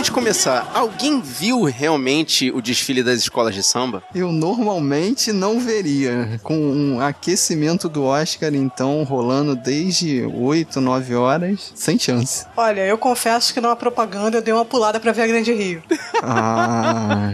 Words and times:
gente 0.00 0.12
começar, 0.12 0.70
alguém 0.74 1.20
viu 1.20 1.64
realmente 1.64 2.50
o 2.50 2.62
desfile 2.62 3.02
das 3.02 3.18
escolas 3.18 3.54
de 3.54 3.62
samba? 3.62 4.02
Eu 4.14 4.32
normalmente 4.32 5.30
não 5.30 5.60
veria. 5.60 6.40
Com 6.42 6.56
um 6.56 7.00
aquecimento 7.02 7.86
do 7.86 8.04
Oscar, 8.04 8.54
então, 8.54 9.02
rolando 9.02 9.54
desde 9.54 10.22
8, 10.24 10.80
9 10.80 11.14
horas, 11.14 11.72
sem 11.74 11.98
chance. 11.98 12.46
Olha, 12.56 12.80
eu 12.86 12.96
confesso 12.96 13.52
que 13.52 13.60
numa 13.60 13.76
propaganda 13.76 14.38
eu 14.38 14.42
dei 14.42 14.54
uma 14.54 14.64
pulada 14.64 14.98
pra 14.98 15.12
ver 15.12 15.22
a 15.22 15.26
Grande 15.26 15.52
Rio. 15.52 15.82
Ah, 16.22 17.30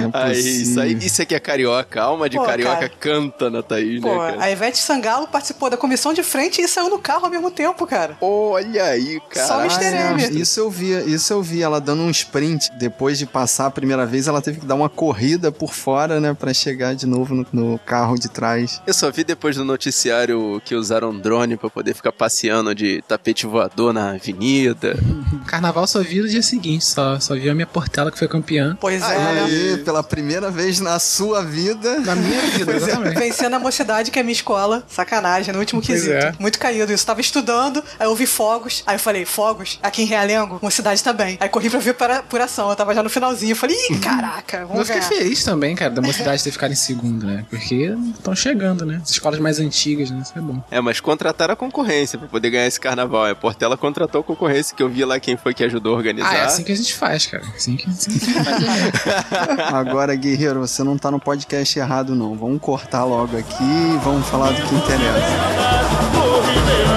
não 0.00 0.08
é 0.18 0.24
Aí, 0.24 0.62
isso 0.62 0.80
aí, 0.80 0.94
isso 0.94 1.20
aqui 1.20 1.34
é 1.34 1.40
carioca. 1.40 2.00
A 2.00 2.04
alma 2.04 2.30
de 2.30 2.38
Pô, 2.38 2.44
carioca 2.44 2.76
cara. 2.76 2.92
canta 2.98 3.50
na 3.50 3.62
Thaís, 3.62 4.00
Pô, 4.00 4.08
né, 4.08 4.30
cara? 4.32 4.42
a 4.44 4.50
Ivete 4.50 4.78
Sangalo 4.78 5.28
participou 5.28 5.68
da 5.68 5.76
comissão 5.76 6.14
de 6.14 6.22
frente 6.22 6.62
e 6.62 6.66
saiu 6.66 6.88
no 6.88 6.98
carro 6.98 7.26
ao 7.26 7.30
mesmo 7.30 7.50
tempo, 7.50 7.86
cara. 7.86 8.16
Olha 8.22 8.84
aí, 8.84 9.20
cara. 9.28 9.46
Só 9.46 9.60
Mr. 9.60 9.84
Ah, 9.84 10.12
M. 10.12 10.40
Isso 10.40 10.60
eu 10.60 10.70
vi, 10.70 10.92
isso 11.12 11.30
eu 11.30 11.42
vi 11.42 11.62
ela 11.62 11.78
dando 11.78 12.01
um 12.02 12.10
sprint. 12.10 12.70
Depois 12.78 13.18
de 13.18 13.26
passar 13.26 13.66
a 13.66 13.70
primeira 13.70 14.04
vez, 14.06 14.26
ela 14.28 14.40
teve 14.42 14.60
que 14.60 14.66
dar 14.66 14.74
uma 14.74 14.88
corrida 14.88 15.50
por 15.52 15.72
fora, 15.72 16.20
né, 16.20 16.34
Pra 16.34 16.52
chegar 16.52 16.94
de 16.94 17.06
novo 17.06 17.34
no, 17.34 17.46
no 17.52 17.78
carro 17.78 18.18
de 18.18 18.28
trás. 18.28 18.80
Eu 18.86 18.94
só 18.94 19.10
vi 19.10 19.22
depois 19.24 19.56
do 19.56 19.64
noticiário 19.64 20.60
que 20.64 20.74
usaram 20.74 21.16
drone 21.16 21.56
pra 21.56 21.70
poder 21.70 21.94
ficar 21.94 22.12
passeando 22.12 22.74
de 22.74 23.02
tapete 23.06 23.46
voador 23.46 23.92
na 23.92 24.12
avenida. 24.12 24.96
Carnaval 25.46 25.86
só 25.86 26.00
vi 26.02 26.20
no 26.20 26.28
dia 26.28 26.42
seguinte, 26.42 26.84
só, 26.84 27.18
só 27.20 27.34
vi 27.34 27.48
a 27.48 27.54
minha 27.54 27.66
Portela 27.66 28.10
que 28.10 28.18
foi 28.18 28.28
campeã. 28.28 28.76
Pois 28.80 29.02
é? 29.02 29.16
Aí, 29.16 29.78
pela 29.84 30.02
primeira 30.02 30.50
vez 30.50 30.80
na 30.80 30.98
sua 30.98 31.42
vida, 31.44 32.00
Na 32.00 32.14
minha 32.14 32.40
vida, 32.42 32.72
exatamente. 32.74 33.18
Vencendo 33.18 33.54
a 33.54 33.58
mocidade, 33.58 34.10
que 34.10 34.18
é 34.18 34.22
minha 34.22 34.32
escola. 34.32 34.84
Sacanagem, 34.88 35.52
no 35.52 35.60
último 35.60 35.80
Pois 35.80 36.02
quesito. 36.04 36.14
é. 36.14 36.34
Muito 36.38 36.58
caído 36.58 36.92
isso. 36.92 37.06
Tava 37.06 37.20
estudando, 37.20 37.82
aí 37.98 38.06
eu 38.06 38.14
vi 38.14 38.26
fogos. 38.26 38.82
Aí 38.86 38.96
eu 38.96 38.98
falei, 39.00 39.24
fogos? 39.24 39.78
Aqui 39.82 40.02
em 40.02 40.06
Realengo, 40.06 40.58
mocidade 40.62 41.02
tá 41.02 41.12
bem. 41.12 41.36
Aí 41.40 41.48
corri 41.48 41.70
pra 41.70 41.78
ver 41.78 41.91
para 41.94 42.18
apuração. 42.18 42.70
Eu 42.70 42.76
tava 42.76 42.94
já 42.94 43.02
no 43.02 43.10
finalzinho. 43.10 43.52
Eu 43.52 43.56
falei, 43.56 43.76
ih, 43.90 43.98
caraca, 43.98 44.58
Eu 44.58 44.68
vamos 44.68 44.86
fiquei 44.86 45.00
ganhar. 45.00 45.08
feliz 45.22 45.44
também, 45.44 45.74
cara, 45.74 45.90
da 45.90 46.02
mocidade 46.02 46.42
ter 46.42 46.50
ficado 46.50 46.72
em 46.72 46.76
segundo, 46.76 47.26
né? 47.26 47.44
Porque 47.50 47.94
estão 48.14 48.34
chegando, 48.34 48.84
né? 48.86 49.00
As 49.02 49.10
escolas 49.10 49.38
mais 49.38 49.58
antigas, 49.60 50.10
né? 50.10 50.20
Isso 50.22 50.32
é 50.36 50.40
bom. 50.40 50.62
É, 50.70 50.80
mas 50.80 51.00
contrataram 51.00 51.52
a 51.54 51.56
concorrência 51.56 52.18
pra 52.18 52.28
poder 52.28 52.50
ganhar 52.50 52.66
esse 52.66 52.80
carnaval. 52.80 53.26
A 53.26 53.34
Portela 53.34 53.76
contratou 53.76 54.20
a 54.20 54.24
concorrência, 54.24 54.74
que 54.76 54.82
eu 54.82 54.88
vi 54.88 55.04
lá 55.04 55.18
quem 55.20 55.36
foi 55.36 55.54
que 55.54 55.64
ajudou 55.64 55.94
a 55.94 55.98
organizar. 55.98 56.30
Ah, 56.30 56.36
é 56.36 56.44
assim 56.44 56.64
que 56.64 56.72
a 56.72 56.76
gente 56.76 56.94
faz, 56.94 57.26
cara. 57.26 57.44
Assim 57.54 57.76
que, 57.76 57.88
assim 57.88 58.18
que 58.18 58.24
a 58.26 58.42
gente 58.42 58.44
faz. 58.44 59.68
agora, 59.72 60.14
guerreiro, 60.14 60.60
você 60.60 60.82
não 60.82 60.96
tá 60.96 61.10
no 61.10 61.20
podcast 61.20 61.78
errado, 61.78 62.14
não. 62.14 62.36
Vamos 62.36 62.60
cortar 62.60 63.04
logo 63.04 63.36
aqui 63.36 63.62
e 63.62 63.98
vamos 64.02 64.26
falar 64.28 64.52
do 64.52 64.62
que 64.62 64.74
interessa. 64.74 66.91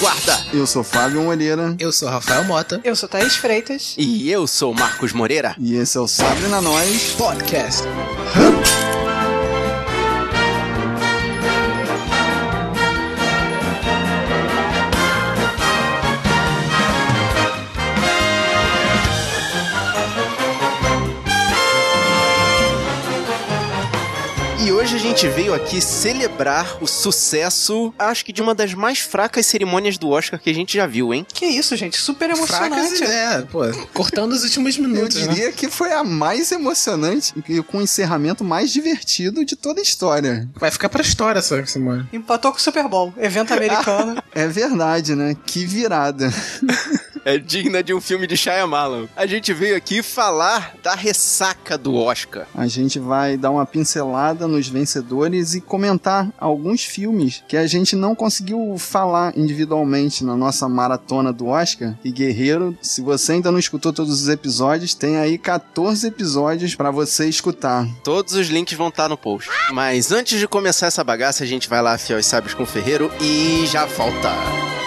Guarda. 0.00 0.46
Eu 0.52 0.66
sou 0.66 0.82
Fábio 0.82 1.22
Moreira 1.22 1.76
Eu 1.78 1.92
sou 1.92 2.08
Rafael 2.08 2.42
Mota. 2.44 2.80
Eu 2.82 2.96
sou 2.96 3.08
Thaís 3.08 3.36
Freitas. 3.36 3.94
E 3.98 4.30
eu 4.30 4.46
sou 4.46 4.72
Marcos 4.74 5.12
Moreira. 5.12 5.54
e 5.58 5.76
esse 5.76 5.96
é 5.98 6.00
o 6.00 6.08
Sabre 6.08 6.48
na 6.48 6.60
Nós. 6.60 7.14
Podcast. 7.18 7.82
Hoje 24.90 24.96
a 24.96 25.08
gente 25.08 25.28
veio 25.28 25.54
aqui 25.54 25.80
celebrar 25.80 26.82
o 26.82 26.86
sucesso, 26.86 27.94
acho 27.96 28.24
que 28.24 28.32
de 28.32 28.42
uma 28.42 28.56
das 28.56 28.74
mais 28.74 28.98
fracas 28.98 29.46
cerimônias 29.46 29.96
do 29.96 30.08
Oscar 30.08 30.40
que 30.40 30.50
a 30.50 30.52
gente 30.52 30.76
já 30.76 30.84
viu, 30.84 31.14
hein? 31.14 31.24
Que 31.32 31.46
isso, 31.46 31.76
gente? 31.76 31.96
Super 31.96 32.34
Fracas 32.34 32.76
emocionante. 32.76 33.04
é, 33.04 33.42
pô, 33.42 33.60
cortando 33.94 34.32
os 34.32 34.42
últimos 34.42 34.76
Eu 34.76 34.82
minutos, 34.82 35.14
né? 35.14 35.32
diria 35.32 35.52
que 35.52 35.68
foi 35.68 35.92
a 35.92 36.02
mais 36.02 36.50
emocionante 36.50 37.32
e 37.48 37.62
com 37.62 37.78
o 37.78 37.82
encerramento 37.82 38.42
mais 38.42 38.72
divertido 38.72 39.44
de 39.44 39.54
toda 39.54 39.80
a 39.80 39.82
história. 39.82 40.48
Vai 40.56 40.72
ficar 40.72 40.88
pra 40.88 41.02
história 41.02 41.38
essa 41.38 41.64
semana. 41.66 42.08
Empatou 42.12 42.50
com 42.50 42.58
o 42.58 42.60
Super 42.60 42.88
Bowl, 42.88 43.14
evento 43.16 43.54
americano. 43.54 44.20
É 44.34 44.48
verdade, 44.48 45.14
né? 45.14 45.36
Que 45.46 45.64
virada. 45.64 46.32
É 47.24 47.38
digna 47.38 47.82
de 47.82 47.92
um 47.92 48.00
filme 48.00 48.26
de 48.26 48.36
Shyamalan. 48.36 49.08
A 49.16 49.26
gente 49.26 49.52
veio 49.52 49.76
aqui 49.76 50.02
falar 50.02 50.74
da 50.82 50.94
ressaca 50.94 51.76
do 51.76 51.94
Oscar. 51.94 52.46
A 52.54 52.66
gente 52.66 52.98
vai 52.98 53.36
dar 53.36 53.50
uma 53.50 53.66
pincelada 53.66 54.48
nos 54.48 54.68
vencedores 54.68 55.54
e 55.54 55.60
comentar 55.60 56.28
alguns 56.38 56.84
filmes 56.84 57.42
que 57.46 57.56
a 57.56 57.66
gente 57.66 57.94
não 57.94 58.14
conseguiu 58.14 58.76
falar 58.78 59.36
individualmente 59.36 60.24
na 60.24 60.36
nossa 60.36 60.68
maratona 60.68 61.32
do 61.32 61.48
Oscar. 61.48 61.94
E 62.04 62.10
Guerreiro, 62.10 62.76
se 62.80 63.00
você 63.00 63.32
ainda 63.32 63.52
não 63.52 63.58
escutou 63.58 63.92
todos 63.92 64.22
os 64.22 64.28
episódios, 64.28 64.94
tem 64.94 65.16
aí 65.18 65.36
14 65.36 66.06
episódios 66.06 66.74
pra 66.74 66.90
você 66.90 67.28
escutar. 67.28 67.86
Todos 68.02 68.34
os 68.34 68.48
links 68.48 68.76
vão 68.76 68.88
estar 68.88 69.08
no 69.08 69.16
post. 69.16 69.50
Mas 69.72 70.10
antes 70.10 70.38
de 70.38 70.48
começar 70.48 70.86
essa 70.86 71.04
bagaça, 71.04 71.44
a 71.44 71.46
gente 71.46 71.68
vai 71.68 71.82
lá 71.82 71.92
afiar 71.94 72.18
os 72.18 72.26
sábios 72.26 72.54
com 72.54 72.62
o 72.62 72.66
ferreiro 72.66 73.10
e 73.20 73.66
já 73.66 73.84
volta. 73.84 74.79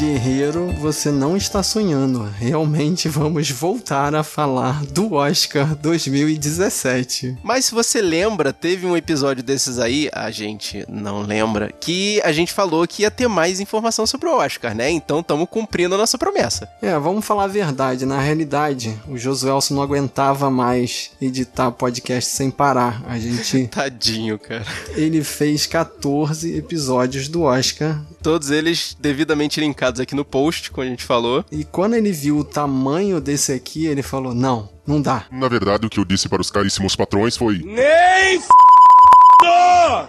Guerreiro, 0.00 0.72
você 0.80 1.10
não 1.10 1.36
está 1.36 1.62
sonhando. 1.62 2.22
Realmente 2.38 3.06
vamos 3.06 3.50
voltar 3.50 4.14
a 4.14 4.22
falar 4.22 4.82
do 4.86 5.12
Oscar 5.12 5.76
2017. 5.76 7.36
Mas 7.42 7.66
se 7.66 7.74
você 7.74 8.00
lembra, 8.00 8.50
teve 8.50 8.86
um 8.86 8.96
episódio 8.96 9.44
desses 9.44 9.78
aí, 9.78 10.08
a 10.14 10.30
gente 10.30 10.86
não 10.88 11.20
lembra, 11.20 11.70
que 11.78 12.18
a 12.24 12.32
gente 12.32 12.50
falou 12.50 12.88
que 12.88 13.02
ia 13.02 13.10
ter 13.10 13.28
mais 13.28 13.60
informação 13.60 14.06
sobre 14.06 14.26
o 14.30 14.38
Oscar, 14.38 14.74
né? 14.74 14.90
Então 14.90 15.20
estamos 15.20 15.46
cumprindo 15.50 15.94
a 15.94 15.98
nossa 15.98 16.16
promessa. 16.16 16.66
É, 16.80 16.98
vamos 16.98 17.26
falar 17.26 17.44
a 17.44 17.48
verdade. 17.48 18.06
Na 18.06 18.22
realidade, 18.22 18.98
o 19.06 19.18
Josuelson 19.18 19.74
não 19.74 19.82
aguentava 19.82 20.50
mais 20.50 21.10
editar 21.20 21.70
podcast 21.72 22.30
sem 22.30 22.50
parar. 22.50 23.02
A 23.06 23.18
gente. 23.18 23.68
Tadinho, 23.68 24.38
cara. 24.38 24.64
Ele 24.94 25.22
fez 25.22 25.66
14 25.66 26.56
episódios 26.56 27.28
do 27.28 27.42
Oscar. 27.42 28.00
Todos 28.22 28.50
eles 28.50 28.96
devidamente 28.98 29.60
linkados 29.60 29.89
aqui 29.98 30.14
no 30.14 30.24
post, 30.24 30.70
como 30.70 30.86
a 30.86 30.90
gente 30.90 31.04
falou. 31.04 31.44
E 31.50 31.64
quando 31.64 31.94
ele 31.94 32.12
viu 32.12 32.38
o 32.38 32.44
tamanho 32.44 33.20
desse 33.20 33.52
aqui, 33.52 33.86
ele 33.86 34.02
falou: 34.02 34.34
não, 34.34 34.68
não 34.86 35.00
dá. 35.00 35.24
Na 35.32 35.48
verdade, 35.48 35.86
o 35.86 35.90
que 35.90 35.98
eu 35.98 36.04
disse 36.04 36.28
para 36.28 36.42
os 36.42 36.50
caríssimos 36.50 36.94
patrões 36.94 37.36
foi: 37.36 37.62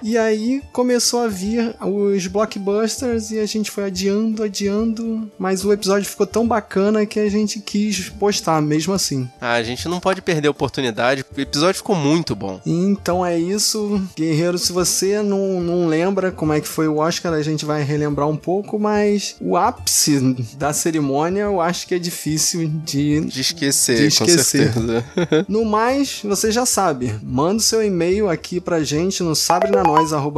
E 0.04 0.18
aí 0.18 0.62
começou 0.72 1.22
a 1.22 1.28
vir 1.28 1.76
os 1.82 2.28
blockbusters 2.28 3.32
e 3.32 3.40
a 3.40 3.46
gente 3.46 3.72
foi 3.72 3.86
adiando, 3.86 4.44
adiando. 4.44 5.30
Mas 5.38 5.64
o 5.66 5.72
episódio 5.72 6.08
ficou 6.10 6.28
tão 6.28 6.48
bacana 6.48 7.06
que 7.06 7.20
a 7.20 7.30
gente 7.30 7.60
quis 7.60 8.10
postar 8.10 8.62
mesmo 8.62 8.94
assim. 8.94 9.30
Ah, 9.40 9.54
a 9.54 9.64
gente 9.64 9.88
não 9.88 10.00
pode 10.00 10.22
perder 10.22 10.48
a 10.48 10.52
oportunidade, 10.52 11.26
o 11.36 11.42
episódio 11.42 11.78
ficou 11.78 11.96
muito 11.96 12.36
bom. 12.36 12.60
Então 12.66 13.26
é 13.26 13.38
isso, 13.40 14.02
Guerreiro. 14.16 14.58
Se 14.58 14.72
você 14.72 15.22
não, 15.22 15.62
não 15.62 15.88
lembra 15.88 16.32
como 16.32 16.54
é 16.54 16.62
que 16.62 16.68
foi 16.68 16.88
o 16.88 16.98
Oscar, 16.98 17.34
a 17.34 17.42
gente 17.42 17.66
vai 17.66 17.84
relembrar 17.84 18.28
um 18.28 18.38
pouco, 18.38 18.80
mas 18.80 19.36
o 19.40 19.56
ápice 19.56 20.36
da 20.58 20.74
cerimônia 20.74 21.42
eu 21.42 21.62
acho 21.62 21.88
que 21.88 21.96
é 21.96 22.00
difícil 22.00 22.70
de. 22.84 23.22
De 23.22 23.42
esquecer, 23.42 23.98
De 23.98 24.08
esquecer. 24.08 24.72
No 25.48 25.66
mais, 25.66 26.22
você 26.24 26.52
já 26.52 26.66
sabe, 26.66 27.14
manda 27.24 27.58
o 27.58 27.60
seu 27.60 27.84
e-mail 27.84 28.30
aqui 28.30 28.60
pra 28.60 28.84
gente 28.84 29.24
no 29.24 29.36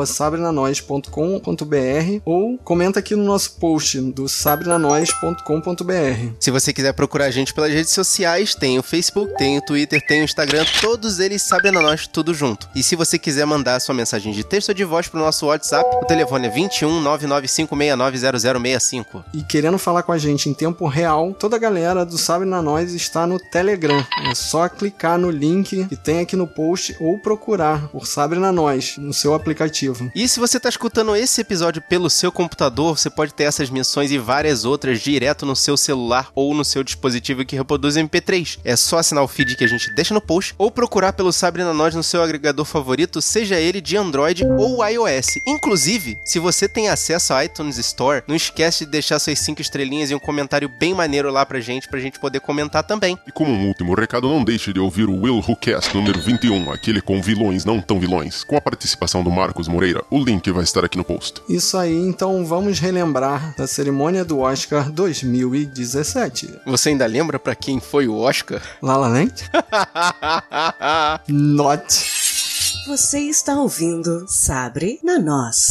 sabrenanois.com.br 0.06 2.22
ou 2.26 2.58
comenta 2.60 3.00
aqui 3.00 3.16
no 3.16 3.24
nosso 3.24 3.54
post 3.54 4.00
do 4.00 4.28
sabrenanois.com.br. 4.28 6.34
Se 6.40 6.52
você 6.52 6.72
quiser 6.74 6.94
procurar 6.94 7.26
a 7.26 7.32
gente 7.32 7.54
pelas 7.54 7.72
redes 7.72 7.92
sociais, 7.92 8.56
tem 8.56 8.80
o 8.80 8.84
Facebook, 8.84 9.36
tem 9.38 9.58
o 9.58 9.62
Twitter, 9.62 10.02
tem 10.06 10.22
o 10.22 10.24
Instagram, 10.24 10.66
todos 10.82 11.20
eles 11.20 11.42
sabem 11.42 11.72
na 11.72 11.82
nós, 11.82 12.08
tudo 12.08 12.34
junto. 12.34 12.70
E 12.76 12.84
se 12.84 12.96
você 12.96 13.20
quiser 13.20 13.46
mandar 13.46 13.80
sua 13.80 13.96
mensagem 13.96 14.34
de 14.34 14.44
texto 14.44 14.70
ou 14.70 14.76
de 14.76 14.84
voz 14.84 15.08
pro 15.08 15.20
nosso 15.20 15.46
WhatsApp, 15.48 15.90
o 16.02 16.06
telefone 16.06 16.48
é 16.48 16.50
21 16.50 17.04
995690065. 17.04 19.24
E 19.34 19.44
querendo 19.44 19.78
falar 19.78 20.04
com 20.04 20.12
a 20.12 20.18
gente 20.18 20.50
em 20.50 20.54
tempo 20.54 20.86
real, 20.88 21.34
toda 21.34 21.56
a 21.56 21.60
galera 21.60 22.06
do 22.06 22.18
Sabe 22.18 22.44
na 22.46 22.62
Nós 22.62 22.94
está 22.94 23.26
no 23.28 23.40
Telegram. 23.40 24.06
É 24.30 24.36
só 24.36 24.68
clicar 24.70 25.18
no 25.18 25.30
link 25.30 25.86
que 25.86 25.96
tem 25.96 26.20
aqui 26.20 26.36
no 26.36 26.48
post 26.48 26.96
ou 27.00 27.20
procurar 27.20 27.88
por 27.90 28.08
Sabe 28.08 28.36
na 28.36 28.52
Nós 28.52 28.98
no 28.98 29.14
seu 29.24 29.34
aplicativo. 29.34 30.12
E 30.14 30.28
se 30.28 30.38
você 30.38 30.60
tá 30.60 30.68
escutando 30.68 31.16
esse 31.16 31.40
episódio 31.40 31.82
pelo 31.82 32.10
seu 32.10 32.30
computador, 32.30 32.98
você 32.98 33.10
pode 33.10 33.34
ter 33.34 33.46
essas 33.46 33.70
missões 33.70 34.12
e 34.12 34.18
várias 34.18 34.66
outras 34.66 35.00
direto 35.00 35.46
no 35.46 35.56
seu 35.56 35.78
celular 35.78 36.30
ou 36.36 36.54
no 36.54 36.66
seu 36.66 36.84
dispositivo 36.84 37.46
que 37.46 37.56
reproduz 37.56 37.96
MP3. 37.96 38.60
É 38.66 38.76
só 38.76 38.98
assinar 38.98 39.24
o 39.24 39.28
feed 39.28 39.56
que 39.56 39.64
a 39.64 39.68
gente 39.68 39.94
deixa 39.96 40.14
no 40.14 40.20
post 40.20 40.54
ou 40.58 40.70
procurar 40.70 41.14
pelo 41.14 41.32
Sabre 41.32 41.64
na 41.64 41.74
Nós 41.74 41.96
no 41.96 42.04
seu 42.04 42.22
agregador 42.22 42.66
favorito, 42.66 43.22
seja 43.22 43.58
ele 43.58 43.80
de 43.80 43.96
Android 43.96 44.44
ou 44.58 44.86
iOS. 44.86 45.38
Inclusive, 45.48 46.18
se 46.26 46.38
você 46.38 46.68
tem 46.68 46.90
acesso 46.90 47.34
ao 47.34 47.44
iTunes 47.44 47.78
Store, 47.78 48.24
não 48.28 48.36
esquece 48.36 48.84
de 48.86 48.92
deixar 48.92 49.20
suas 49.20 49.40
5 49.40 49.62
estrelinhas 49.62 50.12
e 50.12 50.16
um 50.16 50.20
comentário 50.20 50.68
bem 50.68 50.94
maneiro 50.94 51.32
lá 51.32 51.46
pra 51.46 51.62
gente, 51.62 51.88
pra 51.88 52.00
gente 52.00 52.20
poder 52.20 52.42
comentar 52.42 52.84
também. 52.84 53.18
E 53.26 53.32
como 53.32 53.52
um 53.52 53.68
último 53.68 53.96
recado, 53.96 54.28
não 54.28 54.44
deixe 54.44 54.74
de 54.74 54.82
ouvir 54.82 55.08
o 55.08 55.22
Will 55.22 55.38
Who 55.38 55.56
Cast 55.56 55.96
número 55.96 56.20
21, 56.20 56.72
aquele 56.74 57.02
com 57.02 57.22
vilões 57.22 57.64
não 57.64 57.80
tão 57.80 58.02
vilões, 58.02 58.44
com 58.44 58.58
a 58.58 58.62
participação 58.62 59.13
do 59.22 59.30
Marcos 59.30 59.68
Moreira. 59.68 60.02
O 60.10 60.24
link 60.24 60.50
vai 60.52 60.64
estar 60.64 60.86
aqui 60.86 60.98
no 60.98 61.04
post. 61.04 61.42
Isso 61.50 61.78
aí, 61.78 61.94
então 61.94 62.46
vamos 62.46 62.80
relembrar 62.80 63.54
da 63.58 63.68
cerimônia 63.68 64.24
do 64.24 64.40
Oscar 64.40 64.90
2017. 64.90 66.62
Você 66.66 66.90
ainda 66.90 67.06
lembra 67.06 67.38
pra 67.38 67.54
quem 67.54 67.82
foi 67.82 68.08
o 68.08 68.18
Oscar? 68.18 68.62
La 68.82 68.96
La 68.96 69.08
Land? 69.08 69.34
Not. 71.28 72.14
Você 72.88 73.20
está 73.20 73.56
ouvindo 73.56 74.26
Sabre 74.28 75.00
na 75.04 75.20
Nós. 75.20 75.70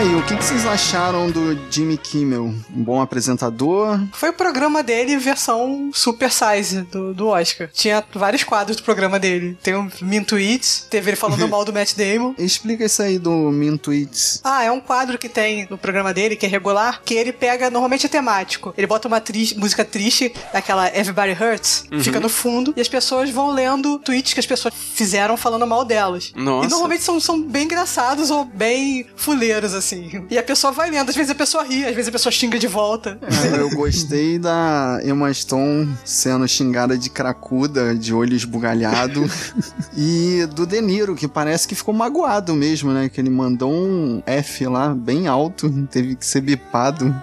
Aí, 0.00 0.14
o 0.14 0.22
que, 0.22 0.34
que 0.34 0.42
vocês 0.42 0.64
acharam 0.64 1.30
do 1.30 1.58
Jimmy 1.70 1.98
Kimmel? 1.98 2.44
Um 2.74 2.82
bom 2.82 3.02
apresentador? 3.02 4.00
Foi 4.12 4.30
o 4.30 4.32
programa 4.32 4.82
dele, 4.82 5.18
versão 5.18 5.90
super 5.92 6.30
size 6.32 6.82
do, 6.82 7.12
do 7.12 7.28
Oscar. 7.28 7.68
Tinha 7.70 8.02
vários 8.14 8.42
quadros 8.42 8.78
do 8.78 8.82
programa 8.82 9.18
dele. 9.18 9.58
Tem 9.62 9.74
o 9.74 9.90
Mean 10.00 10.24
Tweets, 10.24 10.86
teve 10.88 11.10
ele 11.10 11.16
falando 11.16 11.46
mal 11.48 11.66
do 11.66 11.72
Matt 11.72 11.94
Damon. 11.94 12.34
Explica 12.38 12.86
isso 12.86 13.02
aí 13.02 13.18
do 13.18 13.30
Mean 13.50 13.76
Tweets. 13.76 14.40
Ah, 14.42 14.64
é 14.64 14.70
um 14.72 14.80
quadro 14.80 15.18
que 15.18 15.28
tem 15.28 15.66
no 15.68 15.76
programa 15.76 16.14
dele, 16.14 16.34
que 16.34 16.46
é 16.46 16.48
regular, 16.48 17.02
que 17.04 17.12
ele 17.14 17.32
pega, 17.32 17.68
normalmente 17.68 18.06
é 18.06 18.08
temático. 18.08 18.72
Ele 18.78 18.86
bota 18.86 19.06
uma 19.06 19.20
tri- 19.20 19.54
música 19.58 19.84
triste, 19.84 20.32
daquela 20.50 20.88
Everybody 20.88 21.32
Hurts, 21.32 21.84
fica 22.02 22.18
no 22.18 22.30
fundo, 22.30 22.72
e 22.74 22.80
as 22.80 22.88
pessoas 22.88 23.28
vão 23.28 23.50
lendo 23.50 23.98
tweets 23.98 24.32
que 24.32 24.40
as 24.40 24.46
pessoas 24.46 24.72
fizeram 24.74 25.36
falando 25.36 25.66
mal 25.66 25.84
delas. 25.84 26.32
Nossa. 26.34 26.66
E 26.66 26.70
normalmente 26.70 27.02
são, 27.02 27.20
são 27.20 27.42
bem 27.42 27.64
engraçados 27.64 28.30
ou 28.30 28.46
bem 28.46 29.04
fuleiros, 29.14 29.74
assim. 29.74 29.89
E 30.30 30.38
a 30.38 30.42
pessoa 30.42 30.72
vai 30.72 30.90
lendo, 30.90 31.08
às 31.08 31.16
vezes 31.16 31.30
a 31.30 31.34
pessoa 31.34 31.64
ri, 31.64 31.84
às 31.84 31.94
vezes 31.94 32.08
a 32.08 32.12
pessoa 32.12 32.32
xinga 32.32 32.58
de 32.58 32.66
volta. 32.66 33.18
É, 33.22 33.60
Eu 33.60 33.70
gostei 33.70 34.38
da 34.38 35.00
Emma 35.04 35.32
Stone 35.32 35.94
sendo 36.04 36.46
xingada 36.46 36.96
de 36.96 37.10
cracuda, 37.10 37.94
de 37.94 38.12
olho 38.14 38.34
esbugalhado. 38.34 39.24
e 39.96 40.46
do 40.54 40.66
De 40.66 40.80
Niro, 40.80 41.14
que 41.14 41.26
parece 41.28 41.66
que 41.66 41.74
ficou 41.74 41.94
magoado 41.94 42.54
mesmo, 42.54 42.92
né? 42.92 43.08
Que 43.08 43.20
ele 43.20 43.30
mandou 43.30 43.72
um 43.72 44.22
F 44.26 44.66
lá 44.66 44.94
bem 44.94 45.26
alto, 45.26 45.70
teve 45.90 46.16
que 46.16 46.26
ser 46.26 46.40
bipado. 46.40 47.14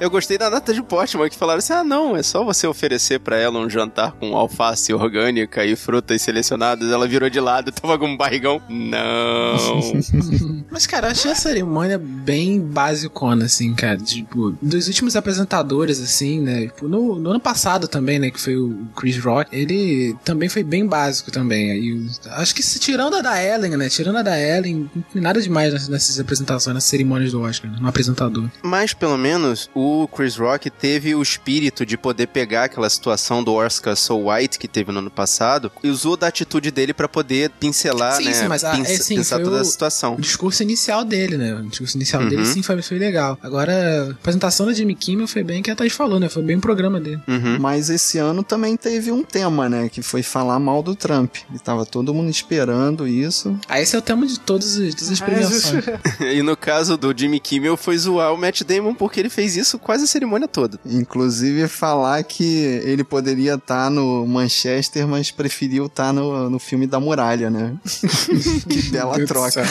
Eu 0.00 0.10
gostei 0.10 0.38
da 0.38 0.50
nota 0.50 0.72
de 0.72 0.82
Portman 0.82 1.28
que 1.28 1.36
falaram 1.36 1.58
assim: 1.58 1.72
ah, 1.72 1.84
não, 1.84 2.16
é 2.16 2.22
só 2.22 2.44
você 2.44 2.66
oferecer 2.66 3.20
pra 3.20 3.36
ela 3.36 3.58
um 3.58 3.68
jantar 3.68 4.12
com 4.12 4.36
alface 4.36 4.92
orgânica 4.92 5.64
e 5.64 5.76
frutas 5.76 6.22
selecionadas. 6.22 6.90
Ela 6.90 7.06
virou 7.06 7.28
de 7.30 7.40
lado, 7.40 7.72
tava 7.72 7.98
com 7.98 8.06
um 8.06 8.16
barrigão. 8.16 8.60
Não. 8.68 9.56
Mas, 10.70 10.86
cara, 10.86 11.08
achei 11.08 11.30
a 11.30 11.34
cerimônia 11.34 12.00
bem 12.10 12.60
basicona, 12.60 13.44
assim, 13.46 13.74
cara. 13.74 13.96
Tipo, 13.98 14.54
dos 14.60 14.86
últimos 14.88 15.16
apresentadores, 15.16 16.00
assim, 16.00 16.40
né? 16.40 16.66
Tipo, 16.66 16.88
no, 16.88 17.18
no 17.18 17.30
ano 17.30 17.40
passado 17.40 17.86
também, 17.88 18.18
né? 18.18 18.30
Que 18.30 18.40
foi 18.40 18.56
o 18.56 18.86
Chris 18.96 19.18
Rock, 19.18 19.48
ele 19.56 20.16
também 20.24 20.48
foi 20.48 20.62
bem 20.62 20.86
básico 20.86 21.30
também. 21.30 21.70
Aí, 21.70 22.06
acho 22.32 22.54
que 22.54 22.62
se 22.62 22.78
tirando 22.78 23.14
a 23.16 23.20
da 23.20 23.42
Ellen, 23.42 23.76
né? 23.76 23.88
Tirando 23.88 24.16
a 24.16 24.22
da 24.22 24.38
Ellen, 24.38 24.90
não 24.94 25.02
tem 25.02 25.22
nada 25.22 25.40
demais 25.40 25.72
nessas, 25.72 25.88
nessas 25.88 26.20
apresentações, 26.20 26.74
nessas 26.74 26.88
cerimônias 26.90 27.32
do 27.32 27.40
Oscar, 27.40 27.70
né? 27.70 27.78
no 27.80 27.88
apresentador. 27.88 28.48
Mas 28.62 28.92
pelo 28.92 29.16
menos 29.16 29.70
o 29.74 30.08
Chris 30.08 30.36
Rock 30.36 30.70
teve 30.70 31.14
o 31.14 31.22
espírito 31.22 31.86
de 31.86 31.96
poder 31.96 32.26
pegar 32.28 32.64
aquela 32.64 32.90
situação 32.90 33.42
do 33.42 33.54
Oscar 33.54 33.96
So 33.96 34.28
White 34.30 34.58
que 34.58 34.68
teve 34.68 34.90
no 34.92 34.98
ano 34.98 35.10
passado 35.10 35.70
e 35.82 35.88
usou 35.88 36.16
da 36.16 36.26
atitude 36.28 36.70
dele 36.70 36.92
pra 36.92 37.08
poder 37.08 37.50
pincelar, 37.58 38.16
Sim, 38.16 38.24
né? 38.24 38.32
sim, 38.32 38.48
mas, 38.48 38.64
ah, 38.64 38.72
pince- 38.72 38.92
é, 38.92 38.96
sim, 38.98 39.22
foi 39.24 39.42
toda 39.42 39.56
o- 39.56 39.60
a 39.60 39.64
situação. 39.64 40.14
O 40.14 40.20
discurso 40.20 40.62
inicial 40.62 41.04
dele, 41.04 41.36
né? 41.36 41.54
O 41.54 41.62
discurso 41.68 41.96
inicial 42.00 42.22
Uhum. 42.22 42.28
dele, 42.28 42.44
sim, 42.46 42.62
foi, 42.62 42.80
foi 42.82 42.98
legal. 42.98 43.38
Agora, 43.42 43.72
a 44.08 44.10
apresentação 44.10 44.66
da 44.66 44.72
Jimmy 44.72 44.94
Kimmel 44.94 45.26
foi 45.28 45.42
bem 45.42 45.62
que 45.62 45.70
a 45.70 45.76
Thaís 45.76 45.92
falou, 45.92 46.18
né? 46.18 46.28
Foi 46.28 46.42
bem 46.42 46.56
o 46.56 46.60
programa 46.60 46.98
dele. 47.00 47.20
Uhum. 47.28 47.58
Mas 47.60 47.88
esse 47.90 48.18
ano 48.18 48.42
também 48.42 48.76
teve 48.76 49.10
um 49.12 49.22
tema, 49.22 49.68
né? 49.68 49.88
Que 49.88 50.02
foi 50.02 50.22
falar 50.22 50.58
mal 50.58 50.82
do 50.82 50.94
Trump. 50.94 51.36
E 51.54 51.58
tava 51.58 51.84
todo 51.86 52.12
mundo 52.14 52.30
esperando 52.30 53.06
isso. 53.06 53.58
Ah, 53.68 53.80
esse 53.80 53.94
é 53.94 53.98
o 53.98 54.02
tema 54.02 54.26
de 54.26 54.38
todas 54.40 54.76
as, 54.78 54.94
todas 54.94 55.10
as 55.12 55.20
premiações. 55.20 55.84
E 56.20 56.42
no 56.42 56.56
caso 56.56 56.96
do 56.96 57.14
Jimmy 57.16 57.40
Kimmel 57.40 57.76
foi 57.76 57.96
zoar 57.98 58.32
o 58.32 58.36
Matt 58.38 58.62
Damon 58.62 58.94
porque 58.94 59.18
ele 59.20 59.28
fez 59.30 59.56
isso 59.56 59.78
quase 59.78 60.04
a 60.04 60.06
cerimônia 60.06 60.46
toda. 60.48 60.78
Inclusive 60.86 61.66
falar 61.68 62.22
que 62.24 62.44
ele 62.84 63.02
poderia 63.04 63.54
estar 63.54 63.90
no 63.90 64.26
Manchester, 64.26 65.06
mas 65.08 65.30
preferiu 65.30 65.86
estar 65.86 66.12
no, 66.12 66.48
no 66.50 66.58
filme 66.58 66.86
da 66.86 67.00
muralha, 67.00 67.50
né? 67.50 67.74
que 68.68 68.82
bela 68.90 69.24
troca. 69.26 69.62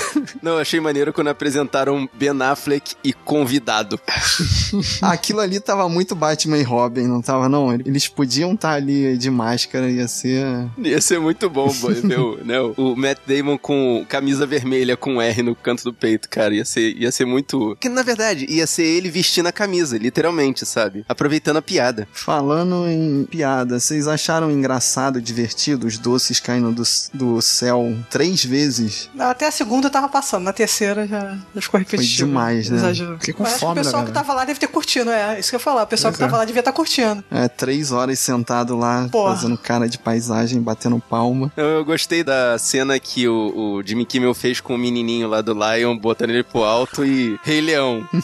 Não, 0.41 0.53
eu 0.53 0.59
achei 0.59 0.79
maneiro 0.79 1.13
quando 1.13 1.27
apresentaram 1.29 2.08
Ben 2.13 2.41
Affleck 2.41 2.95
e 3.03 3.13
convidado. 3.13 3.99
Aquilo 5.01 5.39
ali 5.39 5.59
tava 5.59 5.87
muito 5.89 6.15
Batman 6.15 6.57
e 6.57 6.63
Robin, 6.63 7.07
não 7.07 7.21
tava 7.21 7.49
não? 7.49 7.73
Eles 7.73 8.07
podiam 8.07 8.53
estar 8.53 8.73
ali 8.73 9.17
de 9.17 9.29
máscara, 9.29 9.89
ia 9.89 10.07
ser... 10.07 10.43
Ia 10.77 11.01
ser 11.01 11.19
muito 11.19 11.49
bom 11.49 11.69
o, 11.69 12.37
né, 12.43 12.59
o 12.77 12.95
Matt 12.95 13.19
Damon 13.25 13.57
com 13.57 14.05
camisa 14.07 14.45
vermelha 14.45 14.97
com 14.97 15.21
R 15.21 15.43
no 15.43 15.55
canto 15.55 15.83
do 15.83 15.93
peito, 15.93 16.29
cara. 16.29 16.53
Ia 16.53 16.65
ser, 16.65 16.95
ia 16.95 17.11
ser 17.11 17.25
muito. 17.25 17.77
Que 17.79 17.89
na 17.89 18.03
verdade, 18.03 18.45
ia 18.49 18.67
ser 18.67 18.83
ele 18.83 19.09
vestindo 19.09 19.47
a 19.47 19.51
camisa, 19.51 19.97
literalmente, 19.97 20.65
sabe? 20.65 21.05
Aproveitando 21.07 21.57
a 21.57 21.61
piada. 21.61 22.07
Falando 22.11 22.87
em 22.87 23.25
piada, 23.25 23.79
vocês 23.79 24.07
acharam 24.07 24.51
engraçado, 24.51 25.21
divertido 25.21 25.87
os 25.87 25.97
doces 25.97 26.39
caindo 26.39 26.71
do, 26.71 26.83
do 27.13 27.41
céu 27.41 27.95
três 28.09 28.43
vezes? 28.43 29.09
Até 29.17 29.47
a 29.47 29.51
segunda 29.51 29.87
eu 29.87 29.91
tava 29.91 30.09
passando, 30.09 30.43
na 30.43 30.53
terceira 30.53 31.07
já, 31.07 31.37
já 31.53 31.61
ficou 31.61 31.79
repetitivo. 32.01 32.27
demais, 32.27 32.69
né? 32.69 32.77
Exagero. 32.77 33.17
Fiquei 33.19 33.33
com 33.33 33.43
que 33.43 33.49
fome, 33.51 33.71
o 33.71 33.75
pessoal 33.83 34.01
né, 34.03 34.07
que 34.07 34.13
tava 34.13 34.33
lá 34.33 34.45
deve 34.45 34.59
ter 34.59 34.67
curtido, 34.67 35.09
é. 35.09 35.39
Isso 35.39 35.49
que 35.49 35.55
eu 35.55 35.59
ia 35.59 35.63
falar. 35.63 35.83
O 35.83 35.87
pessoal 35.87 36.13
que 36.13 36.21
é. 36.21 36.25
tava 36.25 36.37
lá 36.37 36.45
devia 36.45 36.59
estar 36.61 36.71
curtindo. 36.71 37.23
É, 37.31 37.47
três 37.47 37.91
horas 37.91 38.19
sentado 38.19 38.75
lá, 38.77 39.07
Porra. 39.11 39.35
fazendo 39.35 39.57
cara 39.57 39.87
de 39.87 39.97
paisagem, 39.97 40.61
batendo 40.61 40.99
palma. 41.09 41.51
Eu, 41.55 41.65
eu 41.65 41.85
gostei 41.85 42.23
da 42.23 42.57
cena 42.57 42.99
que 42.99 43.27
o, 43.27 43.77
o 43.77 43.83
Jimmy 43.85 44.05
Kimmel 44.05 44.33
fez 44.33 44.59
com 44.59 44.75
o 44.75 44.77
menininho 44.77 45.27
lá 45.27 45.41
do 45.41 45.53
Lion, 45.53 45.97
botando 45.97 46.29
ele 46.31 46.43
pro 46.43 46.63
alto 46.63 47.05
e 47.05 47.39
Rei 47.43 47.61
Leão. 47.61 48.07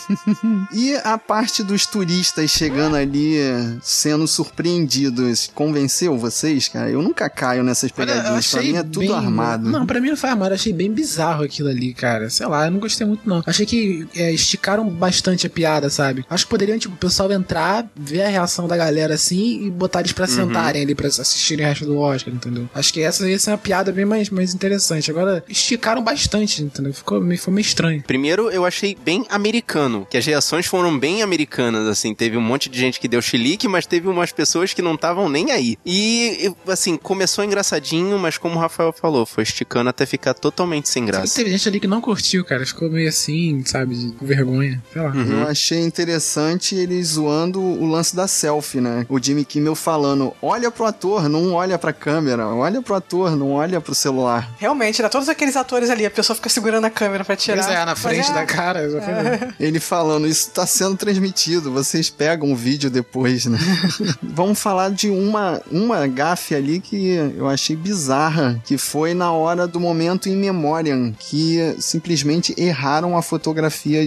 E 0.74 0.96
a 1.04 1.18
parte 1.18 1.64
dos 1.64 1.86
turistas 1.86 2.50
chegando 2.52 2.96
ali, 2.96 3.36
sendo 3.82 4.28
surpreendidos, 4.28 5.50
convenceu 5.54 6.18
vocês, 6.18 6.68
cara? 6.68 6.90
Eu 6.90 7.02
nunca 7.02 7.30
caio 7.30 7.64
nessas 7.64 7.92
Olha, 7.98 8.08
pegadinhas. 8.14 8.52
Pra 8.52 8.62
mim 8.62 8.76
é 8.76 8.84
tudo 8.84 9.00
bem- 9.00 9.14
armado. 9.14 9.70
Não, 9.70 9.86
pra 9.86 10.02
mim 10.02 10.10
não 10.10 10.18
foi 10.18 10.30
armado. 10.30 10.54
Achei 10.54 10.74
bem 10.74 10.92
bizarro 10.92 11.44
aquilo 11.44 11.70
ali, 11.70 11.94
cara. 11.94 12.30
Sei 12.30 12.46
lá, 12.46 12.66
eu 12.66 12.72
não 12.72 12.80
gostei 12.80 13.06
muito, 13.06 13.28
não. 13.28 13.44
Achei 13.46 13.65
que 13.66 14.08
é, 14.16 14.32
esticaram 14.32 14.88
bastante 14.88 15.48
a 15.48 15.50
piada, 15.50 15.90
sabe? 15.90 16.26
Acho 16.30 16.46
que 16.46 16.50
poderiam, 16.50 16.78
tipo, 16.78 16.96
o 16.96 16.98
pessoal 16.98 17.32
entrar, 17.32 17.90
ver 17.96 18.24
a 18.24 18.30
reação 18.30 18.68
da 18.68 18.78
galera 18.78 19.14
assim 19.14 19.66
e 19.66 19.70
botar 19.70 20.00
eles 20.00 20.12
pra 20.12 20.28
sentarem 20.28 20.82
ali 20.82 20.96
pra 20.96 21.08
assistirem 21.08 21.66
o 21.66 21.70
resto 21.70 21.86
do 21.86 21.98
Oscar, 21.98 22.34
entendeu? 22.34 22.70
Acho 22.74 22.94
que 22.94 23.02
essa 23.02 23.28
ia 23.30 23.40
ser 23.40 23.52
uma 23.52 23.58
piada 23.58 23.92
bem 23.92 24.06
mais, 24.06 24.30
mais 24.30 24.54
interessante. 24.54 25.10
Agora, 25.10 25.44
esticaram 25.48 26.04
bastante, 26.04 26.64
entendeu? 26.64 26.94
Ficou 26.94 27.22
meio, 27.22 27.40
foi 27.40 27.54
meio 27.54 27.66
estranho. 27.66 28.04
Primeiro, 28.06 28.50
eu 28.50 28.66
achei 28.66 28.98
bem 29.04 29.26
americano, 29.30 30.08
que 30.10 30.18
as 30.18 30.26
reações 30.26 30.66
foram 30.66 30.98
bem 30.98 31.22
americanas, 31.22 31.88
assim, 31.88 32.14
teve 32.14 32.38
um 32.38 32.42
monte 32.42 32.70
de 32.70 32.80
gente 32.80 33.00
que 33.00 33.08
deu 33.08 33.22
chilique, 33.22 33.68
mas 33.68 33.86
teve 33.86 34.08
umas 34.08 34.32
pessoas 34.32 34.74
que 34.74 34.82
não 34.82 34.96
estavam 34.96 35.30
nem 35.30 35.52
aí. 35.52 35.78
E, 35.86 36.54
assim, 36.68 36.98
começou 36.98 37.44
engraçadinho, 37.44 38.18
mas 38.20 38.38
como 38.38 38.56
o 38.56 38.60
Rafael 38.60 38.94
falou, 38.94 39.26
foi 39.26 39.44
esticando 39.44 39.90
até 39.90 40.06
ficar 40.06 40.34
totalmente 40.34 40.90
sem 40.90 41.06
graça. 41.06 41.36
Teve 41.36 41.50
gente 41.50 41.68
ali 41.68 41.80
que 41.80 41.88
não 41.88 42.02
curtiu, 42.02 42.44
cara. 42.44 42.66
Ficou 42.66 42.90
meio 42.90 43.10
assim, 43.10 43.55
sabe? 43.66 43.96
De 43.96 44.12
com 44.14 44.26
vergonha. 44.26 44.82
Sei 44.92 45.02
lá. 45.02 45.10
Uhum. 45.12 45.42
Eu 45.42 45.48
achei 45.48 45.80
interessante 45.80 46.76
eles 46.76 47.10
zoando 47.10 47.62
o 47.62 47.86
lance 47.86 48.16
da 48.16 48.28
selfie, 48.28 48.82
né? 48.82 49.06
O 49.10 49.20
Jimmy 49.22 49.46
Kimmel 49.46 49.76
falando: 49.76 50.34
olha 50.42 50.72
pro 50.72 50.86
ator, 50.86 51.30
não 51.30 51.54
olha 51.54 51.78
pra 51.78 51.94
câmera, 51.94 52.48
olha 52.48 52.82
pro 52.82 52.96
ator, 52.96 53.36
não 53.36 53.52
olha 53.52 53.80
pro 53.80 53.94
celular. 53.96 54.52
Realmente, 54.58 55.02
né? 55.02 55.10
Todos 55.10 55.30
aqueles 55.30 55.56
atores 55.56 55.90
ali, 55.90 56.06
a 56.06 56.12
pessoa 56.12 56.36
fica 56.36 56.50
segurando 56.50 56.86
a 56.86 56.90
câmera 56.90 57.24
pra 57.24 57.36
tirar. 57.36 57.64
Pois 57.64 57.76
é, 57.76 57.86
na 57.86 57.96
frente 57.96 58.30
é- 58.30 58.34
da 58.34 58.46
cara. 58.46 58.84
exatamente. 58.84 59.56
Ele 59.60 59.80
falando, 59.80 60.28
isso 60.28 60.50
tá 60.52 60.66
sendo 60.66 60.96
transmitido, 60.96 61.72
vocês 61.72 62.10
pegam 62.10 62.52
o 62.52 62.56
vídeo 62.56 62.90
depois, 62.90 63.46
né? 63.46 63.58
Vamos 64.22 64.60
falar 64.60 64.90
de 64.92 65.10
uma, 65.10 65.62
uma 65.72 66.08
gafe 66.08 66.56
ali 66.56 66.80
que 66.80 67.08
eu 67.38 67.48
achei 67.48 67.76
bizarra, 67.76 68.60
que 68.66 68.78
foi 68.78 69.14
na 69.14 69.32
hora 69.32 69.68
do 69.68 69.80
momento 69.80 70.28
em 70.30 70.36
memoriam, 70.36 71.14
que 71.18 71.76
simplesmente 71.80 72.54
erraram 72.58 73.18
a 73.18 73.22
fotografia 73.22 73.45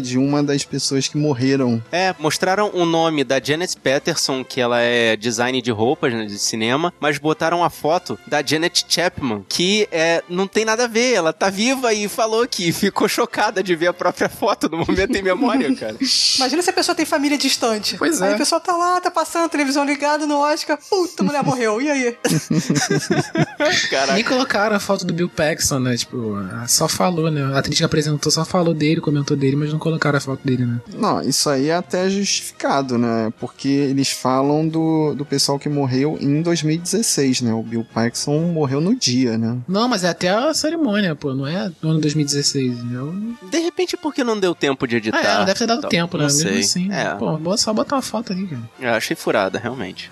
de 0.02 0.18
uma 0.18 0.42
das 0.42 0.64
pessoas 0.64 1.08
que 1.08 1.16
morreram. 1.16 1.82
É, 1.92 2.14
mostraram 2.18 2.70
o 2.74 2.84
nome 2.84 3.22
da 3.24 3.40
Janet 3.42 3.76
Patterson, 3.76 4.44
que 4.44 4.60
ela 4.60 4.80
é 4.80 5.16
design 5.16 5.60
de 5.62 5.70
roupas 5.70 6.12
né, 6.12 6.26
de 6.26 6.38
cinema, 6.38 6.92
mas 7.00 7.18
botaram 7.18 7.62
a 7.62 7.70
foto 7.70 8.18
da 8.26 8.42
Janet 8.42 8.84
Chapman, 8.88 9.44
que 9.48 9.88
é, 9.92 10.22
não 10.28 10.46
tem 10.46 10.64
nada 10.64 10.84
a 10.84 10.86
ver. 10.86 11.14
Ela 11.14 11.32
tá 11.32 11.50
viva 11.50 11.92
e 11.92 12.08
falou 12.08 12.46
que 12.46 12.72
ficou 12.72 13.08
chocada 13.08 13.62
de 13.62 13.74
ver 13.74 13.88
a 13.88 13.92
própria 13.92 14.28
foto 14.28 14.68
no 14.68 14.78
momento 14.78 15.16
em 15.16 15.22
memória, 15.22 15.74
cara. 15.76 15.96
Imagina 16.36 16.62
se 16.62 16.70
a 16.70 16.72
pessoa 16.72 16.94
tem 16.94 17.06
família 17.06 17.38
distante. 17.38 17.96
Pois 17.96 18.20
Aí 18.20 18.32
é. 18.32 18.34
a 18.34 18.38
pessoa 18.38 18.60
tá 18.60 18.76
lá, 18.76 19.00
tá 19.00 19.10
passando 19.10 19.46
a 19.46 19.48
televisão 19.48 19.84
ligada 19.84 20.26
no 20.26 20.38
Oscar. 20.38 20.78
Puta, 20.88 21.22
a 21.22 21.26
mulher 21.26 21.42
morreu. 21.42 21.80
E 21.80 21.90
aí? 21.90 22.16
Caraca. 23.90 24.14
Nem 24.14 24.24
colocaram 24.24 24.76
a 24.76 24.80
foto 24.80 25.04
do 25.04 25.12
Bill 25.12 25.28
Paxton, 25.28 25.78
né? 25.80 25.96
Tipo, 25.96 26.36
só 26.66 26.88
falou, 26.88 27.30
né? 27.30 27.42
A 27.54 27.58
atriz 27.58 27.78
que 27.78 27.84
apresentou 27.84 28.30
só 28.30 28.44
falou 28.44 28.74
dele, 28.74 29.00
comentou 29.00 29.27
dele, 29.36 29.56
mas 29.56 29.72
não 29.72 29.78
colocaram 29.78 30.16
a 30.18 30.20
foto 30.20 30.40
dele, 30.44 30.64
né? 30.64 30.80
Não, 30.94 31.20
isso 31.22 31.48
aí 31.50 31.68
é 31.68 31.74
até 31.74 32.08
justificado, 32.08 32.96
né? 32.98 33.32
Porque 33.40 33.68
eles 33.68 34.10
falam 34.10 34.66
do, 34.68 35.14
do 35.14 35.24
pessoal 35.24 35.58
que 35.58 35.68
morreu 35.68 36.16
em 36.20 36.42
2016, 36.42 37.42
né? 37.42 37.52
O 37.52 37.62
Bill 37.62 37.86
Paxton 37.92 38.40
morreu 38.52 38.80
no 38.80 38.94
dia, 38.94 39.36
né? 39.38 39.56
Não, 39.68 39.88
mas 39.88 40.04
é 40.04 40.08
até 40.08 40.28
a 40.30 40.52
cerimônia, 40.54 41.14
pô, 41.14 41.34
não 41.34 41.46
é 41.46 41.70
no 41.82 41.90
ano 41.90 42.00
2016. 42.00 42.78
Eu... 42.92 43.14
De 43.50 43.58
repente, 43.58 43.96
por 43.96 44.12
que 44.14 44.22
não 44.24 44.38
deu 44.38 44.54
tempo 44.54 44.86
de 44.86 44.96
editar? 44.96 45.18
Ah, 45.18 45.22
é, 45.34 45.38
não 45.38 45.44
deve 45.44 45.58
ter 45.58 45.66
dado 45.66 45.78
Então, 45.78 45.90
tempo, 45.90 46.16
né? 46.18 46.24
Não 46.26 46.34
Mesmo 46.34 46.48
sei. 46.50 46.58
assim. 46.60 46.92
É, 46.92 47.14
Pô, 47.14 47.36
boa- 47.36 47.56
só 47.56 47.72
botar 47.72 47.96
uma 47.96 48.02
foto 48.02 48.32
ali, 48.32 48.46
cara. 48.46 48.62
eu 48.80 48.90
achei 48.94 49.16
furada, 49.16 49.58
realmente. 49.58 50.10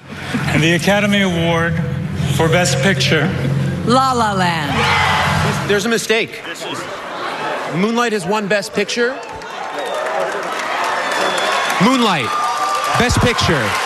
And 0.55 0.61
the 0.61 0.75
Academy 0.77 1.23
Award 1.23 1.75
for 2.37 2.49
Best 2.49 2.77
Picture 2.83 3.27
La 3.87 4.13
La 4.13 4.33
Land. 4.33 4.73
There's 5.69 5.87
a 5.87 5.89
mistake. 5.89 6.33
Moonlight 7.75 8.13
has 8.13 8.25
won 8.25 8.49
Best 8.49 8.73
Picture. 8.73 9.11
Moonlight, 11.83 12.27
Best 12.99 13.19
Picture. 13.21 13.86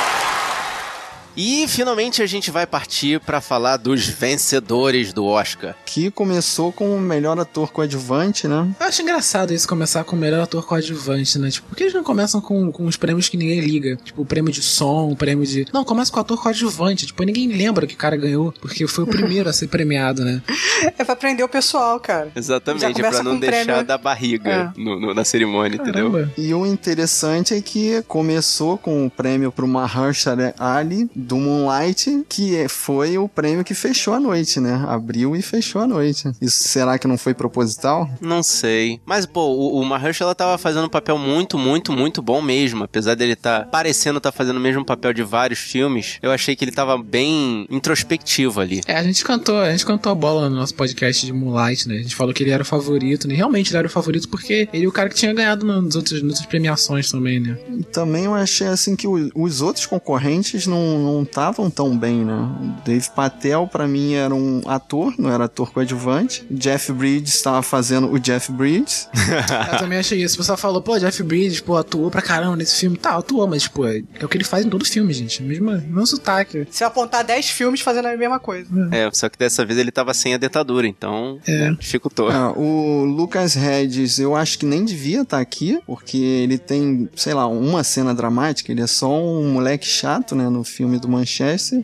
E 1.43 1.67
finalmente 1.69 2.23
a 2.23 2.27
gente 2.27 2.51
vai 2.51 2.67
partir 2.67 3.19
pra 3.21 3.41
falar 3.41 3.79
dos 3.79 4.07
vencedores 4.07 5.11
do 5.15 5.25
Oscar. 5.25 5.75
Que 5.87 6.11
começou 6.11 6.71
com 6.71 6.95
o 6.95 7.01
melhor 7.01 7.39
ator 7.41 7.73
coadjuvante, 7.73 8.47
né? 8.47 8.69
Eu 8.79 8.87
acho 8.87 9.01
engraçado 9.01 9.55
isso 9.55 9.67
começar 9.67 10.05
com 10.05 10.15
o 10.15 10.19
melhor 10.19 10.43
ator 10.43 10.67
coadjuvante, 10.67 11.39
né? 11.39 11.51
Tipo, 11.51 11.69
por 11.69 11.77
que 11.77 11.85
eles 11.85 11.95
não 11.95 12.05
começam 12.05 12.43
com, 12.43 12.71
com 12.71 12.85
os 12.85 12.99
prêmios 12.99 13.27
que 13.31 13.39
ninguém 13.39 13.59
liga? 13.61 13.97
Tipo, 14.05 14.21
o 14.21 14.27
prêmio 14.27 14.53
de 14.53 14.61
som, 14.61 15.09
o 15.11 15.17
prêmio 15.17 15.47
de. 15.47 15.67
Não, 15.73 15.83
começa 15.83 16.13
com 16.13 16.19
o 16.19 16.21
ator 16.21 16.43
coadjuvante. 16.43 17.07
Tipo, 17.07 17.23
ninguém 17.23 17.49
lembra 17.49 17.87
que 17.87 17.95
o 17.95 17.97
cara 17.99 18.17
ganhou, 18.19 18.53
porque 18.61 18.87
foi 18.87 19.05
o 19.05 19.07
primeiro 19.07 19.49
a 19.49 19.53
ser 19.55 19.69
premiado, 19.69 20.23
né? 20.25 20.43
É 20.99 21.05
pra 21.05 21.15
prender 21.15 21.45
o 21.45 21.49
pessoal, 21.49 22.01
cara. 22.01 22.31
Exatamente, 22.35 23.01
pra 23.01 23.23
não 23.23 23.39
deixar 23.39 23.65
prêmio. 23.65 23.85
da 23.85 23.99
barriga 23.99 24.51
É. 24.51 24.81
no- 24.81 24.99
no- 24.99 25.15
na 25.15 25.25
cerimônia, 25.25 25.77
entendeu? 25.77 26.11
Caramba. 26.11 26.33
E 26.39 26.53
o 26.55 26.65
interessante 26.67 27.53
é 27.55 27.61
que 27.61 28.03
começou 28.09 28.77
com 28.79 29.07
o 29.07 29.11
prêmio 29.11 29.53
pro 29.53 29.67
Mahershala 29.69 30.55
Ali 30.59 31.09
do 31.31 31.37
Moonlight, 31.37 32.25
que 32.29 32.57
é- 32.57 32.69
foi 32.69 33.17
o 33.17 33.29
prêmio 33.29 33.65
que 33.65 33.73
fechou 33.75 34.15
a 34.15 34.21
noite, 34.21 34.59
né? 34.61 34.85
Abriu 34.89 35.35
e 35.37 35.43
fechou 35.43 35.81
a 35.81 35.87
noite. 35.87 36.29
Isso 36.41 36.65
será 36.69 36.99
que 36.99 37.07
não 37.07 37.17
foi 37.17 37.33
proposital? 37.35 38.09
Não 38.21 38.43
sei. 38.43 39.01
Mas, 39.07 39.27
pô, 39.27 39.41
o, 39.47 39.81
o 39.81 39.85
Mahershala 39.85 40.35
tava 40.35 40.59
fazendo 40.59 40.87
um 40.87 40.89
papel 40.91 41.17
muito, 41.17 41.57
muito, 41.57 41.93
muito 41.93 42.21
bom 42.21 42.43
mesmo. 42.43 42.85
Apesar 42.85 43.15
dele 43.15 43.37
tá 43.37 43.67
parecendo 43.71 44.21
tá 44.21 44.33
fazendo 44.33 44.57
o 44.57 44.61
mesmo 44.61 44.85
papel 44.85 45.13
de 45.13 45.23
vários 45.23 45.59
filmes, 45.61 46.19
eu 46.23 46.31
achei 46.31 46.55
que 46.57 46.65
ele 46.65 46.73
tava 46.73 46.99
bem 46.99 47.67
introspectivo 47.71 48.61
ali. 48.61 48.81
É, 48.87 48.97
a 48.97 49.03
gente 49.03 49.25
cantou, 49.25 49.59
a 49.61 49.71
gente 49.71 49.85
cantou 49.87 50.11
a 50.13 50.15
bola 50.15 50.49
no 50.49 50.57
nosso 50.57 50.75
podcast 50.75 51.25
de 51.25 51.33
Moonlight, 51.33 51.89
né? 51.89 51.97
A 51.97 52.03
gente 52.03 52.15
falou 52.17 52.33
que 52.35 52.43
ele 52.43 52.51
era 52.51 52.63
o 52.63 52.67
favorito, 52.67 53.27
né? 53.29 53.35
Realmente 53.35 53.71
ele 53.71 53.79
era 53.79 53.87
o 53.87 53.91
favorito 53.91 54.29
porque 54.29 54.69
ele 54.73 54.85
é 54.85 54.89
o 54.89 54.93
cara 54.93 55.09
que 55.09 55.15
tinha 55.15 55.33
ganhado 55.33 55.65
nos 55.67 55.95
outros, 55.97 56.23
nas 56.23 56.31
outras 56.33 56.47
premiações 56.47 57.11
também, 57.11 57.41
né? 57.41 57.57
E 57.79 57.83
também 57.85 58.25
eu 58.25 58.35
achei 58.35 58.67
assim 58.67 58.97
que 58.97 59.07
o- 59.07 59.31
os 59.35 59.61
outros 59.61 59.87
concorrentes 59.87 60.67
não 60.67 61.20
estavam 61.23 61.71
tão 61.71 61.97
bem, 61.97 62.25
né? 62.25 62.33
O 62.35 62.85
Dave 62.85 63.09
Patel, 63.15 63.67
pra 63.67 63.87
mim, 63.87 64.15
era 64.15 64.35
um 64.35 64.63
ator, 64.67 65.15
não 65.19 65.31
era 65.31 65.45
ator 65.45 65.73
coadjuvante. 65.73 66.45
Jeff 66.51 66.93
Bridges 66.93 67.35
estava 67.35 67.63
fazendo 67.63 68.11
o 68.13 68.19
Jeff 68.19 68.51
Bridges. 68.53 69.09
Eu 69.73 69.79
também 69.79 69.99
achei 69.99 70.23
isso. 70.23 70.35
O 70.37 70.39
pessoal 70.39 70.59
falou, 70.59 70.81
pô, 70.83 70.99
Jeff 70.99 71.23
Bridges, 71.23 71.61
pô, 71.61 71.77
atuou 71.77 72.11
pra 72.11 72.23
caramba 72.23 72.57
nesse 72.57 72.77
filme. 72.77 72.97
Tá, 72.97 73.17
atuou, 73.17 73.47
mas, 73.47 73.67
pô, 73.69 73.87
é 73.87 74.03
o 74.23 74.29
que 74.29 74.37
ele 74.37 74.45
faz 74.45 74.65
em 74.65 74.69
todo 74.71 74.85
filme, 74.85 75.13
gente. 75.13 75.43
Mesmo, 75.43 75.71
mesmo 75.71 76.07
sotaque. 76.07 76.67
Vai 76.79 76.89
apontar 76.89 77.25
10 77.25 77.51
filmes 77.51 77.81
fazendo 77.81 78.07
a 78.07 78.17
mesma 78.17 78.39
coisa. 78.39 78.69
É, 78.93 79.09
só 79.13 79.29
que 79.29 79.39
dessa 79.39 79.65
vez 79.65 79.79
ele 79.79 79.91
tava 79.91 80.13
sem 80.15 80.35
a 80.35 80.39
dentadura, 80.39 80.87
então 80.87 81.39
É. 81.47 81.71
né, 81.71 81.77
dificultou. 81.79 82.31
Ah, 82.31 82.53
o 82.57 83.05
Lucas 83.05 83.57
Hedges, 83.57 84.19
eu 84.19 84.35
acho 84.37 84.59
que 84.59 84.67
nem 84.67 84.85
devia 84.85 85.23
estar 85.23 85.39
aqui, 85.41 85.79
porque 85.87 86.17
ele 86.19 86.59
tem, 86.59 87.09
sei 87.17 87.35
lá, 87.35 87.47
uma 87.47 87.83
cena 87.85 88.15
dramática, 88.15 88.71
ele 88.73 88.81
é 88.83 88.87
só 88.87 89.11
um 89.23 89.53
moleque 89.53 89.87
chato, 89.87 90.35
né, 90.35 90.49
no 90.49 90.63
filme 90.65 90.99
do 91.01 91.09
Manchester. 91.09 91.83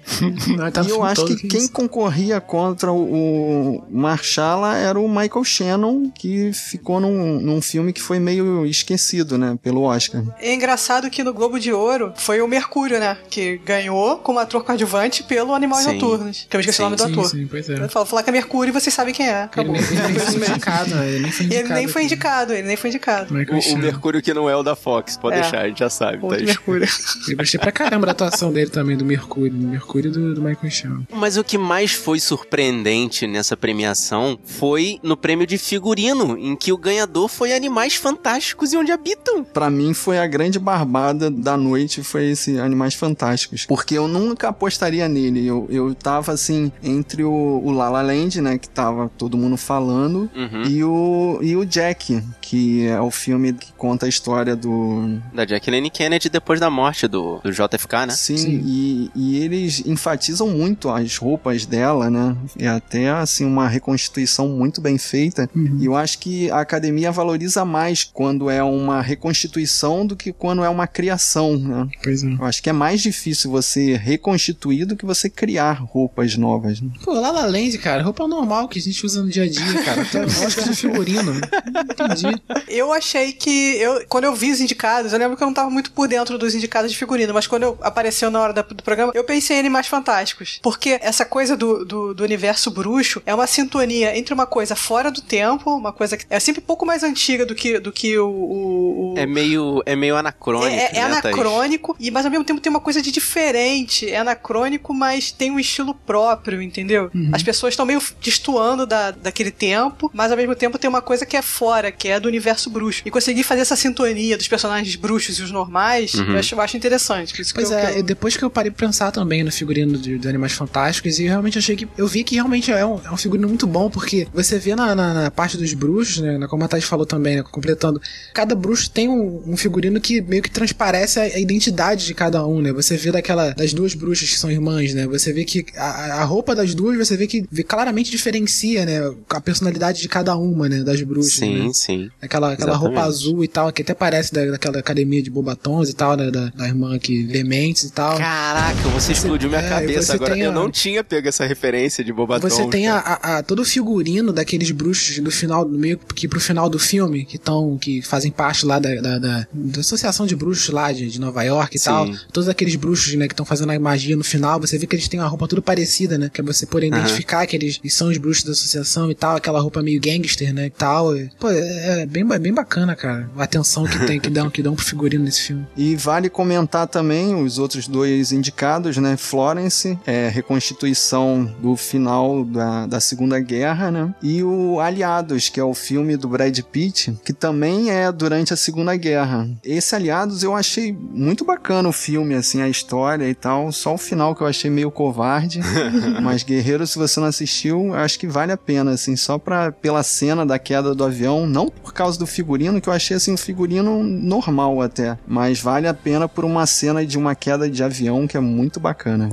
Não, 0.56 0.64
ele 0.64 0.70
tá 0.70 0.82
e 0.82 0.90
eu 0.90 1.02
acho 1.02 1.25
que 1.26 1.49
quem 1.49 1.61
isso. 1.61 1.73
concorria 1.73 2.40
contra 2.40 2.92
o, 2.92 3.76
o 3.78 3.85
Marshala 3.90 4.76
era 4.76 4.99
o 5.00 5.08
Michael 5.08 5.44
Shannon, 5.44 6.11
que 6.11 6.52
ficou 6.52 7.00
num, 7.00 7.40
num 7.40 7.61
filme 7.61 7.92
que 7.92 8.00
foi 8.02 8.18
meio 8.18 8.64
esquecido, 8.66 9.37
né, 9.38 9.58
pelo 9.62 9.82
Oscar. 9.82 10.23
É 10.38 10.54
engraçado 10.54 11.11
que 11.11 11.23
no 11.25 11.32
Globo 11.32 11.58
de 11.58 11.73
Ouro 11.73 12.12
foi 12.16 12.40
o 12.40 12.49
Mercúrio, 12.49 12.99
né? 13.00 13.16
Que 13.30 13.58
ganhou 13.64 14.18
como 14.18 14.38
ator 14.38 14.62
coadjuvante 14.64 15.23
pelo 15.23 15.54
Animais 15.54 15.85
Sim. 15.85 15.92
Noturnos. 15.94 16.46
Que 16.49 16.56
eu 16.56 16.61
esqueci 16.61 16.80
o 16.80 16.85
nome 16.85 16.96
do 16.96 17.02
Sim, 17.04 17.12
ator. 17.12 17.26
sim, 17.26 17.46
pois 17.46 17.68
é. 17.68 17.75
Eu 17.82 17.88
falo, 17.88 18.06
falar 18.06 18.23
que 18.23 18.30
é 18.30 18.32
Mercúrio 18.32 18.70
e 18.70 18.73
vocês 18.73 18.92
sabem 18.94 19.14
quem 19.14 19.26
é. 19.28 19.30
Ele, 19.37 19.38
Acabou. 19.44 19.73
nem- 19.73 19.82
ele 19.82 20.08
nem 20.08 20.18
Foi 20.18 20.49
indicado, 20.49 20.94
né? 20.94 21.08
Ele 21.08 21.18
nem 21.20 21.32
foi 21.32 21.44
indicado. 21.46 21.64
ele 21.64 21.75
nem 21.75 21.88
foi 21.88 22.02
indicado, 22.04 22.52
ele 22.52 22.66
nem 22.66 22.76
foi 22.76 22.90
indicado. 22.90 23.35
O, 23.35 23.75
o. 23.75 23.78
Mercúrio 23.78 24.20
que 24.23 24.32
não 24.35 24.49
é 24.50 24.56
o 24.56 24.62
da 24.62 24.75
Fox, 24.76 25.16
pode 25.16 25.37
É. 25.37 25.40
deixar, 25.40 25.61
a 25.62 25.68
gente 25.68 25.78
já 25.78 25.90
sabe. 25.90 26.18
Outro 26.23 26.38
Tá? 26.38 26.44
Mercúrio. 26.44 26.87
Eu 27.28 27.37
gostei 27.37 27.58
pra 27.61 27.73
caramba 27.73 28.06
da 28.06 28.12
atuação 28.12 28.52
dele 28.52 28.70
também, 28.70 28.96
do 28.96 29.04
Mercúrio. 29.06 29.52
Mercúrio 29.54 30.08
e 30.08 30.12
do, 30.12 30.34
do 30.34 30.42
Michael 30.42 30.70
Shannon. 30.70 31.02
Mas 31.12 31.36
o 31.36 31.44
que 31.44 31.56
mais 31.58 31.92
foi 31.92 32.18
surpreendente 32.20 33.26
nessa 33.26 33.56
premiação 33.56 34.38
foi 34.44 34.98
no 35.02 35.16
prêmio 35.16 35.46
de 35.46 35.58
figurino, 35.58 36.36
em 36.38 36.56
que 36.56 36.72
o 36.72 36.78
ganhador 36.78 37.28
foi 37.28 37.52
Animais 37.52 37.94
Fantásticos 37.94 38.72
e 38.72 38.76
Onde 38.76 38.92
Habitam. 38.92 39.44
Pra 39.44 39.70
mim 39.70 39.92
foi 39.94 40.18
a 40.18 40.26
grande 40.26 40.58
barbada 40.58 41.30
da 41.30 41.56
noite, 41.56 42.02
foi 42.02 42.30
esse 42.30 42.58
Animais 42.58 42.94
Fantásticos. 42.94 43.66
Porque 43.66 43.96
eu 43.96 44.08
nunca 44.08 44.48
apostaria 44.48 45.08
nele. 45.08 45.46
Eu, 45.46 45.66
eu 45.70 45.94
tava 45.94 46.32
assim, 46.32 46.72
entre 46.82 47.22
o, 47.25 47.60
o 47.64 47.70
La 47.70 47.88
La 47.88 48.02
Land, 48.02 48.40
né, 48.40 48.58
que 48.58 48.68
tava 48.68 49.10
todo 49.16 49.36
mundo 49.36 49.56
falando, 49.56 50.30
Uhum. 50.34 50.62
e, 50.68 50.84
o, 50.84 51.38
e 51.42 51.56
o 51.56 51.64
Jack, 51.64 52.22
que 52.40 52.86
é 52.86 53.00
o 53.00 53.10
filme 53.10 53.52
que 53.52 53.72
conta 53.75 54.06
a 54.06 54.08
história 54.08 54.54
do... 54.56 55.18
Da 55.34 55.46
Jacqueline 55.46 55.90
Kennedy 55.90 56.28
depois 56.28 56.60
da 56.60 56.70
morte 56.70 57.06
do, 57.08 57.38
do 57.42 57.50
JFK, 57.52 58.06
né? 58.06 58.12
Sim, 58.14 58.36
Sim. 58.36 58.62
E, 58.64 58.95
e 59.14 59.38
eles 59.42 59.82
enfatizam 59.86 60.48
muito 60.48 60.88
as 60.90 61.16
roupas 61.16 61.66
dela, 61.66 62.08
né? 62.10 62.36
É 62.58 62.68
até, 62.68 63.08
assim, 63.10 63.44
uma 63.44 63.68
reconstituição 63.68 64.48
muito 64.48 64.80
bem 64.80 64.98
feita. 64.98 65.48
Uhum. 65.54 65.78
E 65.80 65.86
eu 65.86 65.96
acho 65.96 66.18
que 66.18 66.50
a 66.50 66.60
academia 66.60 67.10
valoriza 67.12 67.64
mais 67.64 68.04
quando 68.04 68.48
é 68.50 68.62
uma 68.62 69.00
reconstituição 69.00 70.06
do 70.06 70.16
que 70.16 70.32
quando 70.32 70.64
é 70.64 70.68
uma 70.68 70.86
criação, 70.86 71.56
né? 71.56 71.86
Pois 72.02 72.22
é. 72.22 72.26
Eu 72.32 72.44
acho 72.44 72.62
que 72.62 72.70
é 72.70 72.72
mais 72.72 73.00
difícil 73.00 73.50
você 73.50 73.96
reconstituir 73.96 74.84
do 74.84 74.96
que 74.96 75.04
você 75.06 75.28
criar 75.28 75.72
roupas 75.74 76.36
novas. 76.36 76.80
né? 76.80 76.90
Pô, 77.04 77.12
La 77.12 77.30
La 77.30 77.46
Land, 77.46 77.76
cara, 77.78 78.02
roupa 78.02 78.26
normal 78.26 78.68
que 78.68 78.78
a 78.78 78.82
gente 78.82 79.04
usa 79.04 79.22
no 79.22 79.28
dia 79.28 79.44
a 79.44 79.48
dia, 79.48 79.82
cara. 79.84 80.02
Até 80.02 80.20
gosto 80.26 80.64
de 80.68 80.74
figurino. 80.76 81.32
Não 81.32 81.82
entendi. 81.82 82.42
Eu 82.68 82.92
achei 82.92 83.32
que. 83.32 83.76
Eu, 83.76 84.04
quando 84.08 84.24
eu 84.24 84.34
vi 84.34 84.50
os 84.52 84.60
indicados, 84.60 85.12
eu 85.12 85.18
lembro 85.18 85.36
que 85.36 85.42
eu 85.42 85.46
não 85.46 85.54
tava 85.54 85.70
muito 85.70 85.92
por 85.92 86.08
dentro 86.08 86.38
dos 86.38 86.54
indicados 86.54 86.90
de 86.90 86.96
figurino, 86.98 87.32
mas 87.34 87.46
quando 87.46 87.62
eu 87.64 87.78
apareceu 87.82 88.30
na 88.30 88.40
hora 88.40 88.52
da- 88.52 88.62
do 88.62 88.82
programa, 88.86 89.12
eu 89.14 89.22
pensei 89.24 89.56
em 89.56 89.60
Animais 89.60 89.86
Fantásticos. 89.86 90.58
Porque 90.62 90.98
essa 91.02 91.24
coisa 91.26 91.56
do, 91.56 91.84
do, 91.84 92.14
do 92.14 92.24
universo 92.24 92.70
bruxo 92.70 93.20
é 93.26 93.34
uma 93.34 93.46
sintonia 93.46 94.16
entre 94.16 94.32
uma 94.32 94.46
coisa 94.46 94.74
fora 94.74 95.10
do 95.10 95.20
tempo, 95.20 95.70
uma 95.76 95.92
coisa 95.92 96.16
que 96.16 96.24
é 96.30 96.40
sempre 96.40 96.62
um 96.62 96.64
pouco 96.64 96.86
mais 96.86 97.02
antiga 97.02 97.44
do 97.44 97.54
que, 97.54 97.78
do 97.78 97.92
que 97.92 98.18
o. 98.18 98.26
o- 98.28 99.14
o- 99.14 99.18
É 99.18 99.26
meio, 99.26 99.82
é 99.84 99.94
meio 99.94 100.16
anacrônico, 100.16 100.66
é, 100.74 100.84
é 100.90 101.08
né, 101.08 101.20
Thaís? 101.20 101.34
anacrônico, 101.36 101.96
e, 102.00 102.10
mas 102.10 102.24
ao 102.24 102.30
mesmo 102.30 102.44
tempo 102.44 102.60
tem 102.60 102.70
uma 102.70 102.80
coisa 102.80 103.02
de 103.02 103.10
diferente. 103.10 104.08
É 104.08 104.16
anacrônico, 104.18 104.94
mas 104.94 105.30
tem 105.30 105.50
um 105.50 105.58
estilo 105.60 105.94
próprio, 105.94 106.62
entendeu? 106.62 107.10
As 107.32 107.42
pessoas 107.42 107.72
estão 107.72 107.84
meio 107.84 108.00
destoando 108.20 108.86
da, 108.86 109.10
daquele 109.10 109.50
tempo, 109.50 110.10
mas 110.14 110.30
ao 110.30 110.36
mesmo 110.36 110.54
tempo 110.54 110.78
tem 110.78 110.88
uma 110.88 111.02
coisa 111.02 111.26
que 111.26 111.36
é 111.36 111.42
fora, 111.42 111.90
que 111.92 112.08
é 112.08 112.18
do 112.20 112.28
universo 112.28 112.70
bruxo. 112.70 113.02
E 113.04 113.10
conseguir 113.10 113.42
fazer 113.42 113.62
essa 113.62 113.76
sintonia 113.76 114.36
dos 114.36 114.48
personagens 114.48 114.94
bruxos 114.96 115.38
e 115.38 115.42
os 115.42 115.50
normais, 115.50 116.14
eu, 116.14 116.38
acho, 116.38 116.54
eu 116.54 116.60
acho 116.60 116.76
interessante. 116.76 117.32
Por 117.34 117.40
isso 117.42 117.54
Pois 117.54 117.68
que 117.68 117.74
eu, 117.74 117.78
é, 117.78 117.92
que 117.94 117.98
eu- 117.98 118.02
depois 118.02 118.36
que 118.36 118.44
eu 118.44 118.50
parei, 118.50 118.70
pensar 118.76 119.11
também 119.11 119.42
no 119.42 119.50
figurino 119.50 119.97
de- 119.99 120.18
dos 120.18 120.26
Animais 120.26 120.52
Fantásticos 120.52 121.18
e 121.18 121.25
eu 121.25 121.28
realmente 121.30 121.59
achei 121.59 121.75
que. 121.76 121.88
Eu 121.97 122.06
vi 122.06 122.23
que 122.23 122.35
realmente 122.35 122.71
é 122.71 122.85
um, 122.85 123.00
é 123.04 123.11
um 123.11 123.16
figurino 123.16 123.49
muito 123.49 123.66
bom, 123.66 123.90
porque 123.90 124.26
você 124.33 124.59
vê 124.59 124.75
na, 124.76 124.95
na- 124.95 125.14
na 125.14 125.30
parte 125.30 125.56
dos 125.56 125.73
bruxos, 125.75 126.18
né? 126.23 126.38
na- 126.38 126.47
Como 126.49 126.62
a 126.64 126.68
Thaís 126.68 126.85
falou 126.85 127.06
também, 127.06 127.37
né? 127.37 127.42
Completando. 127.42 128.00
Cada 128.35 128.54
bruxo 128.54 128.90
tem 128.90 129.09
um, 129.09 129.42
um 129.47 129.56
figurino 129.56 130.00
que 130.00 130.21
meio 130.21 130.42
que 130.42 130.50
transparece 130.50 131.18
a, 131.18 131.23
a 131.23 131.38
identidade 131.38 132.06
de 132.06 132.14
cada 132.14 132.47
um, 132.47 132.61
né? 132.61 132.73
Você 132.73 132.97
vê 132.97 133.11
daquela. 133.11 133.50
das 133.52 133.73
duas 133.73 133.95
bruxas 133.95 134.28
que 134.30 134.38
são 134.38 134.50
irmãs, 134.50 134.92
né? 134.95 135.06
Você 135.06 135.33
vê 135.33 135.45
que 135.45 135.64
a, 135.76 136.21
a 136.21 136.25
roupa 136.25 136.54
das 136.54 136.75
duas, 136.75 136.97
você 136.97 137.16
vê 137.16 137.26
que 137.26 137.45
vê- 137.50 137.62
claramente 137.62 138.11
diferencia, 138.11 138.85
né? 138.85 139.00
A 139.30 139.40
personalidade 139.40 140.00
de 140.02 140.09
cada 140.09 140.37
uma, 140.37 140.68
né? 140.68 140.83
Das 140.83 141.00
bruxas. 141.02 141.35
Sim, 141.35 141.64
né? 141.66 141.71
sim. 141.73 142.11
Aquela, 142.21 142.52
aquela 142.52 142.76
roupa 142.76 143.00
azul 143.02 143.42
e 143.45 143.49
tal, 143.49 143.73
que 143.73 143.83
até 143.83 143.95
parece 143.95 144.33
da, 144.33 144.45
daquela 144.47 144.78
academia 144.78 145.23
de 145.23 145.30
Bobatons 145.30 145.88
e 145.88 145.95
tal, 145.95 146.16
né? 146.16 146.30
Da, 146.30 146.49
da 146.50 146.66
irmã 146.66 146.99
que 146.99 147.25
Dementes 147.25 147.85
e 147.85 147.92
tal. 147.92 148.18
Caraca, 148.18 148.65
você 148.75 149.12
explodiu 149.12 149.49
minha 149.49 149.61
é, 149.61 149.68
cabeça 149.68 150.14
agora. 150.14 150.37
Eu 150.37 150.50
a- 150.50 150.54
não 150.54 150.70
tinha 150.70 151.04
pego 151.04 151.28
essa 151.28 151.44
referência 151.46 152.02
de 152.02 152.12
Bobaton. 152.12 152.49
Você 152.49 152.66
tem 152.68 152.88
a, 152.88 152.96
a- 152.99 153.38
a- 153.38 153.42
todo 153.42 153.61
o 153.61 153.64
figurino 153.64 154.32
daqueles 154.32 154.70
bruxos 154.70 155.18
do 155.18 155.30
final, 155.30 155.64
do 155.64 155.78
meio 155.78 155.99
que 156.14 156.26
pro 156.26 156.40
final 156.40 156.68
do 156.68 156.78
filme, 156.78 157.25
que 157.25 157.37
estão, 157.37 157.76
que 157.78 158.02
fazem 158.02 158.30
parte 158.30 158.64
lá 158.66 158.78
da, 158.78 158.94
da, 159.00 159.18
da- 159.18 159.46
da 159.52 159.80
associação 159.80 160.26
de 160.26 160.35
bruxos 160.35 160.70
lá 160.73 160.92
de, 160.92 161.08
de 161.11 161.20
Nova 161.20 161.42
York 161.42 161.76
e 161.76 161.78
Sim. 161.78 161.85
tal. 161.85 162.08
Todos 162.32 162.49
aqueles 162.49 162.75
bruxos, 162.76 163.14
né, 163.14 163.26
que 163.26 163.32
estão 163.35 163.44
fazendo 163.46 163.70
a 163.73 163.78
magia 163.78 164.16
no 164.16 164.25
final, 164.25 164.58
você 164.61 164.78
vê 164.78 164.87
que 164.87 164.96
eles 164.96 165.08
têm 165.08 165.20
uma 165.20 165.28
roupa 165.28 165.46
tudo 165.46 165.62
parecida, 165.62 166.16
né? 166.18 166.30
Que 166.32 166.40
é 166.40 166.44
você 166.44 166.66
poder 166.66 166.92
Aham. 166.92 166.99
identificar 167.00 167.46
que 167.46 167.56
eles 167.56 167.80
são 167.90 168.08
os 168.08 168.18
bruxos 168.18 168.44
da 168.44 168.52
associação 168.52 169.11
e 169.11 169.14
tal, 169.14 169.37
aquela 169.37 169.61
roupa 169.61 169.82
meio 169.82 170.00
gangster, 170.00 170.52
né? 170.54 170.66
E 170.66 170.70
tal. 170.70 171.16
E, 171.16 171.30
Pô, 171.38 171.50
é, 171.50 172.02
é 172.02 172.06
bem, 172.06 172.25
ba- 172.25 172.38
bem 172.38 172.52
bacana, 172.52 172.94
cara. 172.96 173.30
A 173.37 173.42
atenção 173.42 173.85
que 173.85 173.99
tem, 174.06 174.18
que 174.18 174.30
dão, 174.30 174.50
que 174.50 174.62
dão 174.62 174.75
pro 174.75 174.85
figurino 174.85 175.25
nesse 175.25 175.42
filme. 175.42 175.66
E 175.76 175.94
vale 175.96 176.28
comentar 176.28 176.87
também 176.88 177.35
os 177.35 177.58
outros 177.58 177.87
dois 177.87 178.32
indicados, 178.32 178.55
né? 179.00 179.16
Florence, 179.16 179.98
é, 180.06 180.28
reconstituição 180.28 181.44
do 181.60 181.76
final 181.76 182.44
da, 182.44 182.86
da 182.86 183.00
Segunda 183.00 183.38
Guerra, 183.38 183.90
né? 183.90 184.14
E 184.22 184.42
o 184.42 184.80
Aliados, 184.80 185.48
que 185.48 185.60
é 185.60 185.64
o 185.64 185.75
filme 185.75 186.16
do 186.16 186.28
Brad 186.28 186.58
Pitt, 186.60 187.18
que 187.25 187.32
também 187.32 187.90
é 187.90 188.10
durante 188.10 188.52
a 188.52 188.56
Segunda 188.56 188.96
Guerra. 188.96 189.48
Esse 189.62 189.94
Aliados 189.94 190.42
eu 190.42 190.54
achei 190.54 190.92
muito 190.92 191.44
bacana 191.44 191.88
o 191.88 191.92
filme, 191.92 192.34
assim, 192.34 192.62
a 192.62 192.68
história 192.68 193.28
e 193.28 193.34
tal. 193.34 193.70
Só 193.72 193.94
o 193.94 193.98
final 193.98 194.34
que 194.34 194.42
eu 194.42 194.46
achei 194.46 194.70
meio 194.70 194.90
covarde. 194.90 195.60
Mas 196.22 196.42
Guerreiro, 196.42 196.86
se 196.86 196.98
você 196.98 197.20
não 197.20 197.26
assistiu, 197.26 197.88
eu 197.88 197.94
acho 197.94 198.18
que 198.18 198.26
vale 198.26 198.52
a 198.52 198.56
pena, 198.56 198.92
assim, 198.92 199.16
só 199.16 199.38
pra, 199.38 199.70
pela 199.70 200.02
cena 200.02 200.46
da 200.46 200.58
queda 200.58 200.94
do 200.94 201.04
avião, 201.04 201.46
não 201.46 201.68
por 201.68 201.92
causa 201.92 202.18
do 202.18 202.26
figurino, 202.26 202.80
que 202.80 202.88
eu 202.88 202.92
achei, 202.92 203.16
assim, 203.16 203.32
um 203.32 203.36
figurino 203.36 204.02
normal 204.02 204.80
até, 204.80 205.18
mas 205.26 205.60
vale 205.60 205.86
a 205.86 205.94
pena 205.94 206.28
por 206.28 206.44
uma 206.44 206.66
cena 206.66 207.04
de 207.04 207.18
uma 207.18 207.34
queda 207.34 207.68
de 207.68 207.82
avião 207.82 208.26
que 208.26 208.36
é 208.36 208.40
muito 208.46 208.80
bacana. 208.80 209.30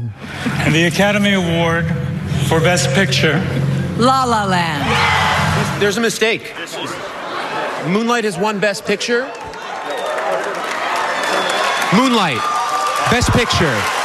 And 0.66 0.74
the 0.74 0.86
Academy 0.86 1.34
Award 1.34 1.86
for 2.48 2.60
Best 2.60 2.90
Picture 2.94 3.42
La 3.98 4.24
La 4.24 4.46
Land. 4.46 4.84
There's 5.80 5.98
a 5.98 6.02
mistake. 6.02 6.54
Moonlight 7.88 8.24
has 8.24 8.38
won 8.38 8.60
Best 8.60 8.86
Picture. 8.86 9.26
Moonlight, 11.94 12.42
Best 13.12 13.32
Picture. 13.32 14.03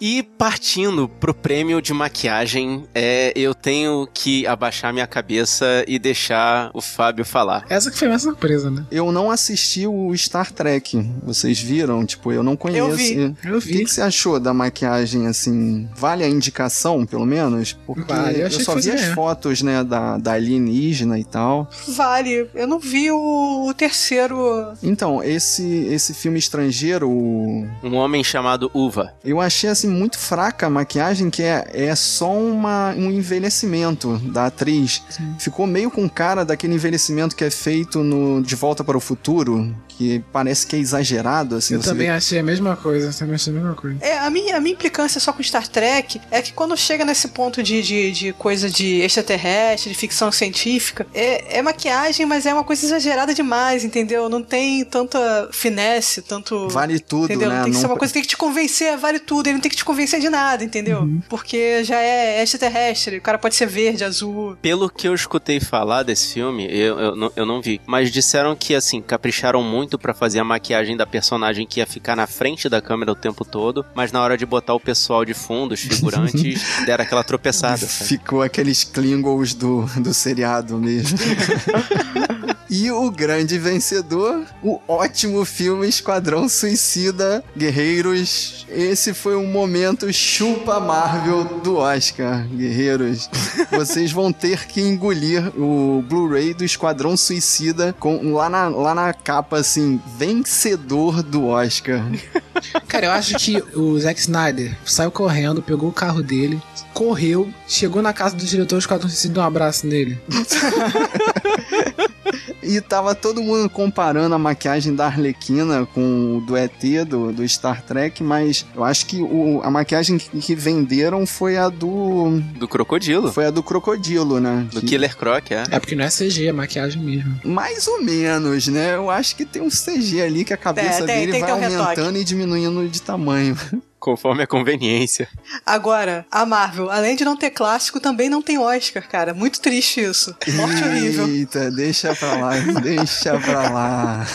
E 0.00 0.22
partindo 0.22 1.06
pro 1.08 1.34
prêmio 1.34 1.82
de 1.82 1.92
maquiagem, 1.92 2.84
é, 2.94 3.32
eu 3.36 3.54
tenho 3.54 4.08
que 4.12 4.46
abaixar 4.46 4.92
minha 4.94 5.06
cabeça 5.06 5.84
e 5.86 5.98
deixar 5.98 6.70
o 6.72 6.80
Fábio 6.80 7.24
falar. 7.24 7.66
Essa 7.68 7.90
que 7.90 7.98
foi 7.98 8.08
uma 8.08 8.18
surpresa, 8.18 8.70
né? 8.70 8.86
Eu 8.90 9.12
não 9.12 9.30
assisti 9.30 9.86
o 9.86 10.16
Star 10.16 10.50
Trek, 10.50 11.06
vocês 11.22 11.60
viram? 11.60 12.06
Tipo, 12.06 12.32
eu 12.32 12.42
não 12.42 12.56
conheço. 12.56 12.88
Eu 12.88 12.96
vi. 12.96 13.36
Eu 13.44 13.58
O 13.58 13.60
que, 13.60 13.84
que 13.84 13.90
você 13.90 14.00
achou 14.00 14.40
da 14.40 14.54
maquiagem, 14.54 15.26
assim? 15.26 15.86
Vale 15.94 16.24
a 16.24 16.28
indicação, 16.28 17.04
pelo 17.04 17.26
menos? 17.26 17.76
Porque 17.86 18.10
Vale, 18.10 18.40
eu 18.40 18.48
eu, 18.48 18.50
só 18.50 18.74
que 18.74 18.80
vi 18.80 18.92
as 18.92 19.04
fotos, 19.14 19.60
né, 19.60 19.84
da, 19.84 20.16
da 20.16 20.32
alienígena 20.32 21.18
e 21.18 21.24
tal. 21.24 21.68
Vale. 21.88 22.48
Eu 22.54 22.66
não 22.66 22.78
vi 22.78 23.10
o, 23.10 23.66
o 23.68 23.74
terceiro. 23.74 24.72
Então, 24.82 25.22
esse, 25.22 25.62
esse 25.90 26.14
filme 26.14 26.38
estrangeiro, 26.38 27.10
o 27.10 27.68
Um 27.82 27.94
homem 27.96 28.24
chamado 28.24 28.70
Uva. 28.72 29.12
Eu 29.22 29.40
achei 29.40 29.68
assim 29.68 29.89
muito 29.90 30.18
fraca 30.18 30.66
a 30.66 30.70
maquiagem, 30.70 31.30
que 31.30 31.42
é, 31.42 31.68
é 31.72 31.94
só 31.94 32.32
uma, 32.32 32.90
um 32.90 33.10
envelhecimento 33.10 34.18
da 34.18 34.46
atriz. 34.46 35.02
Ficou 35.38 35.66
meio 35.66 35.90
com 35.90 36.08
cara 36.08 36.44
daquele 36.44 36.74
envelhecimento 36.74 37.36
que 37.36 37.44
é 37.44 37.50
feito 37.50 38.02
no 38.02 38.42
De 38.42 38.54
Volta 38.54 38.82
para 38.82 38.96
o 38.96 39.00
Futuro, 39.00 39.74
que 40.00 40.22
parece 40.32 40.66
que 40.66 40.76
é 40.76 40.78
exagerado. 40.78 41.56
Assim, 41.56 41.74
Eu 41.74 41.82
você 41.82 41.90
também 41.90 42.06
vê- 42.06 42.12
achei 42.14 42.38
a 42.38 42.42
mesma 42.42 42.74
coisa, 42.74 43.08
eu 43.08 43.14
também 43.18 43.34
achei 43.34 43.52
a 43.52 43.56
mesma 43.56 43.74
coisa. 43.74 43.98
É, 44.00 44.18
a 44.18 44.30
minha, 44.30 44.56
a 44.56 44.60
minha 44.60 44.72
implicância 44.72 45.20
só 45.20 45.30
com 45.30 45.42
Star 45.42 45.68
Trek 45.68 46.18
é 46.30 46.40
que 46.40 46.54
quando 46.54 46.74
chega 46.74 47.04
nesse 47.04 47.28
ponto 47.28 47.62
de, 47.62 47.82
de, 47.82 48.10
de 48.10 48.32
coisa 48.32 48.70
de 48.70 49.02
extraterrestre, 49.02 49.90
de 49.90 49.94
ficção 49.98 50.32
científica, 50.32 51.06
é, 51.12 51.58
é 51.58 51.62
maquiagem, 51.62 52.24
mas 52.24 52.46
é 52.46 52.54
uma 52.54 52.64
coisa 52.64 52.86
exagerada 52.86 53.34
demais, 53.34 53.84
entendeu? 53.84 54.26
Não 54.30 54.42
tem 54.42 54.82
tanta 54.86 55.50
finesse, 55.52 56.22
tanto. 56.22 56.68
Vale 56.70 56.98
tudo, 56.98 57.26
Entendeu? 57.26 57.50
né? 57.50 57.62
Tem 57.64 57.72
que 57.72 57.76
ser 57.76 57.82
Não- 57.82 57.90
uma 57.90 57.98
coisa 57.98 58.10
que 58.10 58.14
tem 58.14 58.22
que 58.22 58.28
te 58.28 58.36
convencer, 58.38 58.96
vale 58.96 59.18
tudo. 59.18 59.48
Ele 59.48 59.54
não 59.54 59.60
tem 59.60 59.70
que 59.70 59.76
te 59.76 59.84
convencer 59.84 60.18
de 60.18 60.30
nada, 60.30 60.64
entendeu? 60.64 61.06
Porque 61.28 61.84
já 61.84 62.00
é 62.00 62.42
extraterrestre, 62.42 63.18
o 63.18 63.20
cara 63.20 63.36
pode 63.38 63.54
ser 63.54 63.66
verde, 63.66 64.02
azul. 64.02 64.56
Pelo 64.62 64.88
que 64.88 65.06
eu 65.06 65.14
escutei 65.14 65.60
falar 65.60 66.04
desse 66.04 66.32
filme, 66.32 66.66
eu, 66.70 66.98
eu, 66.98 67.16
não, 67.16 67.32
eu 67.36 67.44
não 67.44 67.60
vi. 67.60 67.80
Mas 67.86 68.10
disseram 68.10 68.56
que, 68.56 68.74
assim, 68.74 69.02
capricharam 69.02 69.62
muito 69.62 69.89
pra 69.98 70.14
fazer 70.14 70.40
a 70.40 70.44
maquiagem 70.44 70.96
da 70.96 71.06
personagem 71.06 71.66
que 71.66 71.80
ia 71.80 71.86
ficar 71.86 72.16
na 72.16 72.26
frente 72.26 72.68
da 72.68 72.80
câmera 72.80 73.12
o 73.12 73.16
tempo 73.16 73.44
todo, 73.44 73.84
mas 73.94 74.12
na 74.12 74.20
hora 74.22 74.36
de 74.36 74.46
botar 74.46 74.74
o 74.74 74.80
pessoal 74.80 75.24
de 75.24 75.34
fundo, 75.34 75.72
os 75.72 75.80
figurantes, 75.80 76.62
deram 76.86 77.04
aquela 77.04 77.24
tropeçada. 77.24 77.78
sabe? 77.78 78.08
Ficou 78.08 78.42
aqueles 78.42 78.84
Klingons 78.84 79.54
do, 79.54 79.84
do 80.00 80.12
seriado 80.14 80.76
mesmo. 80.78 81.18
e 82.70 82.88
o 82.92 83.10
grande 83.10 83.58
vencedor, 83.58 84.46
o 84.62 84.80
ótimo 84.86 85.44
filme 85.44 85.88
Esquadrão 85.88 86.48
Suicida 86.48 87.42
Guerreiros. 87.56 88.64
Esse 88.70 89.12
foi 89.12 89.34
um 89.34 89.48
momento 89.48 90.12
chupa 90.12 90.78
Marvel 90.78 91.42
do 91.64 91.78
Oscar, 91.78 92.46
guerreiros. 92.46 93.28
Vocês 93.72 94.12
vão 94.12 94.32
ter 94.32 94.68
que 94.68 94.80
engolir 94.80 95.48
o 95.60 96.00
Blu-ray 96.08 96.54
do 96.54 96.64
Esquadrão 96.64 97.16
Suicida 97.16 97.92
com 97.98 98.32
lá 98.32 98.48
na, 98.48 98.68
lá 98.68 98.94
na 98.94 99.12
capa 99.12 99.58
assim, 99.58 100.00
vencedor 100.16 101.24
do 101.24 101.46
Oscar. 101.46 102.04
Cara, 102.86 103.06
eu 103.06 103.10
acho 103.10 103.36
que 103.36 103.60
o 103.74 103.98
Zack 103.98 104.20
Snyder 104.20 104.78
saiu 104.84 105.10
correndo, 105.10 105.60
pegou 105.60 105.88
o 105.88 105.92
carro 105.92 106.22
dele, 106.22 106.62
correu, 106.94 107.52
chegou 107.66 108.00
na 108.00 108.12
casa 108.12 108.36
do 108.36 108.44
diretor 108.44 108.78
Esquadrão 108.78 109.08
Suicida 109.08 109.32
e 109.32 109.34
deu 109.34 109.42
um 109.42 109.46
abraço 109.46 109.88
nele. 109.88 110.20
E 112.62 112.80
tava 112.80 113.14
todo 113.14 113.42
mundo 113.42 113.68
comparando 113.70 114.34
a 114.34 114.38
maquiagem 114.38 114.94
da 114.94 115.06
Arlequina 115.06 115.86
com 115.86 116.36
o 116.36 116.40
do 116.40 116.56
ET, 116.56 116.80
do, 117.08 117.32
do 117.32 117.48
Star 117.48 117.82
Trek, 117.82 118.22
mas 118.22 118.66
eu 118.74 118.84
acho 118.84 119.06
que 119.06 119.22
o, 119.22 119.60
a 119.62 119.70
maquiagem 119.70 120.18
que, 120.18 120.28
que 120.40 120.54
venderam 120.54 121.24
foi 121.26 121.56
a 121.56 121.68
do. 121.68 122.40
Do 122.56 122.68
crocodilo. 122.68 123.32
Foi 123.32 123.46
a 123.46 123.50
do 123.50 123.62
crocodilo, 123.62 124.40
né? 124.40 124.66
Do 124.72 124.80
Que- 124.80 124.88
Killer 124.88 125.16
Croc, 125.16 125.50
é. 125.52 125.64
É 125.70 125.80
porque 125.80 125.94
não 125.96 126.04
é 126.04 126.08
CG, 126.10 126.46
é 126.48 126.52
maquiagem 126.52 127.02
mesmo. 127.02 127.40
Mais 127.44 127.86
ou 127.88 128.02
menos, 128.02 128.68
né? 128.68 128.94
Eu 128.94 129.10
acho 129.10 129.34
que 129.36 129.44
tem 129.44 129.62
um 129.62 129.68
CG 129.70 130.20
ali 130.22 130.44
que 130.44 130.52
a 130.52 130.56
cabeça 130.56 131.04
É, 131.04 131.06
tem- 131.06 131.18
dele 131.20 131.32
tem 131.32 131.40
vai 131.40 131.50
ter 131.50 131.56
um 131.56 131.60
retoque. 131.60 131.80
aumentando 132.00 132.18
e 132.18 132.24
diminuindo 132.24 132.88
de 132.88 133.00
tamanho. 133.02 133.56
Conforme 134.00 134.42
a 134.42 134.46
conveniência. 134.46 135.28
Agora, 135.64 136.26
a 136.30 136.46
Marvel, 136.46 136.90
além 136.90 137.14
de 137.14 137.24
não 137.24 137.36
ter 137.36 137.50
clássico, 137.50 138.00
também 138.00 138.30
não 138.30 138.40
tem 138.40 138.58
Oscar, 138.58 139.06
cara. 139.06 139.34
Muito 139.34 139.60
triste 139.60 140.00
isso. 140.00 140.34
Morte 140.54 140.82
horrível. 140.82 141.28
Eita, 141.28 141.70
deixa 141.70 142.14
pra 142.16 142.34
lá, 142.34 142.56
deixa 142.82 143.38
pra 143.38 143.70
lá. 143.70 144.26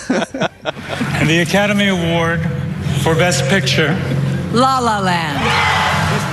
and 1.20 1.28
the 1.28 1.42
Academy 1.42 1.90
Award 1.90 2.42
for 3.04 3.16
Best 3.16 3.44
Picture 3.50 3.90
La 4.56 4.80
La 4.80 5.00
Land. 5.00 5.40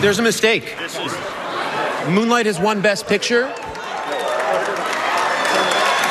There's 0.00 0.20
a 0.20 0.22
mistake. 0.22 0.76
Moonlight 2.08 2.46
has 2.46 2.60
won 2.60 2.80
Best 2.80 3.06
Picture. 3.08 3.48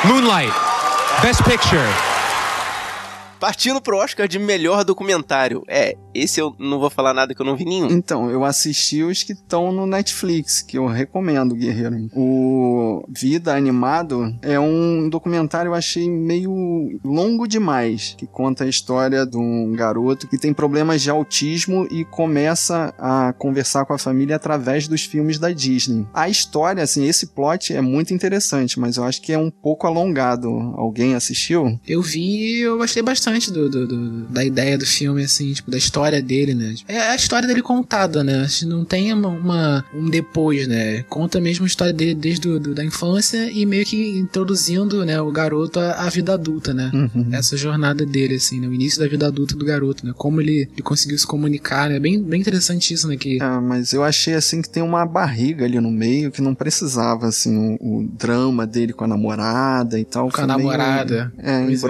Moonlight, 0.04 0.52
Best 1.22 1.42
Picture. 1.44 1.86
Partindo 3.40 3.80
pro 3.80 3.96
Oscar 3.96 4.28
de 4.28 4.38
melhor 4.38 4.84
documentário. 4.84 5.64
É, 5.66 5.94
esse 6.14 6.40
eu 6.40 6.54
não 6.58 6.78
vou 6.78 6.90
falar 6.90 7.12
nada 7.14 7.34
que 7.34 7.40
eu 7.40 7.46
não 7.46 7.56
vi 7.56 7.64
nenhum. 7.64 7.90
Então, 7.90 8.30
eu 8.30 8.44
assisti 8.44 9.02
os 9.02 9.22
que 9.22 9.32
estão 9.32 9.72
no 9.72 9.86
Netflix, 9.86 10.62
que 10.62 10.78
eu 10.78 10.86
recomendo, 10.86 11.54
Guerreiro. 11.54 12.08
O 12.14 13.04
Vida 13.08 13.54
Animado 13.54 14.34
é 14.42 14.58
um 14.58 15.08
documentário 15.08 15.70
eu 15.70 15.74
achei 15.74 16.08
meio 16.08 16.98
longo 17.04 17.46
demais, 17.46 18.14
que 18.18 18.26
conta 18.26 18.64
a 18.64 18.68
história 18.68 19.24
de 19.26 19.36
um 19.36 19.72
garoto 19.72 20.26
que 20.28 20.38
tem 20.38 20.52
problemas 20.52 21.02
de 21.02 21.10
autismo 21.10 21.86
e 21.90 22.04
começa 22.04 22.92
a 22.98 23.32
conversar 23.32 23.84
com 23.84 23.92
a 23.92 23.98
família 23.98 24.36
através 24.36 24.88
dos 24.88 25.02
filmes 25.04 25.38
da 25.38 25.50
Disney. 25.52 26.06
A 26.12 26.28
história, 26.28 26.82
assim, 26.82 27.06
esse 27.06 27.28
plot 27.28 27.72
é 27.72 27.80
muito 27.80 28.12
interessante, 28.14 28.78
mas 28.80 28.96
eu 28.96 29.04
acho 29.04 29.20
que 29.22 29.32
é 29.32 29.38
um 29.38 29.50
pouco 29.50 29.86
alongado. 29.86 30.48
Alguém 30.76 31.14
assistiu? 31.14 31.78
Eu 31.86 32.02
vi 32.02 32.58
e 32.58 32.60
eu 32.60 32.78
gostei 32.78 33.02
bastante. 33.02 33.12
bastante 33.22 33.52
do, 33.52 33.68
do- 33.68 33.86
do- 33.86 34.22
da 34.28 34.44
ideia 34.44 34.76
do 34.78 34.86
filme, 34.86 35.22
assim, 35.22 35.52
tipo, 35.52 35.70
da 35.70 35.76
história 35.78 36.01
dele, 36.10 36.54
né? 36.54 36.74
É 36.88 36.98
a 37.10 37.14
história 37.14 37.46
dele 37.46 37.62
contada, 37.62 38.24
né? 38.24 38.46
Não 38.66 38.84
tem 38.84 39.12
uma, 39.12 39.28
uma- 39.28 39.84
um 39.94 40.08
depois, 40.08 40.66
né? 40.66 41.02
Conta 41.08 41.40
mesmo 41.40 41.64
a 41.64 41.66
história 41.66 41.92
dele 41.92 42.14
desde 42.14 42.40
do, 42.42 42.58
do- 42.58 42.74
da 42.74 42.84
infância 42.84 43.50
e 43.50 43.64
meio 43.66 43.84
que 43.84 44.18
introduzindo, 44.18 45.04
né, 45.04 45.20
o 45.20 45.30
garoto 45.30 45.78
à, 45.78 45.92
à 46.06 46.08
vida 46.08 46.34
adulta, 46.34 46.74
né? 46.74 46.90
Uhum. 46.92 47.28
Essa 47.32 47.56
jornada 47.56 48.04
dele, 48.04 48.34
assim, 48.36 48.60
né? 48.60 48.66
O 48.66 48.72
início 48.74 48.98
da 49.00 49.06
vida 49.06 49.26
adulta 49.26 49.54
do 49.54 49.64
garoto, 49.64 50.04
né? 50.06 50.12
Como 50.16 50.40
ele, 50.40 50.68
ele 50.72 50.82
conseguiu 50.82 51.18
se 51.18 51.26
comunicar, 51.26 51.88
né? 51.88 51.98
Bem, 52.00 52.20
bem 52.22 52.40
interessante 52.40 52.92
isso, 52.92 53.06
né? 53.08 53.16
Que 53.16 53.38
Ah, 53.40 53.60
mas 53.60 53.92
eu 53.92 54.02
achei 54.02 54.34
assim 54.34 54.60
que 54.62 54.68
tem 54.68 54.82
uma 54.82 55.04
barriga 55.06 55.64
ali 55.64 55.78
no 55.80 55.90
meio 55.90 56.30
que 56.30 56.40
não 56.42 56.54
precisava, 56.54 57.26
assim, 57.28 57.76
o, 57.80 57.98
o 58.00 58.08
drama 58.08 58.66
dele 58.66 58.92
com 58.92 59.04
a 59.04 59.08
namorada 59.08 59.98
e 59.98 60.04
tal. 60.04 60.30
Com 60.30 60.40
a 60.40 60.46
meio- 60.46 60.58
namorada. 60.58 61.32
É, 61.38 61.62
Pois 61.64 61.82
é. 61.84 61.86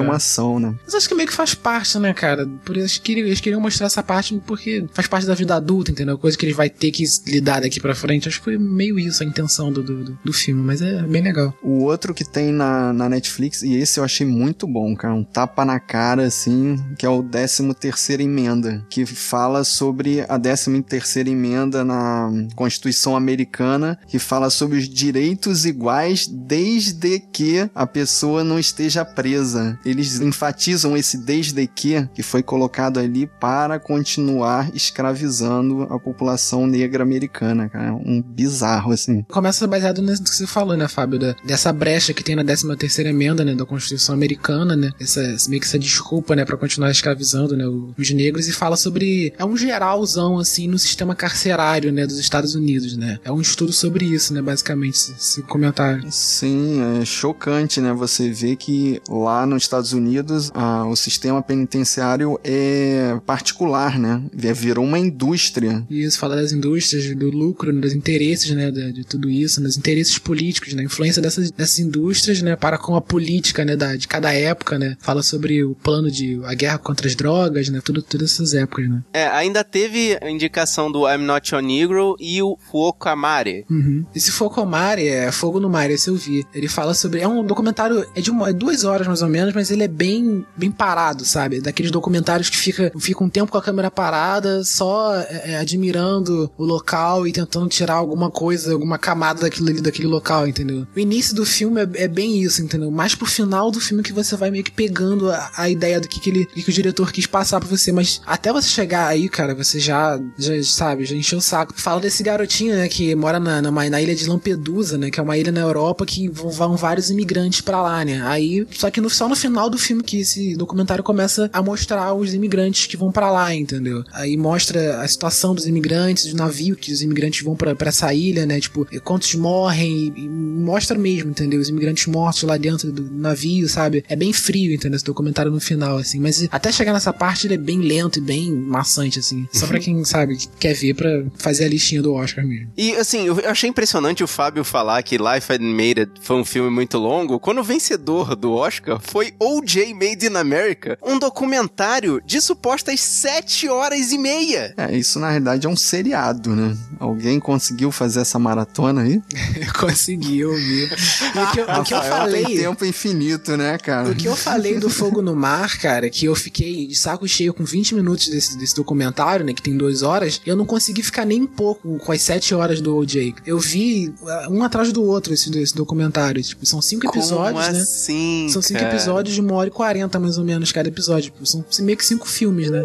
né? 0.61 0.75
Mas 0.85 0.95
acho 0.95 1.09
que 1.09 1.15
meio 1.15 1.29
que 1.29 1.35
faz 1.35 1.55
parte, 1.55 1.99
né, 1.99 2.13
cara? 2.13 2.47
Por 2.65 2.77
isso 2.77 3.01
que 3.01 3.13
eles 3.13 3.41
queriam 3.41 3.61
mostrar 3.61 3.87
essa 3.87 4.02
parte 4.03 4.41
porque 4.47 4.85
faz 4.93 5.07
parte 5.07 5.27
da 5.27 5.35
vida 5.35 5.55
adulta, 5.55 5.91
entendeu? 5.91 6.19
Coisa 6.19 6.37
que 6.37 6.45
ele 6.47 6.53
vai 6.55 6.69
ter 6.71 6.91
que 6.91 7.05
lidar 7.27 7.61
daqui 7.61 7.81
pra 7.81 7.95
frente. 7.95 8.29
Acho 8.29 8.39
que 8.39 8.45
foi 8.45 8.59
meio 8.59 8.99
isso 8.99 9.23
a 9.23 9.27
intenção 9.27 9.73
do, 9.73 9.83
do, 9.83 10.05
do- 10.05 10.19
do 10.25 10.33
filme, 10.33 10.63
mas 10.63 10.81
é 10.83 11.03
bem 11.03 11.23
legal. 11.23 11.55
O 11.63 11.85
outro 11.85 12.15
que 12.15 12.25
tem 12.25 12.53
na, 12.53 12.93
na 12.93 13.09
Netflix, 13.09 13.63
e 13.63 13.75
esse 13.75 13.99
eu 13.99 14.05
achei 14.05 14.27
muito 14.27 14.67
bom, 14.67 14.95
cara, 14.95 15.15
um 15.15 15.25
tapa 15.25 15.65
na 15.65 15.79
cara, 15.81 16.25
assim, 16.25 16.77
que 16.99 17.07
é 17.07 17.09
o 17.09 17.23
13 17.23 17.73
terceira 17.75 18.23
emenda, 18.23 18.85
que 18.91 19.05
fala 19.07 19.65
sobre 19.65 20.21
a 20.29 20.39
13 20.39 20.83
terceira 20.83 21.29
emenda 21.31 21.85
na 21.85 22.31
Constituição 22.55 23.17
Americana, 23.17 23.99
que 24.09 24.19
fala 24.19 24.51
sobre 24.51 24.79
os 24.79 24.89
direitos 24.89 25.65
iguais 25.65 26.27
desde 26.27 27.19
que 27.21 27.69
a 27.75 27.87
pessoa 27.87 28.45
não 28.45 28.59
esteja 28.59 29.05
presa. 29.05 29.79
Eles 29.85 30.21
enfatizam 30.21 30.97
esse 30.97 31.17
desde 31.17 31.67
que, 31.67 32.07
que 32.15 32.23
foi 32.23 32.43
colocado 32.43 32.99
ali 32.99 33.27
para 33.27 33.79
continuar 33.97 34.71
escravizando 34.75 35.83
a 35.91 35.99
população 35.99 36.67
negra 36.67 37.03
americana, 37.03 37.69
cara. 37.69 37.93
Um 37.95 38.23
bizarro, 38.23 38.93
assim. 38.93 39.23
Começa 39.31 39.67
baseado 39.67 40.01
nisso 40.01 40.23
que 40.23 40.31
você 40.31 40.47
falou, 40.47 40.77
né, 40.77 40.89
Fábio? 40.89 41.19
Da- 41.19 41.35
dessa 41.45 41.73
brecha 41.73 42.15
que 42.15 42.25
tem 42.25 42.35
na 42.35 42.43
13 42.45 42.75
terceira 42.77 43.11
emenda, 43.11 43.45
né, 43.45 43.55
da 43.55 43.67
Constituição 43.67 44.15
Americana, 44.15 44.75
né? 44.75 44.91
Essa, 45.01 45.21
meio 45.49 45.61
que 45.61 45.67
essa 45.67 45.79
desculpa, 45.79 46.35
né, 46.35 46.45
pra 46.45 46.57
continuar 46.57 46.91
escravizando, 46.91 47.57
né, 47.57 47.65
os 47.67 48.11
negros 48.13 48.49
e 48.49 48.53
fala 48.53 48.77
sobre... 48.77 49.33
É 49.39 49.45
um 49.45 49.57
geralzão, 49.57 50.39
assim, 50.39 50.67
no 50.69 50.79
sistema 50.79 51.15
carcerário, 51.15 51.93
né, 51.93 52.07
dos 52.07 52.19
Estados 52.19 52.55
Unidos, 52.55 52.97
né? 52.97 53.19
É 53.25 53.31
um 53.31 53.41
estudo 53.41 53.73
sobre 53.73 54.05
isso, 54.07 54.33
né, 54.33 54.41
basicamente, 54.41 54.95
esse, 54.95 55.13
esse 55.13 55.43
comentário. 55.43 56.05
Sim, 56.11 56.81
é 57.01 57.05
chocante, 57.05 57.81
né? 57.81 57.93
Você 57.93 58.31
vê 58.31 58.57
que 58.57 59.01
lá 59.09 59.45
nos 59.45 59.63
Estados 59.65 59.93
Unidos 59.93 60.51
o 60.91 60.97
sistema 60.97 61.43
penitenciário 61.43 62.39
é 62.45 63.19
particular, 63.27 63.82
né? 63.91 64.23
Vi- 64.33 64.53
Virou 64.53 64.85
uma 64.85 64.99
indústria. 64.99 65.85
E 65.91 66.03
isso 66.03 66.19
fala 66.19 66.37
das 66.37 66.53
indústrias, 66.53 67.15
do 67.17 67.31
lucro, 67.31 67.73
dos 67.73 67.93
interesses, 67.95 68.51
né, 68.51 68.71
de, 68.71 68.93
de 68.93 69.05
tudo 69.05 69.29
isso, 69.29 69.61
dos 69.61 69.77
interesses 69.77 70.19
políticos, 70.19 70.75
né, 70.75 70.83
a 70.83 70.85
influência 70.85 71.21
dessas, 71.23 71.51
dessas 71.51 71.79
indústrias, 71.79 72.43
né, 72.43 72.55
para 72.55 72.79
com 72.79 72.95
a 72.95 73.01
política, 73.01 73.65
né, 73.65 73.75
da, 73.77 73.97
de 73.97 74.07
cada 74.07 74.33
época, 74.33 74.79
né, 74.79 74.97
fala 75.01 75.23
sobre 75.23 75.65
o 75.65 75.75
plano 75.75 76.11
de 76.11 76.41
a 76.45 76.55
guerra 76.55 76.79
contra 76.79 77.07
as 77.09 77.15
drogas, 77.17 77.69
né, 77.71 77.81
tudo, 77.83 78.03
todas 78.03 78.33
essas 78.33 78.55
épocas, 78.55 78.89
né. 78.89 79.03
É, 79.13 79.27
ainda 79.29 79.65
teve 79.65 80.17
a 80.21 80.31
indicação 80.31 80.91
do 80.93 81.09
I'm 81.09 81.25
Not 81.25 81.53
Your 81.55 81.63
Negro 81.63 82.17
e 82.21 82.41
o 82.43 82.57
Fuokamare. 82.71 83.65
Uhum. 83.71 84.05
Esse 84.15 84.31
Focomare 84.31 85.07
é 85.09 85.33
Fogo 85.33 85.59
no 85.59 85.69
Mar, 85.69 85.91
esse 85.91 86.09
eu 86.09 86.15
vi. 86.17 86.45
Ele 86.55 86.69
fala 86.69 86.95
sobre. 86.95 87.21
É 87.21 87.29
um 87.29 87.45
documentário. 87.45 88.05
É 88.15 88.21
de 88.21 88.31
uma, 88.31 88.51
é 88.51 88.53
duas 88.53 88.85
horas 88.85 89.07
mais 89.07 89.23
ou 89.23 89.29
menos, 89.29 89.55
mas 89.55 89.71
ele 89.71 89.83
é 89.83 89.89
bem, 89.89 90.45
bem 90.57 90.71
parado, 90.71 91.25
sabe? 91.25 91.61
Daqueles 91.61 91.91
documentários 91.91 92.51
que 92.51 92.57
fica, 92.57 92.93
fica 92.99 93.23
um 93.25 93.29
tempo 93.29 93.51
com 93.51 93.59
a 93.59 93.63
câmera 93.73 93.91
parada, 93.91 94.63
só 94.65 95.17
é, 95.17 95.53
é, 95.53 95.57
admirando 95.57 96.51
o 96.59 96.65
local 96.65 97.27
e 97.27 97.33
tentando 97.33 97.69
tirar 97.69 97.95
alguma 97.95 98.31
coisa, 98.31 98.75
alguma 98.75 98.99
camada 98.99 99.41
daquilo 99.41 99.71
ali, 99.71 99.81
daquele 99.81 100.09
local, 100.09 100.47
entendeu? 100.47 100.87
O 100.95 100.99
início 100.99 101.35
do 101.35 101.47
filme 101.47 101.81
é, 101.81 102.05
é 102.05 102.09
bem 102.09 102.43
isso, 102.43 102.63
entendeu? 102.63 102.91
Mais 102.91 103.15
pro 103.15 103.25
final 103.25 103.71
do 103.71 103.81
filme 103.81 104.03
que 104.03 104.13
você 104.13 104.37
vai 104.37 104.51
meio 104.51 104.63
que 104.63 104.71
pegando 104.71 105.31
a, 105.31 105.51
a 105.57 105.71
ideia 105.71 105.99
do 105.99 106.07
que, 106.07 106.21
que, 106.21 106.29
ele, 106.29 106.45
que, 106.45 106.69
o 106.69 106.73
diretor 106.73 107.11
quis 107.11 107.27
passar 107.27 107.61
pra 107.61 107.69
você. 107.69 107.91
Mas 107.93 108.21
até 108.27 108.53
você 108.53 108.69
chegar 108.69 109.07
aí, 109.07 109.27
cara, 109.27 109.55
você 109.55 109.81
já, 109.81 110.21
já 110.37 110.53
sabe, 110.65 111.07
já 111.07 111.17
encheu 111.17 111.39
o 111.39 111.43
saco. 111.43 111.73
Fala 111.75 112.01
desse 112.01 112.23
garotinho, 112.23 112.75
né, 112.75 112.89
que 112.89 113.15
mora 113.15 113.41
na, 113.41 113.63
na, 113.63 113.71
na 113.71 114.03
ilha 114.03 114.15
de 114.15 114.27
Lampedusa, 114.29 114.99
né, 114.99 115.11
que 115.11 115.19
é 115.19 115.23
uma 115.23 115.39
ilha 115.39 115.51
na 115.51 115.61
Europa 115.61 116.05
que 116.05 116.29
vão, 116.29 116.51
vão 116.51 116.77
vários 116.77 117.09
imigrantes 117.09 117.63
pra 117.63 117.81
lá, 117.81 118.05
né. 118.05 118.21
Aí, 118.27 118.67
só 118.73 118.91
que 118.91 119.01
no, 119.01 119.09
só 119.09 119.29
no 119.29 119.35
final 119.35 119.71
do 119.71 119.79
filme 119.79 120.03
que 120.03 120.21
esse 120.21 120.55
documentário 120.57 121.03
começa 121.03 121.49
a 121.55 121.63
mostrar 121.63 122.13
os 122.13 122.35
imigrantes 122.35 122.87
que 122.87 122.97
vão 122.97 123.11
pra 123.11 123.31
lá, 123.31 123.55
entendeu? 123.63 124.05
Aí 124.13 124.37
mostra 124.37 125.01
a 125.01 125.09
situação 125.09 125.55
dos 125.55 125.67
imigrantes, 125.67 126.27
do 126.27 126.37
navio 126.37 126.77
que 126.77 126.93
os 126.93 127.03
imigrantes 127.03 127.43
vão 127.43 127.57
pra 127.57 127.75
pra 127.75 127.89
essa 127.89 128.13
ilha, 128.13 128.47
né, 128.47 128.61
tipo, 128.61 128.87
quantos 129.03 129.35
morrem, 129.35 130.13
e, 130.17 130.25
e 130.25 130.29
mostra 130.29 130.97
mesmo, 130.97 131.31
entendeu? 131.31 131.61
Os 131.61 131.69
imigrantes 131.69 132.07
mortos 132.07 132.43
lá 132.43 132.57
dentro 132.57 132.93
do 132.93 133.11
navio, 133.11 133.69
sabe? 133.69 134.05
É 134.09 134.15
bem 134.15 134.33
frio, 134.33 134.73
entendeu? 134.73 134.97
Esse 134.97 135.05
documentário 135.05 135.51
no 135.51 135.61
final, 135.61 135.97
assim. 135.97 136.21
Mas 136.21 136.47
até 136.51 136.71
chegar 136.71 136.93
nessa 136.93 137.13
parte 137.13 137.47
ele 137.47 137.55
é 137.55 137.59
bem 137.59 137.81
lento 137.81 138.19
e 138.19 138.23
bem 138.23 138.53
maçante, 138.53 139.19
assim. 139.19 139.47
Só 139.53 139.67
pra 139.67 139.79
quem, 139.81 140.05
sabe, 140.05 140.39
quer 140.59 140.75
ver 140.75 140.95
pra 140.95 141.25
fazer 141.37 141.65
a 141.65 141.69
listinha 141.69 142.03
do 142.03 142.13
Oscar 142.15 142.47
mesmo. 142.47 142.71
E 142.77 142.95
assim, 142.95 143.27
eu 143.27 143.41
achei 143.47 143.69
impressionante 143.69 144.23
o 144.23 144.29
Fábio 144.29 144.65
falar 144.65 145.03
que 145.03 145.17
Life 145.17 145.53
Animated 145.53 146.13
foi 146.21 146.37
um 146.37 146.45
filme 146.45 146.71
muito 146.71 146.99
longo, 146.99 147.39
quando 147.39 147.59
o 147.59 147.65
vencedor 147.65 148.37
do 148.37 148.53
Oscar 148.53 149.01
foi 149.01 149.33
O.J. 149.39 149.93
Made 149.95 150.27
in 150.27 150.37
America, 150.37 150.99
um 151.03 151.19
documentário 151.19 152.21
de 152.25 152.41
supostas 152.41 153.01
sete 153.01 153.42
horas 153.69 154.13
e 154.13 154.19
meia. 154.19 154.75
É, 154.77 154.97
isso 154.97 155.19
na 155.19 155.29
realidade 155.31 155.67
é 155.67 155.71
um 155.71 155.77
seriado, 155.77 156.55
né? 156.55 156.77
Alguém 156.99 157.39
conseguiu 157.41 157.91
fazer 157.91 158.21
essa 158.21 158.39
maratona 158.39 159.03
aí? 159.03 159.23
Consegui, 159.79 160.41
eu 160.41 160.55
vi. 160.55 160.85
E 160.85 161.39
o 161.39 161.51
que 161.53 161.61
eu, 161.61 161.65
o 161.65 161.85
que 161.85 161.95
eu 161.95 162.03
falei. 162.03 162.45
tem 162.45 162.57
tempo 162.59 162.85
infinito, 162.85 163.57
né, 163.57 163.79
cara? 163.79 164.11
O 164.11 164.15
que 164.15 164.27
eu 164.27 164.37
falei 164.37 164.79
do 164.79 164.89
Fogo 164.91 165.23
no 165.23 165.35
Mar, 165.35 165.79
cara, 165.79 166.09
que 166.11 166.27
eu 166.27 166.35
fiquei 166.35 166.87
de 166.87 166.97
saco 166.97 167.27
cheio 167.27 167.53
com 167.55 167.65
20 167.65 167.95
minutos 167.95 168.29
desse, 168.29 168.57
desse 168.59 168.75
documentário, 168.75 169.45
né, 169.45 169.53
que 169.53 169.63
tem 169.63 169.77
duas 169.77 170.03
horas, 170.03 170.41
eu 170.47 170.57
não 170.57 170.65
consegui 170.67 171.03
ficar 171.03 171.25
nem 171.25 171.43
um 171.43 171.47
pouco 171.47 171.99
com 171.99 172.13
as 172.13 172.23
7 172.23 172.55
horas 172.55 172.81
do 172.81 172.97
OJ. 172.97 173.35
Eu 173.47 173.59
vi 173.59 174.15
uh, 174.21 174.51
um 174.53 174.63
atrás 174.63 174.93
do 174.93 175.03
outro 175.03 175.33
esse, 175.35 175.57
esse 175.59 175.75
documentário. 175.75 176.43
Tipo, 176.43 176.65
são 176.67 176.81
cinco 176.81 177.07
Como 177.07 177.19
episódios, 177.19 177.69
né? 177.69 177.81
assim, 177.81 178.49
São 178.51 178.63
cinco 178.63 178.81
cara? 178.81 178.95
episódios 178.95 179.35
de 179.35 179.41
uma 179.41 179.55
hora 179.55 179.69
e 179.69 179.73
quarenta, 179.73 180.19
mais 180.19 180.39
ou 180.39 180.45
menos, 180.45 180.73
cada 180.73 180.89
episódio. 180.89 181.31
Tipo, 181.31 181.47
São 181.47 181.65
meio 181.81 181.97
que 181.97 182.05
cinco 182.05 182.29
filmes, 182.29 182.71
né? 182.71 182.83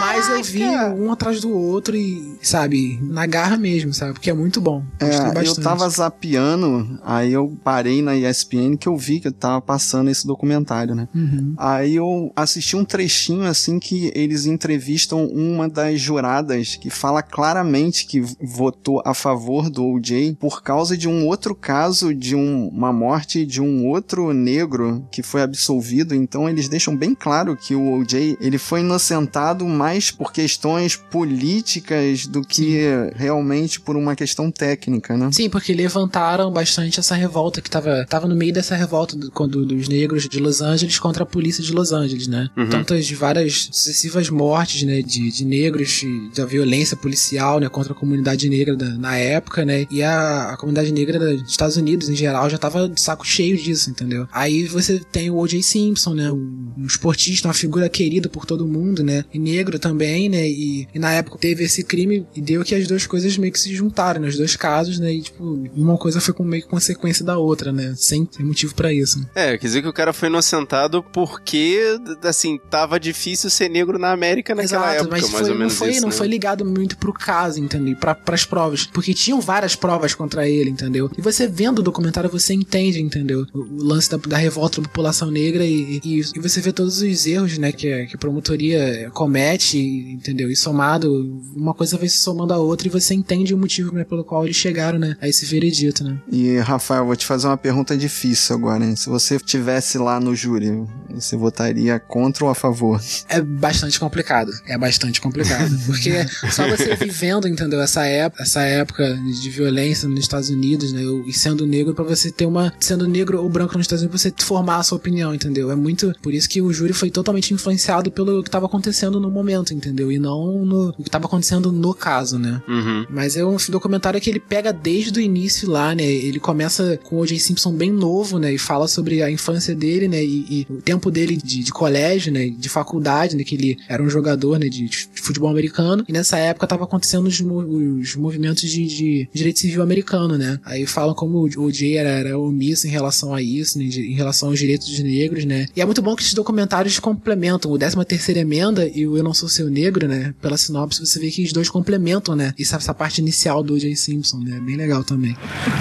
Mas 0.00 0.28
eu 0.28 0.42
vi 0.42 0.64
um 0.64 1.12
atrás 1.12 1.40
do 1.40 1.50
outro 1.50 1.96
e, 1.96 2.36
sabe, 2.42 2.98
na 3.02 3.26
garra 3.26 3.56
mesmo, 3.56 3.92
sabe? 3.94 4.12
Porque 4.14 4.28
é 4.30 4.34
muito 4.34 4.60
bom. 4.60 4.82
É, 5.00 5.06
eu 5.46 5.54
tava 5.62 5.88
zapeando, 5.88 6.98
aí 7.02 7.32
eu 7.32 7.56
parei 7.62 8.02
na 8.02 8.16
ESPN 8.16 8.76
que 8.76 8.88
eu 8.88 8.96
vi 8.96 9.20
que 9.20 9.30
tava 9.30 9.60
passando 9.60 10.10
esse 10.10 10.26
documentário, 10.26 10.94
né? 10.94 11.08
Uhum. 11.14 11.54
Aí 11.56 11.94
eu 11.96 12.32
assisti 12.34 12.76
um 12.76 12.84
trechinho 12.84 13.44
assim 13.44 13.78
que 13.78 14.10
eles 14.14 14.46
entrevistam 14.46 15.24
uma 15.26 15.68
das 15.68 16.00
juradas 16.00 16.76
que 16.76 16.90
fala 16.90 17.22
claramente 17.22 18.06
que 18.06 18.20
votou 18.42 19.02
a 19.04 19.14
favor 19.14 19.70
do 19.70 19.84
OJ 19.86 20.36
por 20.40 20.62
causa 20.62 20.96
de 20.96 21.08
um 21.08 21.26
outro 21.26 21.54
caso 21.54 22.14
de 22.14 22.34
um- 22.34 22.68
uma 22.68 22.92
morte 22.92 23.44
de 23.46 23.60
um 23.60 23.86
outro 23.86 24.32
negro 24.32 25.06
que 25.10 25.22
foi 25.22 25.42
absolvido. 25.42 26.14
Então 26.14 26.48
eles 26.48 26.68
deixam 26.68 26.96
bem 26.96 27.14
claro 27.14 27.56
que 27.56 27.74
o 27.74 27.92
OJ 28.00 28.36
ele 28.40 28.58
foi 28.58 28.82
inocentado 28.84 29.64
mais 29.66 30.10
por 30.10 30.32
questões 30.32 30.96
políticas 31.44 32.26
do 32.26 32.42
que 32.42 32.82
realmente 33.14 33.80
por 33.80 33.96
uma 33.96 34.14
questão 34.14 34.50
técnica, 34.50 35.16
né? 35.16 35.30
Sim, 35.32 35.48
porque 35.48 35.72
levantaram 35.72 36.50
bastante 36.52 37.00
essa 37.00 37.14
revolta 37.14 37.60
que 37.60 37.70
tava, 37.70 38.06
tava 38.08 38.26
no 38.28 38.34
meio 38.36 38.52
dessa 38.52 38.74
revolta 38.76 39.16
do, 39.16 39.30
quando, 39.30 39.64
dos 39.64 39.88
negros 39.88 40.28
de 40.28 40.38
Los 40.38 40.60
Angeles 40.60 40.98
contra 40.98 41.22
a 41.24 41.26
polícia 41.26 41.62
de 41.62 41.72
Los 41.72 41.92
Angeles, 41.92 42.26
né? 42.26 42.48
Uhum. 42.56 42.68
Tantas 42.68 43.06
de 43.06 43.14
várias 43.14 43.68
sucessivas 43.72 44.28
mortes, 44.30 44.82
né, 44.82 45.02
de, 45.02 45.30
de 45.30 45.44
negros, 45.44 46.02
e 46.02 46.30
da 46.34 46.44
violência 46.44 46.96
policial, 46.96 47.58
né, 47.60 47.68
contra 47.68 47.92
a 47.92 47.96
comunidade 47.96 48.48
negra 48.48 48.76
da- 48.76 48.90
na 48.96 49.16
época, 49.16 49.64
né? 49.64 49.86
E 49.90 50.02
a, 50.02 50.52
a 50.52 50.56
comunidade 50.56 50.92
negra 50.92 51.18
dos 51.18 51.50
Estados 51.50 51.76
Unidos, 51.76 52.08
em 52.08 52.16
geral, 52.16 52.48
já 52.48 52.58
tava 52.58 52.88
de 52.88 53.00
saco 53.00 53.26
cheio 53.26 53.56
disso, 53.56 53.90
entendeu? 53.90 54.26
Aí 54.32 54.64
você 54.66 54.98
tem 54.98 55.30
o 55.30 55.36
O.J. 55.38 55.62
Simpson, 55.62 56.14
né? 56.14 56.30
Um, 56.30 56.72
um 56.78 56.86
esportista, 56.86 57.48
uma 57.48 57.54
figura 57.54 57.88
querida 57.88 58.28
por 58.28 58.46
todo 58.46 58.66
mundo, 58.66 58.73
né? 59.02 59.14
né? 59.14 59.24
E 59.32 59.38
negro 59.38 59.78
também, 59.78 60.28
né? 60.28 60.46
E, 60.48 60.88
e 60.92 60.98
na 60.98 61.12
época 61.12 61.38
teve 61.38 61.64
esse 61.64 61.84
crime 61.84 62.26
e 62.34 62.40
deu 62.40 62.64
que 62.64 62.74
as 62.74 62.86
duas 62.86 63.06
coisas 63.06 63.36
meio 63.38 63.52
que 63.52 63.60
se 63.60 63.74
juntaram, 63.74 64.20
né? 64.20 64.28
Os 64.28 64.36
dois 64.36 64.56
casos, 64.56 64.98
né? 64.98 65.12
E, 65.12 65.22
tipo, 65.22 65.44
uma 65.74 65.96
coisa 65.96 66.20
foi 66.20 66.34
com 66.34 66.42
meio 66.42 66.62
que 66.62 66.68
consequência 66.68 67.24
da 67.24 67.38
outra, 67.38 67.72
né? 67.72 67.94
Sem 67.96 68.24
ter 68.24 68.42
motivo 68.42 68.74
pra 68.74 68.92
isso. 68.92 69.20
Né? 69.20 69.26
É, 69.34 69.58
quer 69.58 69.66
dizer 69.66 69.82
que 69.82 69.88
o 69.88 69.92
cara 69.92 70.12
foi 70.12 70.28
inocentado 70.28 71.02
porque, 71.02 71.80
assim, 72.22 72.58
tava 72.70 72.98
difícil 72.98 73.50
ser 73.50 73.68
negro 73.68 73.98
na 73.98 74.12
América 74.12 74.54
naquela 74.54 74.94
Exato, 74.94 75.00
época, 75.00 75.10
mas 75.10 75.22
mais 75.22 75.32
foi, 75.32 75.52
ou 75.52 75.58
menos 75.58 75.72
não 75.72 75.78
foi, 75.78 75.90
isso, 75.90 76.00
não 76.02 76.08
né? 76.08 76.14
foi 76.14 76.26
ligado 76.26 76.64
muito 76.64 76.96
pro 76.96 77.12
caso, 77.12 77.60
entendeu? 77.60 77.96
Pra, 77.96 78.14
pras 78.14 78.44
provas. 78.44 78.86
Porque 78.86 79.14
tinham 79.14 79.40
várias 79.40 79.76
provas 79.76 80.14
contra 80.14 80.48
ele, 80.48 80.70
entendeu? 80.70 81.10
E 81.16 81.20
você 81.20 81.46
vendo 81.46 81.78
o 81.78 81.82
documentário, 81.82 82.30
você 82.30 82.54
entende, 82.54 83.00
entendeu? 83.00 83.46
O, 83.52 83.60
o 83.60 83.84
lance 83.84 84.10
da, 84.10 84.16
da 84.16 84.36
revolta 84.36 84.80
da 84.80 84.88
população 84.88 85.30
negra 85.30 85.64
e, 85.64 86.00
e, 86.04 86.20
e 86.34 86.40
você 86.40 86.60
vê 86.60 86.72
todos 86.72 87.00
os 87.00 87.26
erros, 87.26 87.58
né, 87.58 87.72
que, 87.72 88.06
que 88.06 88.16
a 88.16 88.18
promotoria 88.18 88.63
comete, 89.12 89.78
entendeu? 89.78 90.50
E 90.50 90.56
somado, 90.56 91.40
uma 91.54 91.74
coisa 91.74 91.96
vai 91.96 92.08
se 92.08 92.18
somando 92.18 92.52
a 92.52 92.58
outra 92.58 92.88
e 92.88 92.90
você 92.90 93.14
entende 93.14 93.54
o 93.54 93.58
motivo 93.58 93.92
né, 93.92 94.04
pelo 94.04 94.24
qual 94.24 94.44
eles 94.44 94.56
chegaram, 94.56 94.98
né, 94.98 95.16
a 95.20 95.28
esse 95.28 95.46
veredito, 95.46 96.04
né? 96.04 96.18
E, 96.30 96.58
Rafael, 96.58 97.06
vou 97.06 97.16
te 97.16 97.26
fazer 97.26 97.46
uma 97.46 97.56
pergunta 97.56 97.96
difícil 97.96 98.56
agora, 98.56 98.84
hein? 98.84 98.96
Se 98.96 99.08
você 99.08 99.38
tivesse 99.38 99.98
lá 99.98 100.18
no 100.20 100.34
júri, 100.34 100.84
você 101.10 101.36
votaria 101.36 101.98
contra 101.98 102.44
ou 102.44 102.50
a 102.50 102.54
favor? 102.54 103.00
É 103.28 103.40
bastante 103.40 103.98
complicado. 103.98 104.52
É 104.66 104.76
bastante 104.76 105.20
complicado. 105.20 105.70
Porque 105.86 106.26
só 106.50 106.68
você 106.68 106.96
vivendo, 106.96 107.48
entendeu? 107.48 107.80
Essa 107.80 108.04
época, 108.04 108.42
essa 108.42 108.62
época 108.62 109.14
de 109.40 109.50
violência 109.50 110.08
nos 110.08 110.20
Estados 110.20 110.50
Unidos, 110.50 110.92
né? 110.92 111.02
E 111.26 111.32
sendo 111.32 111.66
negro, 111.66 111.94
pra 111.94 112.04
você 112.04 112.30
ter 112.30 112.46
uma. 112.46 112.72
Sendo 112.80 113.06
negro 113.06 113.42
ou 113.42 113.48
branco 113.48 113.76
nos 113.76 113.84
Estados 113.84 114.02
Unidos, 114.02 114.20
você 114.20 114.32
formar 114.42 114.78
a 114.78 114.82
sua 114.82 114.96
opinião, 114.96 115.34
entendeu? 115.34 115.70
É 115.70 115.76
muito. 115.76 116.12
Por 116.22 116.34
isso 116.34 116.48
que 116.48 116.60
o 116.60 116.72
júri 116.72 116.92
foi 116.92 117.10
totalmente 117.10 117.52
influenciado 117.52 118.10
pelo 118.10 118.42
que 118.42 118.50
tava 118.54 118.66
acontecendo 118.66 119.18
no 119.18 119.30
momento, 119.30 119.74
entendeu? 119.74 120.12
E 120.12 120.18
não 120.18 120.64
no 120.64 120.94
o 120.96 121.02
que 121.02 121.10
tava 121.10 121.26
acontecendo 121.26 121.72
no 121.72 121.92
caso, 121.92 122.38
né? 122.38 122.62
Uhum. 122.68 123.04
Mas 123.10 123.36
é 123.36 123.44
um 123.44 123.56
documentário 123.68 124.20
que 124.20 124.30
ele 124.30 124.38
pega 124.38 124.72
desde 124.72 125.18
o 125.18 125.22
início 125.22 125.68
lá, 125.68 125.92
né? 125.92 126.04
Ele 126.04 126.38
começa 126.38 126.96
com 127.02 127.16
o 127.16 127.20
O.J. 127.20 127.38
Simpson 127.38 127.72
bem 127.72 127.90
novo, 127.90 128.38
né? 128.38 128.52
E 128.52 128.58
fala 128.58 128.86
sobre 128.86 129.22
a 129.22 129.30
infância 129.30 129.74
dele, 129.74 130.06
né? 130.06 130.22
E, 130.22 130.46
e 130.48 130.66
o 130.70 130.80
tempo 130.80 131.10
dele 131.10 131.36
de, 131.36 131.64
de 131.64 131.72
colégio, 131.72 132.32
né? 132.32 132.48
De 132.48 132.68
faculdade, 132.68 133.36
né? 133.36 133.42
Que 133.42 133.56
ele 133.56 133.78
era 133.88 134.00
um 134.00 134.08
jogador, 134.08 134.58
né? 134.58 134.68
De, 134.68 134.88
de 134.88 135.08
futebol 135.20 135.50
americano. 135.50 136.04
E 136.08 136.12
nessa 136.12 136.38
época 136.38 136.68
tava 136.68 136.84
acontecendo 136.84 137.26
os, 137.26 137.40
os 137.40 138.14
movimentos 138.14 138.62
de, 138.70 138.86
de 138.86 139.28
direito 139.34 139.58
civil 139.58 139.82
americano, 139.82 140.38
né? 140.38 140.60
Aí 140.64 140.86
falam 140.86 141.14
como 141.14 141.38
o 141.38 141.64
O.J. 141.64 141.96
Era, 141.96 142.10
era 142.10 142.38
omisso 142.38 142.86
em 142.86 142.90
relação 142.90 143.34
a 143.34 143.42
isso, 143.42 143.78
né? 143.78 143.84
em 143.84 144.14
relação 144.14 144.50
aos 144.50 144.58
direitos 144.60 144.88
dos 144.88 145.00
negros, 145.00 145.44
né? 145.44 145.66
E 145.74 145.80
é 145.80 145.84
muito 145.84 146.00
bom 146.00 146.14
que 146.14 146.22
esses 146.22 146.34
documentários 146.34 147.00
complementam 147.00 147.72
o 147.72 147.78
13 147.78 148.04
terceira 148.04 148.43
emenda 148.44 148.86
e 148.86 149.06
o 149.06 149.16
Eu 149.16 149.24
Não 149.24 149.34
Sou 149.34 149.48
Seu 149.48 149.68
Negro, 149.68 150.06
né? 150.06 150.32
Pela 150.40 150.56
sinopse 150.56 151.04
você 151.04 151.18
vê 151.18 151.30
que 151.30 151.42
os 151.42 151.52
dois 151.52 151.68
complementam, 151.68 152.36
né? 152.36 152.54
Essa, 152.58 152.76
essa 152.76 152.94
parte 152.94 153.20
inicial 153.20 153.62
do 153.62 153.74
O.J. 153.74 153.94
Simpson, 153.96 154.38
né? 154.38 154.60
Bem 154.60 154.76
legal 154.76 155.02
também. 155.02 155.36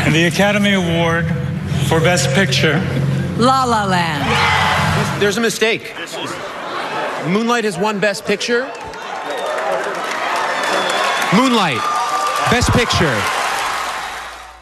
And 0.08 0.12
the 0.12 0.28
Academy 0.28 0.74
Award 0.74 1.28
for 1.88 2.02
Best 2.02 2.30
Picture 2.34 2.80
La 3.38 3.66
La 3.66 3.84
Land. 3.86 4.24
There's 5.20 5.38
a 5.38 5.42
mistake. 5.42 5.94
Moonlight 7.28 7.66
has 7.66 7.78
won 7.78 8.00
Best 8.00 8.26
Picture. 8.26 8.66
Moonlight, 11.36 11.82
Best 12.52 12.72
Picture. 12.74 13.43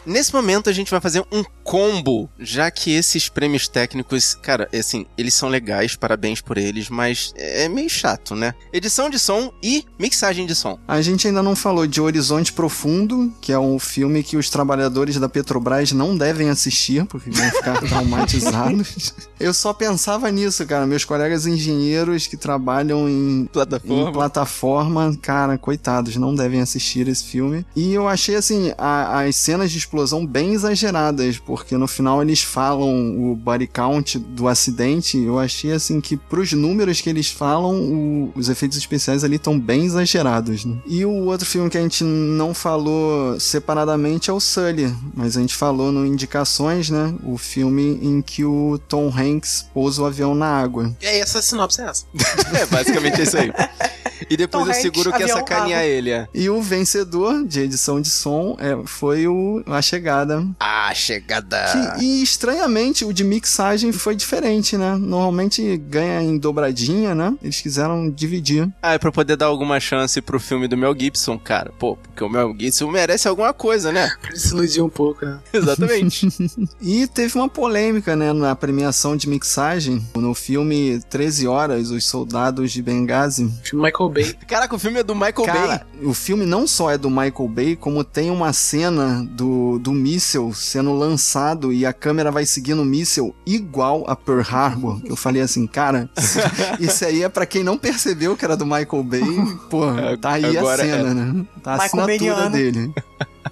Nesse 0.05 0.33
momento 0.33 0.69
a 0.69 0.73
gente 0.73 0.89
vai 0.91 0.99
fazer 0.99 1.23
um 1.31 1.43
combo, 1.63 2.29
já 2.39 2.69
que 2.71 2.91
esses 2.91 3.29
prêmios 3.29 3.67
técnicos, 3.67 4.33
cara, 4.33 4.67
é 4.71 4.79
assim, 4.79 5.05
eles 5.17 5.33
são 5.33 5.47
legais, 5.47 5.95
parabéns 5.95 6.41
por 6.41 6.57
eles, 6.57 6.89
mas 6.89 7.31
é 7.37 7.69
meio 7.69 7.89
chato, 7.89 8.35
né? 8.35 8.53
Edição 8.73 9.09
de 9.09 9.19
som 9.19 9.53
e 9.61 9.85
mixagem 9.99 10.45
de 10.45 10.55
som. 10.55 10.79
A 10.87 11.01
gente 11.01 11.27
ainda 11.27 11.43
não 11.43 11.55
falou 11.55 11.85
de 11.85 12.01
Horizonte 12.01 12.51
Profundo, 12.51 13.31
que 13.39 13.53
é 13.53 13.59
um 13.59 13.77
filme 13.77 14.23
que 14.23 14.35
os 14.37 14.49
trabalhadores 14.49 15.17
da 15.17 15.29
Petrobras 15.29 15.91
não 15.91 16.17
devem 16.17 16.49
assistir, 16.49 17.05
porque 17.05 17.29
vão 17.29 17.49
ficar 17.51 17.79
traumatizados. 17.87 19.13
Eu 19.39 19.53
só 19.53 19.71
pensava 19.71 20.29
nisso, 20.31 20.65
cara. 20.65 20.85
Meus 20.87 21.05
colegas 21.05 21.45
engenheiros 21.45 22.27
que 22.27 22.35
trabalham 22.37 23.07
em 23.07 23.45
Plataforma. 23.51 24.09
em 24.09 24.13
plataforma, 24.13 25.17
cara, 25.21 25.57
coitados, 25.57 26.15
não 26.15 26.33
devem 26.35 26.59
assistir 26.61 27.07
esse 27.07 27.23
filme. 27.23 27.65
E 27.75 27.93
eu 27.93 28.07
achei, 28.07 28.35
assim, 28.35 28.73
a- 28.77 29.21
as 29.21 29.35
cenas 29.35 29.71
de 29.71 29.77
explosão 29.91 30.25
bem 30.25 30.53
exageradas, 30.53 31.37
porque 31.37 31.75
no 31.75 31.85
final 31.85 32.21
eles 32.21 32.41
falam 32.41 33.31
o 33.31 33.35
body 33.35 33.67
count 33.67 34.17
do 34.17 34.47
acidente. 34.47 35.17
Eu 35.17 35.37
achei, 35.37 35.73
assim, 35.73 35.99
que 35.99 36.15
pros 36.15 36.53
números 36.53 37.01
que 37.01 37.09
eles 37.09 37.29
falam, 37.29 37.75
o- 37.75 38.31
os 38.33 38.47
efeitos 38.47 38.77
especiais 38.77 39.23
ali 39.25 39.35
estão 39.35 39.59
bem 39.59 39.83
exagerados, 39.85 40.63
né? 40.63 40.77
E 40.87 41.03
o 41.03 41.25
outro 41.25 41.45
filme 41.45 41.69
que 41.69 41.77
a 41.77 41.81
gente 41.81 42.03
não 42.05 42.53
falou 42.53 43.37
separadamente 43.37 44.29
é 44.29 44.33
o 44.33 44.39
Sully, 44.39 44.95
mas 45.13 45.35
a 45.35 45.41
gente 45.41 45.55
falou 45.55 45.91
no 45.91 46.05
Indicações, 46.05 46.89
né? 46.89 47.13
O 47.25 47.37
filme 47.37 47.99
em 48.01 48.21
que 48.21 48.45
o 48.45 48.79
Tom 48.87 49.11
Hanks 49.13 49.65
pousa 49.73 50.01
o 50.01 50.05
avião 50.05 50.33
na 50.33 50.47
água. 50.47 50.95
E 51.01 51.05
aí, 51.05 51.19
essa 51.19 51.41
sinopse 51.41 51.81
é 51.81 51.85
essa. 51.85 52.05
É, 52.57 52.65
basicamente 52.65 53.19
é 53.19 53.23
isso 53.23 53.37
aí. 53.37 53.51
E 54.29 54.37
depois 54.37 54.63
Tom 54.63 54.69
eu 54.69 54.73
Hanks, 54.75 54.81
seguro 54.81 55.11
que 55.11 55.21
é 55.21 55.23
avião, 55.23 55.37
sacanear 55.37 55.79
água. 55.79 55.83
ele, 55.91 56.09
é. 56.11 56.27
E 56.33 56.49
o 56.49 56.61
vencedor 56.61 57.45
de 57.45 57.61
edição 57.61 57.99
de 58.01 58.09
som 58.09 58.55
é, 58.59 58.77
foi 58.85 59.27
o 59.27 59.63
A 59.65 59.81
Chegada. 59.81 60.45
Ah, 60.59 60.91
chegada! 60.93 61.95
Que- 61.97 62.03
e 62.03 62.23
estranhamente 62.23 63.05
o 63.05 63.13
de 63.13 63.23
mixagem 63.23 63.91
foi 63.91 64.15
diferente, 64.15 64.77
né? 64.77 64.95
Normalmente 64.97 65.77
ganha 65.77 66.21
em 66.21 66.37
dobradinha, 66.37 67.13
né? 67.15 67.33
Eles 67.41 67.61
quiseram 67.61 68.09
dividir. 68.09 68.69
Ah, 68.81 68.93
é 68.93 68.97
pra 68.97 69.11
poder 69.11 69.35
dar 69.35 69.45
alguma 69.47 69.79
chance 69.79 70.21
pro 70.21 70.39
filme 70.39 70.67
do 70.67 70.77
Mel 70.77 70.95
Gibson, 70.97 71.37
cara. 71.37 71.71
Pô, 71.79 71.95
porque 71.95 72.23
o 72.23 72.29
Mel 72.29 72.53
Gibson 72.59 72.89
merece 72.91 73.27
alguma 73.27 73.53
coisa, 73.53 73.91
né? 73.91 74.09
Pra 74.21 74.29
ele 74.31 74.39
se 74.39 74.53
iludir 74.53 74.81
um 74.81 74.89
pouco, 74.89 75.25
né? 75.25 75.39
Exatamente. 75.53 76.27
E 76.81 77.07
teve 77.07 77.35
uma 77.37 77.49
polêmica, 77.49 78.15
né, 78.15 78.33
na 78.33 78.55
premiação 78.55 79.15
de 79.15 79.27
mixagem. 79.29 80.05
No 80.15 80.33
filme 80.33 80.99
13 81.09 81.47
Horas, 81.47 81.89
Os 81.91 82.05
Soldados 82.05 82.71
de 82.71 82.81
Benghazi. 82.81 83.51
Filme 83.63 83.85
Michael 83.85 84.09
Bay. 84.11 84.33
Caraca, 84.47 84.75
o 84.75 84.79
filme 84.79 84.99
é 84.99 85.03
do 85.03 85.15
Michael 85.15 85.45
Bay. 85.45 85.45
Cara, 85.45 85.87
o 86.03 86.13
filme 86.13 86.45
não 86.45 86.67
só 86.67 86.91
é 86.91 86.97
do 86.97 87.09
Michael 87.09 87.47
Bay, 87.47 87.75
como 87.75 88.03
tem 88.03 88.29
uma 88.29 88.53
cena 88.53 89.25
do, 89.31 89.79
do 89.79 89.91
míssel 89.91 90.53
sendo 90.53 90.93
lançado 90.93 91.73
e 91.73 91.85
a 91.85 91.93
câmera 91.93 92.31
vai 92.31 92.45
seguindo 92.45 92.81
o 92.81 92.85
míssel 92.85 93.35
igual 93.45 94.03
a 94.07 94.15
Pearl 94.15 94.41
Harbor. 94.41 95.01
Eu 95.05 95.15
falei 95.15 95.41
assim, 95.41 95.65
cara, 95.67 96.09
isso 96.79 97.05
aí 97.05 97.23
é 97.23 97.29
pra 97.29 97.45
quem 97.45 97.63
não 97.63 97.77
percebeu 97.77 98.35
que 98.35 98.45
era 98.45 98.55
do 98.55 98.65
Michael 98.65 99.03
Bay, 99.03 99.21
pô, 99.69 99.81
tá 100.21 100.33
aí 100.33 100.57
agora 100.57 100.81
a 100.81 100.85
cena, 100.85 101.11
é. 101.11 101.13
né? 101.13 101.45
Tá 101.63 101.73
a 101.73 101.85
assinatura 101.85 102.49
dele. 102.49 102.93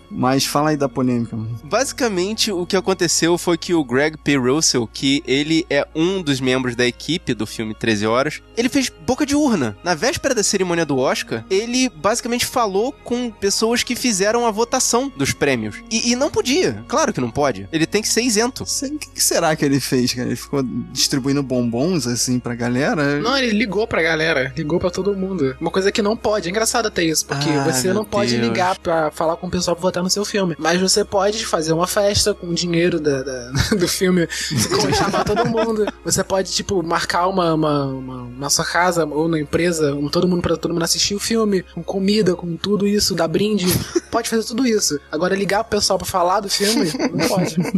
Mas 0.10 0.46
fala 0.46 0.70
aí 0.72 0.78
da 0.78 0.90
polêmica. 0.90 1.36
mano. 1.36 1.58
Basicamente, 1.64 2.52
o 2.52 2.66
que 2.66 2.76
aconteceu 2.76 3.38
foi 3.38 3.58
que 3.58 3.74
o 3.74 3.84
Greg 3.84 4.18
P. 4.18 4.38
Russell, 4.38 4.88
que 4.92 5.24
ele 5.26 5.66
é 5.70 5.88
um 5.96 6.22
dos 6.22 6.40
membros 6.40 6.76
da 6.76 6.86
equipe 6.86 7.34
do 7.34 7.46
filme 7.48 7.74
13 7.74 8.06
Horas, 8.08 8.42
ele 8.58 8.70
fez 8.70 8.90
boca 8.90 9.26
de 9.26 9.36
urna. 9.36 9.78
Na 9.84 9.96
véspera 9.96 10.36
da 10.36 10.44
cerimônia 10.44 10.86
do 10.86 10.98
Oscar, 10.98 11.44
ele 11.50 11.90
basicamente 11.90 12.46
falou 12.46 12.92
com 13.04 13.30
pessoas 13.32 13.84
que 13.84 13.96
fizeram 13.96 14.46
a 14.46 14.52
votação 14.52 15.12
dos 15.16 15.32
prêmios. 15.34 15.78
E, 15.92 16.12
e 16.12 16.16
não 16.16 16.30
podia. 16.30 16.84
Claro 16.88 17.14
que 17.14 17.22
não 17.22 17.32
pode. 17.32 17.68
Ele 17.72 17.86
tem 17.86 18.02
que 18.02 18.08
ser 18.10 18.22
isento. 18.22 18.64
O 18.64 18.98
que, 19.00 19.10
que 19.16 19.24
será 19.24 19.56
que 19.56 19.64
ele 19.66 19.80
fez, 19.80 20.14
cara? 20.14 20.28
Ele 20.28 20.36
ficou 20.36 20.62
distribuindo 20.92 21.42
bombons, 21.42 22.06
assim, 22.08 22.40
pra 22.40 22.56
galera? 22.56 23.20
Não, 23.20 23.38
ele 23.38 23.52
ligou 23.58 23.88
pra 23.88 24.02
galera. 24.02 24.54
Ligou 24.56 24.80
pra 24.80 24.90
todo 24.92 25.16
mundo. 25.16 25.56
Uma 25.60 25.72
coisa 25.72 25.92
que 25.92 26.02
não 26.02 26.16
pode. 26.18 26.48
É 26.48 26.52
engraçado 26.52 26.88
até 26.88 27.04
isso, 27.04 27.26
porque 27.26 27.50
Ah, 27.50 27.64
você 27.64 27.94
não 27.94 28.04
pode 28.06 28.36
Deus. 28.36 28.48
ligar 28.48 28.78
pra 28.80 29.12
falar 29.12 29.36
com 29.38 29.48
o 29.48 29.50
pessoal 29.50 29.76
pra 29.76 29.79
votar 29.80 30.04
no 30.04 30.10
seu 30.10 30.24
filme. 30.26 30.56
Mas 30.60 30.80
você 30.82 31.04
pode 31.04 31.46
fazer 31.46 31.74
uma 31.74 31.88
festa 31.88 32.34
com 32.34 32.48
o 32.48 32.54
dinheiro 32.54 33.00
da, 33.00 33.22
da- 33.24 33.52
do 33.78 33.88
filme, 33.88 34.28
chamar 34.98 35.24
todo 35.24 35.46
mundo. 35.48 35.86
Você 36.04 36.24
pode, 36.24 36.52
tipo, 36.52 36.82
marcar 36.84 37.28
uma, 37.28 37.54
uma, 37.54 37.86
uma- 37.86 38.30
na 38.38 38.50
sua 38.50 38.66
casa 38.66 39.06
ou 39.06 39.28
na 39.28 39.40
empresa, 39.40 39.94
um, 39.96 40.08
todo 40.10 40.28
mundo 40.28 40.42
pra 40.42 40.56
todo 40.58 40.74
mundo 40.74 40.84
assistir 40.84 41.16
o 41.16 41.20
filme, 41.20 41.64
com 41.74 41.84
comida, 41.84 42.36
com 42.36 42.56
tudo 42.56 42.88
isso, 42.88 43.16
dar 43.16 43.28
brinde. 43.28 43.66
Pode 44.12 44.30
fazer 44.30 44.44
tudo 44.44 44.66
isso. 44.66 45.00
Agora, 45.12 45.36
ligar 45.36 45.64
pro 45.64 45.78
pessoal 45.80 45.98
pra 46.00 46.08
falar 46.08 46.40
do 46.42 46.50
filme, 46.50 46.92
não 47.14 47.28
pode. 47.28 47.56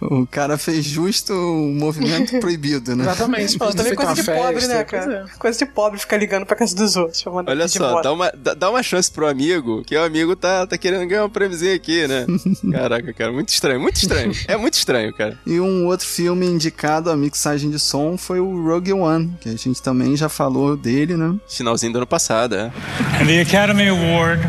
O 0.00 0.26
cara 0.26 0.56
fez 0.58 0.84
justo 0.84 1.32
o 1.32 1.68
movimento 1.74 2.38
proibido, 2.40 2.94
né? 2.96 3.04
Exatamente. 3.04 3.58
Pô, 3.58 3.66
também 3.72 3.94
coisa 3.94 4.14
de 4.14 4.20
uma 4.22 4.36
pobre, 4.36 4.54
festa, 4.60 4.74
né, 4.74 4.84
cara? 4.84 5.26
é. 5.34 5.38
Coisa 5.38 5.58
de 5.58 5.66
pobre 5.66 5.98
ficar 6.00 6.16
ligando 6.16 6.46
pra 6.46 6.56
casa 6.56 6.74
dos 6.74 6.96
outros. 6.96 7.22
Olha 7.26 7.68
só, 7.68 8.00
dá 8.00 8.12
uma, 8.12 8.32
dá, 8.36 8.54
dá 8.54 8.70
uma 8.70 8.82
chance 8.82 9.10
pro 9.10 9.26
amigo, 9.28 9.82
que 9.84 9.96
o 9.96 10.02
amigo 10.02 10.34
tá, 10.36 10.66
tá 10.66 10.76
querendo 10.78 11.06
ganhar 11.06 11.24
um 11.24 11.30
prêmiozinho 11.38 11.74
aqui, 11.74 12.06
né? 12.08 12.26
Caraca, 12.72 13.12
cara, 13.12 13.32
muito 13.32 13.50
estranho, 13.50 13.80
muito 13.80 13.96
estranho. 13.96 14.32
É 14.48 14.56
muito 14.56 14.74
estranho, 14.74 15.12
cara. 15.12 15.38
E 15.46 15.60
um 15.60 15.86
outro 15.86 16.06
filme 16.06 16.44
indicado 16.44 17.10
à 17.10 17.16
mixagem 17.16 17.70
de 17.70 17.78
som 17.78 18.18
foi 18.18 18.40
o 18.40 18.66
Rogue 18.66 18.92
One, 18.92 19.34
que 19.40 19.48
a 19.48 19.56
gente 19.56 19.80
também 19.80 20.16
já 20.16 20.28
falou 20.28 20.76
dele, 20.76 21.16
né? 21.16 21.36
Finalzinho 21.48 21.92
do 21.92 21.98
ano 21.98 22.06
passado, 22.06 22.56
é. 22.56 22.72
And 23.20 23.26
the 23.26 23.40
Academy 23.40 23.88
Award 23.88 24.42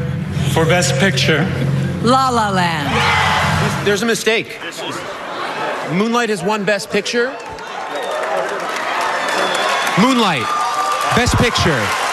for 0.53 0.65
Best 0.65 0.93
Picture 0.99 1.45
La 2.03 2.29
La 2.29 2.49
Land. 2.49 2.89
There's 3.85 4.01
a 4.01 4.05
mistake. 4.05 4.57
Moonlight 5.93 6.31
has 6.31 6.41
won 6.43 6.63
Best 6.63 6.89
Picture. 6.89 7.31
Moonlight, 10.01 10.45
Best 11.15 11.35
Picture. 11.37 12.08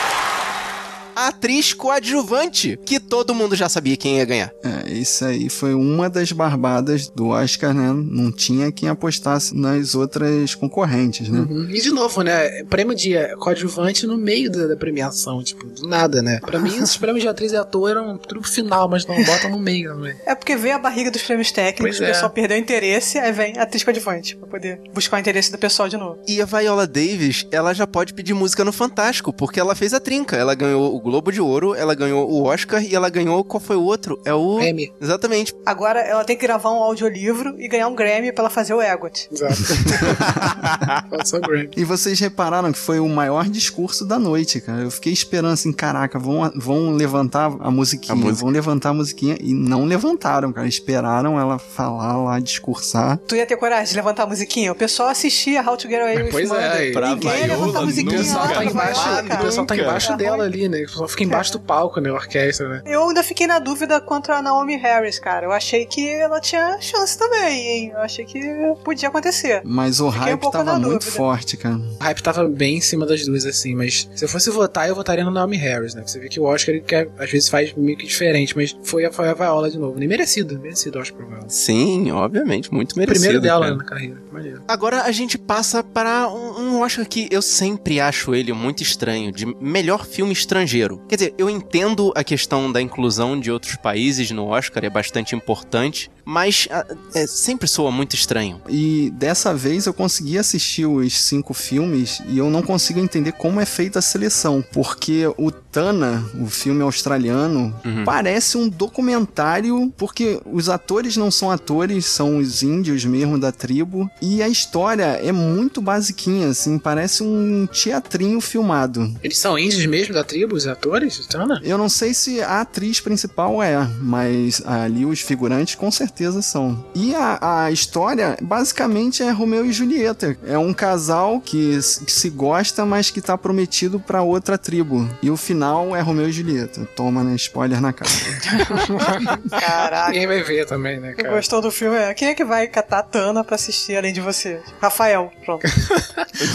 A 1.17 1.29
atriz 1.29 1.73
coadjuvante, 1.73 2.79
que 2.85 3.01
todo 3.01 3.35
mundo 3.35 3.57
já 3.57 3.71
sabia 3.71 3.97
quem 3.97 4.19
ia 4.19 4.25
ganhar. 4.27 4.53
É, 4.63 4.93
isso 4.93 5.25
aí 5.25 5.49
foi 5.49 5.73
uma 5.73 6.11
das 6.11 6.31
barbadas 6.31 7.09
do 7.09 7.29
Oscar, 7.29 7.73
né? 7.73 7.91
Não 7.91 8.31
tinha 8.31 8.71
quem 8.71 8.91
apostasse 8.91 9.57
nas 9.57 9.95
outras 9.95 10.55
concorrentes, 10.55 11.31
né? 11.31 11.41
Uhum. 11.41 11.71
E 11.71 11.81
de 11.81 11.91
novo, 11.91 12.21
né? 12.21 12.63
Prêmio 12.65 12.95
de 12.95 13.15
coadjuvante 13.39 14.07
no 14.07 14.19
meio 14.19 14.51
da, 14.51 14.67
da 14.67 14.77
premiação, 14.77 15.43
tipo, 15.43 15.65
do 15.67 15.89
nada, 15.89 16.21
né? 16.21 16.39
Pra 16.41 16.59
mim, 16.59 16.77
esses 16.77 16.99
prêmios 16.99 17.23
de 17.23 17.29
atriz 17.29 17.53
e 17.53 17.57
ator 17.57 17.91
eram 17.91 18.19
tudo 18.19 18.43
pro 18.43 18.51
final, 18.51 18.87
mas 18.87 19.07
não 19.07 19.17
botam 19.25 19.51
no 19.51 19.59
meio 19.59 19.95
também. 19.95 20.15
É 20.27 20.35
porque 20.35 20.55
vê 20.55 20.73
a 20.73 20.79
barriga 20.79 21.11
dos 21.11 21.23
prêmios 21.23 21.51
técnicos, 21.51 21.97
Pois 21.97 22.01
o 22.01 22.05
é. 22.05 22.09
pessoal 22.09 22.31
perdeu 22.31 22.59
o 22.59 22.61
interesse, 22.61 23.19
aí 23.19 23.33
vem 23.33 23.57
a 23.57 23.63
atriz 23.63 23.83
coadjuvante, 23.83 24.37
pra 24.37 24.47
poder 24.47 24.81
buscar 24.93 25.17
o 25.17 25.21
interesse 25.21 25.51
do 25.51 25.57
pessoal 25.57 25.89
de 25.89 25.97
novo. 25.97 26.19
E 26.29 26.43
a 26.43 26.45
Viola 26.45 26.87
Davis, 26.87 27.47
ela 27.51 27.73
já 27.73 27.87
pode 27.87 28.13
pedir 28.13 28.35
música 28.35 28.63
no 28.65 28.73
Fantástico, 28.73 29.33
porque 29.33 29.59
ela 29.59 29.75
fez 29.75 29.95
a 29.95 30.01
trinca. 30.01 30.37
Ela 30.37 30.55
ganhou 30.55 30.95
o 30.95 31.06
Globo 31.07 31.31
de 31.31 31.41
Ouro, 31.41 31.73
ela 31.75 31.95
ganhou 31.95 32.29
o 32.29 32.43
Oscar 32.45 32.83
e 32.83 32.93
ela 32.95 33.09
ganhou. 33.09 33.45
Qual 33.45 33.61
foi 33.61 33.77
o 33.77 33.83
outro? 33.83 34.21
É 34.25 34.35
o. 34.35 34.61
Emmy. 34.61 34.93
Exatamente. 35.01 35.55
Agora 35.65 36.01
ela 36.01 36.25
tem 36.25 36.37
que 36.37 36.45
gravar 36.45 36.71
um 36.73 36.83
audiolivro 36.83 37.55
e 37.61 37.69
ganhar 37.69 37.87
um 37.87 37.95
Grammy 37.95 38.33
pra 38.33 38.43
ela 38.43 38.51
fazer 38.51 38.75
o 38.75 38.83
Egot. 38.83 39.29
Exato. 39.31 39.55
Só 41.25 41.39
Grammy. 41.41 41.71
E 41.77 41.85
vocês 41.85 42.19
repararam 42.19 42.73
que 42.73 42.79
foi 42.79 42.99
o 42.99 43.09
maior 43.09 43.49
discurso 43.49 44.05
da 44.05 44.19
noite, 44.19 44.61
cara. 44.61 44.83
Eu 44.83 44.91
fiquei 44.91 45.13
esperando 45.13 45.53
assim, 45.53 45.73
caraca, 45.73 46.19
vão, 46.19 46.51
vão 46.57 46.91
levantar 46.91 47.53
a 47.61 47.71
musiquinha, 47.71 48.13
A 48.15 48.17
música. 48.17 48.35
vão 48.41 48.51
levantar 48.51 48.89
a 48.91 48.95
musiquinha. 48.95 49.37
E 49.41 49.55
não 49.55 49.85
levantaram, 49.85 50.53
cara. 50.53 50.67
Esperaram 50.67 51.39
ela 51.39 51.59
falar 51.59 52.17
lá, 52.17 52.41
discursar. 52.41 53.19
Tu 53.29 53.37
ia 53.37 53.47
ter 53.47 53.57
coragem 53.57 53.87
de 53.91 53.95
levantar 53.97 54.25
a 54.25 54.27
musiquinha? 54.27 54.73
O 54.73 54.75
pessoal 54.75 55.09
assistia 55.09 55.63
How 55.63 55.77
to 55.77 55.89
Get 55.89 56.01
Away 56.01 56.23
with 56.25 56.31
Pois 56.31 56.51
é, 56.51 56.69
Murder. 56.69 56.93
pra 56.93 57.09
Ninguém 57.11 57.39
ia 57.41 57.47
levantar 57.47 57.79
a 57.79 57.83
O 57.83 57.87
musiquinha 57.87 58.19
pessoal 58.19 58.45
lá 58.45 58.53
tá 58.55 58.65
embaixo, 58.65 59.01
o 59.01 59.39
pessoal 59.45 59.67
tá 59.67 59.77
embaixo 59.77 60.17
dela 60.17 60.45
ali, 60.45 60.69
né? 60.69 60.85
Pessoal 60.97 61.09
fica 61.09 61.25
embaixo 61.25 61.53
do 61.53 61.61
palco, 61.61 62.01
né? 62.01 62.09
A 62.11 62.15
orquestra, 62.15 62.69
né? 62.69 62.83
Eu 62.87 63.09
ainda 63.09 63.23
fiquei 63.23 63.47
na 63.47 63.59
dúvida 63.59 64.01
contra 64.01 64.39
a 64.39 64.43
Naomi 64.43 64.77
Harris, 64.77 65.19
cara. 65.19 65.47
Eu 65.47 65.53
achei 65.53 65.85
que 65.85 66.09
ela 66.09 66.41
tinha 66.41 66.79
chance 66.81 67.19
também, 67.19 67.67
hein? 67.67 67.91
Eu 67.95 68.01
achei 68.01 68.25
que 68.25 68.41
podia 68.85 69.09
acontecer. 69.09 69.61
Mas 69.65 70.01
o 70.01 70.11
Fiquei 70.11 70.21
um 70.23 70.31
hype 70.31 70.41
pouco 70.41 70.57
tava 70.57 70.73
muito 70.79 70.85
dúvida. 71.01 71.11
forte, 71.11 71.57
cara. 71.57 71.77
O 71.77 72.03
hype 72.03 72.23
tava 72.23 72.49
bem 72.49 72.77
em 72.77 72.81
cima 72.81 73.05
das 73.05 73.25
duas, 73.27 73.45
assim, 73.45 73.75
mas 73.75 74.09
se 74.15 74.25
eu 74.25 74.29
fosse 74.29 74.51
votar, 74.51 74.89
eu 74.89 74.95
votaria 74.95 75.25
no 75.25 75.31
Naomi 75.31 75.57
Harris, 75.57 75.95
né? 75.95 76.03
Você 76.07 76.19
vê 76.19 76.29
que 76.29 76.41
o 76.41 76.45
Oscar, 76.45 76.75
ele 76.75 76.85
quer, 76.85 77.09
às 77.19 77.31
vezes 77.31 77.49
faz 77.49 77.73
meio 77.75 77.97
que 77.99 78.07
diferente, 78.07 78.57
mas 78.57 78.75
foi 78.83 79.05
a, 79.05 79.13
foi 79.13 79.29
a 79.29 79.35
Viola 79.35 79.71
de 79.71 79.79
novo. 79.79 79.99
Nem 79.99 80.09
merecido, 80.09 80.59
merecido, 80.59 80.99
eu 80.99 81.03
acho, 81.03 81.13
pra 81.15 81.27
Viola. 81.27 81.49
Sim, 81.49 82.11
obviamente, 82.11 82.73
muito 82.73 82.93
O 82.95 82.99
merecido. 82.99 83.21
primeiro 83.21 83.43
dela 83.43 83.67
cara. 83.67 83.77
na 83.77 83.85
carreira. 83.85 84.17
Maneiro. 84.33 84.63
Agora 84.69 85.03
a 85.03 85.13
gente 85.13 85.37
passa 85.39 85.83
para 85.83 86.29
um, 86.29 86.61
um 86.77 86.81
Oscar 86.81 87.07
que 87.07 87.29
eu 87.31 87.43
sempre 87.43 88.01
acho 88.01 88.35
ele 88.35 88.53
muito 88.53 88.83
estranho, 88.83 89.33
de 89.33 89.47
melhor 89.61 90.07
filme 90.07 90.33
estrangeiro. 90.33 90.86
Quer 91.09 91.17
dizer, 91.17 91.35
eu 91.37 91.51
entendo 91.51 92.13
a 92.15 92.23
questão 92.23 92.71
da 92.71 92.81
inclusão 92.81 93.39
de 93.39 93.51
outros 93.51 93.77
países 93.77 94.31
no 94.31 94.47
Oscar, 94.47 94.85
é 94.85 94.91
bastante 94.91 95.35
importante, 95.35 96.11
mas 96.25 96.69
ah, 96.71 96.85
é, 97.15 97.27
sempre 97.27 97.69
soa 97.69 97.91
muito 97.91 98.15
estranho. 98.15 98.61
E 98.69 99.11
dessa 99.15 99.55
vez 99.55 99.87
eu 99.87 99.95
consegui 99.95 100.39
assistir 100.39 100.87
os 100.87 101.19
cinco 101.21 101.55
filmes 101.55 102.21
e 102.29 102.39
eu 102.39 102.51
não 102.51 102.63
consigo 102.63 103.01
entender 103.01 103.33
como 103.33 103.61
é 103.61 103.67
feita 103.67 103.99
a 103.99 104.03
seleção. 104.03 104.65
Porque 104.73 105.27
o 105.37 105.51
Tana, 105.81 106.25
o 106.41 106.47
filme 106.47 106.81
australiano, 106.81 107.75
Uhum. 107.85 108.03
parece 108.03 108.57
um 108.57 108.67
documentário, 108.67 109.93
porque 109.95 110.41
os 110.51 110.71
atores 110.71 111.19
não 111.19 111.31
são 111.31 111.51
atores, 111.51 112.07
são 112.07 112.39
os 112.39 112.63
índios 112.63 113.05
mesmo 113.05 113.39
da 113.39 113.53
tribo. 113.53 114.11
E 114.23 114.43
a 114.43 114.49
história 114.49 115.05
é 115.23 115.31
muito 115.33 115.83
basiquinha, 115.83 116.49
assim, 116.49 116.79
parece 116.79 117.23
um 117.23 117.67
teatrinho 117.71 118.41
filmado. 118.41 119.15
Eles 119.23 119.37
são 119.37 119.59
índios 119.59 119.85
mesmo 119.85 120.15
da 120.15 120.25
tribo, 120.25 120.57
os 120.57 120.67
atores? 120.67 121.27
Tana? 121.27 121.61
Eu 121.63 121.77
não 121.77 121.91
sei 121.91 122.15
se 122.15 122.41
a 122.41 122.63
atriz 122.63 122.99
principal 122.99 123.63
é, 123.63 123.87
mas 124.01 124.63
ali 124.65 125.05
os 125.05 125.21
figurantes 125.21 125.75
com 125.75 125.91
certeza 125.91 126.41
são. 126.41 126.83
E 126.95 127.15
a, 127.15 127.65
a 127.67 127.71
história 127.71 128.35
basicamente 128.41 129.23
é 129.23 129.31
Romeu 129.31 129.67
e 129.67 129.73
Julieta. 129.75 130.39
É 130.47 130.57
um 130.57 130.73
casal 130.73 131.39
que, 131.39 131.79
que 132.07 132.13
se 132.13 132.31
gosta, 132.31 132.87
mas 132.87 133.11
que 133.11 133.21
tá 133.21 133.37
prometido 133.37 134.01
pra 134.01 134.23
outra 134.23 134.57
tribo. 134.57 135.07
E 135.23 135.31
o 135.31 135.37
final 135.37 135.66
é 135.97 136.01
Romeu 136.01 136.29
e 136.29 136.33
Julieta. 136.33 136.87
Toma, 136.97 137.23
né? 137.25 137.35
Spoiler 137.37 137.81
na 137.81 137.93
cara. 137.93 138.11
Caraca. 139.51 140.07
Ninguém 140.13 140.27
vai 140.27 140.43
ver 140.43 140.67
também, 140.67 141.01
né, 141.01 141.13
Quem 141.15 141.25
cara? 141.25 141.37
gostou 141.37 141.61
do 141.61 141.71
filme 141.71 141.97
é. 141.97 142.15
Quem 142.15 142.29
é 142.29 142.35
que 142.35 142.45
vai 142.45 142.67
catar 142.67 142.99
a 142.99 143.03
Tana 143.03 143.45
pra 143.45 143.55
assistir 143.57 143.97
além 143.97 144.13
de 144.13 144.21
você? 144.21 144.61
Rafael, 144.81 145.33
pronto. 145.45 145.67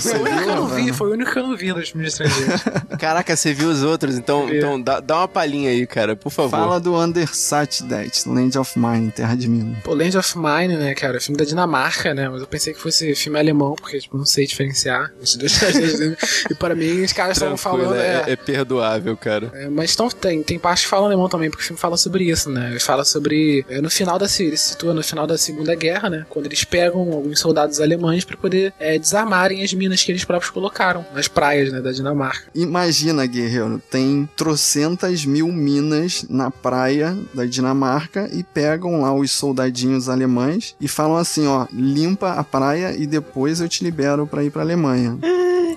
Foi 0.01 0.13
o 0.19 0.21
único 0.21 0.43
que 0.43 0.49
eu 0.49 0.55
não 0.55 0.67
vi, 0.67 0.93
foi 0.93 1.09
o 1.09 1.11
único 1.13 1.31
que 1.31 1.39
eu 1.39 1.43
não 1.47 1.57
vi 1.57 1.73
dos 1.73 1.89
filmes 1.89 2.09
estrangeiros. 2.13 2.61
Caraca, 2.99 3.35
você 3.35 3.51
viu 3.53 3.69
os 3.69 3.81
outros? 3.81 4.15
Então, 4.15 4.47
então 4.53 4.79
dá, 4.79 4.99
dá 4.99 5.17
uma 5.17 5.27
palhinha 5.27 5.71
aí, 5.71 5.87
cara, 5.87 6.15
por 6.15 6.29
favor. 6.29 6.51
Fala 6.51 6.79
do 6.79 6.95
Undersat 6.95 7.83
Dead, 7.83 8.11
Land 8.27 8.57
of 8.59 8.77
Mine, 8.77 9.11
Terra 9.11 9.35
de 9.35 9.47
Mina. 9.49 9.77
Pô, 9.83 9.95
Land 9.95 10.17
of 10.17 10.37
Mine, 10.37 10.75
né, 10.77 10.93
cara? 10.93 11.19
Filme 11.19 11.37
da 11.37 11.45
Dinamarca, 11.45 12.13
né? 12.13 12.29
Mas 12.29 12.41
eu 12.41 12.47
pensei 12.47 12.73
que 12.73 12.79
fosse 12.79 13.15
filme 13.15 13.39
alemão, 13.39 13.73
porque, 13.75 13.99
tipo, 13.99 14.15
não 14.17 14.25
sei 14.25 14.45
diferenciar 14.45 15.11
os 15.19 15.35
dois 15.35 15.51
tragédias. 15.57 15.99
né? 15.99 16.15
E 16.51 16.53
para 16.53 16.75
mim, 16.75 17.01
os 17.01 17.11
caras 17.13 17.37
estavam 17.37 17.57
falando. 17.57 17.95
é, 17.95 18.23
É, 18.27 18.31
é 18.33 18.35
perdoável, 18.35 19.00
cara. 19.17 19.51
é, 19.53 19.69
mas 19.69 19.95
tão, 19.95 20.09
tem, 20.09 20.41
tem 20.43 20.57
parte 20.59 20.83
que 20.83 20.87
fala 20.89 21.05
alemão 21.07 21.27
também, 21.29 21.49
porque 21.49 21.63
o 21.63 21.65
filme 21.67 21.79
fala 21.79 21.97
sobre 21.97 22.23
isso, 22.29 22.49
né? 22.49 22.69
Ele 22.71 22.79
fala 22.79 23.03
sobre. 23.03 23.65
é, 23.69 23.81
no 23.81 23.89
final 23.89 24.17
da. 24.19 24.27
se- 24.27 24.43
Ele 24.43 24.57
se 24.57 24.69
situa 24.69 24.93
no 24.93 25.03
final 25.03 25.25
da 25.27 25.37
Segunda 25.37 25.73
Guerra, 25.75 26.09
né? 26.09 26.25
Quando 26.29 26.45
eles 26.45 26.63
pegam 26.63 26.99
alguns 27.11 27.39
soldados 27.39 27.79
alemães 27.81 28.23
pra 28.25 28.37
poder 28.37 28.73
é, 28.79 28.97
desarmarem 28.97 29.63
as 29.63 29.73
minas 29.73 30.01
que 30.03 30.11
eles 30.11 30.23
próprios 30.25 30.51
colocaram 30.51 31.05
nas 31.13 31.27
praias, 31.27 31.71
né? 31.71 31.81
Da 31.81 31.91
Dinamarca. 31.91 32.45
Imagina, 32.55 33.25
guerreiro, 33.25 33.81
tem 33.89 34.29
trocentas 34.35 35.25
mil 35.25 35.47
minas 35.47 36.25
na 36.29 36.51
praia 36.51 37.17
da 37.33 37.45
Dinamarca 37.45 38.29
e 38.33 38.43
pegam 38.43 39.01
lá 39.01 39.13
os 39.13 39.31
soldadinhos 39.31 40.09
alemães 40.09 40.75
e 40.79 40.87
falam 40.87 41.17
assim, 41.17 41.47
ó, 41.47 41.65
limpa 41.71 42.33
a 42.33 42.43
praia 42.43 42.95
e 42.97 43.05
depois 43.07 43.61
eu 43.61 43.69
te 43.69 43.83
libero 43.83 44.27
pra 44.27 44.43
ir 44.43 44.49
pra 44.51 44.61
Alemanha. 44.61 45.17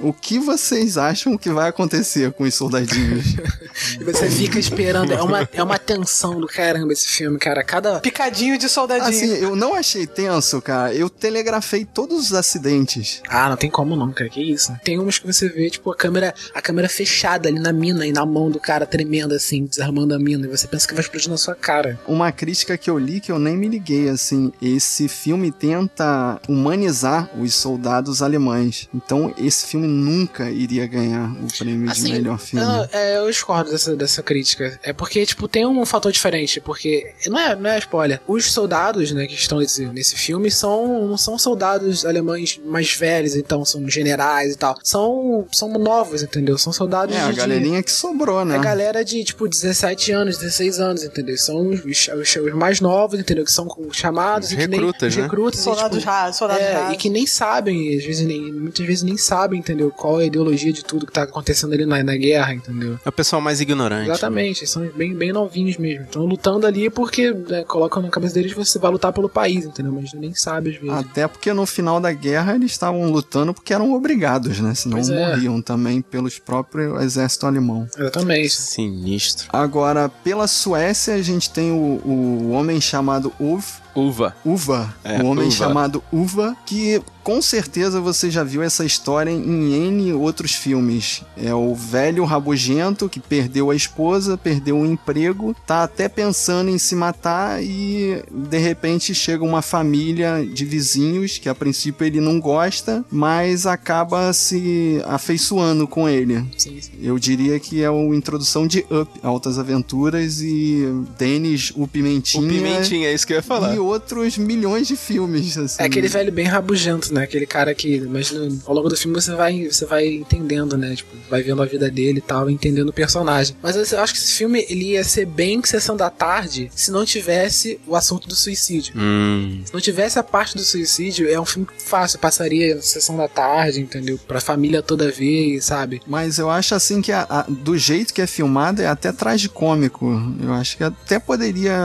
O 0.02 0.12
que 0.12 0.38
vocês 0.38 0.96
acham 0.96 1.36
que 1.36 1.50
vai 1.50 1.68
acontecer 1.68 2.32
com 2.32 2.44
os 2.44 2.54
soldadinhos? 2.54 3.24
E 4.00 4.04
você 4.04 4.30
fica 4.30 4.58
esperando. 4.58 5.12
É 5.12 5.20
uma, 5.20 5.48
é 5.52 5.62
uma 5.62 5.78
tensão 5.78 6.40
do 6.40 6.46
caramba 6.46 6.92
esse 6.92 7.08
filme, 7.08 7.38
cara. 7.38 7.62
Cada. 7.64 7.98
Picadinho 7.98 8.56
de 8.56 8.68
soldadinho. 8.68 9.08
assim, 9.08 9.42
eu 9.42 9.56
não 9.56 9.74
achei 9.74 10.06
tenso, 10.06 10.62
cara. 10.62 10.94
Eu 10.94 11.10
telegrafei 11.10 11.84
todos 11.84 12.26
os 12.26 12.32
acidentes. 12.34 13.20
Ah, 13.28 13.48
não 13.48 13.56
tem 13.56 13.68
como 13.68 13.96
não, 13.96 14.12
cara. 14.12 14.30
Que 14.30 14.40
isso? 14.40 14.72
Tem 14.84 14.98
umas 14.98 15.18
que 15.18 15.26
você 15.26 15.48
vê, 15.48 15.68
tipo, 15.70 15.90
a 15.90 15.96
câmera, 15.96 16.32
a 16.54 16.62
câmera 16.62 16.88
fechada 16.88 17.48
ali 17.48 17.58
na 17.58 17.72
mina 17.72 18.06
e 18.06 18.12
na 18.12 18.24
mão 18.24 18.48
do 18.50 18.60
cara 18.60 18.86
tremendo 18.86 19.34
assim, 19.34 19.64
desarmando 19.64 20.14
a 20.14 20.18
mina. 20.18 20.46
E 20.46 20.50
você 20.50 20.68
pensa 20.68 20.86
que 20.86 20.94
vai 20.94 21.02
explodir 21.02 21.28
na 21.28 21.36
sua 21.36 21.54
cara. 21.54 21.98
Uma 22.06 22.30
crítica 22.30 22.78
que 22.78 22.88
eu 22.88 22.98
li 22.98 23.20
que 23.20 23.32
eu 23.32 23.38
nem 23.38 23.56
me 23.56 23.68
liguei, 23.68 24.08
assim, 24.08 24.52
esse 24.62 25.08
filme 25.08 25.50
tenta 25.50 26.40
humanizar 26.48 27.28
os 27.38 27.54
soldados 27.54 28.22
alemães. 28.22 28.88
Então, 28.94 29.34
esse 29.36 29.66
filme 29.66 29.83
nunca 29.86 30.50
iria 30.50 30.86
ganhar 30.86 31.30
o 31.32 31.46
prêmio 31.58 31.92
de 31.92 32.02
melhor 32.02 32.38
filme. 32.38 32.64
eu, 32.64 32.88
é, 32.92 33.18
eu 33.18 33.28
discordo 33.28 33.70
dessa, 33.70 33.94
dessa 33.96 34.22
crítica. 34.22 34.78
É 34.82 34.92
porque, 34.92 35.24
tipo, 35.26 35.46
tem 35.48 35.66
um 35.66 35.84
fator 35.86 36.10
diferente. 36.12 36.60
Porque, 36.60 37.12
não 37.26 37.38
é, 37.38 37.54
não 37.56 37.70
é 37.70 37.78
spoiler. 37.78 38.20
Os 38.26 38.50
soldados, 38.52 39.10
né, 39.12 39.26
que 39.26 39.34
estão 39.34 39.58
nesse, 39.58 39.86
nesse 39.86 40.16
filme 40.16 40.50
são, 40.50 41.06
não 41.08 41.16
são 41.16 41.38
soldados 41.38 42.04
alemães 42.04 42.60
mais 42.64 42.94
velhos, 42.94 43.34
então, 43.36 43.64
são 43.64 43.88
generais 43.88 44.54
e 44.54 44.56
tal. 44.56 44.76
São, 44.82 45.46
são 45.52 45.68
novos, 45.78 46.22
entendeu? 46.22 46.56
São 46.58 46.72
soldados 46.72 47.14
É, 47.14 47.20
a 47.20 47.30
de- 47.30 47.36
galerinha 47.36 47.82
que 47.82 47.92
sobrou, 47.92 48.44
né? 48.44 48.56
É 48.56 48.58
galera 48.60 49.04
de, 49.04 49.22
tipo, 49.24 49.48
17 49.48 50.12
anos, 50.12 50.38
16 50.38 50.80
anos, 50.80 51.02
entendeu? 51.04 51.36
São 51.36 51.68
os, 51.68 51.84
os- 51.84 52.08
os- 52.08 52.36
os 52.36 52.52
mais 52.54 52.80
novos, 52.80 53.18
entendeu? 53.20 53.44
Que 53.44 53.52
são 53.52 53.68
chamados 53.92 54.48
Os 54.48 54.54
e 54.54 54.56
que 54.56 54.66
nem- 54.66 54.80
recrutas, 54.80 55.16
né? 55.16 55.22
recrutas, 55.22 55.60
e, 55.60 55.62
Soldados 55.64 55.98
tipo, 55.98 56.10
rasos, 56.10 56.36
soldados 56.36 56.62
é, 56.62 56.72
rasos. 56.74 56.94
e 56.94 56.96
que 56.96 57.08
nem 57.10 57.26
sabem, 57.26 57.96
às 57.96 58.04
vezes 58.04 58.26
nem, 58.26 58.52
muitas 58.52 58.86
vezes 58.86 59.02
nem 59.02 59.16
sabem, 59.16 59.58
entendeu? 59.60 59.73
Qual 59.90 60.20
é 60.20 60.24
a 60.24 60.26
ideologia 60.26 60.72
de 60.72 60.84
tudo 60.84 61.06
que 61.06 61.12
tá 61.12 61.22
acontecendo 61.22 61.72
ali 61.72 61.84
na, 61.86 62.02
na 62.02 62.16
guerra, 62.16 62.54
entendeu? 62.54 62.98
É 63.04 63.08
o 63.08 63.12
pessoal 63.12 63.40
mais 63.42 63.60
ignorante. 63.60 64.08
Exatamente, 64.10 64.60
eles 64.60 64.70
são 64.70 64.86
bem, 64.88 65.14
bem 65.14 65.32
novinhos 65.32 65.76
mesmo. 65.76 66.04
Estão 66.04 66.24
lutando 66.24 66.66
ali 66.66 66.88
porque 66.90 67.30
né, 67.32 67.64
colocam 67.64 68.02
na 68.02 68.08
cabeça 68.10 68.34
deles 68.34 68.52
que 68.52 68.58
você 68.58 68.78
vai 68.78 68.90
lutar 68.90 69.12
pelo 69.12 69.28
país, 69.28 69.64
entendeu? 69.64 69.92
Mas 69.92 70.12
nem 70.14 70.34
sabe 70.34 70.70
às 70.70 70.76
vezes. 70.76 70.90
Até 70.96 71.26
porque 71.28 71.52
no 71.52 71.66
final 71.66 72.00
da 72.00 72.12
guerra 72.12 72.54
eles 72.54 72.70
estavam 72.72 73.10
lutando 73.10 73.52
porque 73.54 73.72
eram 73.74 73.92
obrigados, 73.92 74.60
né? 74.60 74.74
Senão 74.74 74.96
Pois 74.98 75.10
é. 75.10 75.28
morriam 75.30 75.60
também 75.62 76.00
pelos 76.02 76.38
próprios 76.38 77.02
exército 77.02 77.46
alemão. 77.46 77.86
Exatamente. 77.96 78.50
Sinistro. 78.50 79.48
Agora, 79.52 80.08
pela 80.08 80.46
Suécia, 80.46 81.14
a 81.14 81.22
gente 81.22 81.50
tem 81.50 81.70
o, 81.70 82.00
o 82.04 82.50
homem 82.50 82.80
chamado 82.80 83.32
Ulf, 83.40 83.78
Uva. 83.94 84.34
Uva, 84.44 84.94
É, 85.04 85.22
o 85.22 85.26
homem 85.26 85.46
Uva. 85.46 85.56
chamado 85.56 86.02
Uva, 86.12 86.56
que 86.66 87.00
com 87.24 87.40
certeza 87.40 88.00
você 88.00 88.30
já 88.30 88.44
viu 88.44 88.62
essa 88.62 88.84
história 88.84 89.30
em 89.30 89.72
N 89.72 90.12
outros 90.12 90.54
filmes. 90.54 91.22
É 91.36 91.54
o 91.54 91.74
velho 91.74 92.24
rabugento 92.24 93.08
que 93.08 93.18
perdeu 93.18 93.70
a 93.70 93.74
esposa, 93.74 94.36
perdeu 94.36 94.78
o 94.78 94.86
emprego, 94.86 95.56
tá 95.66 95.82
até 95.82 96.06
pensando 96.06 96.70
em 96.70 96.76
se 96.76 96.94
matar 96.94 97.64
e 97.64 98.22
de 98.30 98.58
repente 98.58 99.14
chega 99.14 99.42
uma 99.42 99.62
família 99.62 100.46
de 100.46 100.66
vizinhos 100.66 101.38
que 101.38 101.48
a 101.48 101.54
princípio 101.54 102.06
ele 102.06 102.20
não 102.20 102.38
gosta, 102.38 103.02
mas 103.10 103.66
acaba 103.66 104.30
se 104.34 105.00
afeiçoando 105.06 105.88
com 105.88 106.06
ele. 106.06 106.44
Sim, 106.58 106.78
sim. 106.80 106.92
Eu 107.00 107.18
diria 107.18 107.58
que 107.58 107.82
é 107.82 107.86
a 107.86 108.14
introdução 108.14 108.66
de 108.66 108.80
Up, 108.90 109.10
Altas 109.22 109.58
Aventuras 109.58 110.42
e 110.42 110.84
Dennis 111.18 111.72
o 111.74 111.88
Pimentinha. 111.88 112.44
O 112.44 112.48
Pimentinha, 112.48 113.08
é 113.08 113.14
isso 113.14 113.26
que 113.26 113.32
eu 113.32 113.38
ia 113.38 113.42
falar. 113.42 113.74
E 113.74 113.78
outros 113.78 114.36
milhões 114.36 114.86
de 114.86 114.96
filmes, 114.96 115.56
assim. 115.56 115.82
É 115.82 115.86
aquele 115.86 116.08
velho 116.08 116.30
bem 116.30 116.46
rabugento, 116.46 117.13
né? 117.14 117.22
Aquele 117.24 117.46
cara 117.46 117.74
que. 117.74 118.00
Mas 118.00 118.30
no- 118.30 118.60
ao 118.66 118.74
longo 118.74 118.88
do 118.88 118.96
filme 118.96 119.14
você 119.20 119.34
vai, 119.34 119.66
você 119.68 119.86
vai 119.86 120.06
entendendo, 120.06 120.76
né? 120.76 120.94
Tipo, 120.94 121.10
vai 121.30 121.42
vendo 121.42 121.62
a 121.62 121.66
vida 121.66 121.90
dele 121.90 122.18
e 122.18 122.22
tal, 122.22 122.50
entendendo 122.50 122.88
o 122.88 122.92
personagem. 122.92 123.56
Mas 123.62 123.92
eu 123.92 124.00
acho 124.00 124.12
que 124.12 124.18
esse 124.18 124.32
filme 124.32 124.64
ele 124.68 124.90
ia 124.92 125.04
ser 125.04 125.26
bem 125.26 125.62
sessão 125.64 125.96
da 125.96 126.10
tarde 126.10 126.70
se 126.74 126.90
não 126.90 127.04
tivesse 127.04 127.80
o 127.86 127.96
assunto 127.96 128.28
do 128.28 128.34
suicídio. 128.34 128.94
Hum. 128.96 129.62
Se 129.64 129.72
não 129.72 129.80
tivesse 129.80 130.18
a 130.18 130.22
parte 130.22 130.56
do 130.56 130.62
suicídio, 130.62 131.28
é 131.30 131.40
um 131.40 131.44
filme 131.44 131.66
fácil, 131.78 132.18
passaria 132.18 132.74
na 132.74 132.82
sessão 132.82 133.16
da 133.16 133.28
tarde, 133.28 133.80
entendeu? 133.80 134.18
Pra 134.26 134.40
família 134.40 134.82
toda 134.82 135.10
ver, 135.10 135.60
sabe? 135.62 136.02
Mas 136.06 136.38
eu 136.38 136.50
acho 136.50 136.74
assim 136.74 137.00
que 137.00 137.12
a- 137.12 137.26
a- 137.28 137.46
do 137.48 137.76
jeito 137.78 138.12
que 138.12 138.20
é 138.20 138.26
filmado 138.26 138.82
é 138.82 138.86
até 138.86 139.12
tragicômico. 139.12 140.06
Eu 140.42 140.52
acho 140.54 140.76
que 140.76 140.84
até 140.84 141.18
poderia 141.18 141.76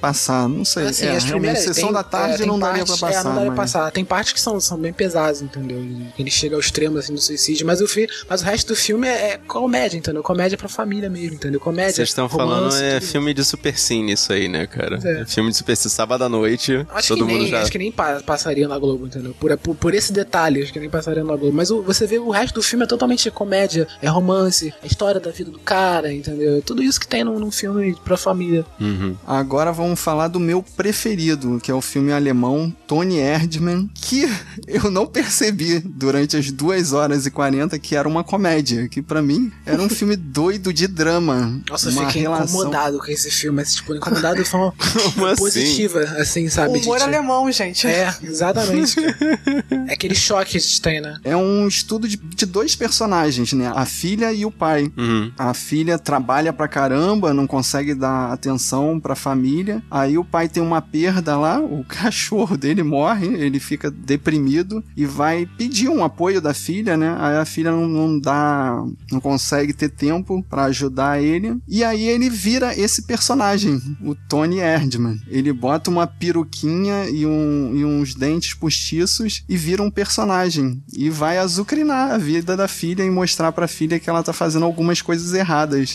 passar, 0.00 0.48
não 0.48 0.64
sei. 0.64 0.86
Assim, 0.86 1.06
é, 1.06 1.16
as 1.16 1.24
realmente, 1.24 1.30
primeiras 1.32 1.62
sessão 1.64 1.84
tem- 1.84 1.92
da 1.92 2.02
tarde 2.02 2.42
é, 2.42 2.46
não 2.46 2.58
daria 2.58 2.84
partes- 2.84 2.98
pra 2.98 3.08
passar. 3.08 3.20
É, 3.20 3.24
não 3.24 3.34
daria 3.34 3.50
pra 3.52 3.62
mas- 3.62 3.72
passar. 3.72 3.90
Tem 3.90 4.04
partes 4.04 4.32
que 4.32 4.40
são, 4.40 4.60
são 4.60 4.73
bem 4.78 4.92
pesadas, 4.92 5.42
entendeu? 5.42 5.78
Ele 6.18 6.30
chega 6.30 6.54
ao 6.56 6.60
extremo 6.60 6.98
assim 6.98 7.14
do 7.14 7.20
suicídio, 7.20 7.66
mas 7.66 7.80
o, 7.80 7.88
fi, 7.88 8.08
mas 8.28 8.42
o 8.42 8.44
resto 8.44 8.68
do 8.68 8.76
filme 8.76 9.06
é, 9.06 9.32
é 9.32 9.38
comédia, 9.46 9.96
entendeu? 9.96 10.22
Comédia 10.22 10.56
pra 10.58 10.68
família 10.68 11.08
mesmo, 11.10 11.34
entendeu? 11.36 11.60
Comédia. 11.60 11.94
Vocês 11.94 12.08
estão 12.08 12.28
falando 12.28 12.74
é 12.76 12.98
tudo. 13.00 13.08
filme 13.10 13.34
de 13.34 13.44
supercine 13.44 14.12
isso 14.12 14.32
aí, 14.32 14.48
né, 14.48 14.66
cara? 14.66 14.98
É. 15.02 15.22
É 15.22 15.26
filme 15.26 15.50
de 15.50 15.56
supercine, 15.56 15.90
sábado 15.90 16.24
à 16.24 16.28
noite, 16.28 16.86
Acho 16.90 17.08
todo 17.08 17.26
que, 17.26 17.32
mundo 17.32 17.42
nem, 17.42 17.50
já... 17.50 17.62
acho 17.62 17.70
que 17.72 17.78
nem 17.78 17.92
pa- 17.92 18.20
passaria 18.24 18.66
na 18.68 18.78
Globo, 18.78 19.06
entendeu? 19.06 19.34
Por, 19.38 19.56
por, 19.58 19.74
por 19.76 19.94
esse 19.94 20.12
detalhe, 20.12 20.62
acho 20.62 20.72
que 20.72 20.80
nem 20.80 20.90
passaria 20.90 21.22
na 21.24 21.36
Globo. 21.36 21.52
Mas 21.54 21.70
o- 21.70 21.82
você 21.82 22.06
vê 22.06 22.18
o 22.18 22.30
resto 22.30 22.54
do 22.54 22.62
filme 22.62 22.84
é 22.84 22.88
totalmente 22.88 23.30
comédia, 23.30 23.86
é 24.02 24.08
romance, 24.08 24.72
é 24.82 24.86
história 24.86 25.20
da 25.20 25.30
vida 25.30 25.50
do 25.50 25.58
cara, 25.58 26.12
entendeu? 26.12 26.60
Tudo 26.62 26.82
isso 26.82 27.00
que 27.00 27.06
tem 27.06 27.24
num, 27.24 27.38
num 27.38 27.50
filme 27.50 27.96
pra 28.04 28.16
família. 28.16 28.64
Uhum. 28.80 29.16
Agora 29.26 29.72
vamos 29.72 30.00
falar 30.00 30.28
do 30.28 30.40
meu 30.40 30.62
preferido, 30.76 31.60
que 31.62 31.70
é 31.70 31.74
o 31.74 31.80
filme 31.80 32.12
alemão 32.12 32.74
Tony 32.86 33.18
Erdmann, 33.18 33.88
que 33.94 34.26
eu 34.66 34.90
não 34.90 35.06
percebi 35.06 35.80
durante 35.80 36.36
as 36.36 36.50
2 36.50 36.92
horas 36.92 37.26
e 37.26 37.30
40 37.30 37.78
que 37.78 37.94
era 37.94 38.08
uma 38.08 38.24
comédia, 38.24 38.88
que 38.88 39.02
pra 39.02 39.22
mim 39.22 39.52
era 39.64 39.80
um 39.80 39.88
filme 39.88 40.16
doido 40.16 40.72
de 40.72 40.86
drama. 40.86 41.60
Nossa, 41.68 41.88
eu 41.88 41.92
uma 41.92 42.06
fiquei 42.06 42.22
relação... 42.22 42.46
incomodado 42.46 42.98
com 42.98 43.10
esse 43.10 43.30
filme, 43.30 43.56
mas, 43.56 43.74
tipo, 43.74 43.94
incomodado 43.94 44.42
de 44.42 44.48
forma 44.48 44.72
assim? 44.80 45.36
positiva, 45.36 46.00
assim, 46.18 46.48
sabe? 46.48 46.78
Humor 46.78 46.98
de, 46.98 47.04
alemão, 47.04 47.50
gente. 47.52 47.86
É, 47.86 48.14
exatamente. 48.22 48.96
é 49.88 49.92
aquele 49.92 50.14
choque 50.14 50.52
que 50.52 50.56
a 50.56 50.60
gente 50.60 50.80
tem, 50.80 51.00
né? 51.00 51.18
É 51.24 51.36
um 51.36 51.66
estudo 51.66 52.08
de, 52.08 52.16
de 52.16 52.46
dois 52.46 52.74
personagens, 52.74 53.52
né? 53.52 53.72
A 53.74 53.84
filha 53.84 54.32
e 54.32 54.44
o 54.44 54.50
pai. 54.50 54.90
Uhum. 54.96 55.32
A 55.38 55.54
filha 55.54 55.98
trabalha 55.98 56.52
pra 56.52 56.68
caramba, 56.68 57.34
não 57.34 57.46
consegue 57.46 57.94
dar 57.94 58.32
atenção 58.32 59.00
pra 59.00 59.14
família. 59.14 59.82
Aí 59.90 60.16
o 60.18 60.24
pai 60.24 60.48
tem 60.48 60.62
uma 60.62 60.80
perda 60.80 61.36
lá, 61.36 61.60
o 61.60 61.84
cachorro 61.84 62.56
dele 62.56 62.82
morre, 62.82 63.26
ele 63.26 63.58
fica 63.58 63.90
deprimido 63.90 64.53
e 64.96 65.06
vai 65.06 65.48
pedir 65.58 65.88
um 65.88 66.04
apoio 66.04 66.40
da 66.40 66.54
filha, 66.54 66.96
né? 66.96 67.16
Aí 67.18 67.36
a 67.36 67.44
filha 67.44 67.70
não, 67.70 67.88
não 67.88 68.18
dá, 68.18 68.84
não 69.10 69.20
consegue 69.20 69.72
ter 69.72 69.88
tempo 69.88 70.44
pra 70.48 70.64
ajudar 70.64 71.22
ele. 71.22 71.56
E 71.68 71.82
aí 71.82 72.06
ele 72.08 72.28
vira 72.30 72.78
esse 72.78 73.02
personagem, 73.02 73.80
o 74.02 74.14
Tony 74.14 74.58
Erdmann. 74.58 75.18
Ele 75.28 75.52
bota 75.52 75.90
uma 75.90 76.06
peruquinha 76.06 77.08
e, 77.08 77.26
um, 77.26 77.72
e 77.74 77.84
uns 77.84 78.14
dentes 78.14 78.54
postiços 78.54 79.44
e 79.48 79.56
vira 79.56 79.82
um 79.82 79.90
personagem. 79.90 80.82
E 80.92 81.10
vai 81.10 81.38
azucrinar 81.38 82.12
a 82.12 82.18
vida 82.18 82.56
da 82.56 82.68
filha 82.68 83.02
e 83.02 83.10
mostrar 83.10 83.52
pra 83.52 83.68
filha 83.68 83.98
que 83.98 84.08
ela 84.10 84.22
tá 84.22 84.32
fazendo 84.32 84.64
algumas 84.64 85.00
coisas 85.00 85.32
erradas. 85.32 85.94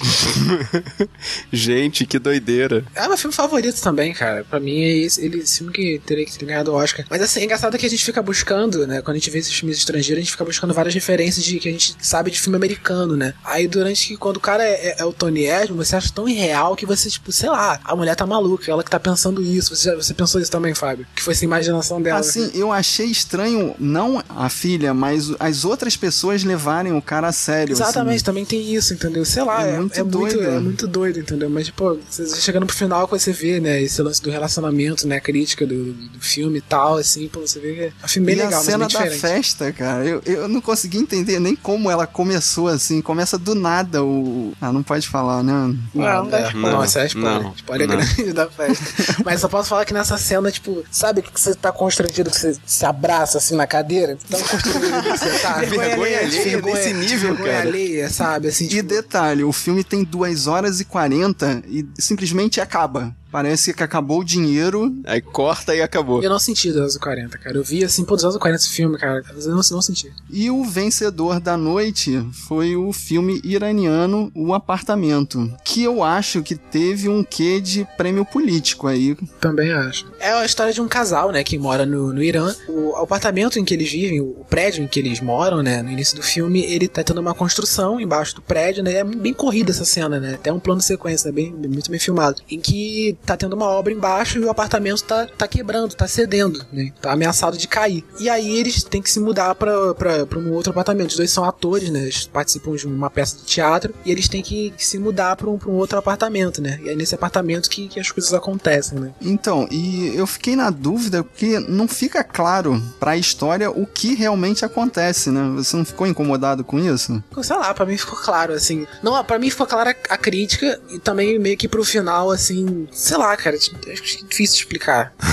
Gente, 1.52 2.06
que 2.06 2.20
doideira. 2.20 2.86
É 2.96 3.08
meu 3.08 3.18
filme 3.18 3.36
favorito 3.36 3.82
também, 3.82 4.14
cara. 4.14 4.44
Pra 4.44 4.60
mim 4.60 4.82
é 4.82 4.98
esse, 4.98 5.24
ele, 5.24 5.40
esse 5.40 5.60
filme 5.60 5.74
que 5.74 6.02
teria 6.06 6.26
que 6.26 6.38
ter 6.38 6.46
ganhado 6.46 6.72
o 6.72 6.76
Oscar. 6.76 7.06
Mas 7.10 7.22
assim, 7.22 7.42
é 7.42 7.44
engraçado 7.46 7.78
que 7.78 7.86
a 7.86 7.90
gente 7.90 8.04
fica 8.04 8.22
buscando, 8.22 8.49
né? 8.88 9.02
Quando 9.02 9.16
a 9.16 9.20
gente 9.20 9.30
vê 9.30 9.40
esses 9.40 9.54
filmes 9.54 9.78
estrangeiros, 9.78 10.18
a 10.20 10.24
gente 10.24 10.32
fica 10.32 10.46
buscando 10.46 10.74
várias 10.74 10.94
referências 10.94 11.44
de 11.46 11.60
que 11.60 11.70
a 11.70 11.72
gente 11.72 11.96
sabe 12.02 12.32
de 12.32 12.40
filme 12.40 12.56
americano, 12.56 13.16
né? 13.16 13.34
Aí 13.44 13.68
durante 13.68 14.08
que 14.08 14.18
quando 14.18 14.38
o 14.38 14.40
cara 14.40 14.64
é, 14.64 14.90
é- 14.90 14.96
é 15.00 15.06
o 15.06 15.14
Tony 15.14 15.44
Erdmann, 15.46 15.84
você 15.86 15.96
acha 15.96 16.12
tão 16.14 16.28
irreal 16.28 16.76
que 16.76 16.86
você, 16.86 17.10
tipo, 17.10 17.32
sei 17.32 17.50
lá, 17.50 17.80
a 17.84 17.96
mulher 17.96 18.16
tá 18.16 18.26
maluca, 18.26 18.70
ela 18.72 18.84
que 18.84 18.90
tá 18.92 19.00
pensando 19.00 19.42
isso. 19.44 19.76
Você, 19.76 19.90
já- 19.90 19.96
você 19.96 20.14
pensou 20.14 20.40
isso 20.42 20.52
também, 20.52 20.74
Fábio? 20.74 21.06
Que 21.16 21.22
foi 21.22 21.34
essa 21.34 21.46
imaginação 21.46 22.02
dela. 22.02 22.20
Assim, 22.20 22.50
eu 22.54 22.72
achei 22.72 23.06
estranho, 23.08 23.76
não 23.80 24.24
a 24.30 24.50
filha, 24.50 24.94
mas 24.94 25.32
as 25.40 25.66
outras 25.66 25.96
pessoas 25.96 26.44
levarem 26.44 26.94
o 26.94 27.02
cara 27.02 27.28
a 27.28 27.32
sério. 27.32 27.74
Exatamente, 27.74 28.16
assim. 28.18 28.26
também 28.26 28.46
tem 28.46 28.74
isso, 28.74 28.94
entendeu? 28.94 29.24
Sei 29.26 29.44
lá, 29.44 29.66
É 29.66 29.76
é, 29.76 29.80
muito 29.80 30.00
é 30.00 30.04
muito, 30.04 30.18
doido. 30.20 30.44
é 30.44 30.60
muito 30.60 30.88
doido, 30.88 31.20
entendeu? 31.20 31.50
Mas, 31.50 31.70
pô, 31.70 31.98
você 32.10 32.28
chegando 32.42 32.66
pro 32.66 32.76
final, 32.76 33.08
quando 33.08 33.22
você 33.22 33.32
vê, 33.32 33.60
né, 33.60 33.82
esse 33.82 34.02
lance 34.02 34.22
do 34.22 34.30
relacionamento, 34.30 35.08
né, 35.08 35.18
a 35.18 35.22
crítica 35.22 35.66
do, 35.66 35.94
do 35.94 36.20
filme 36.20 36.60
e 36.60 36.62
tal, 36.62 36.98
assim, 36.98 37.28
pô, 37.28 37.42
você 37.42 37.60
vê 37.60 37.74
que 37.76 38.06
um 38.06 38.08
filme 38.08 38.29
bem 38.30 38.38
e 38.40 38.46
legal, 38.46 38.60
a 38.60 38.64
cena 38.64 38.78
mas 38.86 38.94
da 38.94 39.12
festa, 39.18 39.72
cara, 39.72 40.06
eu, 40.06 40.22
eu 40.26 40.48
não 40.48 40.62
consegui 40.62 40.98
entender 40.98 41.40
nem 41.40 41.56
como 41.56 41.90
ela 41.90 42.06
começou 42.08 42.68
assim. 42.68 43.02
Começa 43.02 43.38
do 43.38 43.56
nada 43.56 44.04
o. 44.04 44.54
Ah, 44.62 44.72
não 44.72 44.84
pode 44.84 45.08
falar, 45.08 45.44
né? 45.44 45.52
Não, 45.52 45.78
não 45.94 46.28
dá 46.28 46.40
é, 46.40 46.48
spoiler. 46.48 46.72
não, 46.72 46.84
isso 46.84 47.00
é 47.00 47.06
spoiler. 47.06 47.44
Não, 47.44 47.54
spoiler 47.56 47.88
não. 47.88 47.96
grande 47.98 48.34
da 48.34 48.50
festa. 48.50 48.86
Mas 49.26 49.42
só 49.42 49.48
posso 49.48 49.70
falar 49.70 49.86
que 49.86 49.94
nessa 49.94 50.18
cena, 50.18 50.52
tipo, 50.52 50.84
sabe 50.92 51.22
que 51.22 51.40
você 51.40 51.54
tá 51.56 51.72
constrangido, 51.72 52.30
que 52.30 52.40
você 52.40 52.56
se 52.66 52.86
abraça 52.86 53.38
assim 53.38 53.56
na 53.56 53.68
cadeira? 53.68 54.18
Tão 54.30 54.40
constrangido 54.42 55.02
que 55.04 55.18
você 55.18 55.40
tá. 55.40 55.54
Vergonha 55.66 56.20
alheia 56.20 56.44
Vergonha- 56.44 56.76
nesse 56.76 56.94
nível, 56.94 57.36
vergonha 57.36 57.54
cara. 57.58 57.68
alheia, 57.70 58.10
sabe? 58.10 58.48
Assim, 58.50 58.66
E 58.66 58.70
tipo, 58.70 58.84
detalhe, 58.90 59.44
o 59.44 59.52
filme 59.52 59.84
tem 59.84 60.04
2 60.04 60.48
horas 60.48 60.80
e 60.80 60.86
40 60.86 61.64
e 61.68 61.86
simplesmente 61.98 62.60
acaba. 62.62 63.16
Parece 63.32 63.74
que 63.74 63.84
acabou 63.84 64.20
o 64.20 64.24
dinheiro. 64.24 64.96
Aí 65.06 65.22
corta 65.22 65.76
e 65.76 65.82
acabou. 65.82 66.22
Eu 66.24 66.30
não 66.30 66.40
senti 66.40 66.72
240, 66.72 67.38
cara. 67.38 67.58
Eu 67.58 67.64
vi 67.64 67.84
assim, 67.84 68.04
pô, 68.04 68.16
240 68.16 68.62
esse 68.62 68.70
filme, 68.70 68.98
cara. 68.98 69.24
Eu 69.36 69.50
não, 69.50 69.62
não 69.72 69.82
senti. 69.82 70.12
E 70.30 70.50
o 70.50 70.64
vencedor 70.64 71.40
da 71.40 71.56
noite 71.56 72.26
foi 72.48 72.76
o 72.76 72.92
filme 72.92 73.40
iraniano 73.44 74.32
O 74.36 74.54
Apartamento, 74.54 75.52
que 75.64 75.84
eu 75.84 76.04
acho 76.04 76.42
que 76.42 76.56
teve 76.56 77.08
um 77.08 77.24
quê 77.24 77.62
de 77.62 77.88
prêmio 77.98 78.26
político 78.26 78.88
aí. 78.88 79.16
Também 79.40 79.72
acho. 79.72 80.08
É 80.20 80.32
a 80.32 80.46
história 80.46 80.74
de 80.74 80.82
um 80.82 80.88
casal, 80.88 81.32
né, 81.32 81.44
que 81.44 81.58
mora 81.58 81.86
no, 81.86 82.14
no 82.14 82.24
Irã. 82.24 82.54
O 82.68 82.96
apartamento 82.96 83.60
em 83.60 83.66
que 83.66 83.74
eles 83.74 83.92
vivem, 83.92 84.20
o 84.22 84.46
prédio 84.50 84.84
em 84.84 84.88
que 84.88 85.00
eles 85.00 85.22
moram, 85.22 85.62
né, 85.62 85.82
no 85.82 85.92
início 85.92 86.16
do 86.16 86.24
filme, 86.24 86.64
ele 86.64 86.88
tá 86.88 87.04
tendo 87.04 87.22
uma 87.22 87.34
construção 87.34 88.00
embaixo 88.00 88.36
do 88.36 88.42
prédio, 88.42 88.84
né, 88.84 88.96
é 88.96 89.04
bem 89.04 89.34
corrida 89.34 89.72
essa 89.72 89.86
cena, 89.86 90.20
né, 90.20 90.36
até 90.36 90.52
um 90.52 90.60
plano 90.60 90.80
de 90.80 90.86
sequência, 90.86 91.32
né, 91.32 91.36
bem, 91.36 91.52
muito 91.52 91.90
bem 91.90 92.00
filmado, 92.00 92.42
em 92.50 92.60
que 92.60 93.18
tá 93.26 93.38
tendo 93.38 93.54
uma 93.54 93.68
obra 93.68 93.94
embaixo 93.94 94.40
e 94.40 94.44
o 94.44 94.50
apartamento 94.50 95.04
tá, 95.04 95.26
tá 95.26 95.48
quebrando, 95.48 95.94
tá 95.94 96.08
cedendo, 96.08 96.66
né, 96.72 96.92
tá 97.02 97.12
ameaçado 97.12 97.58
de 97.58 97.68
cair. 97.68 98.04
E 98.20 98.30
aí 98.30 98.58
eles 98.58 98.84
têm 98.84 99.02
que 99.02 99.12
se 99.12 99.20
mudar 99.20 99.54
pra, 99.56 99.94
pra, 99.94 100.26
pra 100.26 100.40
um 100.40 100.52
outro 100.54 100.72
apartamento. 100.72 101.12
Os 101.12 101.18
dois 101.18 101.32
são 101.32 101.44
atores, 101.44 101.90
né, 101.90 102.02
eles 102.02 102.26
participam 102.26 102.76
de 102.76 102.88
uma 102.88 103.10
peça 103.10 103.38
de 103.38 103.44
teatro 103.44 103.94
e 104.04 104.12
eles 104.12 104.28
têm 104.28 104.42
que 104.42 104.74
se 104.78 104.98
mudar 104.98 105.36
pra 105.36 105.50
um, 105.50 105.58
pra 105.58 105.70
um 105.70 105.76
outro 105.76 105.98
apartamento, 105.98 106.62
né, 106.62 106.80
e 106.84 106.90
é 106.90 106.96
nesse 106.96 107.16
apartamento 107.16 107.70
que, 107.70 107.88
que 107.88 108.00
as 108.00 108.12
coisas 108.12 108.34
acontecem, 108.34 109.00
né. 109.00 109.14
Então, 109.22 109.68
e 109.70 110.14
eu 110.16 110.26
fiquei 110.26 110.56
na 110.56 110.70
dúvida 110.70 111.24
porque 111.24 111.60
não 111.60 111.88
fica 111.88 112.24
claro 112.24 112.82
pra 113.00 113.18
história 113.18 113.70
o 113.70 113.86
que 113.86 114.16
realmente 114.16 114.66
acontece, 114.66 115.30
né? 115.30 115.54
Você 115.56 115.76
não 115.76 115.86
ficou 115.86 116.08
incomodado 116.08 116.64
com 116.64 116.80
isso? 116.80 117.24
Sei 117.42 117.56
lá, 117.56 117.74
pra 117.74 117.86
mim 117.86 117.98
ficou 117.98 118.18
claro, 118.18 118.54
assim. 118.54 118.88
Não, 119.04 119.24
pra 119.24 119.38
mim 119.40 119.50
ficou 119.50 119.68
clara 119.68 119.96
a 120.10 120.18
crítica 120.18 120.80
e 120.90 121.00
também 121.00 121.38
meio 121.38 121.58
que 121.58 121.68
pro 121.68 121.84
final, 121.84 122.32
assim. 122.32 122.88
Sei 123.10 123.18
lá, 123.18 123.36
cara, 123.36 123.56
acho 123.56 123.72
que 123.76 123.90
é 123.90 123.94
difícil 123.94 124.56
de 124.56 124.62
explicar. 124.62 125.14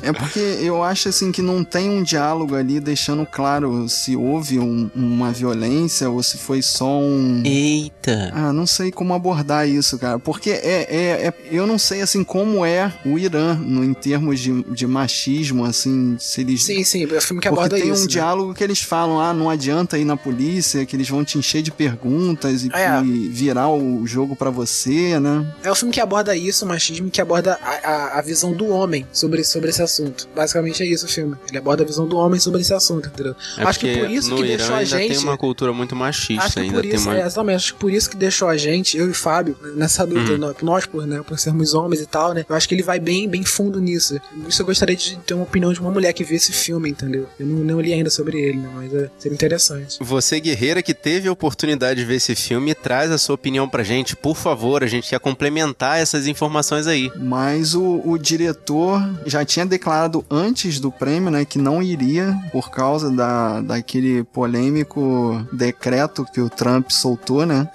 É 0.00 0.12
porque 0.12 0.38
eu 0.38 0.82
acho 0.82 1.08
assim 1.08 1.32
que 1.32 1.42
não 1.42 1.64
tem 1.64 1.90
um 1.90 2.02
diálogo 2.02 2.54
ali 2.54 2.78
deixando 2.80 3.26
claro 3.26 3.88
se 3.88 4.14
houve 4.16 4.58
um- 4.58 4.88
uma 4.94 5.32
violência 5.32 6.08
ou 6.08 6.22
se 6.22 6.38
foi 6.38 6.62
só 6.62 7.00
um. 7.00 7.42
Eita. 7.44 8.30
Ah, 8.32 8.52
não 8.52 8.64
sei 8.66 8.90
como 8.92 9.12
abordar 9.12 9.68
isso, 9.68 9.98
cara. 9.98 10.18
Porque 10.18 10.50
é, 10.50 10.86
é, 10.88 11.26
é- 11.26 11.34
eu 11.50 11.66
não 11.66 11.78
sei 11.78 12.00
assim 12.00 12.22
como 12.22 12.64
é 12.64 12.92
o 13.04 13.18
Irã 13.18 13.54
no, 13.54 13.84
em 13.84 13.92
termos 13.92 14.38
de, 14.40 14.62
de 14.72 14.86
machismo, 14.86 15.64
assim, 15.64 16.16
se 16.18 16.40
eles. 16.42 16.64
Sim, 16.64 16.84
sim, 16.84 17.02
é 17.02 17.06
o 17.06 17.20
filme 17.20 17.42
que 17.42 17.48
Porque 17.48 17.48
aborda 17.48 17.76
tem 17.76 17.90
isso. 17.90 18.02
um 18.02 18.04
né? 18.04 18.10
diálogo 18.10 18.54
que 18.54 18.62
eles 18.64 18.80
falam, 18.80 19.20
ah, 19.20 19.34
não 19.34 19.50
adianta 19.50 19.98
ir 19.98 20.04
na 20.04 20.16
polícia, 20.16 20.86
que 20.86 20.94
eles 20.94 21.08
vão 21.08 21.24
te 21.24 21.36
encher 21.36 21.60
de 21.60 21.72
perguntas 21.72 22.62
e, 22.64 22.70
É. 22.72 23.02
e 23.02 23.28
virar 23.28 23.68
o 23.68 24.06
jogo 24.06 24.36
pra 24.36 24.48
você, 24.48 25.18
né? 25.18 25.44
É 25.62 25.70
o 25.70 25.74
filme 25.74 25.92
que 25.92 26.00
aborda 26.00 26.30
isso, 26.38 26.64
o 26.64 26.68
machismo, 26.68 27.10
que 27.10 27.20
aborda 27.20 27.58
a, 27.62 27.70
a, 27.90 28.18
a 28.18 28.22
visão 28.22 28.52
do 28.52 28.68
homem 28.68 29.06
sobre, 29.12 29.44
sobre 29.44 29.70
esse 29.70 29.82
assunto. 29.82 30.28
Basicamente 30.34 30.82
é 30.82 30.86
isso 30.86 31.06
o 31.06 31.08
filme. 31.08 31.36
Ele 31.48 31.58
aborda 31.58 31.82
a 31.82 31.86
visão 31.86 32.06
do 32.06 32.16
homem 32.16 32.38
sobre 32.40 32.60
esse 32.60 32.72
assunto, 32.72 33.08
entendeu? 33.08 33.34
É 33.56 33.62
acho 33.64 33.78
que 33.80 33.98
por 33.98 34.10
isso 34.10 34.34
que 34.34 34.42
Irã 34.42 34.56
deixou 34.56 34.74
a 34.76 34.84
gente. 34.84 35.08
tem 35.14 35.18
uma 35.18 35.36
cultura 35.36 35.72
muito 35.72 35.94
machista, 35.96 36.44
Acho 36.44 36.54
que 36.54 36.60
ainda 36.60 36.74
por 36.74 36.82
tem 36.82 36.94
isso, 36.94 37.08
uma... 37.08 37.18
é, 37.18 37.22
exatamente, 37.26 37.56
acho 37.56 37.74
que 37.74 37.80
por 37.80 37.92
isso 37.92 38.10
que 38.10 38.16
deixou 38.16 38.48
a 38.48 38.56
gente, 38.56 38.96
eu 38.96 39.10
e 39.10 39.14
Fábio, 39.14 39.56
nessa 39.74 40.06
dúvida, 40.06 40.32
Uhum. 40.32 40.38
nó- 40.38 40.54
nós, 40.62 40.86
por, 40.86 41.06
né, 41.06 41.22
por 41.26 41.38
sermos 41.38 41.74
homens 41.74 42.00
e 42.02 42.06
tal, 42.06 42.32
né? 42.34 42.44
Eu 42.48 42.54
acho 42.56 42.68
que 42.68 42.74
ele 42.74 42.82
vai 42.82 42.98
bem, 43.00 43.28
bem 43.28 43.44
fundo 43.44 43.80
nisso. 43.80 44.20
Isso 44.48 44.62
eu 44.62 44.66
gostaria 44.66 44.96
de 44.96 45.16
ter 45.18 45.34
uma 45.34 45.44
opinião 45.44 45.72
de 45.72 45.80
uma 45.80 45.90
mulher 45.90 46.12
que 46.12 46.22
vê 46.24 46.36
esse 46.36 46.52
filme, 46.52 46.90
entendeu? 46.90 47.26
Eu 47.38 47.46
não, 47.46 47.64
não 47.64 47.80
li 47.80 47.92
ainda 47.92 48.10
sobre 48.10 48.38
ele, 48.40 48.58
né? 48.58 48.70
Mas 48.74 48.94
é, 48.94 49.10
seria 49.18 49.34
interessante. 49.34 49.96
Você, 50.00 50.38
guerreira, 50.40 50.82
que 50.82 50.94
teve 50.94 51.28
a 51.28 51.32
oportunidade 51.32 52.00
de 52.00 52.06
ver 52.06 52.16
esse 52.16 52.34
filme, 52.34 52.74
traz 52.74 53.10
a 53.10 53.18
sua 53.18 53.34
opinião 53.34 53.68
pra 53.68 53.82
gente, 53.82 54.14
por 54.14 54.36
favor. 54.36 54.84
A 54.84 54.86
gente 54.86 55.08
quer 55.08 55.18
complementar 55.18 55.98
essas 55.98 56.26
informações 56.30 56.86
aí. 56.86 57.10
Mas 57.16 57.74
o, 57.74 58.02
o 58.04 58.18
diretor 58.18 59.02
já 59.26 59.44
tinha 59.44 59.66
declarado 59.66 60.24
antes 60.30 60.78
do 60.80 60.90
prêmio, 60.90 61.30
né, 61.30 61.44
que 61.44 61.58
não 61.58 61.82
iria 61.82 62.36
por 62.52 62.70
causa 62.70 63.10
da, 63.10 63.60
daquele 63.60 64.24
polêmico 64.24 65.46
decreto 65.52 66.26
que 66.32 66.40
o 66.40 66.48
Trump 66.48 66.90
soltou, 66.90 67.46
né? 67.46 67.68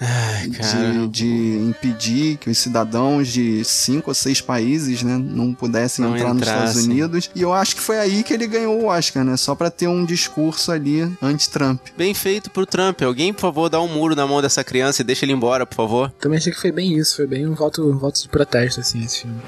de, 0.47 1.08
de 1.08 1.58
impedir 1.70 2.38
que 2.38 2.49
os 2.49 2.58
cidadãos 2.58 3.28
de 3.28 3.64
cinco 3.64 4.12
ou 4.12 4.14
seis 4.14 4.41
países, 4.41 5.04
né, 5.04 5.18
não 5.18 5.54
pudessem 5.54 6.06
Não 6.06 6.16
entrar 6.16 6.34
nos 6.34 6.47
Estados. 6.47 6.84
Unidos. 6.84 7.30
E 7.36 7.41
eu 7.41 7.54
acho 7.54 7.76
que 7.76 7.82
foi 7.82 7.99
aí 7.99 8.24
que 8.24 8.34
ele 8.34 8.47
ganhou 8.47 8.82
o 8.82 8.86
Oscar, 8.86 9.24
né? 9.24 9.38
Só 9.38 9.56
pra 9.56 9.70
ter 9.70 9.88
um 9.88 10.06
discurso 10.06 10.72
ali 10.72 11.01
anti-Trump. 11.22 11.80
Bem 11.97 12.14
feito 12.14 12.49
pro 12.49 12.66
Trump. 12.66 13.01
Alguém, 13.01 13.34
por 13.34 13.41
favor, 13.41 13.70
dá 13.70 13.82
um 13.82 13.88
muro 13.88 14.16
na 14.16 14.26
mão 14.26 14.41
dessa 14.41 14.64
criança 14.64 15.01
e 15.01 15.06
deixa 15.06 15.26
ele 15.26 15.34
embora, 15.34 15.66
por 15.66 15.76
favor. 15.76 16.12
Também 16.20 16.38
achei 16.38 16.51
que 16.51 16.60
foi 16.60 16.72
bem 16.72 16.97
isso, 16.97 17.16
foi 17.16 17.28
bem 17.28 17.47
um 17.47 17.54
voto, 17.54 17.89
um 17.89 17.97
voto 17.97 18.22
de 18.22 18.28
protesto, 18.46 18.82
assim, 18.82 19.04
esse 19.04 19.22
filme. 19.22 19.41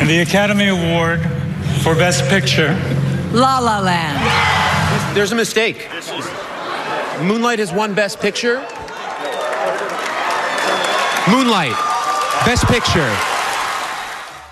And 0.00 0.08
the 0.08 0.20
Academy 0.20 0.68
Award 0.68 1.20
for 1.82 1.94
Best 1.94 2.28
Picture 2.28 2.74
La 3.32 3.58
La 3.58 3.78
Land. 3.78 4.18
There's 5.14 5.32
a 5.32 5.36
mistake. 5.36 5.88
Moonlight 7.22 7.58
has 7.58 7.72
won 7.72 7.94
Best 7.94 8.20
Picture. 8.20 8.60
Moonlight, 11.28 11.76
Best 12.44 12.66
Picture. 12.66 13.29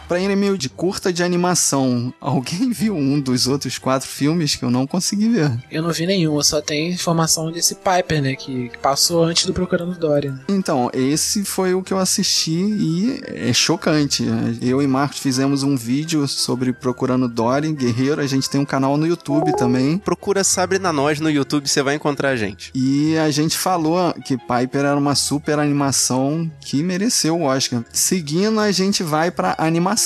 Prêmio 0.09 0.56
de 0.56 0.70
curta 0.70 1.12
de 1.12 1.22
animação. 1.22 2.12
Alguém 2.18 2.70
viu 2.72 2.96
um 2.96 3.20
dos 3.20 3.46
outros 3.46 3.76
quatro 3.76 4.09
filmes 4.09 4.56
que 4.56 4.64
eu 4.64 4.70
não 4.70 4.86
consegui 4.86 5.28
ver? 5.28 5.52
Eu 5.70 5.82
não 5.82 5.92
vi 5.92 6.06
nenhum, 6.06 6.34
eu 6.36 6.42
só 6.42 6.62
tenho 6.62 6.92
informação 6.92 7.52
desse 7.52 7.74
Piper, 7.74 8.22
né? 8.22 8.34
Que, 8.34 8.70
que 8.70 8.78
passou 8.78 9.22
antes 9.22 9.44
do 9.44 9.52
Procurando 9.52 9.98
Dory. 9.98 10.30
Né? 10.30 10.40
Então, 10.48 10.90
esse 10.94 11.44
foi 11.44 11.74
o 11.74 11.82
que 11.82 11.92
eu 11.92 11.98
assisti 11.98 12.59
e 12.59 13.20
é 13.26 13.52
chocante. 13.52 14.24
Eu 14.62 14.80
e 14.80 14.86
Marcos 14.86 15.18
fizemos 15.18 15.62
um 15.62 15.76
vídeo 15.76 16.26
sobre 16.26 16.72
Procurando 16.72 17.28
Dory, 17.28 17.70
Guerreiro. 17.72 18.22
A 18.22 18.26
gente 18.26 18.48
tem 18.48 18.61
um 18.61 18.64
canal 18.64 18.96
no 18.96 19.06
YouTube 19.06 19.54
também. 19.56 19.98
Procura 19.98 20.42
Sabrina 20.42 20.90
Nós 20.90 21.20
no 21.20 21.30
YouTube, 21.30 21.68
você 21.68 21.82
vai 21.82 21.96
encontrar 21.96 22.30
a 22.30 22.36
gente. 22.36 22.70
E 22.74 23.16
a 23.18 23.30
gente 23.30 23.59
falou 23.59 24.14
que 24.24 24.38
Piper 24.38 24.86
era 24.86 24.96
uma 24.96 25.14
super 25.14 25.59
animação 25.59 26.50
que 26.61 26.82
mereceu 26.82 27.36
o 27.36 27.42
Oscar. 27.42 27.84
Seguindo, 27.92 28.59
a 28.59 28.72
gente 28.72 29.02
vai 29.02 29.30
pra 29.30 29.54
animação. 29.59 29.97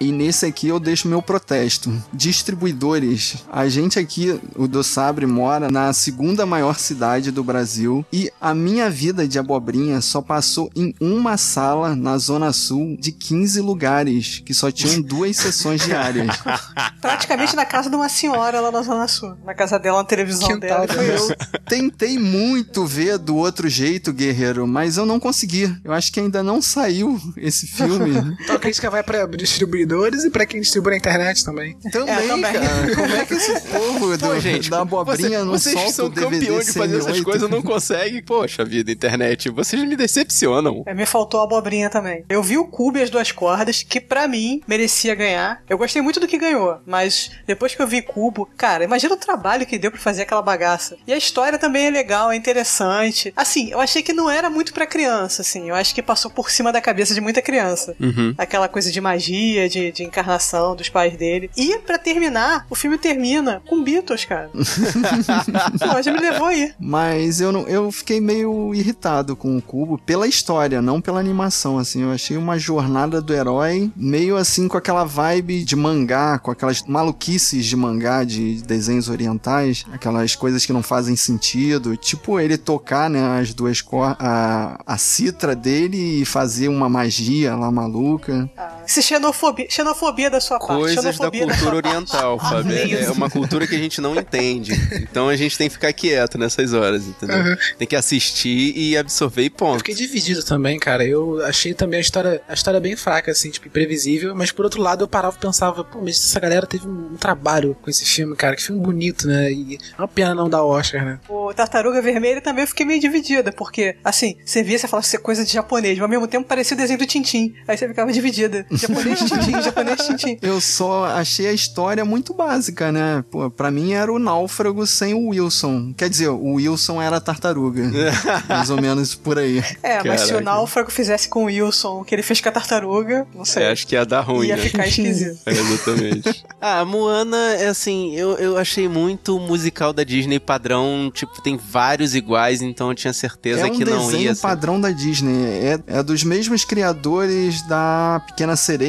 E 0.00 0.10
nesse 0.10 0.46
aqui 0.46 0.68
eu 0.68 0.80
deixo 0.80 1.08
meu 1.08 1.22
protesto. 1.22 1.92
Distribuidores. 2.12 3.44
A 3.52 3.68
gente 3.68 3.98
aqui, 3.98 4.40
o 4.56 4.66
do 4.66 4.82
Sabre, 4.82 5.26
mora 5.26 5.70
na 5.70 5.92
segunda 5.92 6.46
maior 6.46 6.78
cidade 6.78 7.30
do 7.30 7.44
Brasil. 7.44 8.04
E 8.12 8.30
a 8.40 8.54
minha 8.54 8.88
vida 8.90 9.28
de 9.28 9.38
abobrinha 9.38 10.00
só 10.00 10.20
passou 10.20 10.70
em 10.74 10.94
uma 11.00 11.36
sala 11.36 11.94
na 11.94 12.16
Zona 12.18 12.52
Sul 12.52 12.96
de 12.98 13.12
15 13.12 13.60
lugares, 13.60 14.42
que 14.44 14.54
só 14.54 14.70
tinham 14.70 15.00
duas 15.00 15.36
sessões 15.36 15.82
diárias. 15.82 16.28
Praticamente 17.00 17.54
na 17.54 17.64
casa 17.64 17.90
de 17.90 17.96
uma 17.96 18.08
senhora 18.08 18.60
lá 18.60 18.70
na 18.70 18.82
Zona 18.82 19.06
Sul. 19.08 19.36
Na 19.44 19.54
casa 19.54 19.78
dela, 19.78 19.98
na 19.98 20.04
televisão 20.04 20.58
dela. 20.58 20.86
Foi 20.88 21.10
eu. 21.10 21.14
Eu 21.14 21.36
tentei 21.66 22.18
muito 22.18 22.86
ver 22.86 23.18
do 23.18 23.36
outro 23.36 23.68
jeito, 23.68 24.12
Guerreiro, 24.12 24.66
mas 24.66 24.96
eu 24.96 25.06
não 25.06 25.20
consegui. 25.20 25.74
Eu 25.84 25.92
acho 25.92 26.12
que 26.12 26.20
ainda 26.20 26.42
não 26.42 26.62
saiu 26.62 27.20
esse 27.36 27.66
filme. 27.66 28.36
Então 28.40 28.56
a 28.56 28.58
crítica 28.58 28.90
vai 28.90 29.02
pra 29.02 29.18
distribuidores 29.36 30.24
e 30.24 30.30
pra 30.30 30.46
quem 30.46 30.60
distribui 30.60 30.92
na 30.92 30.96
internet 30.98 31.44
também. 31.44 31.76
Também, 31.92 32.14
É, 32.14 32.26
também. 32.28 32.52
cara. 32.52 32.94
Como 32.94 33.14
é 33.14 33.24
que 33.24 33.34
esse 33.34 33.60
povo 33.68 34.16
do, 34.16 34.26
Pô, 34.26 34.38
gente, 34.40 34.70
da 34.70 34.80
abobrinha 34.82 35.28
você- 35.40 35.44
não 35.44 35.52
vocês 35.52 35.74
solta 35.74 35.92
são 35.92 36.06
o 36.06 36.08
DVD 36.10 36.38
campeões 36.46 36.66
de 36.66 36.72
fazer 36.72 36.94
essas 36.96 37.04
108? 37.16 37.24
coisas, 37.24 37.50
não 37.50 37.62
conseguem. 37.62 38.22
Poxa 38.22 38.64
vida, 38.64 38.90
internet, 38.90 39.48
vocês 39.50 39.82
me 39.82 39.96
decepcionam. 39.96 40.82
É, 40.86 40.94
me 40.94 41.06
faltou 41.06 41.40
a 41.40 41.44
abobrinha 41.44 41.88
também. 41.90 42.24
Eu 42.28 42.42
vi 42.42 42.56
o 42.58 42.66
Cube 42.66 42.98
e 42.98 43.02
as 43.02 43.10
duas 43.10 43.30
cordas, 43.32 43.82
que 43.82 44.00
pra 44.00 44.26
mim 44.28 44.60
merecia 44.66 45.14
ganhar. 45.14 45.62
Eu 45.68 45.78
gostei 45.78 46.00
muito 46.02 46.20
do 46.20 46.26
que 46.26 46.38
ganhou, 46.38 46.78
mas 46.86 47.30
depois 47.46 47.74
que 47.74 47.82
eu 47.82 47.86
vi 47.86 48.02
Cubo, 48.02 48.48
cara, 48.56 48.84
imagina 48.84 49.14
o 49.14 49.18
trabalho 49.18 49.66
que 49.66 49.78
deu 49.78 49.90
pra 49.90 50.00
fazer 50.00 50.22
aquela 50.22 50.42
bagaça. 50.42 50.96
E 51.06 51.12
a 51.12 51.16
história 51.16 51.58
também 51.58 51.86
é 51.86 51.90
legal, 51.90 52.30
é 52.30 52.36
interessante. 52.36 53.32
Assim, 53.36 53.70
eu 53.70 53.80
achei 53.80 54.02
que 54.02 54.12
não 54.12 54.30
era 54.30 54.48
muito 54.50 54.72
pra 54.72 54.86
criança, 54.86 55.42
assim. 55.42 55.68
Eu 55.68 55.74
acho 55.74 55.94
que 55.94 56.02
passou 56.02 56.30
por 56.30 56.50
cima 56.50 56.72
da 56.72 56.80
cabeça 56.80 57.14
de 57.14 57.20
muita 57.20 57.40
criança. 57.42 57.94
Uhum. 58.00 58.34
Aquela 58.38 58.68
coisa 58.68 58.90
de 58.90 59.00
magia, 59.00 59.23
de, 59.32 59.92
de 59.92 60.02
encarnação 60.02 60.74
dos 60.74 60.88
pais 60.88 61.16
dele. 61.16 61.50
E 61.56 61.78
pra 61.78 61.98
terminar, 61.98 62.66
o 62.68 62.74
filme 62.74 62.98
termina 62.98 63.62
com 63.66 63.82
Beatles, 63.82 64.24
cara. 64.24 64.50
Pô, 65.78 66.02
já 66.02 66.12
me 66.12 66.20
levou 66.20 66.46
aí. 66.46 66.72
Mas 66.78 67.40
eu 67.40 67.52
não, 67.52 67.62
eu 67.68 67.90
fiquei 67.90 68.20
meio 68.20 68.74
irritado 68.74 69.36
com 69.36 69.56
o 69.56 69.62
Cubo 69.62 69.98
pela 69.98 70.26
história, 70.26 70.82
não 70.82 71.00
pela 71.00 71.20
animação, 71.20 71.78
assim. 71.78 72.02
Eu 72.02 72.12
achei 72.12 72.36
uma 72.36 72.58
jornada 72.58 73.20
do 73.20 73.34
herói 73.34 73.90
meio 73.96 74.36
assim 74.36 74.68
com 74.68 74.76
aquela 74.76 75.04
vibe 75.04 75.64
de 75.64 75.76
mangá, 75.76 76.38
com 76.38 76.50
aquelas 76.50 76.82
maluquices 76.82 77.66
de 77.66 77.76
mangá 77.76 78.24
de 78.24 78.62
desenhos 78.62 79.08
orientais, 79.08 79.84
aquelas 79.92 80.34
coisas 80.34 80.64
que 80.64 80.72
não 80.72 80.82
fazem 80.82 81.16
sentido, 81.16 81.96
tipo 81.96 82.38
ele 82.38 82.56
tocar, 82.56 83.08
né, 83.10 83.40
as 83.40 83.52
duas 83.54 83.80
cor 83.80 84.16
a, 84.18 84.80
a 84.86 84.98
citra 84.98 85.54
dele 85.54 86.22
e 86.22 86.24
fazer 86.24 86.68
uma 86.68 86.88
magia 86.88 87.54
lá 87.54 87.70
maluca. 87.70 88.50
Esse 88.86 89.02
xenofobia, 89.14 89.66
xenofobia 89.68 90.30
da 90.30 90.40
sua 90.40 90.58
parte. 90.58 90.74
Coisas 90.74 91.18
da 91.18 91.30
cultura 91.30 91.46
parte. 91.46 91.66
oriental, 91.66 92.38
Fábio. 92.38 92.76
É, 92.76 93.04
é 93.04 93.10
uma 93.10 93.30
cultura 93.30 93.66
que 93.66 93.74
a 93.74 93.78
gente 93.78 94.00
não 94.00 94.14
entende. 94.16 94.72
Então 94.94 95.28
a 95.28 95.36
gente 95.36 95.56
tem 95.56 95.68
que 95.68 95.74
ficar 95.74 95.92
quieto 95.92 96.38
nessas 96.38 96.72
horas, 96.72 97.06
entendeu? 97.06 97.36
Uhum. 97.36 97.56
Tem 97.78 97.86
que 97.86 97.96
assistir 97.96 98.76
e 98.76 98.96
absorver 98.96 99.42
e 99.42 99.46
Eu 99.46 99.50
ponto. 99.50 99.78
fiquei 99.78 99.94
dividido 99.94 100.42
também, 100.42 100.78
cara. 100.78 101.04
Eu 101.04 101.44
achei 101.44 101.74
também 101.74 101.98
a 101.98 102.00
história, 102.00 102.42
a 102.48 102.54
história 102.54 102.80
bem 102.80 102.96
fraca, 102.96 103.30
assim, 103.30 103.50
tipo, 103.50 103.68
imprevisível. 103.68 104.34
Mas 104.34 104.50
por 104.50 104.64
outro 104.64 104.82
lado, 104.82 105.04
eu 105.04 105.08
parava 105.08 105.36
e 105.36 105.40
pensava, 105.40 105.84
pô, 105.84 106.00
mas 106.02 106.16
essa 106.16 106.40
galera 106.40 106.66
teve 106.66 106.86
um 106.88 107.16
trabalho 107.16 107.76
com 107.80 107.90
esse 107.90 108.04
filme, 108.04 108.34
cara. 108.36 108.56
Que 108.56 108.62
filme 108.62 108.80
bonito, 108.80 109.26
né? 109.26 109.52
E 109.52 109.78
é 109.96 110.00
uma 110.00 110.08
pena 110.08 110.34
não 110.34 110.48
dar 110.48 110.64
Oscar, 110.64 111.04
né? 111.04 111.18
O 111.28 111.52
Tartaruga 111.54 112.00
Vermelha 112.02 112.40
também 112.40 112.62
eu 112.62 112.68
fiquei 112.68 112.84
meio 112.86 113.00
dividida, 113.00 113.52
porque, 113.52 113.96
assim, 114.04 114.36
você 114.44 114.62
via, 114.62 114.78
você 114.78 114.88
falava 114.88 115.02
que 115.02 115.08
isso 115.08 115.16
é 115.16 115.20
coisa 115.20 115.44
de 115.44 115.52
japonês, 115.52 115.94
mas 115.98 116.02
ao 116.02 116.08
mesmo 116.08 116.26
tempo 116.26 116.46
parecia 116.46 116.74
o 116.74 116.78
desenho 116.78 116.98
do 116.98 117.06
Tintim. 117.06 117.54
Aí 117.66 117.76
você 117.76 117.88
ficava 117.88 118.12
dividida. 118.12 118.66
Japonês, 118.94 119.18
Tintim, 119.20 119.62
japonês, 119.62 120.06
Tintim. 120.06 120.38
Eu 120.42 120.60
só 120.60 121.04
achei 121.06 121.46
a 121.48 121.52
história 121.52 122.04
muito 122.04 122.32
básica, 122.34 122.90
né? 122.92 123.24
Pô, 123.30 123.50
pra 123.50 123.70
mim 123.70 123.92
era 123.92 124.12
o 124.12 124.18
náufrago 124.18 124.86
sem 124.86 125.14
o 125.14 125.28
Wilson. 125.28 125.92
Quer 125.96 126.08
dizer, 126.08 126.28
o 126.28 126.54
Wilson 126.54 127.00
era 127.00 127.16
a 127.16 127.20
tartaruga. 127.20 127.90
Mais 128.48 128.70
ou 128.70 128.80
menos 128.80 129.14
por 129.14 129.38
aí. 129.38 129.62
É, 129.82 130.02
mas 130.02 130.22
se 130.22 130.26
o 130.26 130.30
Caraca. 130.34 130.44
Náufrago 130.44 130.90
fizesse 130.90 131.28
com 131.28 131.44
o 131.44 131.46
Wilson 131.46 132.00
o 132.00 132.04
que 132.04 132.14
ele 132.14 132.22
fez 132.22 132.40
com 132.40 132.48
a 132.48 132.52
tartaruga, 132.52 133.26
não 133.34 133.44
sei. 133.44 133.64
É, 133.64 133.72
acho 133.72 133.86
que 133.86 133.94
ia 133.94 134.04
dar 134.04 134.20
ruim, 134.20 134.48
Ia 134.48 134.56
né? 134.56 134.62
ficar 134.62 134.86
esquisito. 134.86 135.38
É, 135.46 135.50
exatamente. 135.52 136.44
ah, 136.60 136.84
Moana, 136.84 137.36
é 137.54 137.68
assim, 137.68 138.14
eu, 138.14 138.32
eu 138.38 138.56
achei 138.56 138.88
muito 138.88 139.38
musical 139.38 139.92
da 139.92 140.04
Disney 140.04 140.38
padrão, 140.38 141.10
tipo, 141.12 141.40
tem 141.42 141.56
vários 141.56 142.14
iguais, 142.14 142.62
então 142.62 142.88
eu 142.90 142.94
tinha 142.94 143.12
certeza 143.12 143.62
é 143.62 143.66
um 143.66 143.70
que 143.70 143.84
não 143.84 144.06
desenho 144.06 144.22
ia 144.24 144.34
ser. 144.34 144.42
padrão 144.42 144.80
da 144.80 144.90
Disney. 144.90 145.44
É, 145.44 145.98
é 145.98 146.02
dos 146.02 146.22
mesmos 146.24 146.64
criadores 146.64 147.62
da 147.62 148.22
Pequena 148.26 148.56
Sereia. 148.56 148.83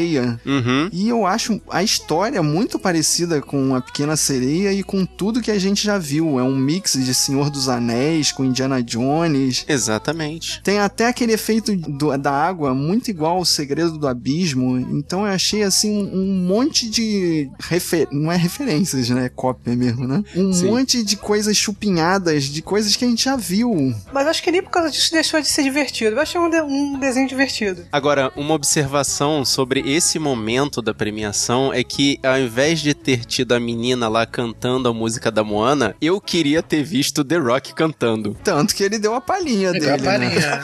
Uhum. 0.45 0.89
E 0.91 1.07
eu 1.09 1.25
acho 1.25 1.61
a 1.69 1.83
história 1.83 2.41
muito 2.43 2.77
parecida 2.79 3.41
com 3.41 3.73
a 3.75 3.81
Pequena 3.81 4.15
Sereia 4.15 4.71
e 4.73 4.83
com 4.83 5.05
tudo 5.05 5.41
que 5.41 5.51
a 5.51 5.59
gente 5.59 5.83
já 5.83 5.97
viu. 5.97 6.39
É 6.39 6.43
um 6.43 6.55
mix 6.55 6.93
de 6.93 7.13
Senhor 7.13 7.49
dos 7.49 7.69
Anéis 7.69 8.31
com 8.31 8.43
Indiana 8.45 8.81
Jones. 8.81 9.65
Exatamente. 9.67 10.61
Tem 10.63 10.79
até 10.79 11.07
aquele 11.07 11.33
efeito 11.33 11.75
do- 11.75 12.15
da 12.17 12.31
água 12.31 12.73
muito 12.73 13.09
igual 13.09 13.37
ao 13.37 13.45
Segredo 13.45 13.97
do 13.97 14.07
Abismo. 14.07 14.77
Então 14.77 15.21
eu 15.25 15.31
achei 15.33 15.63
assim 15.63 15.91
um, 15.91 16.21
um 16.21 16.45
monte 16.47 16.89
de 16.89 17.49
refer... 17.59 18.07
não 18.11 18.31
é 18.31 18.35
referências, 18.35 19.09
né? 19.09 19.25
É 19.25 19.29
cópia 19.29 19.75
mesmo, 19.75 20.07
né? 20.07 20.23
Um 20.35 20.51
Sim. 20.53 20.67
monte 20.67 21.03
de 21.03 21.15
coisas 21.17 21.55
chupinhadas, 21.57 22.43
de 22.45 22.61
coisas 22.61 22.95
que 22.95 23.05
a 23.05 23.07
gente 23.07 23.23
já 23.25 23.35
viu. 23.35 23.93
Mas 24.13 24.27
acho 24.27 24.43
que 24.43 24.51
nem 24.51 24.61
por 24.61 24.69
causa 24.71 24.89
disso 24.91 25.11
deixou 25.11 25.39
de 25.41 25.47
ser 25.47 25.63
divertido. 25.63 26.15
Eu 26.15 26.21
achei 26.21 26.39
um, 26.39 26.49
de- 26.49 26.61
um 26.61 26.99
desenho 26.99 27.27
divertido. 27.27 27.83
Agora, 27.91 28.31
uma 28.35 28.53
observação 28.53 29.43
sobre 29.45 29.79
esse 29.85 30.17
momento 30.19 30.81
da 30.81 30.93
premiação 30.93 31.71
é 31.73 31.83
que, 31.83 32.19
ao 32.23 32.37
invés 32.39 32.79
de 32.79 32.93
ter 32.93 33.23
tido 33.25 33.53
a 33.53 33.59
menina 33.59 34.07
lá 34.07 34.25
cantando 34.25 34.89
a 34.89 34.93
música 34.93 35.31
da 35.31 35.43
Moana, 35.43 35.95
eu 36.01 36.19
queria 36.19 36.63
ter 36.63 36.83
visto 36.83 37.23
The 37.23 37.37
Rock 37.37 37.73
cantando. 37.73 38.35
Tanto 38.43 38.75
que 38.75 38.83
ele 38.83 38.97
deu 38.97 39.13
a 39.13 39.21
palhinha 39.21 39.71
Deu 39.71 39.81
dele, 39.81 39.91
a 39.91 39.97
né? 39.97 40.29
palhinha. 40.29 40.61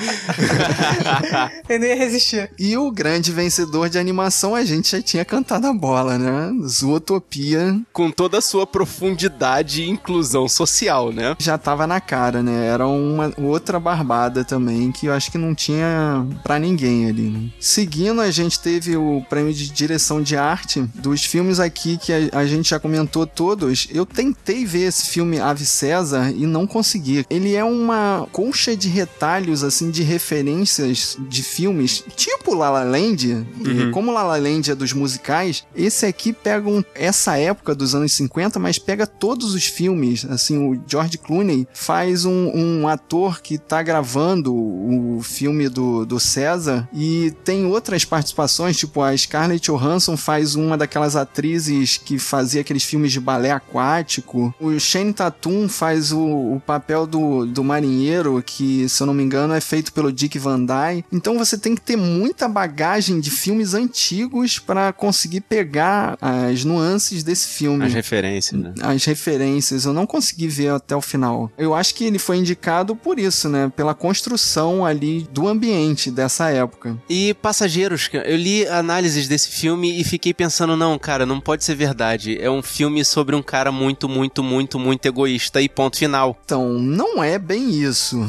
Eu 1.69 1.79
não 1.79 1.85
ia 1.87 1.95
resistir. 1.95 2.51
E 2.57 2.75
o 2.77 2.91
grande 2.91 3.31
vencedor 3.31 3.89
de 3.89 3.97
animação, 3.97 4.55
a 4.55 4.63
gente 4.63 4.91
já 4.91 5.01
tinha 5.01 5.23
cantado 5.23 5.67
a 5.67 5.73
bola, 5.73 6.17
né? 6.17 6.51
Zootopia 6.67 7.79
Com 7.93 8.11
toda 8.11 8.39
a 8.39 8.41
sua 8.41 8.65
profundidade 8.65 9.83
e 9.83 9.89
inclusão 9.89 10.47
social, 10.47 11.11
né? 11.11 11.35
já 11.39 11.57
tava 11.57 11.85
na 11.87 11.99
cara, 11.99 12.41
né? 12.41 12.67
Era 12.67 12.87
uma 12.87 13.31
outra 13.37 13.79
barbada 13.79 14.43
também 14.43 14.91
que 14.91 15.07
eu 15.07 15.13
acho 15.13 15.31
que 15.31 15.37
não 15.37 15.53
tinha 15.55 16.25
pra 16.43 16.59
ninguém 16.59 17.07
ali. 17.09 17.29
Né? 17.29 17.49
Seguindo, 17.59 18.21
a 18.21 18.31
gente 18.31 18.59
teve 18.59 18.95
o 18.95 19.10
prêmio 19.19 19.53
de 19.53 19.69
direção 19.69 20.21
de 20.21 20.37
arte 20.37 20.81
dos 20.95 21.25
filmes 21.25 21.59
aqui 21.59 21.97
que 21.97 22.13
a, 22.13 22.39
a 22.39 22.45
gente 22.45 22.69
já 22.69 22.79
comentou 22.79 23.25
todos. 23.27 23.87
Eu 23.91 24.05
tentei 24.05 24.65
ver 24.65 24.83
esse 24.87 25.07
filme 25.07 25.39
Ave 25.39 25.65
César 25.65 26.31
e 26.31 26.45
não 26.45 26.65
consegui. 26.67 27.25
Ele 27.29 27.55
é 27.55 27.63
uma 27.63 28.27
colcha 28.31 28.75
de 28.75 28.87
retalhos 28.87 29.63
assim 29.63 29.89
de 29.91 30.03
referências 30.03 31.17
de 31.29 31.43
filmes, 31.43 32.03
tipo 32.15 32.53
La 32.53 32.69
La 32.69 32.83
Land. 32.83 33.45
E 33.65 33.91
como 33.91 34.11
La 34.11 34.23
La 34.23 34.37
Land 34.37 34.71
é 34.71 34.75
dos 34.75 34.93
musicais, 34.93 35.65
esse 35.75 36.05
aqui 36.05 36.33
pega 36.33 36.69
um- 36.69 36.83
essa 36.95 37.37
época 37.37 37.73
dos 37.75 37.93
anos 37.95 38.11
50, 38.13 38.59
mas 38.59 38.77
pega 38.77 39.05
todos 39.07 39.53
os 39.53 39.65
filmes. 39.65 40.25
Assim, 40.25 40.57
o 40.57 40.81
George 40.87 41.17
Clooney 41.17 41.67
faz 41.73 42.25
um, 42.25 42.51
um 42.53 42.87
ator 42.87 43.41
que 43.41 43.57
tá 43.57 43.81
gravando 43.81 44.53
o 44.53 45.21
filme 45.23 45.69
do, 45.69 46.05
do 46.05 46.19
César 46.19 46.87
e 46.93 47.33
tem 47.43 47.65
outras 47.65 48.03
participações, 48.05 48.77
tipo 48.77 49.00
a 49.03 49.15
Scarlett 49.15 49.69
Johansson 49.69 50.15
faz 50.17 50.55
uma 50.55 50.77
daquelas 50.77 51.15
atrizes 51.15 51.97
que 51.97 52.17
fazia 52.19 52.61
aqueles 52.61 52.83
filmes 52.83 53.11
de 53.11 53.19
balé 53.19 53.51
aquático. 53.51 54.53
O 54.59 54.77
Shane 54.79 55.13
Tatum 55.13 55.67
faz 55.67 56.11
o, 56.11 56.21
o 56.21 56.61
papel 56.65 57.05
do, 57.05 57.45
do 57.45 57.63
marinheiro, 57.63 58.41
que, 58.45 58.87
se 58.89 59.01
eu 59.01 59.07
não 59.07 59.13
me 59.13 59.23
engano, 59.23 59.53
é 59.53 59.61
feito 59.61 59.93
pelo 59.93 60.11
Dick 60.11 60.37
Van 60.39 60.59
Dyke. 60.59 61.05
Então 61.11 61.37
você 61.37 61.57
tem 61.57 61.75
que 61.75 61.81
ter 61.81 61.95
muita 61.95 62.47
bagagem 62.47 63.19
de 63.19 63.29
filmes 63.29 63.73
antigos 63.73 64.59
para 64.59 64.91
conseguir 64.93 65.41
pegar 65.41 66.17
as 66.21 66.63
nuances 66.63 67.23
desse 67.23 67.47
filme 67.47 67.85
As 67.85 67.93
referências, 67.93 68.59
né? 68.59 68.73
as 68.81 69.03
referências. 69.05 69.85
Eu 69.85 69.93
não 69.93 70.05
consegui 70.05 70.47
ver 70.47 70.69
até 70.69 70.95
o 70.95 71.01
final. 71.01 71.51
Eu 71.57 71.73
acho 71.73 71.95
que 71.95 72.03
ele 72.03 72.19
foi 72.19 72.37
indicado 72.37 72.95
por 72.95 73.19
isso, 73.19 73.49
né? 73.49 73.71
Pela 73.75 73.93
construção 73.93 74.85
ali 74.85 75.27
do 75.31 75.47
ambiente 75.47 76.11
dessa 76.11 76.49
época. 76.49 76.97
E 77.09 77.33
Passageiros, 77.35 78.09
eu 78.13 78.35
li 78.35 78.67
análises 78.91 79.25
desse 79.27 79.47
filme 79.49 79.99
e 80.01 80.03
fiquei 80.03 80.33
pensando, 80.33 80.75
não, 80.75 80.99
cara, 80.99 81.25
não 81.25 81.39
pode 81.39 81.63
ser 81.63 81.75
verdade. 81.75 82.37
É 82.41 82.49
um 82.51 82.61
filme 82.61 83.05
sobre 83.05 83.35
um 83.35 83.41
cara 83.41 83.71
muito, 83.71 84.09
muito, 84.09 84.43
muito, 84.43 84.77
muito 84.77 85.05
egoísta 85.05 85.61
e 85.61 85.69
ponto 85.69 85.97
final. 85.97 86.37
Então, 86.43 86.73
não 86.73 87.23
é 87.23 87.39
bem 87.39 87.69
isso. 87.69 88.19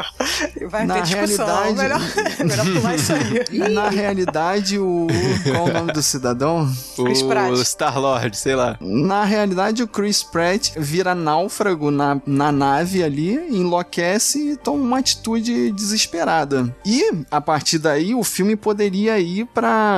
Vai 0.70 0.86
Na 0.86 0.94
ter 0.94 1.02
discussão. 1.02 1.46
realidade- 1.46 1.78
Melhor, 1.78 2.00
melhor 2.40 2.66
pular 2.80 2.94
isso 2.94 3.12
aí. 3.12 3.58
Na 3.68 3.88
realidade, 3.90 4.78
o. 4.78 5.06
Qual 5.44 5.66
o 5.66 5.72
nome 5.72 5.92
do 5.92 6.02
cidadão? 6.02 6.70
Chris 6.96 7.22
Pratt. 7.22 7.50
O 7.52 7.62
Star-Lord, 7.64 8.36
sei 8.36 8.54
lá. 8.54 8.76
Na 8.80 9.24
realidade, 9.24 9.82
o 9.82 9.86
Chris 9.88 10.22
Pratt 10.22 10.70
vira 10.76 11.14
náufrago 11.14 11.90
na, 11.90 12.20
na 12.26 12.50
nave 12.50 13.02
ali, 13.04 13.34
enlouquece 13.50 14.52
e 14.52 14.56
toma 14.56 14.82
uma 14.82 14.98
atitude 14.98 15.70
desesperada. 15.72 16.74
E, 16.84 17.10
a 17.30 17.40
partir 17.40 17.78
daí, 17.78 18.14
o 18.14 18.24
filme 18.24 18.56
poderia 18.56 19.18
ir 19.18 19.44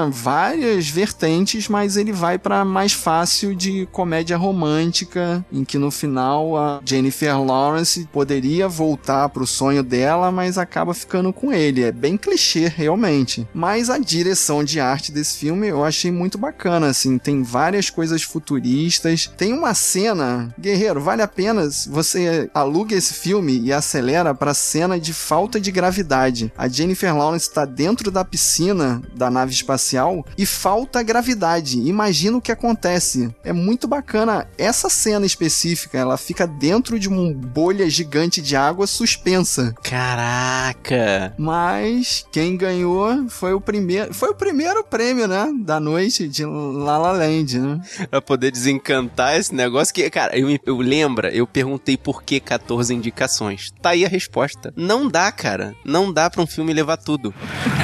várias 0.09 0.89
vertentes, 0.89 1.69
mas 1.69 1.97
ele 1.97 2.13
vai 2.13 2.39
pra 2.39 2.65
mais 2.65 2.93
fácil 2.93 3.55
de 3.55 3.89
comédia 3.91 4.37
romântica, 4.37 5.45
em 5.53 5.65
que 5.65 5.79
no 5.79 5.91
final 5.91 6.57
a 6.57 6.81
Jennifer 6.85 7.43
Lawrence 7.43 8.09
poderia 8.13 8.69
voltar 8.69 9.29
pro 9.29 9.47
sonho 9.47 9.83
dela, 9.83 10.31
mas 10.31 10.59
acaba 10.59 10.95
ficando 10.95 11.33
com 11.33 11.53
ele. 11.53 11.83
É 11.83 11.93
bem 11.93 12.17
clichê, 12.17 12.69
realmente. 12.69 13.47
Mas 13.53 13.91
a 13.91 13.99
direção 13.99 14.63
de 14.63 14.81
arte 14.81 15.13
desse 15.13 15.39
filme 15.39 15.69
eu 15.69 15.85
achei 15.85 16.11
muito 16.11 16.39
bacana, 16.39 16.89
assim. 16.89 17.19
Tem 17.19 17.43
várias 17.43 17.91
coisas 17.91 18.23
futuristas. 18.23 19.31
Tem 19.37 19.53
uma 19.53 19.75
cena, 19.75 20.55
guerreiro, 20.59 21.01
vale 21.01 21.23
a 21.23 21.29
pena 21.29 21.69
você 21.89 22.51
aluga 22.55 22.95
esse 22.95 23.15
filme 23.15 23.59
e 23.61 23.73
acelera 23.73 24.35
pra 24.35 24.55
cena 24.55 24.99
de 24.99 25.13
falta 25.13 25.61
de 25.61 25.71
gravidade. 25.71 26.53
A 26.57 26.69
Jennifer 26.69 27.17
Lawrence 27.17 27.49
está 27.49 27.65
dentro 27.65 28.11
da 28.11 28.25
piscina 28.25 29.03
da 29.15 29.31
nave 29.31 29.53
espacial 29.53 29.90
e 30.37 30.47
falta 30.47 31.03
gravidade. 31.03 31.79
Imagina 31.81 32.39
o 32.39 32.41
que 32.41 32.53
acontece. 32.53 33.35
É 33.45 33.53
muito 33.53 33.89
bacana 33.89 34.47
essa 34.59 34.89
cena 34.89 35.27
específica. 35.27 35.99
Ela 35.99 36.17
fica 36.17 36.47
dentro 36.47 36.99
de 36.99 37.09
uma 37.09 37.33
bolha 37.33 37.89
gigante 37.89 38.41
de 38.41 38.57
água 38.57 38.87
suspensa. 38.87 39.75
Caraca! 39.83 41.35
Mas 41.39 42.25
quem 42.31 42.57
ganhou 42.57 43.29
foi 43.29 43.53
o 43.53 43.61
primeiro, 43.61 44.13
foi 44.15 44.31
o 44.31 44.35
primeiro 44.35 44.85
prêmio, 44.85 45.27
né, 45.27 45.51
da 45.61 45.81
noite 45.81 46.29
de 46.29 46.45
La 46.45 46.99
La 46.99 47.13
Land, 47.13 47.59
né? 47.59 47.81
Pra 48.11 48.21
poder 48.21 48.51
desencantar 48.51 49.39
esse 49.39 49.55
negócio 49.55 49.95
que, 49.95 50.09
cara, 50.11 50.37
eu, 50.39 50.59
eu 50.65 50.79
lembra, 50.79 51.31
eu 51.31 51.47
perguntei 51.47 51.97
por 51.97 52.23
que 52.23 52.41
14 52.41 52.95
indicações. 52.95 53.71
Tá 53.81 53.91
aí 53.91 54.05
a 54.05 54.09
resposta. 54.09 54.73
Não 54.77 55.09
dá, 55.09 55.31
cara. 55.33 55.75
Não 55.85 56.13
dá 56.13 56.29
pra 56.29 56.43
um 56.43 56.47
filme 56.47 56.73
levar 56.73 56.97
tudo. 56.97 57.35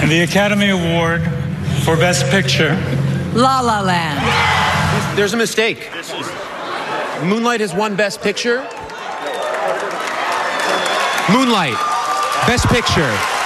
And 0.02 0.09
the 0.09 0.22
Academy 0.22 0.70
Award 0.70 1.55
for 1.87 1.97
Best 1.97 2.28
Picture 2.32 2.74
La 3.32 3.61
La 3.61 3.80
Land. 3.80 4.18
There's 5.16 5.34
a 5.34 5.37
mistake. 5.37 5.89
Moonlight 7.22 7.61
has 7.61 7.72
won 7.72 7.95
Best 7.95 8.20
Picture. 8.22 8.59
Moonlight, 11.30 11.78
Best 12.49 12.66
Picture. 12.66 13.45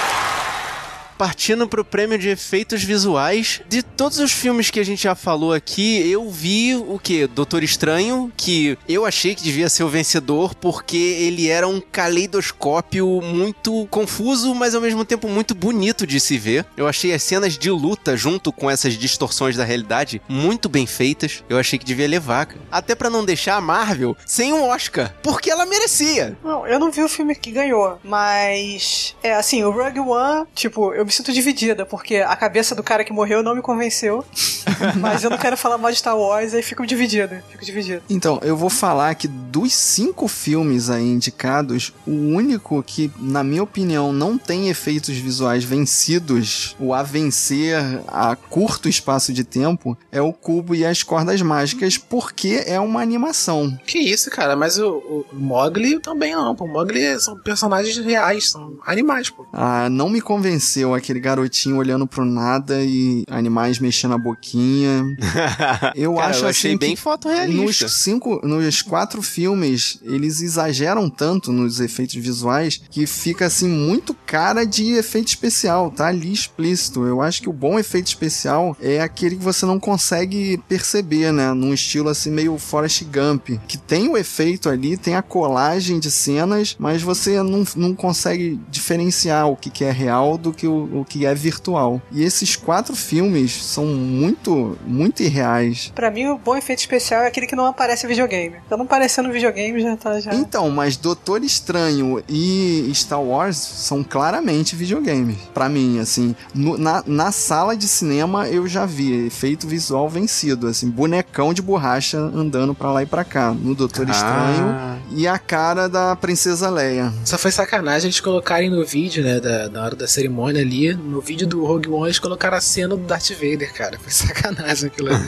Partindo 1.21 1.67
pro 1.67 1.85
prêmio 1.85 2.17
de 2.17 2.29
efeitos 2.29 2.83
visuais, 2.83 3.61
de 3.69 3.83
todos 3.83 4.17
os 4.17 4.31
filmes 4.31 4.71
que 4.71 4.79
a 4.79 4.83
gente 4.83 5.03
já 5.03 5.13
falou 5.13 5.53
aqui, 5.53 6.09
eu 6.09 6.27
vi 6.31 6.73
o 6.73 6.97
que? 6.97 7.27
Doutor 7.27 7.61
Estranho, 7.61 8.33
que 8.35 8.75
eu 8.89 9.05
achei 9.05 9.35
que 9.35 9.43
devia 9.43 9.69
ser 9.69 9.83
o 9.83 9.87
vencedor, 9.87 10.55
porque 10.55 10.97
ele 10.97 11.47
era 11.47 11.67
um 11.67 11.79
caleidoscópio 11.79 13.21
muito 13.21 13.85
confuso, 13.91 14.55
mas 14.55 14.73
ao 14.73 14.81
mesmo 14.81 15.05
tempo 15.05 15.27
muito 15.29 15.53
bonito 15.53 16.07
de 16.07 16.19
se 16.19 16.39
ver. 16.39 16.65
Eu 16.75 16.87
achei 16.87 17.13
as 17.13 17.21
cenas 17.21 17.55
de 17.55 17.69
luta, 17.69 18.17
junto 18.17 18.51
com 18.51 18.67
essas 18.67 18.95
distorções 18.95 19.55
da 19.55 19.63
realidade, 19.63 20.19
muito 20.27 20.67
bem 20.67 20.87
feitas. 20.87 21.43
Eu 21.47 21.59
achei 21.59 21.77
que 21.77 21.85
devia 21.85 22.07
levar, 22.07 22.47
cara. 22.47 22.61
Até 22.71 22.95
pra 22.95 23.11
não 23.11 23.23
deixar 23.23 23.57
a 23.57 23.61
Marvel 23.61 24.17
sem 24.25 24.51
um 24.51 24.67
Oscar, 24.67 25.13
porque 25.21 25.51
ela 25.51 25.67
merecia. 25.67 26.35
Não, 26.43 26.65
eu 26.65 26.79
não 26.79 26.89
vi 26.89 27.03
o 27.03 27.07
filme 27.07 27.35
que 27.35 27.51
ganhou, 27.51 27.99
mas. 28.03 29.15
É 29.21 29.35
assim, 29.35 29.63
o 29.63 29.69
Rogue 29.69 29.99
One, 29.99 30.47
tipo, 30.55 30.91
eu 30.95 31.05
me 31.05 31.10
sinto 31.11 31.31
dividida, 31.33 31.85
porque 31.85 32.17
a 32.17 32.35
cabeça 32.35 32.75
do 32.75 32.83
cara 32.83 33.03
que 33.03 33.13
morreu 33.13 33.43
não 33.43 33.55
me 33.55 33.61
convenceu. 33.61 34.25
mas 34.99 35.23
eu 35.23 35.29
não 35.29 35.37
quero 35.37 35.57
falar 35.57 35.77
mal 35.77 35.91
de 35.91 35.97
Star 35.97 36.17
Wars, 36.17 36.53
aí 36.53 36.61
fico 36.61 36.85
dividida. 36.85 37.43
Fico 37.49 37.63
dividida. 37.63 38.01
Então, 38.09 38.39
eu 38.43 38.55
vou 38.55 38.69
falar 38.69 39.13
que 39.15 39.27
dos 39.27 39.73
cinco 39.73 40.27
filmes 40.27 40.89
aí 40.89 41.03
indicados, 41.03 41.93
o 42.05 42.11
único 42.11 42.81
que, 42.83 43.11
na 43.19 43.43
minha 43.43 43.63
opinião, 43.63 44.13
não 44.13 44.37
tem 44.37 44.69
efeitos 44.69 45.15
visuais 45.17 45.63
vencidos, 45.63 46.75
ou 46.79 46.93
a 46.93 47.03
vencer 47.03 47.77
a 48.07 48.35
curto 48.35 48.89
espaço 48.89 49.33
de 49.33 49.43
tempo, 49.43 49.97
é 50.11 50.21
o 50.21 50.33
Cubo 50.33 50.75
e 50.75 50.85
as 50.85 51.03
Cordas 51.03 51.41
Mágicas, 51.41 51.97
porque 51.97 52.63
é 52.65 52.79
uma 52.79 53.01
animação. 53.01 53.77
Que 53.85 53.99
isso, 53.99 54.29
cara, 54.29 54.55
mas 54.55 54.77
o, 54.77 54.89
o 54.89 55.25
Mogli 55.33 55.99
também 55.99 56.33
não, 56.35 56.55
pô. 56.55 56.65
O 56.65 56.67
Mogli 56.67 57.19
são 57.19 57.37
personagens 57.37 57.97
reais, 57.97 58.51
são 58.51 58.77
animais, 58.85 59.29
pô. 59.29 59.45
Ah, 59.53 59.89
não 59.89 60.09
me 60.09 60.21
convenceu 60.21 60.93
aquele 61.01 61.19
garotinho 61.19 61.77
olhando 61.77 62.07
pro 62.07 62.23
nada 62.23 62.81
e 62.83 63.23
animais 63.29 63.79
mexendo 63.79 64.13
a 64.13 64.17
boquinha. 64.17 65.03
Eu 65.95 66.15
Cara, 66.15 66.27
acho 66.29 66.43
eu 66.45 66.49
achei 66.49 66.71
assim 66.71 66.77
bem 66.77 66.95
que 66.95 67.01
fotorrealista. 67.01 67.85
Nos 67.85 67.93
cinco, 67.93 68.45
nos 68.45 68.81
quatro 68.81 69.21
filmes, 69.21 69.99
eles 70.03 70.41
exageram 70.41 71.09
tanto 71.09 71.51
nos 71.51 71.79
efeitos 71.79 72.15
visuais 72.15 72.81
que 72.89 73.05
fica 73.05 73.45
assim 73.45 73.67
muito 73.67 74.13
cara 74.13 74.65
de 74.65 74.93
efeito 74.93 75.27
especial, 75.27 75.91
tá 75.91 76.07
ali 76.07 76.31
explícito. 76.31 77.05
Eu 77.05 77.21
acho 77.21 77.41
que 77.41 77.49
o 77.49 77.53
bom 77.53 77.77
efeito 77.79 78.07
especial 78.07 78.75
é 78.79 79.01
aquele 79.01 79.35
que 79.35 79.43
você 79.43 79.65
não 79.65 79.79
consegue 79.79 80.61
perceber, 80.67 81.31
né, 81.31 81.53
num 81.53 81.73
estilo 81.73 82.09
assim 82.09 82.31
meio 82.31 82.57
Forrest 82.57 83.03
Gump, 83.03 83.49
que 83.67 83.77
tem 83.77 84.07
o 84.07 84.17
efeito 84.17 84.69
ali, 84.69 84.97
tem 84.97 85.15
a 85.15 85.21
colagem 85.21 85.99
de 85.99 86.11
cenas, 86.11 86.75
mas 86.79 87.01
você 87.01 87.41
não, 87.41 87.63
não 87.75 87.95
consegue 87.95 88.59
diferenciar 88.69 89.47
o 89.47 89.55
que, 89.55 89.69
que 89.69 89.83
é 89.83 89.91
real 89.91 90.37
do 90.37 90.53
que 90.53 90.67
o 90.67 90.80
o 90.93 91.05
que 91.05 91.25
é 91.25 91.33
virtual. 91.33 92.01
E 92.11 92.23
esses 92.23 92.55
quatro 92.55 92.95
filmes 92.95 93.51
são 93.63 93.85
muito, 93.85 94.77
muito 94.85 95.21
irreais. 95.23 95.91
Pra 95.95 96.11
mim, 96.11 96.27
o 96.27 96.37
bom 96.37 96.55
efeito 96.55 96.79
especial 96.79 97.21
é 97.23 97.27
aquele 97.27 97.47
que 97.47 97.55
não 97.55 97.65
aparece 97.65 98.05
videogame. 98.07 98.55
Então, 98.65 98.77
não 98.77 98.85
aparecendo 98.85 99.27
no 99.27 99.33
videogame 99.33 99.79
já 99.81 99.95
tá 99.97 100.19
já. 100.19 100.33
Então, 100.33 100.69
mas 100.69 100.97
Doutor 100.97 101.43
Estranho 101.43 102.23
e 102.29 102.89
Star 102.93 103.21
Wars 103.21 103.57
são 103.57 104.03
claramente 104.03 104.75
videogames. 104.75 105.37
Pra 105.53 105.69
mim, 105.69 105.99
assim, 105.99 106.35
no- 106.53 106.77
na, 106.77 107.03
na 107.05 107.31
sala 107.31 107.75
de 107.75 107.87
cinema 107.87 108.47
eu 108.47 108.67
já 108.67 108.85
vi 108.85 109.25
efeito 109.27 109.67
visual 109.67 110.09
vencido, 110.09 110.67
assim, 110.67 110.89
bonecão 110.89 111.53
de 111.53 111.61
borracha 111.61 112.17
andando 112.17 112.73
pra 112.73 112.91
lá 112.91 113.03
e 113.03 113.05
pra 113.05 113.23
cá, 113.23 113.51
no 113.51 113.73
Doutor 113.75 114.05
Ah. 114.07 114.11
Estranho 114.11 115.01
e 115.19 115.27
a 115.27 115.37
cara 115.37 115.87
da 115.87 116.15
Princesa 116.15 116.69
Leia. 116.69 117.11
Só 117.25 117.37
foi 117.37 117.51
sacanagem 117.51 118.07
eles 118.07 118.19
colocarem 118.19 118.69
no 118.69 118.85
vídeo, 118.85 119.23
né, 119.23 119.39
da, 119.39 119.69
na 119.69 119.83
hora 119.83 119.95
da 119.95 120.07
cerimônia 120.07 120.63
ali, 120.71 120.93
no 120.93 121.19
vídeo 121.19 121.45
do 121.45 121.65
Rogue 121.65 121.89
One, 121.89 122.05
eles 122.05 122.19
colocaram 122.19 122.57
a 122.57 122.61
cena 122.61 122.95
do 122.95 123.03
Darth 123.03 123.31
Vader, 123.31 123.73
cara. 123.73 123.99
Foi 123.99 124.09
sacanagem 124.11 124.87
aquilo 124.87 125.09
ali. 125.09 125.25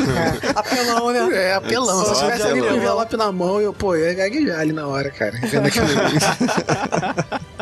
Apelão, 0.56 1.10
né? 1.12 1.36
É, 1.36 1.54
apelão. 1.54 2.04
Se 2.04 2.10
eu 2.10 2.14
Só 2.14 2.24
tivesse 2.24 2.42
ali 2.44 2.60
com 2.62 2.68
o 2.68 2.76
envelope 2.76 3.16
na 3.16 3.30
mão, 3.30 3.60
eu, 3.60 3.72
pô, 3.72 3.94
eu 3.94 4.06
ia 4.06 4.14
gaguejar 4.14 4.60
ali 4.60 4.72
na 4.72 4.86
hora, 4.86 5.10
cara. 5.10 5.38
Vendo 5.42 5.66
aquilo 5.66 5.86
ali. 5.86 7.46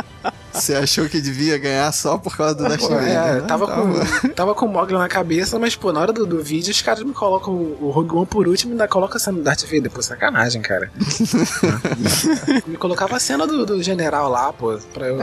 Você 0.55 0.75
achou 0.75 1.09
que 1.09 1.21
devia 1.21 1.59
ganhar 1.59 1.91
só 1.93 2.17
por 2.17 2.37
causa 2.37 2.55
do 2.55 2.63
Darth 2.65 2.81
Pô, 2.81 2.89
Vader? 2.89 3.09
é, 3.09 3.35
né? 3.35 3.41
tava, 3.43 3.67
Tá 3.67 3.75
com, 3.75 3.93
bom. 3.93 4.29
tava 4.35 4.55
com 4.55 4.67
o 4.67 4.69
Mogli 4.69 4.97
na 4.97 5.09
cabeça, 5.09 5.59
mas, 5.59 5.75
pô, 5.75 5.93
na 5.93 6.01
hora 6.01 6.13
do, 6.13 6.25
do 6.27 6.43
vídeo, 6.43 6.71
os 6.71 6.81
caras 6.81 7.03
me 7.03 7.13
colocam 7.13 7.53
o 7.53 7.91
Rogue 7.91 8.15
One 8.15 8.27
por 8.27 8.47
último 8.47 8.73
e 8.73 8.75
ainda 8.75 8.87
colocam 8.89 9.17
a 9.17 9.21
cena 9.21 9.39
do 9.39 9.45
Darth 9.45 9.65
Vader. 9.65 9.91
Pô, 9.91 10.01
sacanagem, 10.03 10.63
cara. 10.63 10.91
me 12.67 12.77
colocava 12.77 13.17
a 13.17 13.21
cena 13.21 13.47
do, 13.47 13.65
do 13.67 13.83
general 13.83 14.29
lá, 14.29 14.53
pô, 14.53 14.79
pra 14.93 15.09
eu... 15.09 15.19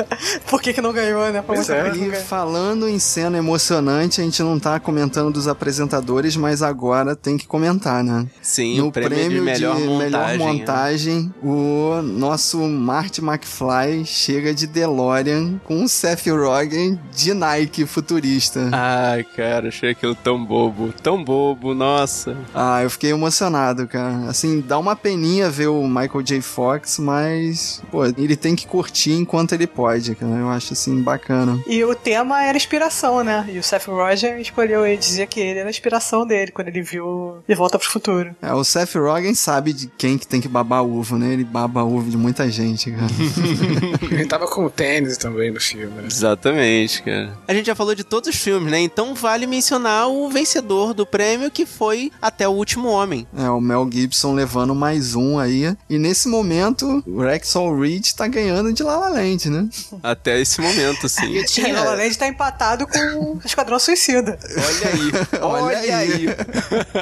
Por 0.48 0.60
que, 0.60 0.72
que 0.72 0.80
não 0.80 0.92
ganhou, 0.92 1.30
né? 1.32 1.42
Pra 1.42 1.56
mostrar 1.56 1.96
é. 1.96 1.96
E 1.96 2.12
falando 2.16 2.88
em 2.88 2.98
cena 2.98 3.38
emocionante, 3.38 4.20
a 4.20 4.24
gente 4.24 4.42
não 4.42 4.58
tá 4.58 4.78
comentando 4.78 5.32
dos 5.32 5.48
apresentadores, 5.48 6.36
mas 6.36 6.62
agora 6.62 7.16
tem 7.16 7.36
que 7.36 7.46
comentar, 7.46 8.02
né? 8.04 8.26
Sim, 8.40 8.78
no 8.78 8.88
o 8.88 8.92
prêmio, 8.92 9.38
de 9.38 9.40
melhor 9.40 9.78
montagem. 9.78 9.98
melhor 9.98 10.30
é. 10.30 10.38
montagem, 10.38 11.34
o 11.42 12.00
nosso 12.02 12.58
Marty 12.58 13.20
McFly 13.20 14.04
chega 14.04 14.54
de 14.54 14.66
DeLorean 14.76 15.58
com 15.64 15.84
o 15.84 15.88
Seth 15.88 16.26
Rogen 16.26 17.00
de 17.14 17.32
Nike 17.32 17.86
futurista. 17.86 18.68
Ai, 18.72 19.24
cara, 19.24 19.68
achei 19.68 19.92
aquilo 19.92 20.14
tão 20.14 20.44
bobo. 20.44 20.92
Tão 21.02 21.24
bobo, 21.24 21.74
nossa. 21.74 22.36
Ah, 22.54 22.82
eu 22.82 22.90
fiquei 22.90 23.10
emocionado, 23.10 23.86
cara. 23.88 24.28
Assim, 24.28 24.60
dá 24.60 24.78
uma 24.78 24.94
peninha 24.94 25.48
ver 25.48 25.68
o 25.68 25.88
Michael 25.88 26.22
J. 26.22 26.42
Fox, 26.42 26.98
mas, 26.98 27.82
pô, 27.90 28.04
ele 28.04 28.36
tem 28.36 28.54
que 28.54 28.66
curtir 28.66 29.12
enquanto 29.12 29.54
ele 29.54 29.66
pode, 29.66 30.14
cara. 30.14 30.34
Eu 30.34 30.50
acho, 30.50 30.74
assim, 30.74 31.00
bacana. 31.00 31.58
E 31.66 31.82
o 31.82 31.94
tema 31.94 32.44
era 32.44 32.58
inspiração, 32.58 33.24
né? 33.24 33.48
E 33.50 33.58
o 33.58 33.62
Seth 33.62 33.86
Rogen 33.86 34.38
escolheu 34.42 34.84
ele, 34.84 34.98
dizia 34.98 35.26
que 35.26 35.40
ele 35.40 35.60
era 35.60 35.68
a 35.68 35.70
inspiração 35.70 36.26
dele 36.26 36.52
quando 36.52 36.68
ele 36.68 36.82
viu 36.82 37.38
De 37.48 37.54
Volta 37.54 37.78
pro 37.78 37.88
Futuro. 37.88 38.36
É, 38.42 38.52
o 38.52 38.62
Seth 38.62 38.94
Rogen 38.94 39.34
sabe 39.34 39.72
de 39.72 39.86
quem 39.96 40.18
que 40.18 40.26
tem 40.26 40.38
que 40.38 40.48
babar 40.48 40.84
ovo, 40.84 41.16
né? 41.16 41.32
Ele 41.32 41.44
baba 41.44 41.82
ovo 41.82 42.10
de 42.10 42.16
muita 42.18 42.50
gente, 42.50 42.90
cara. 42.90 43.06
Ele 44.10 44.26
tava 44.26 44.46
com 44.46 44.65
o 44.66 44.70
tênis 44.70 45.16
também 45.16 45.50
no 45.50 45.60
filme, 45.60 45.86
né? 45.86 46.04
Exatamente, 46.06 47.02
cara. 47.02 47.36
A 47.46 47.54
gente 47.54 47.66
já 47.66 47.74
falou 47.74 47.94
de 47.94 48.04
todos 48.04 48.28
os 48.28 48.36
filmes, 48.36 48.70
né? 48.70 48.80
Então 48.80 49.14
vale 49.14 49.46
mencionar 49.46 50.08
o 50.08 50.28
vencedor 50.28 50.92
do 50.94 51.06
prêmio, 51.06 51.50
que 51.50 51.64
foi 51.64 52.10
Até 52.20 52.48
o 52.48 52.52
Último 52.52 52.88
Homem. 52.88 53.26
É, 53.36 53.48
o 53.48 53.60
Mel 53.60 53.88
Gibson 53.90 54.34
levando 54.34 54.74
mais 54.74 55.14
um 55.14 55.38
aí. 55.38 55.76
E 55.88 55.98
nesse 55.98 56.28
momento, 56.28 57.02
o 57.06 57.20
Rexall 57.20 57.78
Reed 57.78 58.12
tá 58.12 58.26
ganhando 58.26 58.72
de 58.72 58.82
La 58.82 58.96
La 58.96 59.08
Land, 59.08 59.48
né? 59.50 59.68
Até 60.02 60.40
esse 60.40 60.60
momento, 60.60 61.08
sim. 61.08 61.36
E 61.56 61.70
o 61.70 61.74
La 61.74 61.84
La 61.84 61.94
Land 61.94 62.18
tá 62.18 62.26
empatado 62.26 62.86
com 62.86 62.98
o 62.98 63.40
Esquadrão 63.44 63.78
Suicida. 63.78 64.38
Olha 64.56 64.88
aí. 64.92 65.40
Olha, 65.40 65.96
aí. 65.96 66.26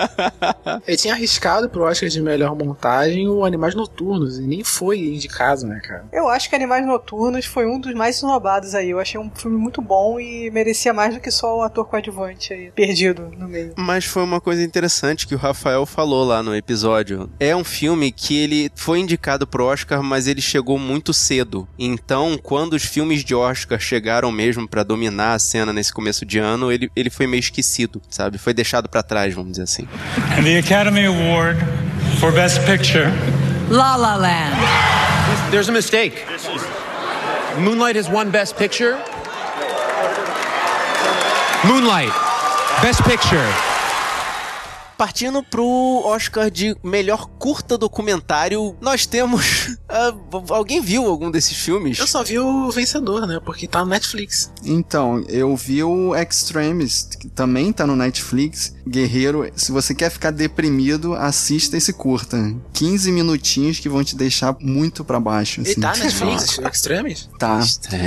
Ele 0.86 0.96
tinha 0.96 1.14
arriscado 1.14 1.68
pro 1.68 1.82
Oscar 1.82 2.08
de 2.08 2.20
melhor 2.20 2.54
montagem 2.56 3.28
o 3.28 3.44
Animais 3.44 3.74
Noturnos, 3.74 4.38
e 4.38 4.42
nem 4.42 4.62
foi 4.62 4.98
indicado, 4.98 5.66
né, 5.66 5.80
cara? 5.80 6.04
Eu 6.12 6.28
acho 6.28 6.48
que 6.48 6.54
Animais 6.54 6.86
Noturnos 6.86 7.44
foi 7.54 7.66
um 7.66 7.78
dos 7.78 7.94
mais 7.94 8.16
esnobados 8.16 8.74
aí. 8.74 8.90
Eu 8.90 8.98
achei 8.98 9.18
um 9.18 9.30
filme 9.32 9.56
muito 9.56 9.80
bom 9.80 10.18
e 10.18 10.50
merecia 10.50 10.92
mais 10.92 11.14
do 11.14 11.20
que 11.20 11.30
só 11.30 11.56
o 11.56 11.62
ator 11.62 11.86
coadjuvante 11.86 12.52
aí, 12.52 12.72
perdido 12.72 13.30
no 13.38 13.46
meio. 13.46 13.74
Mas 13.76 14.04
foi 14.04 14.24
uma 14.24 14.40
coisa 14.40 14.60
interessante 14.64 15.24
que 15.24 15.36
o 15.36 15.38
Rafael 15.38 15.86
falou 15.86 16.24
lá 16.24 16.42
no 16.42 16.54
episódio. 16.56 17.30
É 17.38 17.54
um 17.54 17.62
filme 17.62 18.10
que 18.10 18.36
ele 18.36 18.72
foi 18.74 18.98
indicado 18.98 19.46
pro 19.46 19.66
Oscar, 19.66 20.02
mas 20.02 20.26
ele 20.26 20.40
chegou 20.40 20.76
muito 20.80 21.14
cedo. 21.14 21.68
Então, 21.78 22.36
quando 22.42 22.72
os 22.72 22.84
filmes 22.84 23.22
de 23.24 23.36
Oscar 23.36 23.78
chegaram 23.78 24.32
mesmo 24.32 24.66
pra 24.66 24.82
dominar 24.82 25.34
a 25.34 25.38
cena 25.38 25.72
nesse 25.72 25.92
começo 25.92 26.26
de 26.26 26.40
ano, 26.40 26.72
ele, 26.72 26.90
ele 26.96 27.08
foi 27.08 27.28
meio 27.28 27.40
esquecido, 27.40 28.02
sabe? 28.10 28.36
Foi 28.36 28.52
deixado 28.52 28.88
pra 28.88 29.00
trás, 29.00 29.32
vamos 29.32 29.52
dizer 29.52 29.62
assim. 29.62 29.86
And 30.36 30.42
the 30.42 30.58
Academy 30.58 31.06
Award 31.06 31.60
for 32.18 32.32
Best 32.32 32.58
Picture 32.66 33.12
La 33.70 33.94
La 33.94 34.16
Land. 34.16 34.56
There's 35.52 35.68
a 35.68 35.72
mistake. 35.72 36.16
Moonlight 37.58 37.94
has 37.94 38.08
won 38.08 38.30
Best 38.32 38.56
Picture. 38.56 38.96
Moonlight, 41.66 42.10
Best 42.82 43.02
Picture. 43.04 43.73
Partindo 44.96 45.42
pro 45.42 46.02
Oscar 46.04 46.50
de 46.50 46.76
melhor 46.82 47.26
curta 47.38 47.76
documentário, 47.76 48.76
nós 48.80 49.06
temos. 49.06 49.76
ah, 49.88 50.14
alguém 50.50 50.80
viu 50.80 51.06
algum 51.06 51.30
desses 51.30 51.56
filmes? 51.56 51.98
Eu 51.98 52.06
só 52.06 52.22
vi 52.22 52.38
o 52.38 52.70
vencedor, 52.70 53.26
né? 53.26 53.40
Porque 53.44 53.66
tá 53.66 53.80
no 53.84 53.90
Netflix. 53.90 54.52
Então, 54.64 55.24
eu 55.28 55.56
vi 55.56 55.82
o 55.82 56.14
Extremist, 56.14 57.18
que 57.18 57.28
também 57.28 57.72
tá 57.72 57.86
no 57.86 57.96
Netflix. 57.96 58.74
Guerreiro, 58.86 59.50
se 59.56 59.72
você 59.72 59.94
quer 59.94 60.10
ficar 60.10 60.30
deprimido, 60.30 61.14
assista 61.14 61.76
esse 61.76 61.92
curta. 61.92 62.54
15 62.72 63.10
minutinhos 63.10 63.80
que 63.80 63.88
vão 63.88 64.04
te 64.04 64.14
deixar 64.14 64.56
muito 64.60 65.04
pra 65.04 65.18
baixo. 65.18 65.60
Ele 65.60 65.70
Assim. 65.70 65.80
tá 65.80 65.92
no 65.96 66.04
Netflix, 66.04 66.58
o 66.58 66.68
Extremis? 66.68 67.28
Tá. 67.38 67.60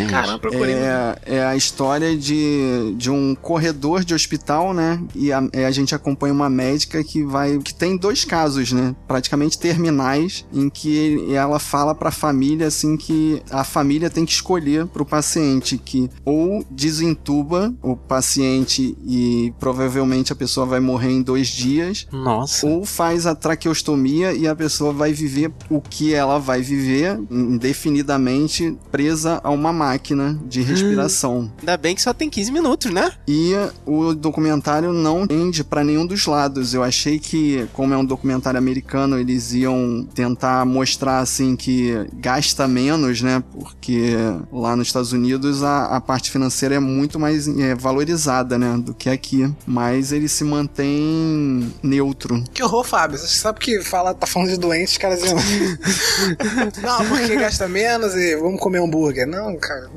Caramba, 0.09 0.39
procurei. 0.39 0.75
É, 0.75 1.17
é 1.25 1.45
a 1.45 1.55
história 1.55 2.15
de, 2.15 2.93
de 2.95 3.09
um 3.09 3.35
corredor 3.35 4.05
de 4.05 4.13
hospital, 4.13 4.73
né? 4.73 5.01
E 5.15 5.33
a, 5.33 5.43
é, 5.51 5.65
a 5.65 5.71
gente 5.71 5.93
acompanha 5.93 6.33
uma 6.33 6.49
médica 6.49 6.76
que 6.85 7.23
vai. 7.23 7.57
que 7.59 7.73
tem 7.73 7.97
dois 7.97 8.25
casos, 8.25 8.71
né? 8.71 8.95
Praticamente 9.07 9.57
terminais, 9.57 10.45
em 10.53 10.69
que 10.69 11.33
ela 11.33 11.59
fala 11.59 11.93
pra 11.95 12.11
família 12.11 12.67
assim 12.67 12.97
que 12.97 13.41
a 13.49 13.63
família 13.63 14.09
tem 14.09 14.25
que 14.25 14.31
escolher 14.31 14.85
pro 14.87 15.05
paciente 15.05 15.77
que 15.77 16.09
ou 16.25 16.65
desentuba 16.69 17.73
o 17.81 17.95
paciente 17.95 18.97
e 19.05 19.53
provavelmente 19.59 20.31
a 20.31 20.35
pessoa 20.35 20.65
vai 20.65 20.79
morrer 20.79 21.11
em 21.11 21.21
dois 21.21 21.47
dias, 21.47 22.07
Nossa. 22.11 22.65
ou 22.65 22.85
faz 22.85 23.25
a 23.25 23.35
traqueostomia 23.35 24.33
e 24.33 24.47
a 24.47 24.55
pessoa 24.55 24.91
vai 24.91 25.13
viver 25.13 25.51
o 25.69 25.81
que 25.81 26.13
ela 26.13 26.39
vai 26.39 26.61
viver 26.61 27.19
indefinidamente 27.29 28.77
presa 28.91 29.39
a 29.43 29.49
uma 29.49 29.71
máquina 29.71 30.39
de 30.45 30.61
respiração. 30.61 31.51
Ainda 31.59 31.77
bem 31.77 31.95
que 31.95 32.01
só 32.01 32.13
tem 32.13 32.29
15 32.29 32.51
minutos, 32.51 32.91
né? 32.91 33.11
E 33.27 33.53
o 33.85 34.13
documentário 34.13 34.91
não 34.93 35.27
tende 35.27 35.63
pra 35.63 35.83
nenhum 35.83 36.05
dos 36.05 36.25
lados. 36.25 36.66
Eu 36.73 36.83
achei 36.83 37.19
que, 37.19 37.67
como 37.73 37.93
é 37.93 37.97
um 37.97 38.05
documentário 38.05 38.57
americano, 38.57 39.19
eles 39.19 39.53
iam 39.53 40.07
tentar 40.13 40.65
mostrar 40.65 41.19
assim 41.19 41.55
que 41.55 41.93
gasta 42.13 42.67
menos, 42.67 43.21
né? 43.21 43.43
Porque 43.51 44.15
lá 44.51 44.75
nos 44.75 44.87
Estados 44.87 45.11
Unidos 45.11 45.63
a, 45.63 45.85
a 45.97 46.01
parte 46.01 46.31
financeira 46.31 46.75
é 46.75 46.79
muito 46.79 47.19
mais 47.19 47.47
é, 47.47 47.75
valorizada, 47.75 48.57
né? 48.57 48.77
Do 48.77 48.93
que 48.93 49.09
aqui. 49.09 49.51
Mas 49.65 50.11
ele 50.11 50.27
se 50.27 50.43
mantém 50.43 51.73
neutro. 51.81 52.43
Que 52.53 52.63
horror, 52.63 52.83
Fábio. 52.83 53.17
Você 53.17 53.27
sabe 53.27 53.59
que 53.59 53.81
fala, 53.81 54.13
tá 54.13 54.27
falando 54.27 54.49
de 54.49 54.57
doentes, 54.57 54.93
os 54.93 54.97
caras 54.97 55.21
iam. 55.23 55.35
não, 56.81 57.05
porque 57.07 57.35
gasta 57.35 57.67
menos 57.67 58.15
e 58.15 58.35
vamos 58.35 58.59
comer 58.59 58.79
hambúrguer. 58.79 59.27
Não, 59.27 59.55
cara. 59.57 59.89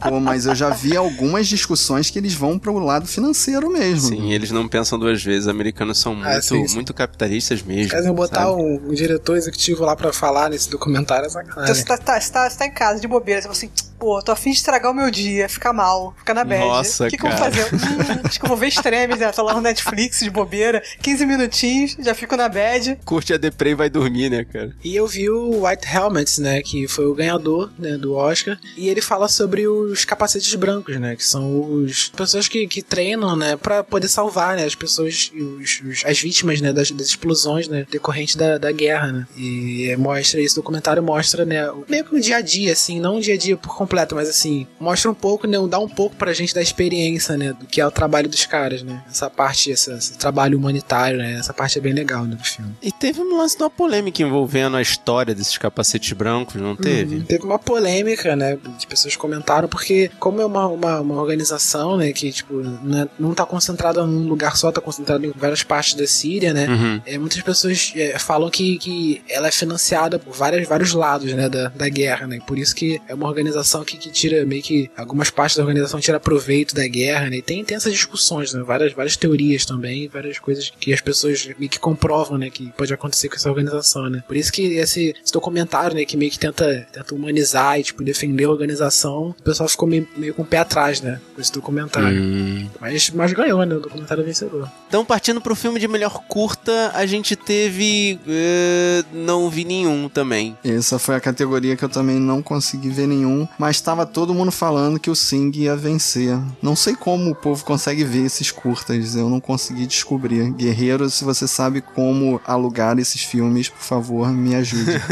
Pô, 0.00 0.20
mas 0.20 0.46
eu 0.46 0.54
já 0.54 0.70
vi 0.70 0.96
algumas 0.96 1.46
discussões 1.46 2.10
que 2.10 2.18
eles 2.18 2.34
vão 2.34 2.58
pro 2.58 2.78
lado 2.78 3.06
financeiro 3.06 3.70
mesmo. 3.70 4.08
Sim, 4.08 4.32
eles 4.32 4.47
não 4.52 4.68
pensam 4.68 4.98
duas 4.98 5.22
vezes. 5.22 5.42
Os 5.44 5.48
americanos 5.48 5.98
são 5.98 6.14
muito, 6.14 6.28
Ah, 6.28 6.40
sim, 6.42 6.66
sim. 6.66 6.74
muito 6.74 6.92
capitalistas 6.94 7.62
mesmo. 7.62 7.96
Iam 7.98 8.14
botar 8.14 8.44
sabe? 8.46 8.52
um, 8.62 8.88
um 8.90 8.94
diretor 8.94 9.36
executivo 9.36 9.84
lá 9.84 9.94
pra 9.96 10.12
falar 10.12 10.50
nesse 10.50 10.68
documentário, 10.70 11.24
é 11.26 11.28
Então 11.28 11.42
sacanagem. 11.42 11.74
você 11.74 11.84
tá, 11.84 11.98
tá, 11.98 12.20
você 12.20 12.32
tá, 12.32 12.48
você 12.50 12.58
tá 12.58 12.66
em 12.66 12.72
casa 12.72 13.00
de 13.00 13.08
bobeira, 13.08 13.40
você 13.42 13.48
fala 13.48 13.56
assim, 13.56 13.70
pô, 13.98 14.20
tô 14.22 14.32
afim 14.32 14.50
de 14.50 14.56
estragar 14.56 14.90
o 14.90 14.94
meu 14.94 15.10
dia, 15.10 15.48
ficar 15.48 15.72
mal, 15.72 16.14
ficar 16.18 16.34
na 16.34 16.44
bad. 16.44 16.60
Nossa, 16.64 17.06
O 17.06 17.10
que, 17.10 17.16
que 17.16 17.24
eu 17.26 17.30
vou 17.30 17.38
fazer? 17.38 17.64
Hum, 17.74 18.20
acho 18.24 18.38
que 18.38 18.44
eu 18.44 18.48
vou 18.48 18.56
ver 18.56 18.68
extremes, 18.68 19.18
né? 19.18 19.30
Tô 19.32 19.42
lá 19.42 19.54
no 19.54 19.60
Netflix 19.60 20.20
de 20.20 20.30
bobeira, 20.30 20.82
15 21.02 21.26
minutinhos, 21.26 21.96
já 21.98 22.14
fico 22.14 22.36
na 22.36 22.48
bad. 22.48 22.98
Curte 23.04 23.32
a 23.34 23.36
deprê 23.36 23.70
e 23.70 23.74
vai 23.74 23.90
dormir, 23.90 24.30
né, 24.30 24.44
cara? 24.44 24.72
E 24.84 24.94
eu 24.94 25.06
vi 25.06 25.28
o 25.28 25.66
White 25.66 25.86
Helmets, 25.92 26.38
né, 26.38 26.62
que 26.62 26.86
foi 26.88 27.06
o 27.06 27.14
ganhador 27.14 27.70
né, 27.78 27.96
do 27.96 28.14
Oscar, 28.14 28.58
e 28.76 28.88
ele 28.88 29.00
fala 29.00 29.28
sobre 29.28 29.66
os 29.66 30.04
capacetes 30.04 30.54
brancos, 30.54 30.96
né, 30.98 31.16
que 31.16 31.24
são 31.24 31.60
os 31.82 32.08
pessoas 32.10 32.48
que, 32.48 32.66
que 32.66 32.82
treinam, 32.82 33.34
né, 33.36 33.56
para 33.56 33.82
poder 33.82 34.08
salvar, 34.08 34.56
né, 34.56 34.64
as 34.64 34.74
pessoas, 34.74 35.30
os, 35.34 35.80
os- 35.84 36.04
as 36.04 36.20
vítimas, 36.20 36.60
né, 36.60 36.72
das, 36.72 36.90
das 36.90 37.08
explosões, 37.08 37.68
né, 37.68 37.86
decorrentes 37.90 38.36
da, 38.36 38.58
da 38.58 38.70
guerra, 38.72 39.12
né. 39.12 39.26
E 39.36 39.94
mostra 39.98 40.40
esse 40.40 40.54
documentário 40.54 41.02
mostra, 41.02 41.44
né, 41.44 41.68
meio 41.88 42.04
que 42.04 42.14
o 42.14 42.20
dia 42.20 42.36
a 42.36 42.40
dia, 42.40 42.72
assim, 42.72 43.00
não 43.00 43.16
o 43.16 43.20
dia 43.20 43.34
a 43.34 43.38
dia 43.38 43.56
por 43.56 43.74
completo, 43.76 43.87
mas 44.14 44.28
assim, 44.28 44.66
mostra 44.78 45.10
um 45.10 45.14
pouco, 45.14 45.46
né? 45.46 45.56
Dá 45.68 45.78
um 45.78 45.88
pouco 45.88 46.16
pra 46.16 46.32
gente 46.32 46.54
da 46.54 46.62
experiência, 46.62 47.36
né? 47.36 47.52
Do 47.52 47.66
que 47.66 47.80
é 47.80 47.86
o 47.86 47.90
trabalho 47.90 48.28
dos 48.28 48.44
caras, 48.46 48.82
né? 48.82 49.02
Essa 49.08 49.28
parte, 49.30 49.72
essa, 49.72 49.92
esse 49.94 50.16
trabalho 50.18 50.58
humanitário, 50.58 51.18
né? 51.18 51.34
Essa 51.34 51.52
parte 51.52 51.78
é 51.78 51.80
bem 51.80 51.92
legal 51.92 52.24
né, 52.24 52.34
do 52.36 52.44
filme. 52.44 52.72
E 52.82 52.90
teve 52.92 53.20
um 53.20 53.36
lance 53.36 53.56
de 53.56 53.62
uma 53.62 53.70
polêmica 53.70 54.22
envolvendo 54.22 54.76
a 54.76 54.82
história 54.82 55.34
desses 55.34 55.56
capacetes 55.58 56.12
brancos, 56.12 56.56
não 56.60 56.76
teve? 56.76 57.16
Uhum. 57.16 57.22
Teve 57.22 57.44
uma 57.44 57.58
polêmica, 57.58 58.34
né? 58.36 58.58
As 58.76 58.84
pessoas 58.84 59.16
comentaram, 59.16 59.68
porque 59.68 60.10
como 60.18 60.40
é 60.40 60.46
uma, 60.46 60.66
uma, 60.66 61.00
uma 61.00 61.14
organização, 61.20 61.96
né? 61.96 62.12
Que, 62.12 62.30
tipo, 62.32 62.54
não, 62.54 63.02
é- 63.02 63.08
não 63.18 63.34
tá 63.34 63.44
concentrada 63.46 64.04
num 64.06 64.28
lugar 64.28 64.56
só, 64.56 64.70
tá 64.70 64.80
concentrada 64.80 65.26
em 65.26 65.32
várias 65.34 65.62
partes 65.62 65.94
da 65.94 66.06
Síria, 66.06 66.52
né? 66.52 66.66
Uhum. 66.68 67.00
É, 67.06 67.18
muitas 67.18 67.40
pessoas 67.42 67.92
é, 67.96 68.18
falam 68.18 68.50
que, 68.50 68.78
que 68.78 69.22
ela 69.28 69.48
é 69.48 69.50
financiada 69.50 70.18
por 70.18 70.34
várias, 70.34 70.66
vários 70.68 70.92
lados, 70.92 71.32
né? 71.32 71.48
Da, 71.48 71.68
da 71.68 71.88
guerra, 71.88 72.26
né? 72.26 72.38
Por 72.46 72.58
isso 72.58 72.74
que 72.74 73.00
é 73.08 73.14
uma 73.14 73.26
organização 73.28 73.77
que, 73.84 73.96
que 73.96 74.10
tira 74.10 74.44
meio 74.44 74.62
que 74.62 74.90
algumas 74.96 75.30
partes 75.30 75.56
da 75.56 75.62
organização 75.62 76.00
tira 76.00 76.20
proveito 76.20 76.74
da 76.74 76.86
guerra, 76.86 77.30
né? 77.30 77.36
E 77.38 77.42
tem, 77.42 77.64
tem 77.64 77.76
essas 77.76 77.92
discussões, 77.92 78.52
né? 78.52 78.62
Várias, 78.62 78.92
várias 78.92 79.16
teorias 79.16 79.64
também, 79.64 80.08
várias 80.08 80.38
coisas 80.38 80.72
que 80.78 80.92
as 80.92 81.00
pessoas 81.00 81.48
meio 81.58 81.70
que 81.70 81.78
comprovam, 81.78 82.38
né? 82.38 82.50
Que 82.50 82.72
pode 82.76 82.92
acontecer 82.92 83.28
com 83.28 83.36
essa 83.36 83.48
organização, 83.48 84.08
né? 84.08 84.22
Por 84.26 84.36
isso 84.36 84.52
que 84.52 84.62
esse, 84.74 85.14
esse 85.22 85.32
documentário, 85.32 85.96
né? 85.96 86.04
Que 86.04 86.16
meio 86.16 86.30
que 86.30 86.38
tenta, 86.38 86.86
tenta 86.92 87.14
humanizar 87.14 87.78
e, 87.78 87.82
tipo, 87.82 88.02
defender 88.02 88.44
a 88.44 88.50
organização, 88.50 89.34
o 89.38 89.42
pessoal 89.42 89.68
ficou 89.68 89.88
meio, 89.88 90.08
meio 90.16 90.34
com 90.34 90.42
o 90.42 90.46
pé 90.46 90.58
atrás, 90.58 91.00
né? 91.00 91.20
Com 91.34 91.40
esse 91.40 91.52
documentário. 91.52 92.20
Hum. 92.22 92.68
Mas, 92.80 93.10
mas 93.10 93.32
ganhou, 93.32 93.64
né? 93.64 93.74
O 93.74 93.80
documentário 93.80 94.22
é 94.22 94.24
vencedor. 94.24 94.70
Então, 94.88 95.04
partindo 95.04 95.40
pro 95.40 95.54
filme 95.54 95.78
de 95.78 95.88
melhor 95.88 96.22
curta, 96.28 96.92
a 96.94 97.04
gente 97.06 97.36
teve. 97.36 98.18
eh, 98.26 99.04
não 99.12 99.50
vi 99.50 99.64
nenhum 99.64 100.08
também. 100.08 100.56
Essa 100.64 100.98
foi 100.98 101.14
a 101.14 101.20
categoria 101.20 101.76
que 101.76 101.84
eu 101.84 101.88
também 101.88 102.18
não 102.18 102.42
consegui 102.42 102.88
ver 102.88 103.06
nenhum, 103.06 103.46
mas 103.58 103.67
estava 103.70 104.06
todo 104.06 104.34
mundo 104.34 104.50
falando 104.50 104.98
que 104.98 105.10
o 105.10 105.16
Sing 105.16 105.50
ia 105.54 105.76
vencer. 105.76 106.38
Não 106.62 106.76
sei 106.76 106.94
como 106.94 107.30
o 107.30 107.34
povo 107.34 107.64
consegue 107.64 108.04
ver 108.04 108.26
esses 108.26 108.50
curtas, 108.50 109.14
eu 109.14 109.28
não 109.28 109.40
consegui 109.40 109.86
descobrir. 109.86 110.50
Guerreiro, 110.52 111.08
se 111.10 111.24
você 111.24 111.46
sabe 111.46 111.80
como 111.80 112.40
alugar 112.46 112.98
esses 112.98 113.22
filmes, 113.22 113.68
por 113.68 113.82
favor, 113.82 114.28
me 114.30 114.54
ajude. 114.54 114.98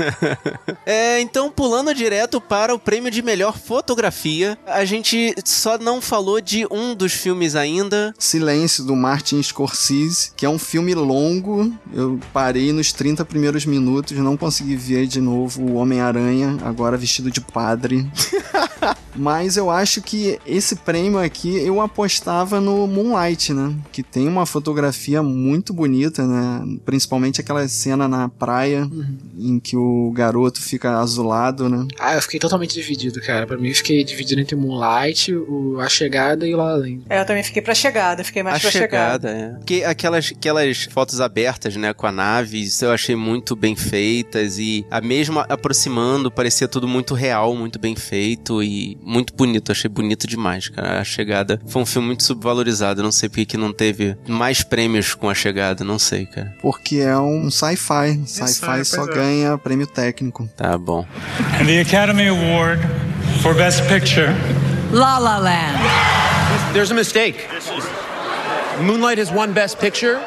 É, 0.85 1.21
então, 1.21 1.51
pulando 1.51 1.93
direto 1.93 2.41
para 2.41 2.75
o 2.75 2.79
prêmio 2.79 3.11
de 3.11 3.21
melhor 3.21 3.59
fotografia, 3.59 4.57
a 4.67 4.85
gente 4.85 5.35
só 5.45 5.77
não 5.79 6.01
falou 6.01 6.41
de 6.41 6.67
um 6.71 6.95
dos 6.95 7.13
filmes 7.13 7.55
ainda. 7.55 8.15
Silêncio, 8.19 8.85
do 8.85 8.95
Martin 8.95 9.43
Scorsese, 9.43 10.31
que 10.37 10.47
é 10.47 10.49
um 10.49 10.59
filme 10.59 10.95
longo. 10.95 11.73
Eu 11.93 12.21
parei 12.33 12.73
nos 12.73 12.93
30 12.93 13.25
primeiros 13.25 13.67
minutos, 13.67 14.17
não 14.19 14.37
consegui 14.37 14.77
ver 14.77 15.07
de 15.07 15.21
novo 15.21 15.63
o 15.63 15.75
Homem-Aranha, 15.75 16.57
agora 16.63 16.97
vestido 16.97 17.31
de 17.31 17.41
padre. 17.41 18.09
Mas 19.19 19.57
eu 19.57 19.71
acho 19.71 20.03
que 20.03 20.39
esse 20.47 20.77
prêmio 20.77 21.19
aqui 21.19 21.57
eu 21.57 21.81
apostava 21.81 22.61
no 22.61 22.87
Moonlight, 22.87 23.55
né? 23.55 23.75
Que 23.91 24.03
tem 24.03 24.29
uma 24.29 24.45
fotografia 24.45 25.23
muito 25.23 25.73
bonita, 25.73 26.27
né? 26.27 26.79
Principalmente 26.85 27.41
aquela 27.41 27.67
cena 27.67 28.07
na 28.07 28.29
praia 28.29 28.87
em 29.39 29.59
que 29.59 29.75
o 29.75 30.13
garoto 30.15 30.61
fica 30.61 30.99
azulado, 30.99 31.67
né? 31.67 31.87
Ah, 31.99 32.15
eu 32.15 32.21
fiquei 32.21 32.39
totalmente 32.39 32.75
dividido, 32.75 33.19
cara. 33.23 33.47
Pra 33.47 33.57
mim, 33.57 33.69
eu 33.69 33.75
fiquei 33.75 34.05
dividido 34.05 34.41
entre 34.41 34.55
o 34.55 34.59
Moonlight, 34.59 35.35
o 35.35 35.81
A 35.81 35.89
Chegada 35.89 36.47
e 36.47 36.55
o 36.55 36.59
La 36.59 36.67
La 36.67 36.77
Land. 36.77 37.03
É, 37.09 37.21
eu 37.21 37.27
também 37.27 37.43
fiquei 37.43 37.63
pra 37.63 37.75
chegada, 37.75 38.25
fiquei 38.25 38.43
mais 38.43 38.57
a 38.57 38.61
pra 38.61 38.71
chegada, 38.71 39.29
chegada. 39.29 39.55
é. 39.55 39.59
Porque 39.59 39.85
aquelas, 39.85 40.33
aquelas 40.37 40.85
fotos 40.85 41.21
abertas, 41.21 41.77
né, 41.77 41.93
com 41.95 42.07
a 42.07 42.13
nave, 42.13 42.63
isso 42.63 42.85
eu 42.85 42.93
achei 42.93 43.17
muito 43.17 43.55
bem 43.55 43.77
feitas 43.77 44.59
e 44.59 44.85
a 44.91 45.01
mesma 45.01 45.47
aproximando, 45.49 46.31
parecia 46.31 46.69
tudo 46.69 46.89
muito 46.89 47.15
real, 47.15 47.55
muito 47.55 47.79
bem 47.79 47.95
feito 47.95 48.36
e 48.63 48.97
muito 49.03 49.35
bonito. 49.35 49.73
Achei 49.73 49.89
bonito 49.89 50.27
demais, 50.27 50.69
cara. 50.69 51.01
A 51.01 51.05
chegada 51.05 51.61
foi 51.67 51.83
um 51.83 51.87
filme 51.87 52.09
muito 52.09 52.25
subvalorizado. 52.25 53.03
Não 53.03 53.13
sei 53.13 53.29
porque 53.29 53.47
que 53.47 53.57
não 53.57 53.73
teve 53.73 54.17
mais 54.29 54.63
prêmios 54.63 55.15
com 55.15 55.29
a 55.29 55.35
chegada, 55.35 55.85
não 55.85 55.99
sei, 55.99 56.27
cara. 56.27 56.55
Porque 56.61 56.97
é 56.97 57.17
um 57.19 57.51
sci-fi. 57.51 58.21
Sci-fi 58.27 58.67
pois 58.67 58.89
só 58.89 59.05
é. 59.05 59.15
ganha 59.15 59.59
prêmio 59.59 59.87
técnico. 59.87 60.49
Tá 60.57 60.77
bom. 60.79 61.07
And 61.61 61.67
the 61.67 61.81
Academy 61.81 62.29
Award 62.29 62.81
for 63.43 63.55
Best 63.55 63.83
Picture 63.89 64.35
La 64.93 65.19
La 65.19 65.39
Land. 65.39 65.79
There's 66.73 66.91
a 66.91 66.95
mistake. 66.95 67.49
Moonlight 68.81 69.19
has 69.19 69.33
won 69.33 69.53
Best 69.53 69.79
Picture. 69.79 70.21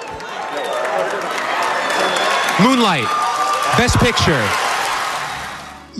Moonlight, 2.62 3.07
Best 3.78 3.97
Picture. 3.99 4.68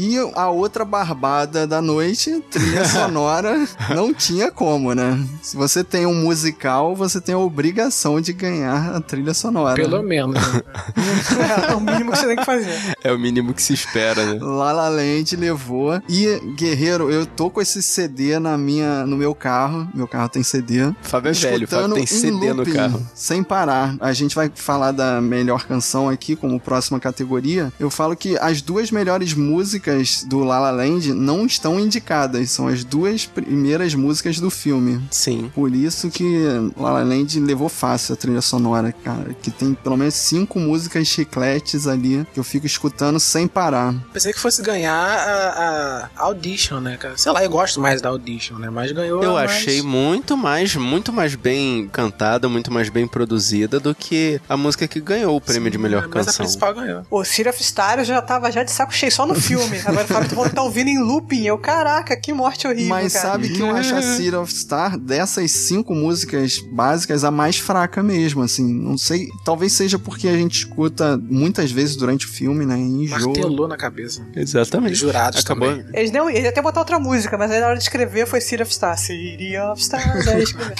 E 0.02 0.18
a 0.34 0.50
outra 0.50 0.86
barbada 0.86 1.68
da 1.68 1.82
noite, 1.82 2.42
trilha 2.50 2.86
sonora, 2.88 3.68
não 3.94 4.14
tinha 4.14 4.50
como, 4.50 4.96
né? 4.96 5.22
Se 5.42 5.58
você 5.58 5.84
tem 5.84 6.06
um 6.06 6.14
musical, 6.14 6.96
você 6.96 7.20
tem 7.20 7.36
a 7.36 7.38
obrigação 7.38 8.22
de 8.22 8.32
ganhar 8.32 8.96
a 8.96 9.02
trilha 9.02 9.34
sonora. 9.34 9.76
Pelo 9.76 10.02
menos. 10.02 10.36
né? 10.36 10.62
É 11.70 11.76
o 11.76 11.82
mínimo 11.82 12.12
que 12.12 12.18
você 12.18 12.28
tem 12.28 12.36
que 12.38 12.46
fazer. 12.46 12.96
É 13.04 13.12
o 13.12 13.20
mínimo 13.20 13.54
que 13.54 13.62
se 13.62 13.74
espera, 13.74 14.26
né? 14.26 14.40
La 14.42 14.72
La 14.72 14.88
Land 14.88 15.36
levou. 15.36 16.02
E, 16.08 16.40
Guerreiro, 16.56 17.12
eu 17.12 17.26
tô 17.26 17.50
com 17.50 17.62
esse 17.62 17.84
CD 17.84 18.40
na 18.40 18.58
minha, 18.58 19.06
no 19.06 19.18
meu 19.18 19.36
carro. 19.36 19.88
Meu 19.94 20.08
carro 20.08 20.30
tem 20.30 20.44
CD. 20.44 20.94
Fábio 21.02 21.30
é 21.32 21.34
velho, 21.34 21.68
Fábio 21.68 21.94
tem 21.96 22.04
em 22.04 22.08
CD 22.08 22.54
no 22.54 22.66
carro. 22.66 23.06
Sem 23.14 23.44
parar. 23.44 23.98
A 24.00 24.14
gente 24.14 24.34
vai 24.34 24.50
falar 24.56 24.92
da 24.94 25.20
melhor 25.20 25.66
canção 25.66 26.08
aqui 26.08 26.36
como 26.38 26.58
próxima 26.60 27.00
categoria. 27.00 27.72
Eu 27.78 27.90
falo 27.90 28.16
que 28.16 28.38
as 28.38 28.62
duas 28.62 28.92
melhores 28.92 29.34
músicas 29.34 29.89
do 30.28 30.40
La 30.44 30.60
La 30.60 30.72
Land 30.72 31.14
não 31.14 31.46
estão 31.46 31.80
indicadas. 31.80 32.52
São 32.52 32.68
as 32.68 32.84
duas 32.84 33.26
primeiras 33.26 33.94
músicas 33.94 34.40
do 34.40 34.50
filme. 34.50 35.02
Sim. 35.12 35.52
Por 35.54 35.74
isso 35.74 36.10
que 36.10 36.44
La 36.78 36.92
La 36.92 37.04
Land 37.04 37.40
levou 37.40 37.70
fácil 37.70 38.14
a 38.14 38.18
trilha 38.18 38.42
sonora, 38.42 38.92
cara. 39.04 39.36
Que 39.42 39.52
tem 39.52 39.74
pelo 39.74 39.98
menos 39.98 40.14
cinco 40.16 40.60
músicas 40.60 41.08
chicletes 41.08 41.88
ali 41.88 42.26
que 42.34 42.40
eu 42.40 42.44
fico 42.44 42.66
escutando 42.66 43.20
sem 43.20 43.48
parar. 43.48 43.94
Pensei 44.14 44.34
que 44.34 44.40
fosse 44.40 44.62
ganhar 44.62 44.94
a, 44.94 46.10
a 46.18 46.24
Audition, 46.24 46.80
né, 46.80 46.98
cara? 46.98 47.18
Sei 47.18 47.32
lá, 47.32 47.44
eu 47.44 47.50
gosto 47.50 47.80
mais 47.80 48.02
da 48.02 48.10
Audition, 48.10 48.56
né? 48.58 48.70
Mas 48.70 48.92
ganhou. 48.92 49.24
Eu 49.24 49.32
a 49.38 49.42
mais- 49.46 49.52
achei 49.52 49.82
muito 49.82 50.36
mais, 50.38 50.76
muito 50.76 51.12
mais 51.14 51.36
bem 51.36 51.88
cantada, 51.92 52.48
muito 52.50 52.72
mais 52.72 52.90
bem 52.90 53.08
produzida 53.08 53.80
do 53.80 53.94
que 53.96 54.40
a 54.48 54.56
música 54.58 54.88
que 54.88 55.00
ganhou 55.00 55.36
o 55.36 55.42
prêmio 55.42 55.70
de 55.72 55.78
melhor 55.78 56.04
Mas 56.04 56.10
a 56.10 56.26
canção. 56.26 56.46
principal 56.46 56.74
ganhou. 56.74 57.06
O 57.10 57.24
City 57.24 57.50
of 57.50 57.62
Stars 57.62 58.08
já 58.08 58.22
tava 58.22 58.52
já 58.52 58.64
de 58.64 58.72
saco 58.72 58.94
cheio 58.94 59.12
só 59.12 59.26
no 59.26 59.36
filme. 59.40 59.69
Agora 59.86 60.06
o 60.06 60.08
Fábio 60.08 60.30
tá 60.30 60.50
que 60.50 60.56
tá 60.56 60.64
ouvindo 60.64 60.88
em 60.90 61.00
looping. 61.00 61.46
Eu, 61.46 61.58
caraca, 61.58 62.16
que 62.16 62.34
morte 62.34 62.68
horrível, 62.68 62.90
Mas 62.90 63.14
cara. 63.14 63.30
sabe 63.30 63.50
que 63.50 63.62
eu 63.62 63.76
acho 63.76 63.96
a 63.96 64.02
City 64.02 64.36
of 64.36 64.54
Star, 64.54 64.98
dessas 64.98 65.52
cinco 65.52 65.94
músicas 65.94 66.60
básicas, 66.72 67.24
a 67.24 67.32
mais 67.32 67.58
fraca 67.58 68.02
mesmo, 68.02 68.42
assim. 68.44 68.74
Não 68.74 68.98
sei, 68.98 69.28
talvez 69.44 69.74
seja 69.74 69.98
porque 70.00 70.28
a 70.28 70.36
gente 70.36 70.60
escuta 70.60 71.18
muitas 71.18 71.72
vezes 71.72 71.96
durante 71.96 72.26
o 72.26 72.30
filme, 72.30 72.66
né? 72.66 72.78
E 72.78 73.04
enjoa. 73.04 73.20
Martelou 73.20 73.68
na 73.68 73.78
cabeça. 73.78 74.26
Exatamente. 74.36 74.96
Jurados 74.96 75.42
Acabou. 75.42 75.70
também. 75.70 75.86
Eles, 75.94 76.12
não, 76.12 76.30
eles 76.30 76.48
até 76.48 76.62
botar 76.62 76.80
outra 76.80 77.00
música, 77.00 77.38
mas 77.38 77.52
aí 77.52 77.60
na 77.60 77.68
hora 77.68 77.78
de 77.78 77.84
escrever 77.84 78.28
foi 78.28 78.42
City 78.42 78.64
of 78.64 78.72
Stars. 78.72 79.02
City 79.02 79.58
of 79.58 79.82
Stars, 79.82 80.28
aí 80.28 80.44
escrever. 80.44 80.76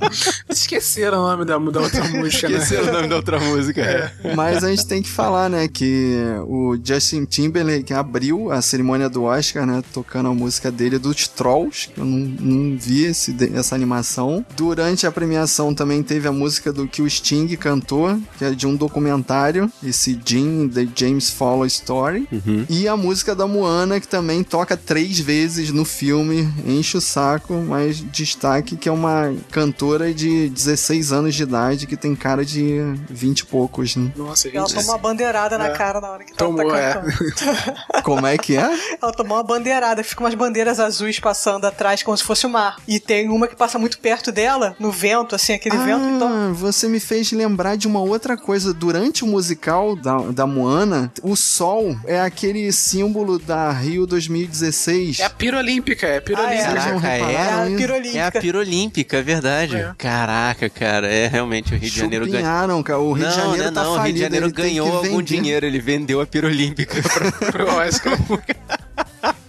Esqueceram 0.48 1.18
o 1.18 1.28
nome 1.28 1.44
da, 1.44 1.58
da 1.58 1.80
outra 1.80 2.04
música, 2.08 2.48
né? 2.48 2.58
Esqueceram 2.58 2.88
o 2.88 2.92
nome 2.92 3.08
da 3.08 3.16
outra 3.16 3.40
música. 3.40 3.80
É. 3.80 4.34
Mas 4.34 4.64
a 4.64 4.70
gente 4.70 4.86
tem 4.86 5.02
que 5.02 5.08
falar, 5.08 5.48
né, 5.48 5.68
que 5.68 6.16
o 6.46 6.76
Justin 6.82 7.24
Timberlake 7.24 7.92
abriu 7.92 8.50
a 8.50 8.60
cerimônia 8.60 9.08
do 9.08 9.24
Oscar, 9.24 9.66
né, 9.66 9.82
tocando 9.92 10.28
a 10.28 10.34
música 10.34 10.70
dele 10.70 10.98
dos 10.98 11.28
Trolls, 11.28 11.88
que 11.88 12.00
eu 12.00 12.04
não, 12.04 12.18
não 12.18 12.78
vi 12.78 13.04
esse, 13.04 13.36
essa 13.54 13.74
animação. 13.74 14.44
Durante 14.56 15.06
a 15.06 15.12
premiação 15.12 15.74
também 15.74 16.02
teve 16.02 16.28
a 16.28 16.32
música 16.32 16.72
do 16.72 16.86
que 16.86 17.02
o 17.02 17.08
Sting 17.08 17.48
cantou, 17.56 18.18
que 18.36 18.44
é 18.44 18.50
de 18.50 18.66
um 18.66 18.76
documentário, 18.76 19.70
esse 19.82 20.18
Jim, 20.24 20.68
The 20.68 20.86
James 20.94 21.30
Follow 21.30 21.66
Story. 21.66 22.28
E 22.68 22.88
a 22.88 22.96
música 22.96 23.34
da 23.34 23.46
Moana, 23.46 24.00
que 24.00 24.08
também 24.08 24.42
toca 24.42 24.76
três 24.76 25.18
vezes 25.18 25.70
no 25.70 25.84
filme, 25.84 26.48
enche 26.66 26.96
o 26.96 27.00
saco, 27.00 27.54
mas 27.54 28.00
destaque 28.00 28.76
que 28.76 28.88
é 28.88 28.92
uma 28.92 29.34
cantora 29.50 29.87
de 30.14 30.48
16 30.50 31.12
anos 31.12 31.34
de 31.34 31.42
idade, 31.42 31.86
que 31.86 31.96
tem 31.96 32.14
cara 32.14 32.44
de 32.44 32.78
20 33.08 33.40
e 33.40 33.44
poucos, 33.46 33.96
né? 33.96 34.12
Nossa, 34.16 34.48
Ela 34.48 34.66
gente. 34.66 34.76
tomou 34.78 34.92
uma 34.92 34.98
bandeirada 34.98 35.56
na 35.58 35.68
É. 35.68 35.70
cara 35.70 36.00
na 36.00 36.10
hora 36.10 36.24
que 36.24 36.34
Tomou, 36.34 36.62
ela 36.62 36.78
é. 36.78 36.94
tá 36.94 37.00
cantando. 37.02 38.02
Como 38.04 38.26
é 38.26 38.36
que 38.38 38.56
é? 38.56 38.70
Ela 39.00 39.12
tomou 39.12 39.36
uma 39.38 39.42
bandeirada, 39.42 40.02
fica 40.04 40.22
umas 40.22 40.34
bandeiras 40.34 40.78
azuis 40.78 41.18
passando 41.18 41.66
atrás 41.66 42.02
como 42.02 42.16
se 42.16 42.24
fosse 42.24 42.46
o 42.46 42.50
mar. 42.50 42.76
E 42.86 43.00
tem 43.00 43.28
uma 43.28 43.48
que 43.48 43.56
passa 43.56 43.78
muito 43.78 43.98
perto 43.98 44.30
dela, 44.30 44.76
no 44.78 44.90
vento, 44.92 45.34
assim, 45.34 45.52
aquele 45.54 45.76
vento, 45.78 46.04
então. 46.04 46.28
Ah, 46.50 46.52
você 46.52 46.88
me 46.88 47.00
fez 47.00 47.32
lembrar 47.32 47.76
de 47.76 47.86
uma 47.86 48.00
outra 48.00 48.36
coisa. 48.36 48.72
Durante 48.72 49.24
o 49.24 49.26
musical 49.26 49.96
da, 49.96 50.18
da 50.18 50.46
Moana, 50.46 51.12
o 51.22 51.34
sol 51.36 51.96
é 52.04 52.20
aquele 52.20 52.70
símbolo 52.72 53.38
da 53.38 53.70
Rio 53.72 54.06
2016. 54.06 55.20
É 55.20 55.24
a 55.24 55.30
pira 55.30 55.58
olímpica, 55.58 56.06
é 56.06 56.18
a 56.18 56.22
pira 56.22 56.40
Ah, 56.40 56.54
é. 56.54 56.62
Caraca, 56.62 57.08
é? 57.08 57.20
É 57.32 57.38
a 57.52 57.76
pirolímpica. 57.76 58.18
É 58.18 58.26
a 58.26 58.32
pirolímpica, 58.32 59.16
é 59.18 59.22
verdade. 59.22 59.76
É. 59.78 59.94
Caraca, 59.96 60.68
cara, 60.68 61.06
é 61.08 61.26
realmente 61.26 61.74
o 61.74 61.78
Rio 61.78 61.90
de 61.90 61.98
Janeiro 61.98 62.26
ganhou. 62.26 62.82
Cara. 62.82 62.98
O 62.98 63.12
Rio 63.12 63.24
não, 63.24 63.30
de 63.30 63.36
Janeiro 63.36 63.64
né, 63.64 63.70
tá 63.70 63.84
não, 63.84 63.90
o 63.90 63.94
Rio 63.94 63.96
de 63.96 64.02
falido, 64.02 64.18
Janeiro 64.18 64.52
ganhou 64.52 64.96
algum 64.96 65.22
dinheiro, 65.22 65.66
ele 65.66 65.80
vendeu 65.80 66.20
a 66.20 66.26
pirolímpica 66.26 67.00
pra, 67.02 67.52
Pro 67.52 67.66
Oscar. 67.76 68.18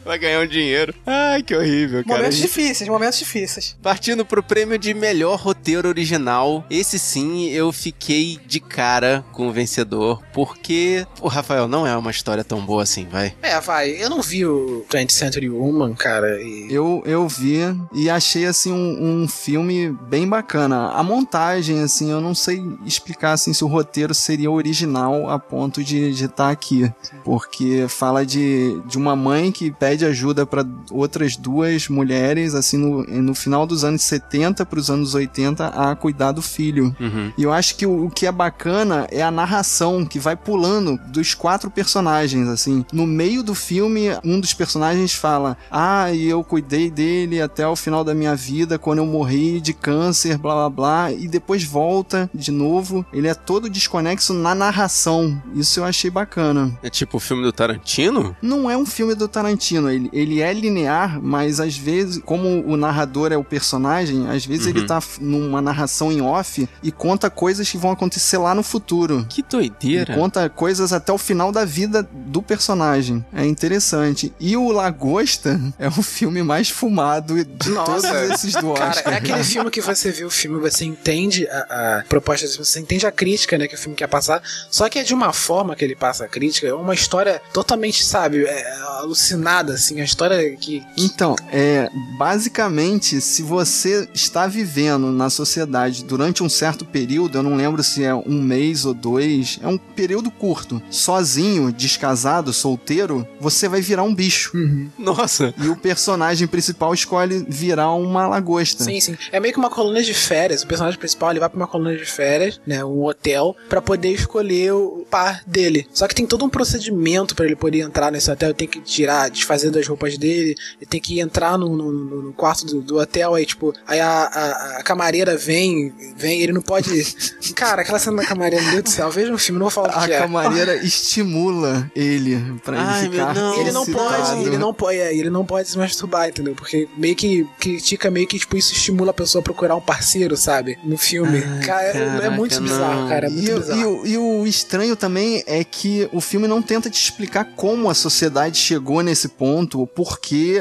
pra 0.09 0.17
ganhar 0.17 0.41
um 0.41 0.47
dinheiro. 0.47 0.91
Ai, 1.05 1.43
que 1.43 1.55
horrível, 1.55 2.03
cara. 2.03 2.17
Momentos 2.17 2.39
difíceis, 2.39 2.89
momentos 2.89 3.19
difíceis. 3.19 3.77
Partindo 3.79 4.25
pro 4.25 4.41
prêmio 4.41 4.79
de 4.79 4.91
melhor 4.91 5.37
roteiro 5.39 5.87
original, 5.87 6.65
esse 6.67 6.97
sim 6.97 7.47
eu 7.49 7.71
fiquei 7.71 8.39
de 8.43 8.59
cara 8.59 9.23
com 9.31 9.47
o 9.47 9.51
vencedor, 9.51 10.23
porque 10.33 11.05
o 11.21 11.27
Rafael 11.27 11.67
não 11.67 11.85
é 11.85 11.95
uma 11.95 12.09
história 12.09 12.43
tão 12.43 12.59
boa 12.65 12.81
assim, 12.81 13.05
vai. 13.05 13.35
É, 13.43 13.61
vai. 13.61 13.91
Eu 14.01 14.09
não 14.09 14.19
vi 14.19 14.47
o 14.47 14.83
20th 14.89 15.11
Century 15.11 15.47
Woman, 15.47 15.93
cara. 15.93 16.41
E... 16.41 16.73
Eu, 16.73 17.03
eu 17.05 17.27
vi 17.27 17.59
e 17.93 18.09
achei 18.09 18.47
assim 18.47 18.71
um, 18.71 19.21
um 19.21 19.27
filme 19.27 19.95
bem 20.09 20.27
bacana. 20.27 20.89
A 20.89 21.03
montagem, 21.03 21.81
assim, 21.83 22.09
eu 22.09 22.19
não 22.19 22.33
sei 22.33 22.63
explicar 22.83 23.33
assim, 23.33 23.53
se 23.53 23.63
o 23.63 23.67
roteiro 23.67 24.15
seria 24.15 24.49
original 24.49 25.29
a 25.29 25.37
ponto 25.37 25.83
de 25.83 26.09
estar 26.09 26.49
aqui. 26.49 26.91
Porque 27.23 27.85
fala 27.87 28.25
de, 28.25 28.81
de 28.87 28.97
uma 28.97 29.15
mãe 29.15 29.51
que 29.51 29.69
pede 29.69 29.98
ajuda 30.05 30.45
para 30.45 30.65
outras 30.91 31.35
duas 31.35 31.87
mulheres, 31.87 32.55
assim, 32.55 32.77
no, 32.77 33.03
no 33.03 33.35
final 33.35 33.65
dos 33.65 33.83
anos 33.83 34.01
70 34.03 34.65
para 34.65 34.79
os 34.79 34.89
anos 34.89 35.13
80, 35.13 35.67
a 35.67 35.95
cuidar 35.95 36.31
do 36.31 36.41
filho. 36.41 36.95
Uhum. 36.99 37.31
E 37.37 37.43
eu 37.43 37.51
acho 37.51 37.75
que 37.75 37.85
o, 37.85 38.05
o 38.05 38.09
que 38.09 38.25
é 38.25 38.31
bacana 38.31 39.07
é 39.11 39.21
a 39.21 39.31
narração 39.31 40.05
que 40.05 40.19
vai 40.19 40.35
pulando 40.35 40.99
dos 41.07 41.33
quatro 41.33 41.69
personagens, 41.69 42.47
assim. 42.47 42.85
No 42.91 43.05
meio 43.05 43.43
do 43.43 43.55
filme, 43.55 44.09
um 44.23 44.39
dos 44.39 44.53
personagens 44.53 45.13
fala: 45.13 45.57
Ah, 45.71 46.11
e 46.11 46.27
eu 46.27 46.43
cuidei 46.43 46.89
dele 46.89 47.41
até 47.41 47.67
o 47.67 47.75
final 47.75 48.03
da 48.03 48.13
minha 48.13 48.35
vida, 48.35 48.77
quando 48.77 48.99
eu 48.99 49.05
morri 49.05 49.59
de 49.61 49.73
câncer, 49.73 50.37
blá 50.37 50.53
blá 50.53 50.69
blá. 50.69 51.11
E 51.11 51.27
depois 51.27 51.63
volta 51.63 52.29
de 52.33 52.51
novo. 52.51 53.05
Ele 53.13 53.27
é 53.27 53.33
todo 53.33 53.69
desconexo 53.69 54.33
na 54.33 54.53
narração. 54.55 55.41
Isso 55.55 55.79
eu 55.79 55.83
achei 55.83 56.09
bacana. 56.09 56.77
É 56.81 56.89
tipo 56.89 57.17
o 57.17 57.19
filme 57.19 57.43
do 57.43 57.51
Tarantino? 57.51 58.35
Não 58.41 58.69
é 58.69 58.77
um 58.77 58.85
filme 58.85 59.15
do 59.15 59.27
Tarantino, 59.27 59.88
ele, 59.93 60.09
ele 60.13 60.41
é 60.41 60.53
linear, 60.53 61.19
mas 61.21 61.59
às 61.59 61.77
vezes, 61.77 62.21
como 62.25 62.63
o 62.65 62.77
narrador 62.77 63.31
é 63.31 63.37
o 63.37 63.43
personagem, 63.43 64.27
às 64.29 64.45
vezes 64.45 64.65
Uhum. 64.65 64.71
ele 64.71 64.85
tá 64.85 65.01
numa 65.19 65.61
narração 65.61 66.11
em 66.11 66.21
off 66.21 66.67
e 66.83 66.91
conta 66.91 67.29
coisas 67.29 67.69
que 67.69 67.77
vão 67.77 67.91
acontecer 67.91 68.37
lá 68.37 68.53
no 68.53 68.63
futuro. 68.63 69.25
Que 69.29 69.41
doideira. 69.43 70.13
E 70.13 70.15
conta 70.15 70.49
coisas 70.49 70.91
até 70.93 71.11
o 71.11 71.17
final 71.17 71.51
da 71.51 71.65
vida 71.65 72.03
do 72.11 72.41
personagem. 72.41 73.23
É 73.33 73.45
interessante. 73.45 74.33
E 74.39 74.55
o 74.57 74.71
Lagosta 74.71 75.59
é 75.79 75.87
o 75.87 76.01
filme 76.03 76.43
mais 76.43 76.69
fumado 76.69 77.43
de 77.43 77.73
todos 77.73 78.03
esses 78.03 78.53
do 78.55 78.69
Oscar. 78.71 79.03
Cara, 79.03 79.15
é 79.15 79.19
aquele 79.19 79.43
filme 79.43 79.69
que 79.71 79.81
você 79.81 80.11
vê 80.11 80.23
o 80.23 80.29
filme, 80.29 80.59
você 80.59 80.85
entende 80.85 81.47
a, 81.47 81.99
a 81.99 82.03
proposta, 82.07 82.47
você 82.47 82.79
entende 82.79 83.05
a 83.05 83.11
crítica, 83.11 83.57
né, 83.57 83.67
que 83.67 83.75
o 83.75 83.77
filme 83.77 83.95
quer 83.95 84.07
passar, 84.07 84.41
só 84.69 84.87
que 84.89 84.99
é 84.99 85.03
de 85.03 85.13
uma 85.13 85.33
forma 85.33 85.75
que 85.75 85.83
ele 85.83 85.95
passa 85.95 86.25
a 86.25 86.27
crítica, 86.27 86.67
é 86.67 86.73
uma 86.73 86.93
história 86.93 87.41
totalmente, 87.53 88.03
sabe, 88.03 88.43
é, 88.45 88.73
alucinada, 88.99 89.77
assim, 89.79 90.01
a 90.01 90.03
história 90.03 90.55
que... 90.55 90.83
Então, 90.97 91.35
é 91.51 91.89
basicamente, 92.17 93.21
se 93.21 93.41
você 93.41 94.07
está 94.13 94.47
vivendo 94.47 95.11
na 95.11 95.29
sociedade 95.29 96.03
durante 96.03 96.43
um 96.43 96.49
certo 96.49 96.85
período, 96.85 97.37
eu 97.37 97.43
não 97.43 97.55
lembro 97.55 97.83
se 97.83 98.03
é 98.03 98.13
um 98.13 98.41
mês 98.41 98.85
ou 98.85 98.93
dois, 98.93 99.59
é 99.61 99.67
um 99.67 99.77
período 99.77 100.29
curto, 100.31 100.81
sozinho, 100.89 101.71
descasado, 101.71 102.53
solteiro, 102.53 103.27
você 103.39 103.67
vai 103.67 103.81
virar 103.81 104.03
um 104.03 104.13
bicho. 104.13 104.51
Nossa. 104.97 105.53
E 105.57 105.67
o 105.67 105.75
personagem 105.75 106.47
principal 106.47 106.93
escolhe 106.93 107.45
virar 107.47 107.93
uma 107.93 108.27
lagosta. 108.27 108.83
Sim, 108.83 108.99
sim. 108.99 109.17
É 109.31 109.39
meio 109.39 109.53
que 109.53 109.59
uma 109.59 109.69
colônia 109.69 110.03
de 110.03 110.13
férias. 110.13 110.63
O 110.63 110.67
personagem 110.67 110.99
principal 110.99 111.31
ele 111.31 111.39
vai 111.39 111.49
pra 111.49 111.57
uma 111.57 111.67
colônia 111.67 111.97
de 111.97 112.05
férias, 112.05 112.59
né? 112.65 112.83
Um 112.83 113.05
hotel, 113.05 113.55
pra 113.67 113.81
poder 113.81 114.11
escolher 114.11 114.73
o 114.73 115.05
par 115.09 115.41
dele. 115.45 115.87
Só 115.93 116.07
que 116.07 116.15
tem 116.15 116.25
todo 116.25 116.45
um 116.45 116.49
procedimento 116.49 117.35
pra 117.35 117.45
ele 117.45 117.55
poder 117.55 117.79
entrar 117.79 118.11
nesse 118.11 118.29
hotel. 118.29 118.53
Tem 118.53 118.67
que 118.67 118.81
tirar, 118.81 119.29
desfazer 119.29 119.68
das 119.71 119.87
roupas 119.87 120.17
dele. 120.17 120.55
Ele 120.77 120.85
tem 120.89 120.99
que 120.99 121.19
entrar 121.19 121.57
no, 121.57 121.69
no- 121.75 121.91
no- 121.91 122.33
quarto 122.33 122.65
do, 122.65 122.81
do 122.81 122.97
hotel. 122.97 123.35
Aí, 123.35 123.45
tipo, 123.45 123.73
aí 123.87 123.99
a, 123.99 124.07
a- 124.23 124.77
a 124.79 124.83
camareira 124.83 125.35
vem, 125.37 125.93
vem, 126.15 126.41
ele 126.41 126.53
não 126.53 126.61
pode. 126.61 126.89
Cara, 127.55 127.81
aquela 127.81 127.99
cena 127.99 128.17
da 128.17 128.25
camareira, 128.25 128.63
meu 128.63 128.71
Deus 128.73 128.83
do 128.83 128.89
céu, 128.89 129.09
veja 129.09 129.31
um 129.33 129.37
filme, 129.37 129.59
não 129.59 129.65
vou 129.65 129.71
falar 129.71 129.95
o 129.95 129.99
A 129.99 130.05
que 130.07 130.13
é. 130.13 130.19
camareira 130.19 130.75
estimula 130.85 131.89
ele 131.95 132.59
pra 132.63 132.79
Ai, 132.79 133.05
ele 133.05 133.11
ficar 133.11 133.33
meu, 133.33 133.43
não. 133.43 133.59
Ele 133.61 133.71
não 133.71 133.85
pode, 133.85 134.41
ele 134.47 134.57
não 134.57 134.73
pode, 134.73 134.97
é, 134.99 135.15
ele 135.15 135.29
não 135.29 135.45
pode 135.45 135.67
se 135.69 135.77
masturbar, 135.77 136.29
entendeu? 136.29 136.55
Porque 136.55 136.87
meio 136.97 137.15
que 137.15 137.47
critica 137.59 138.09
meio 138.11 138.27
que 138.27 138.39
tipo 138.39 138.55
isso 138.57 138.73
estimula 138.73 139.11
a 139.11 139.13
pessoa 139.13 139.41
a 139.41 139.43
procurar 139.43 139.75
um 139.75 139.81
parceiro, 139.81 140.37
sabe? 140.37 140.77
No 140.83 140.97
filme. 140.97 141.41
cara, 141.65 141.83
é- 141.83 141.89
é, 141.89 141.93
caraca, 141.93 142.31
muito 142.31 142.61
bizarro, 142.61 143.01
não. 143.01 143.09
cara, 143.09 143.27
é 143.27 143.29
E, 143.29 143.33
muito 143.33 143.51
o- 143.51 143.59
bizarro. 143.59 143.79
e 143.79 143.85
o, 143.85 144.05
e 144.07 144.17
o 144.17 144.47
estranho 144.47 144.95
também 144.95 145.43
é 145.45 145.63
que 145.63 146.07
o 146.13 146.21
filme 146.21 146.47
não 146.47 146.61
tenta 146.61 146.89
te 146.89 147.01
explicar 147.01 147.45
como 147.55 147.89
a 147.89 147.93
sociedade 147.93 148.57
chegou 148.57 149.01
nesse 149.01 149.27
ponto, 149.27 149.58
o 149.81 149.87
porquê, 149.87 150.57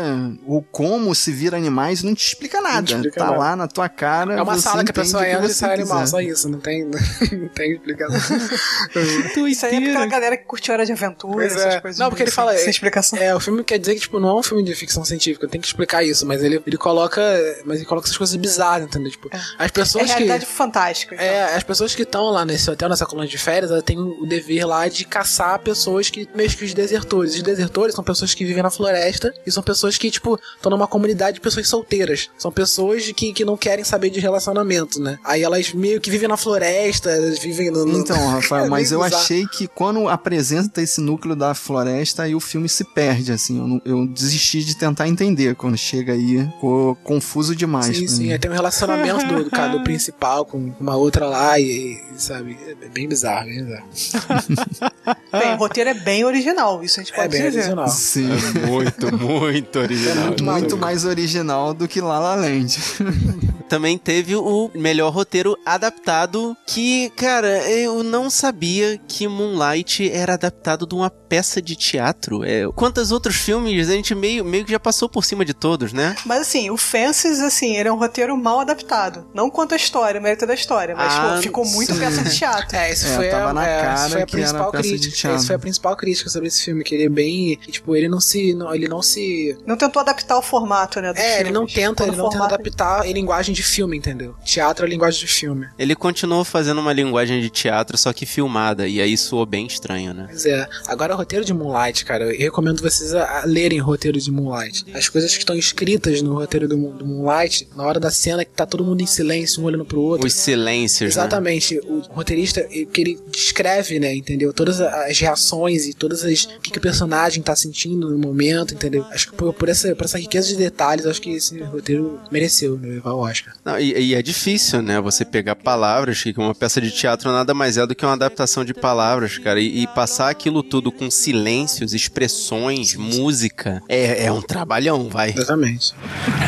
ou 0.46 0.62
como 0.62 1.14
se 1.14 1.32
vira 1.32 1.56
animais, 1.56 2.02
não 2.02 2.14
te 2.14 2.26
explica 2.28 2.60
nada. 2.60 2.82
te 2.86 2.94
explica 2.94 3.18
tá 3.20 3.26
nada. 3.26 3.38
lá 3.38 3.56
na 3.56 3.68
tua 3.68 3.88
cara. 3.88 4.34
É 4.34 4.42
uma 4.42 4.54
você 4.54 4.62
sala 4.62 4.84
que 4.84 4.90
a 4.90 4.94
pessoa 4.94 5.22
o 5.22 5.26
que 5.26 5.32
entra 5.32 5.46
e 5.46 5.54
sai 5.54 5.74
animal, 5.74 6.06
só 6.06 6.20
isso, 6.20 6.48
não 6.48 6.60
tem, 6.60 6.84
não 7.32 7.48
tem 7.54 7.72
explicação. 7.72 8.38
Isso 9.48 9.66
aí 9.66 9.76
é 9.76 9.80
pra 9.80 9.90
aquela 9.90 10.06
galera 10.06 10.36
que 10.36 10.44
curte 10.44 10.70
Hora 10.70 10.84
de 10.84 10.92
Aventura, 10.92 11.32
Pois 11.34 11.52
essas 11.56 11.74
é. 11.74 11.80
coisas. 11.80 11.98
Não, 11.98 12.08
porque 12.10 12.22
ele 12.24 12.30
fala. 12.30 12.54
Sem 12.56 12.66
é- 12.66 12.70
explicação. 12.70 13.18
É, 13.18 13.34
o 13.34 13.40
filme 13.40 13.64
quer 13.64 13.78
dizer 13.78 13.94
que, 13.94 14.00
tipo, 14.00 14.20
não 14.20 14.28
é 14.28 14.34
um 14.34 14.42
filme 14.42 14.62
de 14.62 14.74
ficção 14.74 15.04
científica, 15.04 15.48
tem 15.48 15.60
que 15.60 15.66
explicar 15.66 16.02
isso, 16.04 16.26
mas 16.26 16.42
ele, 16.42 16.62
ele 16.66 16.76
coloca. 16.76 17.20
Mas 17.64 17.78
ele 17.78 17.86
coloca 17.86 18.06
essas 18.06 18.16
coisas 18.16 18.34
bizarras, 18.36 18.86
entendeu? 18.86 19.10
Tipo, 19.10 19.28
as 19.32 19.66
É 19.66 19.68
pessoas 19.68 20.04
que. 20.04 20.10
realidade 20.12 20.46
fantástica. 20.46 21.14
então. 21.14 21.24
É, 21.26 21.54
as 21.54 21.62
pessoas 21.62 21.94
que 21.94 22.02
estão 22.02 22.30
lá 22.30 22.44
nesse 22.44 22.70
hotel, 22.70 22.88
nessa 22.88 23.06
colônia 23.06 23.30
de 23.30 23.38
férias, 23.38 23.70
elas 23.70 23.82
têm 23.82 23.98
o 23.98 24.26
dever 24.26 24.66
lá 24.66 24.86
de 24.88 25.04
caçar 25.04 25.58
pessoas 25.60 26.10
que, 26.10 26.28
meio 26.34 26.48
que 26.50 26.64
os 26.64 26.74
desertores. 26.74 27.34
Os 27.34 27.42
desertores 27.42 27.94
são 27.94 28.04
pessoas 28.04 28.34
que 28.34 28.44
vivem 28.44 28.62
na 28.62 28.70
floresta 28.78 29.34
e 29.46 29.50
são 29.52 29.62
pessoas 29.62 29.98
que, 29.98 30.10
tipo, 30.10 30.38
estão 30.56 30.70
numa 30.70 30.86
comunidade 30.86 31.34
de 31.34 31.40
pessoas 31.40 31.68
solteiras. 31.68 32.30
São 32.38 32.50
pessoas 32.50 33.10
que, 33.12 33.32
que 33.32 33.44
não 33.44 33.56
querem 33.56 33.84
saber 33.84 34.08
de 34.10 34.20
relacionamento, 34.20 35.00
né? 35.00 35.18
Aí 35.24 35.42
elas 35.42 35.72
meio 35.74 36.00
que 36.00 36.10
vivem 36.10 36.28
na 36.28 36.36
floresta, 36.36 37.10
elas 37.10 37.38
vivem 37.38 37.70
no. 37.70 37.84
no- 37.84 37.98
Então, 37.98 38.16
Rafael, 38.28 38.64
É 38.66 38.68
mas 38.68 38.90
eu 38.92 39.02
bizarro. 39.02 39.22
achei 39.22 39.46
que 39.46 39.66
quando 39.68 40.08
apresenta 40.08 40.80
esse 40.80 41.00
núcleo 41.00 41.34
da 41.36 41.52
floresta, 41.54 42.22
aí 42.22 42.34
o 42.34 42.40
filme 42.40 42.68
se 42.68 42.84
perde, 42.84 43.32
assim. 43.32 43.58
Eu, 43.58 43.66
não- 43.66 43.82
eu 43.84 44.06
desisti 44.06 44.64
de 44.64 44.76
tentar 44.76 45.08
entender. 45.08 45.54
Quando 45.56 45.76
chega 45.76 46.12
aí, 46.12 46.46
ficou 46.54 46.94
confuso 46.96 47.54
demais. 47.56 47.96
Sim, 47.96 48.06
sim, 48.08 48.32
é, 48.32 48.38
tem 48.38 48.50
um 48.50 48.54
relacionamento 48.54 49.26
do, 49.26 49.44
do 49.44 49.50
cara 49.50 49.72
do 49.76 49.82
principal 49.82 50.44
com 50.46 50.72
uma 50.78 50.96
outra 50.96 51.26
lá 51.26 51.58
e, 51.58 52.00
e, 52.14 52.20
sabe, 52.20 52.56
é 52.80 52.88
bem 52.88 53.08
bizarro, 53.08 53.46
bem 53.46 53.64
bizarro. 53.64 53.88
Bem, 55.32 55.54
o 55.54 55.56
roteiro 55.56 55.90
é 55.90 55.94
bem 55.94 56.24
original, 56.24 56.82
isso 56.82 57.00
a 57.00 57.02
gente 57.02 57.12
É 57.12 57.16
pode 57.16 57.28
bem 57.32 57.42
dizer. 57.42 57.58
original. 57.60 57.88
Sim. 57.88 58.28
Muito, 58.68 59.14
muito 59.16 59.78
original. 59.78 60.26
Muito, 60.26 60.44
muito 60.44 60.76
mais 60.76 61.04
original 61.04 61.74
do 61.74 61.88
que 61.88 62.00
La 62.00 62.18
La 62.18 62.34
Land. 62.34 62.78
Também 63.68 63.98
teve 63.98 64.34
o 64.34 64.70
melhor 64.74 65.12
roteiro 65.12 65.56
adaptado, 65.64 66.56
que, 66.66 67.10
cara, 67.10 67.68
eu 67.70 68.02
não 68.02 68.30
sabia 68.30 68.98
que 69.06 69.28
Moonlight 69.28 70.10
era 70.10 70.34
adaptado 70.34 70.86
de 70.86 70.94
uma 70.94 71.10
peça 71.28 71.60
de 71.60 71.76
teatro. 71.76 72.44
É, 72.44 72.66
quantos 72.74 73.12
outros 73.12 73.36
filmes 73.36 73.88
a 73.88 73.92
gente 73.92 74.14
meio, 74.14 74.44
meio 74.44 74.64
que 74.64 74.70
já 74.72 74.80
passou 74.80 75.08
por 75.08 75.24
cima 75.24 75.44
de 75.44 75.54
todos, 75.54 75.92
né? 75.92 76.14
Mas 76.24 76.42
assim, 76.42 76.70
o 76.70 76.76
Fences, 76.76 77.40
assim, 77.40 77.76
ele 77.76 77.88
é 77.88 77.92
um 77.92 77.96
roteiro 77.96 78.36
mal 78.36 78.60
adaptado. 78.60 79.26
Não 79.34 79.50
quanto 79.50 79.72
a 79.74 79.76
história, 79.76 80.20
o 80.20 80.22
mérito 80.22 80.46
da 80.46 80.54
história, 80.54 80.94
mas 80.96 81.12
Ah, 81.14 81.34
pô, 81.36 81.42
ficou 81.42 81.64
muito 81.66 81.92
sim. 81.92 81.98
peça 82.00 82.22
de 82.22 82.36
teatro. 82.36 82.76
É, 82.76 82.92
isso 82.92 83.06
É, 83.06 83.16
foi, 83.16 83.28
tava 83.28 83.50
a, 83.50 83.52
na 83.52 83.66
é, 83.66 83.80
cara 83.82 83.98
isso 84.00 84.10
foi 84.12 84.22
a 84.22 84.26
principal 84.26 84.72
crítica. 84.72 85.34
Isso 85.34 85.46
foi 85.46 85.56
a 85.56 85.58
principal 85.58 85.96
crítica 85.96 86.30
sobre 86.30 86.48
esse 86.48 86.64
filme, 86.64 86.84
que 86.84 86.94
ele 86.94 87.04
é 87.04 87.08
bem, 87.08 87.56
tipo, 87.56 87.94
ele 87.96 88.08
não 88.08 88.20
se, 88.20 88.54
não, 88.54 88.74
ele 88.74 88.88
não 88.88 89.02
se 89.02 89.56
Não 89.66 89.76
tentou 89.76 90.00
adaptar 90.00 90.38
o 90.38 90.42
formato, 90.42 91.00
né? 91.00 91.12
é, 91.16 91.40
ele 91.40 91.50
não 91.50 91.66
tenta, 91.66 92.04
Ficou 92.04 92.06
ele 92.08 92.16
não 92.16 92.30
tenta 92.30 92.44
adaptar 92.44 93.00
a 93.02 93.06
linguagem 93.06 93.54
de 93.54 93.62
filme, 93.62 93.96
entendeu? 93.96 94.34
Teatro 94.44 94.86
é 94.86 94.88
linguagem 94.88 95.20
de 95.20 95.26
filme. 95.26 95.68
Ele 95.78 95.94
continuou 95.94 96.44
fazendo 96.44 96.80
uma 96.80 96.92
linguagem 96.92 97.40
de 97.40 97.50
teatro, 97.50 97.96
só 97.98 98.12
que 98.12 98.24
filmada, 98.26 98.86
e 98.86 99.00
aí 99.00 99.16
soou 99.16 99.44
bem 99.46 99.66
estranho, 99.66 100.14
né? 100.14 100.26
Pois 100.28 100.46
é. 100.46 100.68
Agora, 100.86 101.14
o 101.14 101.17
roteiro 101.18 101.44
de 101.44 101.52
Moonlight, 101.52 102.04
cara, 102.04 102.32
eu 102.32 102.38
recomendo 102.38 102.80
vocês 102.80 103.12
a, 103.12 103.40
a 103.40 103.44
lerem 103.44 103.80
o 103.80 103.84
roteiro 103.84 104.20
de 104.20 104.30
Moonlight. 104.30 104.84
As 104.94 105.08
coisas 105.08 105.32
que 105.32 105.38
estão 105.38 105.56
escritas 105.56 106.22
no 106.22 106.34
roteiro 106.34 106.68
do, 106.68 106.76
do 106.92 107.04
Moonlight, 107.04 107.68
na 107.76 107.84
hora 107.84 107.98
da 107.98 108.10
cena 108.10 108.44
que 108.44 108.52
tá 108.52 108.64
todo 108.64 108.84
mundo 108.84 109.00
em 109.02 109.06
silêncio, 109.06 109.62
um 109.62 109.66
olhando 109.66 109.84
pro 109.84 110.00
outro. 110.00 110.26
Os 110.26 110.34
silêncios, 110.34 111.16
né? 111.16 111.22
Exatamente. 111.22 111.78
O 111.84 112.00
roteirista, 112.10 112.62
que 112.62 113.00
ele 113.00 113.18
descreve, 113.30 113.98
né, 113.98 114.14
entendeu? 114.14 114.52
Todas 114.52 114.80
as 114.80 115.18
reações 115.18 115.86
e 115.86 115.94
todas 115.94 116.24
as... 116.24 116.44
O 116.44 116.60
que, 116.60 116.70
que 116.70 116.78
o 116.78 116.80
personagem 116.80 117.42
tá 117.42 117.56
sentindo 117.56 118.10
no 118.10 118.18
momento, 118.18 118.74
entendeu? 118.74 119.04
Acho 119.10 119.30
que 119.30 119.36
por, 119.36 119.52
por 119.52 119.68
essa, 119.68 119.94
por 119.96 120.04
essa 120.04 120.18
riqueza 120.18 120.48
de 120.48 120.56
detalhes, 120.56 121.04
acho 121.04 121.20
que 121.20 121.30
esse 121.30 121.58
roteiro 121.62 122.20
mereceu 122.30 122.78
né, 122.78 122.88
levar 122.88 123.12
o 123.12 123.18
Oscar. 123.18 123.54
Não, 123.64 123.78
e, 123.78 123.92
e 123.92 124.14
é 124.14 124.22
difícil, 124.22 124.82
né? 124.82 125.00
Você 125.00 125.24
pegar 125.24 125.56
palavras, 125.56 126.22
que 126.22 126.34
uma 126.38 126.54
peça 126.54 126.80
de 126.80 126.90
teatro 126.90 127.32
nada 127.32 127.52
mais 127.52 127.76
é 127.76 127.86
do 127.86 127.94
que 127.94 128.04
uma 128.04 128.14
adaptação 128.14 128.64
de 128.64 128.72
palavras, 128.72 129.38
cara, 129.38 129.60
e, 129.60 129.82
e 129.82 129.86
passar 129.88 130.30
aquilo 130.30 130.62
tudo 130.62 130.92
com 130.92 131.07
silêncios, 131.10 131.92
expressões, 131.92 132.94
música, 132.94 133.82
é, 133.88 134.26
é 134.26 134.32
um 134.32 134.40
trabalhão, 134.40 135.08
vai. 135.08 135.30
Exatamente. 135.30 135.94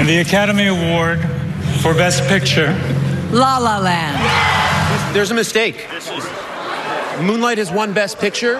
And 0.00 0.06
the 0.06 0.20
Academy 0.20 0.68
Award 0.68 1.20
for 1.82 1.94
Best 1.94 2.22
Picture 2.28 2.74
La 3.32 3.58
La 3.58 3.78
Land. 3.78 4.18
There's 5.12 5.30
a 5.30 5.34
mistake. 5.34 5.86
Moonlight 7.22 7.58
has 7.58 7.70
won 7.70 7.92
Best 7.92 8.18
Picture. 8.18 8.58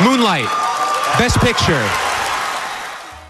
Moonlight 0.00 0.48
Best 1.18 1.38
Picture. 1.40 2.13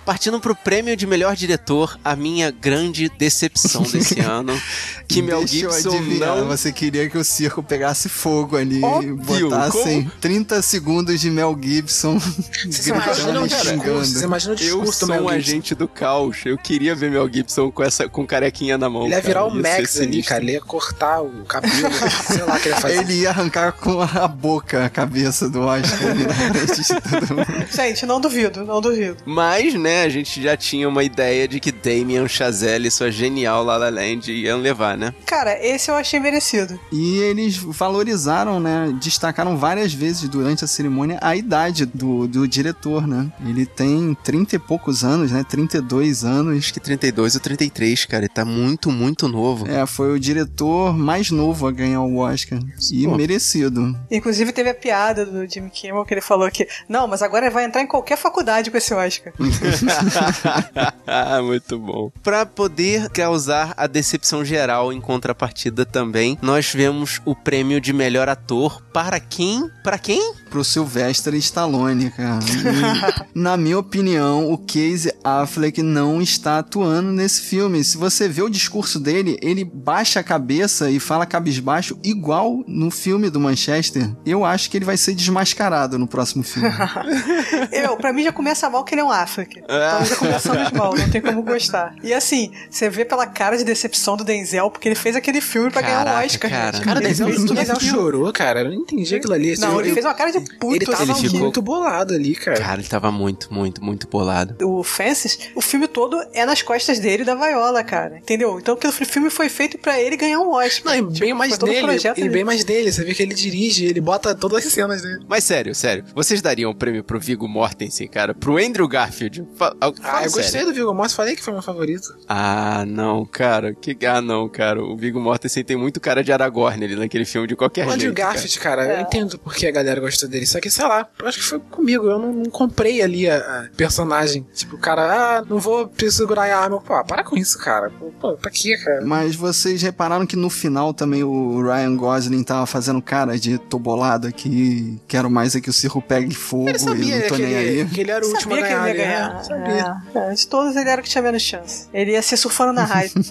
Partindo 0.05 0.39
pro 0.39 0.55
prêmio 0.55 0.97
de 0.97 1.07
melhor 1.07 1.35
diretor, 1.35 1.99
a 2.05 2.15
minha 2.15 2.51
grande 2.51 3.09
decepção 3.09 3.83
desse 3.83 4.21
ano, 4.25 4.61
que 5.09 5.23
Mel 5.23 5.41
Deixa 5.41 5.65
eu 5.67 5.73
Gibson 5.73 6.01
não... 6.19 6.47
Você 6.49 6.73
queria 6.73 7.09
que 7.09 7.17
o 7.17 7.25
circo 7.25 7.63
pegasse 7.63 8.09
fogo 8.09 8.57
ali 8.57 8.81
e 8.81 8.85
Óbvio, 8.85 9.49
botassem 9.49 10.03
como? 10.05 10.11
30 10.21 10.63
segundos 10.63 11.21
de 11.21 11.31
Mel 11.31 11.57
Gibson 11.61 12.19
Você 12.19 12.91
imagina 12.91 13.15
gritando 13.15 13.41
o 13.41 13.47
e 13.47 13.49
discurso, 13.49 14.13
você 14.13 14.25
imagina 14.25 14.53
o 14.53 14.57
Eu 14.57 14.59
discurso 14.59 15.01
do 15.01 15.07
sou 15.07 15.15
um 15.15 15.19
Gibson. 15.19 15.31
agente 15.31 15.75
do 15.75 15.89
caos. 15.89 16.39
Eu 16.45 16.59
queria 16.59 16.95
ver 16.95 17.11
Mel 17.11 17.29
Gibson 17.33 17.71
com 17.71 17.83
essa 17.83 18.09
com 18.09 18.27
carequinha 18.27 18.77
na 18.77 18.89
mão. 18.89 19.03
Ele 19.05 19.11
ia 19.15 19.17
cara. 19.17 19.27
virar 19.27 19.45
o 19.45 19.55
Max 19.55 20.01
ali, 20.01 20.23
cara. 20.23 20.43
Ele 20.43 20.53
ia 20.53 20.61
cortar 20.61 21.23
o 21.23 21.45
cabelo, 21.45 21.93
sei 22.27 22.43
lá 22.45 22.57
o 22.57 22.61
que 22.61 22.69
ele 22.69 22.75
ia 22.75 22.81
fazer. 22.81 22.99
Ele 22.99 23.15
ia 23.21 23.31
arrancar 23.31 23.73
com 23.73 24.01
a 24.01 24.29
boca 24.29 24.85
a 24.85 24.91
cabeça 24.91 25.49
do 25.49 25.61
Oscar 25.61 26.15
mundo. 26.15 27.67
Gente, 27.75 28.07
não 28.07 28.21
duvido, 28.21 28.65
não 28.65 28.81
duvido. 28.81 29.17
Mas, 29.25 29.75
né, 29.75 29.94
a 30.03 30.09
gente 30.09 30.43
já 30.43 30.57
tinha 30.57 30.89
uma 30.89 31.03
ideia 31.03 31.47
de 31.47 31.61
que 31.61 31.71
Damien 31.71 32.27
Chazelle 32.29 32.89
e 32.89 32.91
sua 32.91 33.11
genial 33.11 33.65
La 33.65 33.77
La 33.77 33.91
Land 33.91 34.33
iam 34.33 34.59
levar, 34.59 34.97
né? 34.97 35.15
Cara, 35.27 35.59
esse 35.65 35.91
eu 35.91 35.95
achei 35.95 36.19
merecido. 36.19 36.79
E 36.93 37.19
eles 37.19 37.57
valorizaram, 37.57 38.59
né? 38.59 38.95
Destacaram 39.01 39.57
várias 39.57 39.93
vezes 39.93 40.29
durante 40.29 40.65
a 40.65 40.69
cerimônia 40.69 41.19
a 41.21 41.37
idade 41.37 41.87
do, 41.87 42.27
do 42.27 42.47
diretor, 42.49 43.07
né? 43.07 43.31
Ele 43.47 43.67
tem 43.67 44.17
30 44.23 44.57
e 44.57 44.59
poucos 44.59 45.05
anos, 45.05 45.31
né? 45.31 45.45
32 45.49 46.25
anos. 46.25 46.59
Acho 46.59 46.73
que 46.73 46.81
32 46.81 47.35
ou 47.35 47.41
33, 47.41 48.05
cara. 48.07 48.25
Ele 48.25 48.29
tá 48.29 48.45
muito, 48.45 48.91
muito 48.91 49.29
novo. 49.29 49.69
É, 49.69 49.87
foi 49.87 50.13
o 50.13 50.19
diretor 50.19 50.97
mais 50.97 51.31
novo 51.31 51.67
a 51.67 51.73
ganhar 51.73 52.03
o 52.03 52.17
Oscar. 52.19 52.59
E 52.93 53.05
Pô. 53.05 53.17
merecido. 53.17 53.99
Inclusive 54.11 54.53
teve 54.53 54.71
a 54.71 54.75
piada 54.75 55.27
do 55.27 55.47
Jimmy 55.47 55.71
Kimmel 55.71 56.05
que 56.05 56.15
ele 56.15 56.21
falou 56.21 56.51
que, 56.51 56.67
não, 56.89 57.07
mas 57.07 57.23
agora 57.23 57.51
vai 57.51 57.65
entrar 57.65 57.83
em 57.83 57.87
qualquer 57.87 58.17
faculdade 58.17 58.71
com 58.71 58.77
esse 58.77 58.95
Oscar. 58.95 59.33
Muito 61.45 61.79
bom. 61.79 62.11
Pra 62.23 62.47
poder 62.47 63.09
causar 63.11 63.75
a 63.77 63.87
decepção 63.87 64.45
geral 64.45 64.93
em 64.93 65.01
contrapartida 65.01 65.85
também, 65.85 66.39
nós 66.41 66.73
vemos 66.73 67.21
o 67.25 67.35
prêmio 67.35 67.81
de 67.81 67.93
melhor 67.93 68.29
ator 68.29 68.83
para 68.93 69.19
quem? 69.21 69.71
Para 69.83 69.99
quem? 69.99 70.35
Pro 70.51 70.65
Sylvester 70.65 71.35
Stallone, 71.35 72.11
cara. 72.11 72.39
E, 72.45 73.39
na 73.39 73.57
minha 73.57 73.79
opinião, 73.79 74.53
o 74.53 74.59
Casey 74.59 75.13
Affleck 75.23 75.83
não 75.83 76.23
está 76.23 76.59
atuando 76.59 77.11
nesse 77.11 77.43
filme. 77.43 77.83
Se 77.83 77.97
você 77.97 78.29
vê 78.29 78.43
o 78.43 78.49
discurso 78.49 79.01
dele, 79.01 79.39
ele 79.43 79.65
baixa 79.65 80.21
a 80.21 80.23
cabeça 80.23 80.91
e 80.91 81.01
fala 81.01 81.27
cabisbaixo 81.27 81.99
igual 82.05 82.63
no 82.67 82.91
filme 82.91 83.31
do 83.31 83.41
Manchester. 83.41 84.11
Eu 84.25 84.45
acho 84.45 84.71
que 84.71 84.77
ele 84.77 84.85
vai 84.85 84.97
ser 84.97 85.15
desmascarado 85.15 85.99
no 85.99 86.07
próximo 86.07 86.43
filme. 86.43 86.71
Eu, 87.73 87.97
pra 87.97 88.13
mim 88.13 88.23
já 88.23 88.33
começa 88.33 88.69
mal 88.71 88.85
que 88.85 88.95
ele 88.95 89.01
é 89.01 89.05
um 89.05 89.11
Affleck. 89.11 89.63
Então 89.77 90.05
já 90.05 90.17
começamos 90.17 90.73
mal, 90.73 90.95
não 90.97 91.11
tem 91.11 91.21
como 91.21 91.43
gostar. 91.43 91.95
E 92.03 92.13
assim, 92.13 92.51
você 92.71 92.89
vê 92.89 93.05
pela 93.05 93.27
cara 93.27 93.57
de 93.57 93.65
decepção 93.65 94.17
do 94.17 94.25
Denzel, 94.25 94.71
porque 94.71 94.89
ele 94.89 94.95
fez 94.95 95.17
aquele 95.17 95.41
filme 95.41 95.71
pra 95.71 95.83
ganhar 95.83 96.01
um 96.01 96.05
Caraca, 96.05 96.27
Oscar. 96.27 96.51
cara. 96.51 96.73
gente. 96.77 96.85
Cara, 96.85 97.01
Denzel, 97.01 97.27
Denzel 97.29 97.75
aquilo. 97.77 97.81
chorou, 97.81 98.33
cara. 98.33 98.61
Eu 98.61 98.67
não 98.67 98.75
entendi 98.75 99.15
aquilo 99.15 99.33
ali. 99.35 99.57
Não, 99.59 99.73
Eu- 99.75 99.81
ele 99.81 99.91
eu- 99.91 99.95
fez 99.95 100.05
uma 100.07 100.15
cara 100.15 100.31
de 100.33 100.41
puto. 100.59 100.75
Ele 100.77 100.87
tava 100.87 101.03
Ele 101.05 101.15
ficou- 101.15 101.41
muito 101.41 101.63
bolado 101.63 102.15
ali, 102.15 102.35
cara. 102.35 102.59
Cara, 102.59 102.81
ele 102.81 102.89
tava 102.89 103.11
muito, 103.11 103.53
muito, 103.53 103.83
muito 103.85 104.09
bolado. 104.09 104.57
O 104.67 104.83
Fences, 104.83 105.39
o 105.55 105.61
filme 105.61 105.87
todo 105.89 106.17
é 106.33 106.45
nas 106.47 106.63
costas 106.63 106.99
dele 106.99 107.23
e 107.23 107.27
da 107.27 107.35
Viola, 107.35 107.83
cara. 107.85 108.19
Entendeu? 108.19 108.59
Então 108.59 108.75
aquele 108.75 108.93
filme 108.93 109.31
foi 109.31 109.49
feito 109.49 109.79
pra 109.79 110.01
ele 110.01 110.17
ganhar 110.17 110.41
um 110.41 110.51
Oscar. 110.53 110.95
Não, 110.97 111.11
e 111.11 111.13
Tipo, 111.13 111.21
bem 111.21 111.35
mais 111.35 111.59
dele. 111.59 111.99
E 112.17 112.29
bem 112.29 112.45
mais 112.45 112.65
dele. 112.65 112.93
Você 112.93 113.05
vê 113.05 113.15
que 113.15 113.23
ele 113.23 113.35
dirige, 113.35 113.85
ele 113.87 114.01
bota 114.01 114.35
todas 114.35 114.67
as 114.67 114.73
cenas 114.73 115.03
dele. 115.03 115.25
Mas 115.29 115.45
sério, 115.45 115.75
sério, 115.75 116.05
vocês 116.15 116.41
dariam 116.43 116.71
o 116.71 116.75
prêmio 116.75 117.03
pro 117.05 117.19
Viggo 117.21 117.49
Mortensen, 117.49 118.09
cara? 118.09 118.35
Pro 118.35 118.57
Andrew 118.59 118.87
Garfield? 118.89 119.45
Fa- 119.71 119.77
fala 119.81 119.95
Ah, 120.03 120.25
eu 120.25 120.31
sério. 120.31 120.33
gostei 120.33 120.65
do 120.65 120.73
Viggo 120.75 120.93
Mortensen. 120.95 121.17
Falei 121.17 121.37
que 121.37 121.43
foi 121.43 121.53
meu 121.53 121.63
favorito. 121.63 122.15
Ah, 122.29 122.85
não, 122.87 123.25
cara. 123.25 123.75
Que... 123.75 123.97
Ah, 124.07 124.21
não, 124.21 124.49
cara. 124.49 124.83
O 124.83 124.97
Viggo 124.97 125.21
Mortensen 125.21 125.65
tem 125.65 125.77
muito 125.77 126.01
cara 126.01 126.23
de 126.25 126.33
Aragorn 126.33 126.85
ali 126.85 126.97
naquele 126.97 127.25
filme 127.25 127.47
de 127.49 127.57
qualquer 127.57 127.83
O 127.87 127.91
Andrew 127.91 128.01
jeito. 128.01 128.15
cara. 128.17 128.33
Garfield, 128.33 128.59
cara, 128.61 128.95
eu 128.97 129.01
entendo 129.01 129.39
porque 129.39 129.67
a 129.67 129.71
galera 129.71 130.01
gostou 130.01 130.29
dele. 130.29 130.47
Só 130.47 130.61
que, 130.61 130.71
sei 130.71 130.87
lá, 130.87 131.07
eu 131.21 131.29
acho 131.29 131.39
que 131.39 131.45
foi 131.45 131.59
comigo. 131.71 132.07
Eu 132.07 132.19
não, 132.19 132.33
não 132.33 132.45
comprei 132.51 133.03
ali 133.03 133.29
a, 133.29 133.37
a 133.37 133.69
personagem. 133.77 134.47
Tipo, 134.55 134.77
o 134.77 134.79
cara, 134.79 135.39
ah, 135.39 135.45
não 135.49 135.59
vou 135.59 135.91
segurar 136.11 136.45
a 136.51 136.59
arma. 136.59 136.81
Pô, 136.81 137.03
para 137.05 137.23
com 137.25 137.37
isso, 137.37 137.59
cara. 137.59 137.91
Pô, 138.21 138.35
pra 138.35 138.51
quê, 138.51 138.77
cara? 138.79 139.05
Mas 139.05 139.35
vocês 139.37 139.81
repararam 139.83 140.27
que 140.27 140.37
no 140.37 140.51
final 140.51 140.93
também 140.95 141.23
o 141.25 141.63
Ryan 141.63 141.97
Gosling 141.97 142.43
tava 142.43 142.67
fazendo 142.67 143.01
cara 143.03 143.39
de 143.39 143.59
tô 143.59 143.79
bolado 143.79 144.27
aqui, 144.27 144.99
quero 145.09 145.31
mais 145.31 145.55
é 145.55 145.61
que 145.61 145.71
o 145.71 145.73
circo 145.73 146.01
pegue 146.03 146.35
fogo 146.35 146.69
Ele 146.69 146.77
e 146.77 146.81
sabia 146.81 147.21
não 147.21 147.29
tô 147.29 147.35
que 147.37 147.43
nem 147.43 147.55
aí. 147.57 147.67
ele, 147.79 147.91
que 147.91 148.01
ele 148.01 148.11
era 148.11 148.25
o 148.25 148.29
último 148.29 148.55
a 148.55 148.57
Sabia 148.59 148.63
que 148.69 148.75
ganhar. 148.75 148.89
ele 148.91 148.99
ia 148.99 149.05
ali, 149.05 149.39
ganhar. 149.39 149.43
Né? 149.59 149.83
Sabia. 149.83 150.23
É, 150.23 150.31
é, 150.31 150.35
de 150.35 150.47
todos 150.47 150.77
ele 150.77 150.89
era 150.89 151.01
o 151.01 151.05
que 151.05 151.11
tinha 151.11 151.23
menos 151.23 151.43
chance. 151.43 151.89
Ele 151.93 152.13
ia 152.13 152.23
ser 152.23 152.37
surfando 152.37 152.73
na 152.73 152.85
raiva. 152.85 153.15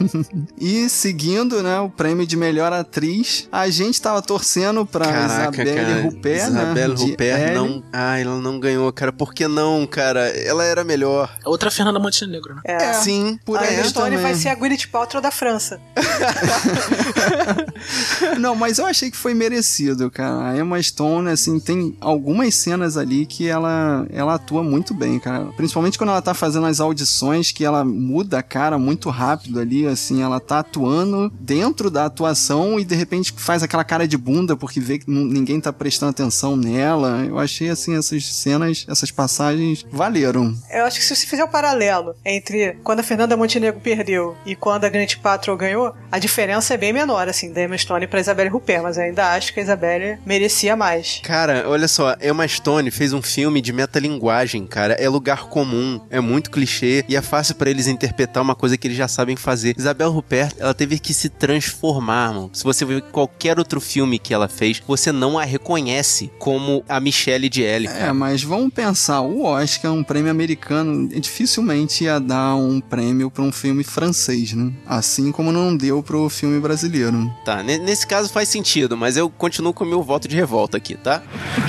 E 0.60 0.88
seguindo, 0.88 1.62
né, 1.62 1.80
o 1.80 1.90
prêmio 1.90 2.26
de 2.26 2.38
melhor 2.38 2.72
atriz, 2.72 3.50
a 3.52 3.70
gente 3.70 4.02
tava 4.02 4.22
torcendo 4.22 4.86
pra 4.86 5.06
Caraca, 5.06 5.64
Isabelle 5.64 5.76
cara. 5.76 6.08
Huppert, 6.08 6.48
Isabelle 6.48 6.90
né? 6.90 6.96
de 6.96 7.12
Huppert 7.12 7.42
Ellie. 7.42 7.56
não. 7.56 7.84
Ah, 7.92 8.18
ela 8.18 8.40
não 8.40 8.60
ganhou, 8.60 8.92
cara. 8.94 9.12
Por 9.12 9.34
que 9.34 9.48
não, 9.48 9.86
cara? 9.86 10.30
Ela 10.30 10.64
era 10.64 10.84
melhor. 10.84 11.36
Outra 11.44 11.70
Fernanda 11.70 12.00
Montenegro, 12.00 12.56
né? 12.56 12.62
É. 12.64 12.94
Sim, 12.94 13.38
por 13.44 13.58
a 13.58 13.62
aí 13.62 13.76
Emma 13.76 13.84
Stone 13.84 14.06
também. 14.12 14.22
vai 14.22 14.36
ser 14.36 14.50
a 14.50 14.56
Gwyneth 14.56 14.88
Paltrow 14.92 15.22
da 15.22 15.32
França. 15.32 15.82
Não, 18.40 18.56
mas 18.56 18.78
eu 18.78 18.86
achei 18.86 19.12
que 19.12 19.18
foi 19.18 19.34
merecido, 19.34 20.10
cara. 20.10 20.52
A 20.52 20.58
Emma 20.58 20.82
Stone, 20.82 21.30
assim, 21.30 21.60
tem 21.60 21.96
algumas 22.00 22.56
cenas 22.56 22.96
ali 22.98 23.26
que 23.26 23.48
ela, 23.48 24.06
ela 24.10 24.36
atua 24.36 24.64
muito 24.64 24.94
bem, 24.94 25.20
cara. 25.20 25.46
Principalmente 25.58 25.98
quando 25.98 26.12
ela 26.14 26.22
tá 26.22 26.34
fazendo 26.34 26.66
as 26.66 26.80
audições, 26.80 27.52
que 27.52 27.66
ela 27.66 27.84
muda 27.84 28.40
a 28.40 28.44
cara 28.44 28.78
muito 28.78 29.10
rápido 29.10 29.60
ali, 29.60 29.86
assim, 29.86 30.22
ela 30.22 30.40
tá 30.40 30.60
atuando 30.60 31.32
dentro 31.40 31.90
da 31.90 32.06
atuação 32.06 32.80
e 32.80 32.86
de 32.86 32.96
repente 32.96 33.34
faz 33.36 33.64
aquela 33.64 33.84
cara 33.84 34.08
de 34.08 34.18
bunda 34.18 34.56
porque 34.56 34.80
vê 34.80 35.00
que 35.00 35.10
ninguém 35.10 35.60
tá 35.60 35.74
prestando 35.74 36.12
atenção 36.12 36.56
nela. 36.56 37.26
Eu 37.28 37.40
achei, 37.40 37.70
assim, 37.70 37.96
essas 37.96 38.26
cenas, 38.26 38.86
essas 38.88 39.12
passagens 39.12 39.86
valeram. 39.92 40.56
Eu 40.72 40.86
acho 40.86 41.00
que 41.00 41.06
se 41.06 41.16
você 41.16 41.26
fizer 41.26 41.44
o 41.44 41.48
paralelo 41.48 42.16
entre 42.24 42.78
quando 42.84 43.00
a 43.00 43.04
Fernanda 43.04 43.38
Montenegro 43.38 43.80
perdeu 43.80 44.36
e 44.46 44.56
quando 44.56 44.86
a 44.86 44.90
Gwyneth 44.90 45.18
Paltrow 45.22 45.58
ganhou, 45.58 45.94
a 46.12 46.20
diferença 46.20 46.74
é 46.74 46.78
bem 46.78 46.94
menor, 46.94 47.28
assim, 47.28 47.52
da 47.52 47.64
Emma 47.64 47.78
Stone 47.78 48.08
pra 48.08 48.20
Isabelle 48.20 48.50
Huppert, 48.54 48.84
mas 48.84 48.98
eu 48.98 49.04
ainda 49.04 49.34
acho 49.34 49.54
que 49.54 49.60
a 49.60 49.64
Isabelle 49.64 50.20
merecia 50.26 50.76
mais. 50.76 51.22
Cara, 51.24 51.66
olha 51.68 51.88
só, 51.88 52.16
Emma 52.22 52.48
Stone 52.48 52.92
fez 52.92 53.14
um 53.14 53.22
filme 53.22 53.62
de 53.62 53.74
metalinguagem, 53.74 54.66
cara. 54.66 54.94
É 54.94 55.08
lugar 55.10 55.46
comum, 55.48 56.00
é 56.10 56.20
muito 56.20 56.52
clichê 56.52 57.04
e 57.08 57.16
é 57.16 57.22
fácil 57.22 57.56
pra 57.56 57.70
eles 57.70 57.88
interpretar 57.88 58.42
uma 58.44 58.56
coisa 58.56 58.78
que 58.78 58.88
eles 58.88 58.98
já 58.98 59.08
sabem 59.08 59.36
fazer. 59.36 59.76
Isabelle 59.78 60.12
Huppert, 60.12 60.54
ela 60.60 60.74
teve 60.74 61.00
que 61.00 61.14
se 61.14 61.30
transformar, 61.30 62.34
mano. 62.34 62.50
Se 62.54 62.64
você 62.64 62.86
ver 62.86 63.02
qualquer 63.04 63.58
outro 63.60 63.80
filme 63.82 64.20
que 64.20 64.34
ela 64.34 64.48
fez, 64.48 64.82
você 64.88 65.12
não 65.12 65.38
a 65.40 65.44
reconhece 65.44 66.32
como 66.40 66.84
a 66.88 67.00
Michelle 67.00 67.50
de 67.50 67.62
Ellie. 67.62 67.88
É, 67.90 68.12
mas 68.14 68.44
vamos 68.44 68.74
pensar, 68.74 69.22
o 69.22 69.44
Oscar 69.44 69.92
é 69.92 69.94
um 69.94 70.04
prêmio 70.04 70.32
americano, 70.32 71.08
dificilmente 71.10 72.04
ia 72.06 72.20
dar 72.20 72.56
um 72.56 72.80
prêmio 72.80 73.30
pra 73.32 73.44
um 73.44 73.52
filme 73.52 73.84
francês, 73.84 74.54
né? 74.54 74.72
Assim 74.86 75.32
como 75.32 75.52
não 75.52 75.76
deu 75.76 76.02
pro 76.04 76.30
filme 76.30 76.60
brasileiro. 76.60 77.32
Tá, 77.46 77.62
ne- 77.64 77.78
nesse 77.80 78.06
caso 78.08 78.30
faz 78.30 78.50
sentido, 78.50 78.96
mas 78.96 79.18
eu 79.18 79.30
continuo 79.30 79.74
com 79.74 79.84
o 79.84 79.88
meu 79.88 80.02
voto 80.04 80.28
de 80.28 80.36
revolta 80.36 80.78
aqui, 80.78 80.96
tá? 80.96 81.22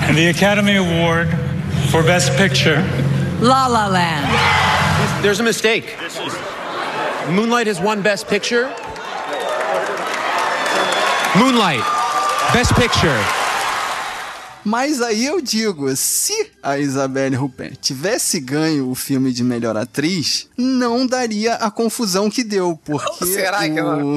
And 0.08 0.14
the 0.14 0.28
Academy 0.30 0.76
Award 0.76 1.30
for 1.90 2.02
Best 2.02 2.30
Picture 2.36 2.76
La 3.40 3.66
La 3.66 3.86
Land. 3.88 5.22
There's 5.22 5.40
a 5.40 5.42
mistake. 5.42 5.96
Moonlight 7.28 7.66
has 7.66 7.80
won 7.80 8.02
Best 8.02 8.28
Picture. 8.28 8.64
Moonlight, 11.36 11.82
Best 12.52 12.74
Picture. 12.74 13.43
Mas 14.64 15.00
aí 15.02 15.24
eu 15.26 15.40
digo, 15.40 15.94
se 15.96 16.50
a 16.62 16.78
Isabelle 16.78 17.36
Huppert 17.36 17.76
tivesse 17.80 18.40
ganho 18.40 18.88
o 18.90 18.94
filme 18.94 19.32
de 19.32 19.44
melhor 19.44 19.76
atriz, 19.76 20.48
não 20.56 21.06
daria 21.06 21.54
a 21.54 21.70
confusão 21.70 22.30
que 22.30 22.42
deu, 22.42 22.78
porque 22.84 23.26
Será 23.26 23.58
o... 23.58 23.62
que 23.62 23.78
ela- 23.78 23.96
o... 24.04 24.16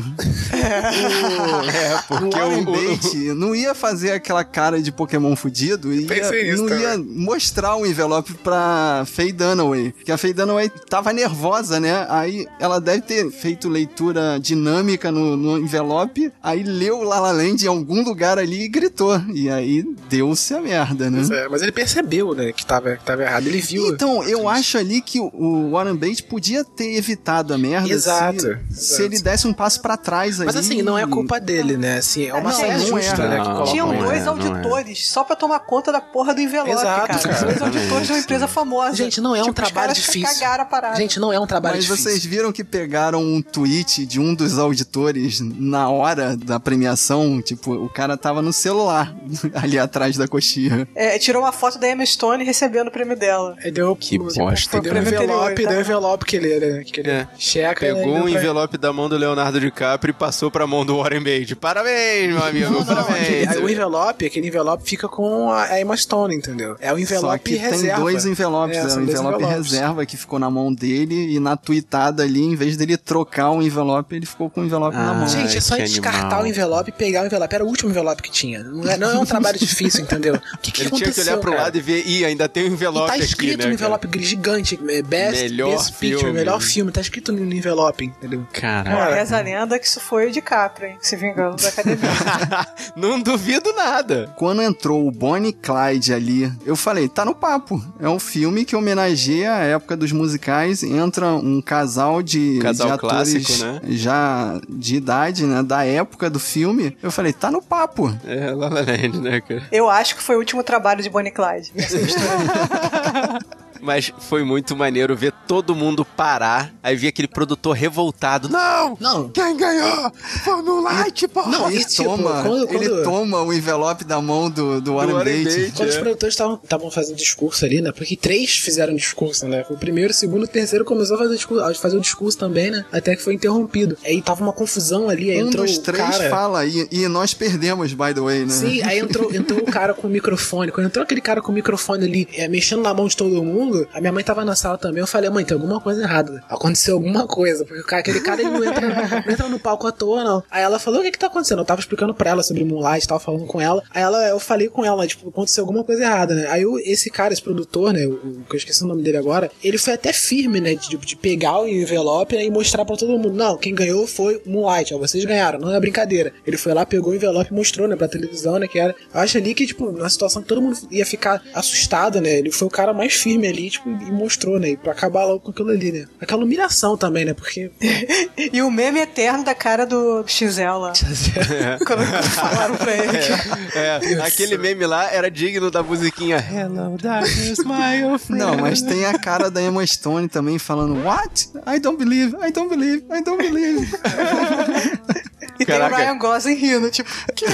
É, 1.69 2.01
porque 2.07 2.39
o 2.39 3.31
o- 3.31 3.35
não 3.35 3.55
ia 3.55 3.73
fazer 3.75 4.11
aquela 4.11 4.43
cara 4.43 4.81
de 4.81 4.91
Pokémon 4.91 5.35
fudido 5.35 5.93
e 5.93 6.05
ia- 6.05 6.55
não 6.57 6.67
também. 6.67 6.81
ia 6.83 6.97
mostrar 6.97 7.75
o 7.75 7.85
envelope 7.85 8.33
pra 8.35 9.03
Faye 9.05 9.31
Dunaway. 9.31 9.93
Que 10.05 10.11
a 10.11 10.17
Faye 10.17 10.33
Dunaway 10.33 10.69
tava 10.89 11.11
nervosa, 11.13 11.79
né? 11.79 12.05
Aí 12.09 12.47
ela 12.59 12.79
deve 12.79 13.01
ter 13.01 13.29
feito 13.31 13.67
leitura 13.69 14.39
dinâmica 14.39 15.11
no, 15.11 15.35
no 15.35 15.57
envelope, 15.57 16.31
aí 16.41 16.63
leu 16.63 17.03
La 17.03 17.19
La 17.19 17.31
Land 17.31 17.65
em 17.65 17.67
algum 17.67 18.03
lugar 18.03 18.37
ali 18.39 18.63
e 18.63 18.67
gritou. 18.69 19.19
E 19.33 19.49
aí 19.49 19.83
deu 20.09 20.35
deu-se 20.38 20.53
a 20.53 20.61
merda, 20.61 21.09
né? 21.09 21.23
É, 21.31 21.47
mas 21.49 21.61
ele 21.61 21.71
percebeu, 21.71 22.33
né, 22.35 22.51
que 22.53 22.65
tava, 22.65 22.95
que 22.95 23.03
tava 23.03 23.23
errado. 23.23 23.47
Ele 23.47 23.59
viu. 23.59 23.88
Então, 23.88 24.23
eu 24.23 24.47
acho 24.47 24.77
ali 24.77 25.01
que 25.01 25.19
o- 25.19 25.71
Warren 25.71 25.95
Beatty 25.95 26.23
podia 26.23 26.63
ter 26.63 26.95
evitado 26.95 27.53
a 27.53 27.57
merda 27.57 27.89
Exato, 27.89 28.39
se, 28.39 28.47
exato. 28.47 28.63
se 28.71 29.01
ele 29.03 29.19
desse 29.19 29.47
um 29.47 29.53
passo 29.53 29.81
pra 29.81 29.97
trás 29.97 30.38
ali. 30.39 30.45
Mas 30.45 30.55
assim, 30.55 30.81
não 30.81 30.97
é 30.97 31.05
culpa 31.07 31.39
dele, 31.39 31.75
né? 31.75 31.97
Assim, 31.97 32.25
é 32.25 32.33
uma 32.33 32.53
é, 32.53 32.77
não 32.77 32.85
justa, 32.85 33.23
é. 33.23 33.27
né? 33.29 33.41
que 33.41 33.47
Não. 33.49 33.63
Tinham 33.65 33.91
não 33.91 33.99
dois 33.99 34.21
é, 34.21 34.25
é. 34.25 34.27
auditores 34.27 35.07
só 35.09 35.23
pra 35.23 35.35
tomar 35.35 35.59
conta 35.59 35.91
da 35.91 35.99
porra 35.99 36.33
do 36.33 36.41
envelope, 36.41 36.71
Exato, 36.71 37.07
cara. 37.07 37.19
cara. 37.19 37.45
Dois 37.45 37.61
auditores 37.61 38.07
de 38.07 38.13
uma 38.13 38.19
empresa 38.19 38.47
famosa. 38.47 38.95
Gente, 38.95 39.19
não 39.19 39.35
é 39.35 39.41
um 39.41 39.45
Tipo, 39.47 39.61
os 39.61 39.67
trabalho 39.69 39.88
caras 39.88 39.97
difícil. 39.97 40.33
cagaram 40.39 40.63
a 40.63 40.65
parada. 40.65 40.95
Gente, 40.97 41.19
não 41.19 41.33
é 41.33 41.39
um 41.39 41.47
trabalho 41.47 41.75
Mas 41.75 41.85
difícil. 41.85 42.03
vocês 42.11 42.25
viram 42.25 42.51
que 42.51 42.63
pegaram 42.63 43.21
um 43.23 43.41
tweet 43.41 44.05
de 44.05 44.19
um 44.19 44.33
dos 44.35 44.57
auditores 44.57 45.39
na 45.41 45.89
hora 45.89 46.35
da 46.38 46.59
premiação? 46.59 47.41
Tipo, 47.41 47.73
o 47.73 47.89
cara 47.89 48.17
tava 48.17 48.41
no 48.41 48.53
celular 48.53 49.15
ali 49.55 49.79
atrás 49.79 50.17
da 50.17 50.26
coxinha. 50.30 50.88
É, 50.95 51.17
tirou 51.19 51.41
uma 51.43 51.51
foto 51.51 51.78
da 51.80 51.89
Emma 51.89 52.05
Stone 52.05 52.43
recebendo 52.43 52.88
o 52.88 52.91
prêmio 52.91 53.15
dela. 53.17 53.55
Aí 53.63 53.71
deu, 53.71 53.95
Que 53.95 54.17
bosta. 54.17 54.80
Deu 54.81 54.93
um 54.93 54.97
envelope, 54.97 55.65
deu 55.68 55.77
um 55.77 55.81
envelope 55.81 56.26
que 56.26 56.35
ele, 56.38 56.60
né, 56.60 56.84
que 56.84 56.99
ele 57.01 57.10
É. 57.10 57.27
checa. 57.38 57.80
Pegou 57.80 58.01
né, 58.01 58.07
um 58.07 58.14
deu 58.14 58.22
pra- 58.23 58.31
envelope 58.31 58.77
da 58.77 58.93
mão 58.93 59.10
do 59.10 59.18
Leonardo 59.18 59.60
DiCaprio 59.60 60.11
e 60.11 60.14
passou 60.14 60.49
pra 60.51 60.65
mão 60.68 60.85
do 60.85 60.97
Warren 60.97 61.22
Beatty. 61.22 61.56
Parabéns, 61.56 62.30
meu 62.34 62.43
amigo, 62.43 62.72
Não, 62.72 62.80
não, 62.80 62.85
parabéns. 62.85 63.47
aquele- 63.47 63.65
o 63.65 63.69
envelope, 63.69 64.26
aquele 64.26 64.47
envelope 64.47 64.84
fica 64.89 65.07
com 65.07 65.51
a 65.51 65.80
Emma 65.80 65.95
Stone, 65.97 66.35
entendeu? 66.35 66.76
É 66.80 66.91
o 66.91 66.95
Só 66.95 67.01
envelope 67.01 67.39
que 67.51 67.56
reserva. 67.56 67.85
tem 67.95 67.95
dois 68.03 68.26
envelopes, 68.26 68.77
É, 68.77 68.81
é, 68.81 68.84
um 68.97 69.01
envelope 69.03 69.43
reserva 69.45 70.06
que 70.06 70.18
ficou 70.18 70.39
na 70.39 70.49
mão 70.49 70.73
dele 70.73 71.35
e 71.35 71.39
na 71.39 71.56
tweetada 71.57 72.23
ali, 72.23 72.43
em 72.43 72.56
vez 72.56 72.77
dele 72.77 72.97
trocar 72.97 73.51
o 73.51 73.61
envelope, 73.61 74.15
ele 74.15 74.26
ficou 74.26 74.49
com 74.49 74.61
o 74.61 74.65
envelope 74.65 74.95
na 74.95 75.11
Ah, 75.11 75.14
mão. 75.14 75.27
Gente, 75.27 75.57
é 75.57 75.61
só 75.61 75.76
descartar 75.77 76.19
animal. 76.26 76.43
o 76.43 76.47
envelope 76.47 76.89
e 76.89 76.93
pegar 76.93 77.23
o 77.23 77.26
envelope. 77.26 77.53
Era 77.56 77.64
o 77.64 77.68
último 77.68 77.89
envelope 77.89 78.22
que 78.22 78.31
tinha. 78.31 78.64
Não 78.64 78.89
é, 78.89 78.97
não 78.97 79.10
é 79.11 79.19
um 79.19 79.26
trabalho 79.26 79.57
difícil, 79.60 80.01
entendeu? 80.18 80.41
O 80.53 80.57
que, 80.60 80.72
que 80.72 80.81
Ele 80.81 80.89
tinha 80.89 80.99
que 80.99 81.06
aconteceu, 81.06 81.34
olhar 81.34 81.41
pro 81.41 81.52
cara? 81.52 81.64
lado 81.64 81.77
e 81.77 81.81
ver, 81.81 82.03
ih, 82.07 82.26
ainda 82.26 82.49
tem 82.49 82.64
um 82.64 82.68
E 82.68 82.72
envelope 82.72 83.07
tá 83.07 83.18
escrito 83.18 83.53
aqui, 83.53 83.57
né, 83.57 83.65
no 83.68 83.73
envelope 83.73 84.07
gris 84.07 84.27
gigante, 84.27 84.80
é, 84.89 85.02
Best, 85.02 85.44
Melhor 85.44 85.72
Best 85.72 85.94
Picture, 85.94 86.19
filme. 86.19 86.34
melhor 86.34 86.61
filme, 86.61 86.91
tá 86.91 87.02
escrito 87.02 87.31
no 87.31 87.53
envelope, 87.53 88.06
entendeu? 88.06 88.45
cara? 88.52 88.89
Ó, 88.89 88.98
Caraca. 88.98 89.15
reza 89.15 89.38
a 89.38 89.41
lenda 89.41 89.80
que 89.80 89.85
isso 89.88 89.99
foi 89.99 90.27
o 90.27 90.31
DiCaprio, 90.31 90.89
hein? 90.89 90.98
Se 91.02 91.15
vingando 91.15 91.56
da 91.61 91.69
academia. 91.69 92.10
Não 92.95 93.19
duvido 93.22 93.72
nada. 93.73 94.31
Quando 94.35 94.61
entrou 94.61 95.07
o 95.07 95.11
Bonnie 95.11 95.49
e 95.49 95.53
Clyde 95.53 96.14
ali, 96.14 96.52
eu 96.65 96.76
falei, 96.76 97.07
tá 97.07 97.23
no 97.23 97.35
papo. 97.35 97.84
É 97.99 98.10
um 98.10 98.19
filme 98.19 98.65
que 98.65 98.76
homenageia 98.76 99.53
a 99.53 99.60
época 99.64 99.95
dos 99.95 100.11
musicais. 100.11 100.84
Entra 100.84 101.27
um 101.34 101.61
casal 101.61 102.22
de, 102.23 102.60
Casal 102.60 102.88
de 102.88 102.94
atores 102.94 103.34
clássico, 103.34 103.65
né? 103.65 103.81
já 103.89 104.60
de 104.68 104.95
idade, 104.95 105.45
né? 105.45 105.64
Da 105.64 105.85
época 105.85 106.30
do 106.30 106.39
filme. 106.39 106.95
Eu 107.02 107.11
falei, 107.11 107.34
tá 107.34 107.52
no 107.52 107.61
papo. 107.61 108.15
É, 108.26 108.52
La 108.52 108.68
La 108.69 108.81
Land, 108.81 109.19
né, 109.19 109.41
cara? 109.41 109.64
Eu 109.72 109.89
acho 109.89 110.06
que 110.15 110.21
foi 110.21 110.35
o 110.35 110.39
último 110.39 110.63
trabalho 110.63 111.01
de 111.01 111.09
Bonnie 111.09 111.31
Clyde. 111.31 111.71
Mas 113.81 114.11
foi 114.19 114.43
muito 114.43 114.75
maneiro 114.75 115.15
ver 115.15 115.31
todo 115.47 115.75
mundo 115.75 116.03
parar. 116.05 116.73
Aí 116.81 116.95
vi 116.95 117.07
aquele 117.07 117.27
produtor 117.27 117.75
revoltado. 117.75 118.49
Não! 118.49 118.97
Não. 118.99 119.29
Quem 119.29 119.55
ganhou? 119.57 120.11
Foi 120.43 120.61
no 120.61 120.81
Light, 120.81 121.27
pô! 121.27 121.45
Não, 121.47 121.69
Ele 121.69 121.83
tipo, 121.85 122.03
toma, 122.03 122.43
quando- 122.43 122.69
ele 122.73 122.89
quando- 122.89 123.03
toma 123.03 123.41
o 123.41 123.53
envelope 123.53 124.03
da 124.03 124.21
mão 124.21 124.49
do, 124.49 124.81
do 124.81 124.95
Warren 124.95 125.13
Warren 125.13 125.43
Beatty. 125.43 125.55
Beatty. 125.59 125.71
Quando 125.77 125.89
os 125.89 125.95
É. 125.95 125.99
produtores 125.99 126.33
estavam 126.63 126.91
fazendo 126.91 127.15
discurso 127.17 127.65
ali, 127.65 127.81
né? 127.81 127.91
Porque 127.91 128.15
três 128.15 128.57
fizeram 128.57 128.95
discurso, 128.95 129.47
né? 129.47 129.65
O 129.69 129.77
primeiro, 129.77 130.11
o 130.11 130.13
segundo, 130.13 130.43
o 130.43 130.47
terceiro 130.47 130.85
começou 130.85 131.15
a 131.15 131.19
fazer, 131.19 131.35
discurso, 131.35 131.63
a 131.63 131.73
fazer 131.75 131.97
o 131.97 132.01
discurso 132.01 132.37
também, 132.37 132.71
né? 132.71 132.85
Até 132.91 133.15
que 133.15 133.21
foi 133.21 133.33
interrompido. 133.33 133.97
Aí 134.05 134.21
tava 134.21 134.43
uma 134.43 134.53
confusão 134.53 135.09
ali, 135.09 135.31
aí 135.31 135.43
Um 135.43 135.47
entrou 135.47 135.65
dos 135.65 135.77
três 135.77 136.01
cara... 136.03 136.29
fala, 136.29 136.65
e, 136.65 136.87
e 136.91 137.07
nós 137.07 137.33
perdemos, 137.33 137.93
by 137.93 138.13
the 138.13 138.21
way, 138.21 138.39
né? 138.45 138.49
Sim, 138.53 138.81
aí 138.83 138.99
entrou, 138.99 139.33
entrou 139.33 139.59
o 139.59 139.65
cara 139.65 139.93
com 139.93 140.07
o 140.07 140.09
microfone. 140.09 140.71
Quando 140.71 140.87
entrou 140.87 141.03
aquele 141.03 141.21
cara 141.21 141.41
com 141.41 141.51
o 141.51 141.55
microfone 141.55 142.05
ali, 142.05 142.27
é, 142.33 142.47
mexendo 142.47 142.81
na 142.81 142.93
mão 142.93 143.07
de 143.07 143.15
todo 143.17 143.43
mundo, 143.43 143.66
a 143.94 143.99
minha 144.02 144.11
mãe 144.11 144.23
tava 144.23 144.44
na 144.45 144.56
sala 144.56 144.77
também. 144.77 144.99
Eu 145.02 145.07
falei, 145.07 145.30
mãe, 145.30 145.45
tem 145.45 145.56
alguma 145.56 145.80
coisa 145.80 146.02
errada. 146.03 146.44
Aconteceu 146.49 146.95
alguma 146.95 147.27
coisa. 147.27 147.65
Porque 147.65 147.81
o 147.81 147.85
cara, 147.85 147.99
aquele 148.02 148.19
cara 148.22 148.41
ele 148.41 148.49
não 148.52 148.64
entra, 148.64 148.81
não 149.26 149.34
entra 149.34 149.49
no 149.49 149.60
palco 149.60 149.88
à 149.88 149.91
toa, 149.91 150.23
não. 150.23 150.44
Aí 150.49 150.64
ela 150.64 150.80
falou: 150.80 150.99
o 150.99 151.03
que 151.03 151.11
que 151.11 151.19
tá 151.19 151.27
acontecendo? 151.27 151.60
Eu 151.60 151.65
tava 151.65 151.80
explicando 151.81 152.14
pra 152.14 152.30
ela 152.30 152.44
sobre 152.44 152.64
Moonlight, 152.64 153.07
tava 153.07 153.19
falando 153.19 153.45
com 153.45 153.60
ela. 153.61 153.84
Aí 153.94 154.02
ela, 154.02 154.27
eu 154.30 154.39
falei 154.39 154.68
com 154.69 154.84
ela, 154.85 155.06
tipo, 155.07 155.30
aconteceu 155.30 155.64
alguma 155.64 155.84
coisa 155.84 156.03
errada, 156.03 156.35
né? 156.35 156.48
Aí 156.49 156.65
o- 156.65 156.80
esse 156.80 157.10
cara, 157.10 157.34
esse 157.34 157.41
produtor, 157.41 157.94
né? 157.94 158.06
O, 158.06 158.14
o- 158.14 158.44
que 158.49 158.56
eu 158.56 158.57
esqueci 158.57 158.84
o 158.84 158.88
nome 158.88 159.02
dele 159.03 159.18
agora, 159.18 159.52
ele 159.64 159.77
foi 159.77 159.94
até 159.94 160.11
firme, 160.14 160.60
né? 160.61 160.76
De, 160.76 160.95
de 160.98 161.15
pegar 161.15 161.60
o 161.61 161.68
envelope 161.68 162.35
né, 162.35 162.45
e 162.45 162.52
mostrar 162.52 162.85
pra 162.85 162.95
todo 162.95 163.11
mundo: 163.18 163.31
não, 163.34 163.57
quem 163.57 163.73
ganhou 163.76 164.06
foi 164.07 164.41
Moonlight, 164.45 164.94
ó, 164.94 164.98
vocês 164.98 165.23
ganharam, 165.26 165.60
não 165.60 165.73
é 165.73 165.80
brincadeira. 165.80 166.34
Ele 166.45 166.57
foi 166.57 166.73
lá, 166.73 166.85
pegou 166.85 167.11
o 167.11 167.15
envelope 167.15 167.52
e 167.52 167.53
mostrou, 167.56 167.88
né, 167.88 167.95
pra 167.95 168.07
televisão, 168.07 168.57
né? 168.60 168.68
Que 168.68 168.80
era. 168.80 168.95
Eu 169.14 169.19
acho 169.19 169.38
ali 169.38 169.53
que, 169.53 169.65
tipo, 169.65 169.91
na 169.91 170.10
situação 170.10 170.41
que 170.41 170.48
todo 170.48 170.61
mundo 170.61 170.77
ia 170.91 171.06
ficar 171.06 171.41
assustado, 171.53 172.22
né? 172.22 172.38
Ele 172.38 172.52
foi 172.52 172.68
o 172.68 172.72
cara 172.72 172.94
mais 172.94 173.14
firme 173.14 173.48
ali, 173.48 173.56
tipo, 173.69 173.89
e 173.89 174.11
mostrou, 174.11 174.59
né? 174.59 174.69
E 174.69 174.77
pra 174.77 174.91
acabar 174.91 175.25
logo 175.25 175.39
com 175.39 175.51
aquilo 175.51 175.69
ali, 175.71 175.91
né? 175.91 176.05
Aquela 176.21 176.43
humilhação 176.43 176.95
também, 176.97 177.25
né? 177.25 177.34
Porque. 177.34 177.71
e 178.53 178.61
o 178.61 178.69
meme 178.71 178.99
eterno 178.99 179.43
da 179.43 179.55
cara 179.55 179.85
do 179.85 180.23
Xel 180.27 180.77
lá. 180.79 180.93
Quando 181.85 182.03
falaram 182.05 182.75
pra 182.75 182.93
ele. 182.95 183.17
que- 183.17 183.77
É, 183.77 184.21
aquele 184.23 184.57
meme 184.57 184.85
lá 184.85 185.11
era 185.11 185.29
digno 185.29 185.69
da 185.71 185.81
musiquinha 185.84 186.38
Hello, 186.38 186.97
darkness, 186.97 187.59
my 187.59 188.03
old 188.03 188.19
friend. 188.23 188.43
Não, 188.43 188.57
mas 188.57 188.81
tem 188.81 189.05
a 189.05 189.17
cara 189.17 189.49
da 189.49 189.61
Emma 189.61 189.85
Stone 189.85 190.27
também 190.27 190.57
falando 190.59 191.03
What? 191.03 191.49
I 191.67 191.79
don't 191.79 191.97
believe, 191.97 192.35
I 192.45 192.51
don't 192.51 192.69
believe, 192.69 193.03
I 193.11 193.23
don't 193.23 193.38
believe. 193.41 193.88
E 195.59 195.65
Caraca. 195.65 195.95
tem 195.95 196.05
o 196.05 196.07
Ryan 196.09 196.17
Gosling 196.19 196.53
rindo, 196.55 196.91
tipo, 196.91 197.09
que 197.34 197.45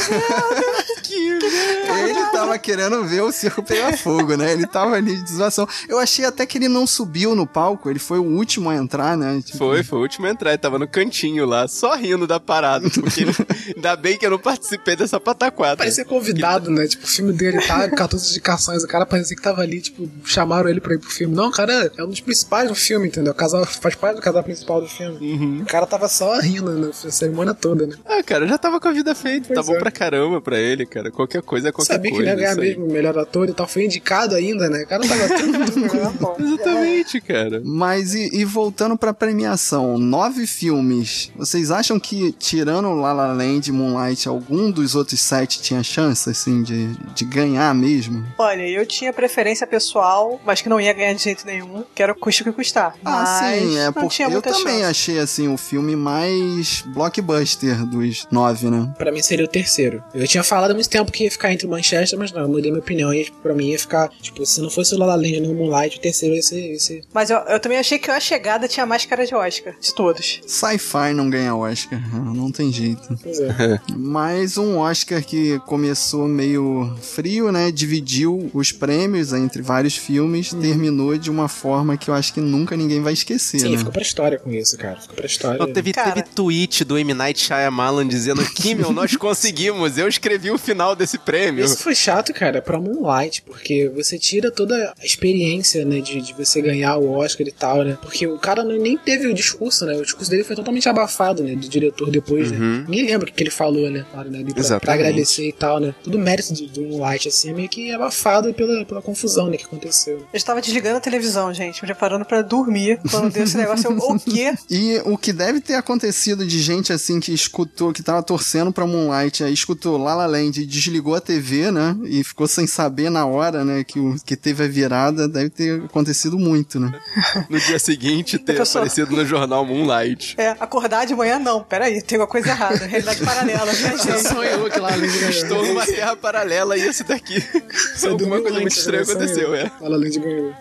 Ele 1.13 2.25
tava 2.31 2.57
querendo 2.57 3.03
ver 3.05 3.21
o 3.21 3.31
circo 3.31 3.61
pegar 3.63 3.95
fogo, 3.97 4.35
né? 4.35 4.51
Ele 4.51 4.65
tava 4.67 4.95
ali 4.95 5.21
de 5.21 5.34
zoação. 5.34 5.67
Eu 5.88 5.99
achei 5.99 6.25
até 6.25 6.45
que 6.45 6.57
ele 6.57 6.67
não 6.67 6.85
subiu 6.88 7.35
no 7.35 7.45
palco, 7.45 7.89
ele 7.89 7.99
foi 7.99 8.19
o 8.19 8.23
último 8.23 8.69
a 8.69 8.75
entrar, 8.75 9.17
né? 9.17 9.41
Tipo, 9.45 9.57
Foi, 9.57 9.84
foi 9.84 9.99
o 9.99 10.01
último 10.01 10.25
a 10.27 10.30
entrar. 10.30 10.51
Ele 10.51 10.57
tava 10.57 10.80
no 10.80 10.88
cantinho 10.88 11.45
lá, 11.45 11.67
só 11.67 11.95
rindo 11.95 12.25
da 12.27 12.39
parada. 12.39 12.89
Porque 12.89 13.21
ele- 13.21 13.34
ainda 13.75 13.95
bem 13.95 14.17
que 14.17 14.25
eu 14.25 14.31
não 14.31 14.39
participei 14.39 14.95
dessa 14.95 15.19
pataquada. 15.19 15.77
Parecia 15.77 16.05
convidado, 16.05 16.69
né? 16.71 16.88
Tipo, 16.88 17.05
o 17.05 17.07
filme 17.07 17.34
dele 17.34 17.61
tá 17.61 17.88
14 17.89 18.30
indicações. 18.31 18.84
O 18.84 18.88
cara 18.88 19.05
parecia 19.05 19.35
que 19.35 19.41
tava 19.41 19.61
ali, 19.61 19.81
tipo, 19.81 20.09
chamaram 20.25 20.69
ele 20.69 20.81
pra 20.81 20.93
ir 20.95 20.99
pro 20.99 21.09
filme. 21.09 21.35
Não, 21.35 21.47
o 21.49 21.51
cara 21.51 21.91
é 21.97 22.03
um 22.03 22.09
dos 22.09 22.19
principais 22.21 22.67
do 22.69 22.75
filme, 22.75 23.07
entendeu? 23.07 23.31
O 23.34 23.35
casal 23.35 23.65
faz 23.65 23.95
parte 23.95 24.15
do 24.17 24.21
casal 24.21 24.43
principal 24.43 24.81
do 24.81 24.88
filme. 24.88 25.61
O 25.61 25.65
cara 25.65 25.85
tava 25.85 26.07
só 26.07 26.39
rindo 26.39 26.71
na 26.77 26.93
cerimônia 26.93 27.53
toda, 27.53 27.85
né? 27.88 27.93
Ah, 28.06 28.22
cara, 28.24 28.48
já 28.48 28.57
tava 28.57 28.80
com 28.80 28.88
a 28.88 28.91
vida 28.91 29.14
feita. 29.15 29.48
Pois 29.48 29.60
tá 29.60 29.65
bom 29.65 29.78
é. 29.78 29.80
pra 29.80 29.91
caramba 29.91 30.41
pra 30.41 30.60
ele, 30.60 30.86
cara. 30.86 31.11
Qualquer 31.11 31.41
coisa 31.41 31.70
é 31.70 31.72
qualquer 31.72 31.94
Sabia 31.94 32.11
que 32.11 32.18
coisa. 32.18 32.32
ele 32.32 32.41
ia 32.41 32.48
ganhar 32.48 32.56
mesmo 32.56 32.86
o 32.86 32.91
melhor 32.91 33.18
ator 33.18 33.49
e 33.49 33.53
tal. 33.53 33.68
Foi 33.68 33.86
indicado 33.86 34.36
ainda, 34.36 34.70
né? 34.70 34.84
O 34.84 34.88
cara 34.88 35.03
tava 35.07 35.28
tudo. 35.30 36.44
Exatamente, 36.44 37.22
cara. 37.22 37.61
Mas 37.64 38.14
e, 38.14 38.30
e 38.34 38.45
voltando 38.45 38.98
pra 38.98 39.14
premiação, 39.14 39.98
nove 39.98 40.45
filmes. 40.48 41.32
Vocês 41.36 41.72
acham 41.72 41.99
que, 41.99 42.32
tirando 42.34 42.94
La 42.94 43.14
La 43.14 43.34
Land 43.34 43.70
e 43.70 43.74
Moonlight, 43.74 44.28
algum 44.28 44.72
dos 44.72 44.95
outros 44.95 45.22
sete 45.22 45.61
tinha 45.61 45.84
chance, 45.84 46.30
assim, 46.30 46.64
de, 46.64 46.88
de 47.14 47.26
ganhar 47.26 47.74
mesmo? 47.74 48.26
Olha, 48.38 48.68
eu 48.68 48.86
tinha 48.86 49.11
preferência 49.14 49.65
pessoal, 49.68 50.40
mas 50.45 50.61
que 50.61 50.70
não 50.70 50.80
ia 50.80 50.94
ganhar 50.94 51.14
de 51.14 51.24
jeito 51.24 51.45
nenhum, 51.45 51.84
que 51.94 52.02
era 52.02 52.11
o 52.11 52.15
custo 52.15 52.44
que 52.44 52.52
custar. 52.52 52.95
Ah, 53.03 53.11
mas 53.41 53.61
sim, 53.61 53.80
é 53.80 53.91
porque 53.91 54.24
eu 54.24 54.41
também 54.41 54.80
chance. 54.80 54.84
achei, 54.84 55.20
assim, 55.20 55.48
o 55.48 55.57
filme 55.57 55.95
mais 55.95 56.84
blockbuster 56.88 57.82
dos 57.85 58.27
nove, 58.31 58.69
né? 58.69 58.93
Pra 58.97 59.11
mim 59.11 59.22
seria 59.22 59.45
o 59.45 59.47
terceiro. 59.47 60.03
Eu 60.14 60.27
tinha 60.27 60.43
falado 60.43 60.72
há 60.72 60.73
muito 60.73 60.89
tempo 60.89 61.11
que 61.11 61.23
ia 61.23 61.31
ficar 61.31 61.51
entre 61.51 61.68
Manchester, 61.68 62.18
mas 62.18 62.31
não, 62.31 62.41
eu 62.41 62.47
mudei 62.47 62.72
minha 62.72 62.81
opinião. 62.81 63.14
E 63.14 63.26
tipo, 63.26 63.38
pra 63.41 63.53
mim 63.53 63.69
ia 63.69 63.80
ficar, 63.80 64.10
tipo, 64.22 64.45
se 64.45 64.61
não 64.61 64.69
fosse 64.69 64.95
o 64.95 64.97
La 64.97 65.05
La 65.05 65.15
Land 65.15 65.39
nem 65.39 65.51
o 65.51 65.55
Moonlight, 65.55 65.97
o 65.97 66.01
terceiro 66.01 66.35
ia 66.35 66.41
ser. 66.41 66.80
Ser... 66.80 67.03
Mas 67.14 67.30
eu, 67.30 67.38
eu 67.38 67.60
também 67.60 67.77
achei 67.77 67.97
que 67.99 68.10
a 68.10 68.19
chegada 68.19 68.68
tinha 68.68 68.85
mais 68.85 69.05
cara 69.05 69.26
de 69.26 69.35
Oscar, 69.35 69.73
de 69.80 69.93
todos. 69.93 70.41
Sci-fi 70.45 71.14
não 71.14 71.30
ganha 71.30 71.55
Oscar, 71.55 72.01
não 72.34 72.51
tem 72.51 72.72
jeito. 72.72 73.18
Pois 73.22 73.39
é. 73.39 73.80
Mais 73.95 74.57
um 74.57 74.77
Oscar 74.77 75.23
que 75.23 75.60
começou 75.65 76.27
meio 76.27 76.95
frio, 77.01 77.51
né? 77.51 77.72
Dividiu 77.72 78.49
os 78.53 78.72
prêmios 78.72 79.34
entre 79.34 79.61
vários 79.61 79.95
filmes, 79.95 80.53
terminou 80.53 81.18
de 81.18 81.30
uma 81.30 81.47
forma 81.47 81.97
que 81.97 82.10
eu 82.10 82.14
acho 82.14 82.34
que 82.34 82.41
nunca 82.41 82.76
ninguém 82.76 83.01
vai 83.01 83.14
esquecer, 83.14 83.60
Sim, 83.60 83.72
né? 83.72 83.77
ficou 83.77 83.91
pra 83.91 84.01
história 84.01 84.39
com 84.39 84.51
isso, 84.51 84.77
cara. 84.77 84.99
Ficou 84.99 85.15
pra 85.15 85.26
história. 85.26 85.60
Não, 85.60 85.72
teve, 85.72 85.93
Cara. 85.93 86.11
teve 86.11 86.27
tweet 86.35 86.84
do 86.84 86.97
M. 86.97 87.14
Night 87.14 87.39
Shyamalan 87.39 87.72
dizendo 88.07 88.43
que, 88.53 88.75
meu, 88.75 88.91
nós 88.91 89.15
conseguimos. 89.15 89.97
Eu 89.97 90.07
escrevi 90.07 90.51
o 90.51 90.57
final 90.57 90.95
desse 90.95 91.17
prêmio. 91.17 91.63
Isso 91.65 91.77
foi 91.77 91.95
chato, 91.95 92.33
cara, 92.33 92.61
pra 92.61 92.79
Moonlight, 92.79 93.41
porque 93.43 93.89
você 93.95 94.17
tira 94.17 94.51
toda 94.51 94.93
a 94.99 95.05
experiência, 95.05 95.85
né, 95.85 95.99
de, 95.99 96.21
de 96.21 96.33
você 96.33 96.61
ganhar 96.61 96.97
o 96.97 97.11
Oscar 97.11 97.47
e 97.47 97.51
tal, 97.51 97.83
né? 97.83 97.97
Porque 98.01 98.27
o 98.27 98.37
cara 98.37 98.63
não- 98.63 98.77
nem 98.77 98.97
teve 98.97 99.27
o 99.27 99.33
discurso, 99.33 99.85
né? 99.85 99.95
O 99.95 100.03
discurso 100.03 100.29
dele 100.29 100.43
foi 100.43 100.55
totalmente 100.55 100.87
abafado, 100.89 101.43
né? 101.43 101.55
Do 101.55 101.67
diretor 101.67 102.09
depois, 102.09 102.51
né? 102.51 102.85
Ninguém 102.87 103.05
lembra 103.05 103.29
o 103.29 103.33
que 103.33 103.41
ele 103.43 103.49
falou, 103.49 103.89
né? 103.89 104.05
Claro, 104.11 104.29
né? 104.29 104.39
ali 104.39 104.53
pra, 104.53 104.79
pra 104.79 104.93
agradecer 104.93 105.47
e 105.47 105.53
tal, 105.53 105.79
né? 105.79 105.93
Tudo 106.03 106.19
mérito 106.19 106.53
do, 106.53 106.67
do 106.67 106.81
Moonlight, 106.83 107.27
assim, 107.27 107.49
é 107.49 107.53
meio 107.53 107.69
que 107.69 107.91
abafado 107.91 108.53
pela, 108.53 108.85
pela 108.85 109.01
confusão, 109.01 109.49
né? 109.49 109.57
Que 109.57 109.65
aconteceu. 109.65 110.17
Eu 110.17 110.37
estava 110.37 110.61
desligando 110.61 110.97
a 110.97 111.01
televisão, 111.01 111.53
gente, 111.53 111.81
me 111.81 111.87
preparando 111.87 112.25
pra 112.25 112.41
dormir 112.41 112.99
quando 113.09 113.31
deu 113.31 113.43
esse 113.43 113.57
negócio. 113.57 113.89
Eu, 113.89 113.97
o 113.97 114.19
quê? 114.19 114.53
E 114.69 115.01
o 115.05 115.17
que 115.17 115.31
deve 115.31 115.61
ter 115.61 115.75
acontecido 115.75 116.45
de 116.45 116.59
gente 116.59 116.91
assim 116.91 117.19
que 117.19 117.31
escutou, 117.64 117.94
que 117.94 118.03
tava 118.03 118.22
torcendo 118.22 118.72
pra 118.72 118.85
Moonlight, 118.85 119.44
aí 119.44 119.53
escutou 119.53 119.98
La 119.98 120.14
La 120.14 120.26
Land 120.26 120.61
e 120.61 120.65
desligou 120.65 121.15
a 121.15 121.22
TV, 121.22 121.72
né? 121.72 121.95
E 122.06 122.23
ficou 122.23 122.48
sem 122.48 122.68
saber 122.68 123.10
na 123.10 123.26
hora, 123.26 123.64
né? 123.64 123.84
Que, 123.84 123.99
o, 123.99 124.15
que 124.26 124.35
teve 124.35 124.64
a 124.64 124.68
virada. 124.68 125.27
Deve 125.27 125.49
ter 125.49 125.84
acontecido 125.84 126.38
muito, 126.38 126.80
né? 126.80 126.91
No 127.49 127.60
dia 127.60 127.80
seguinte, 127.80 128.38
ter 128.38 128.57
Pessoal- 128.57 128.84
aparecido 128.84 129.15
no 129.15 129.26
jornal 129.26 129.65
Moonlight. 129.65 130.35
É, 130.38 130.49
acordar 130.60 131.06
de 131.06 131.15
manhã 131.15 131.40
não, 131.40 131.64
peraí, 131.64 132.02
tem 132.02 132.18
uma 132.18 132.27
coisa 132.27 132.49
errada. 132.49 132.85
Realidade 132.85 133.22
paralela, 133.23 133.72
viajei. 133.72 134.19
Sonhou 134.19 134.69
que 134.69 134.80
lá 134.80 134.95
Estou 134.98 135.65
numa 135.65 135.85
terra 135.85 136.15
paralela 136.15 136.77
e 136.77 136.81
esse 136.81 137.03
daqui. 137.03 137.44
Alguma 138.10 138.41
coisa 138.41 138.60
muito 138.60 138.76
estranha 138.76 139.03
aconteceu, 139.03 139.53
é. 139.56 139.69
Fala 139.69 139.95
além 139.95 140.10
de 140.10 140.19
ganhou. 140.19 140.53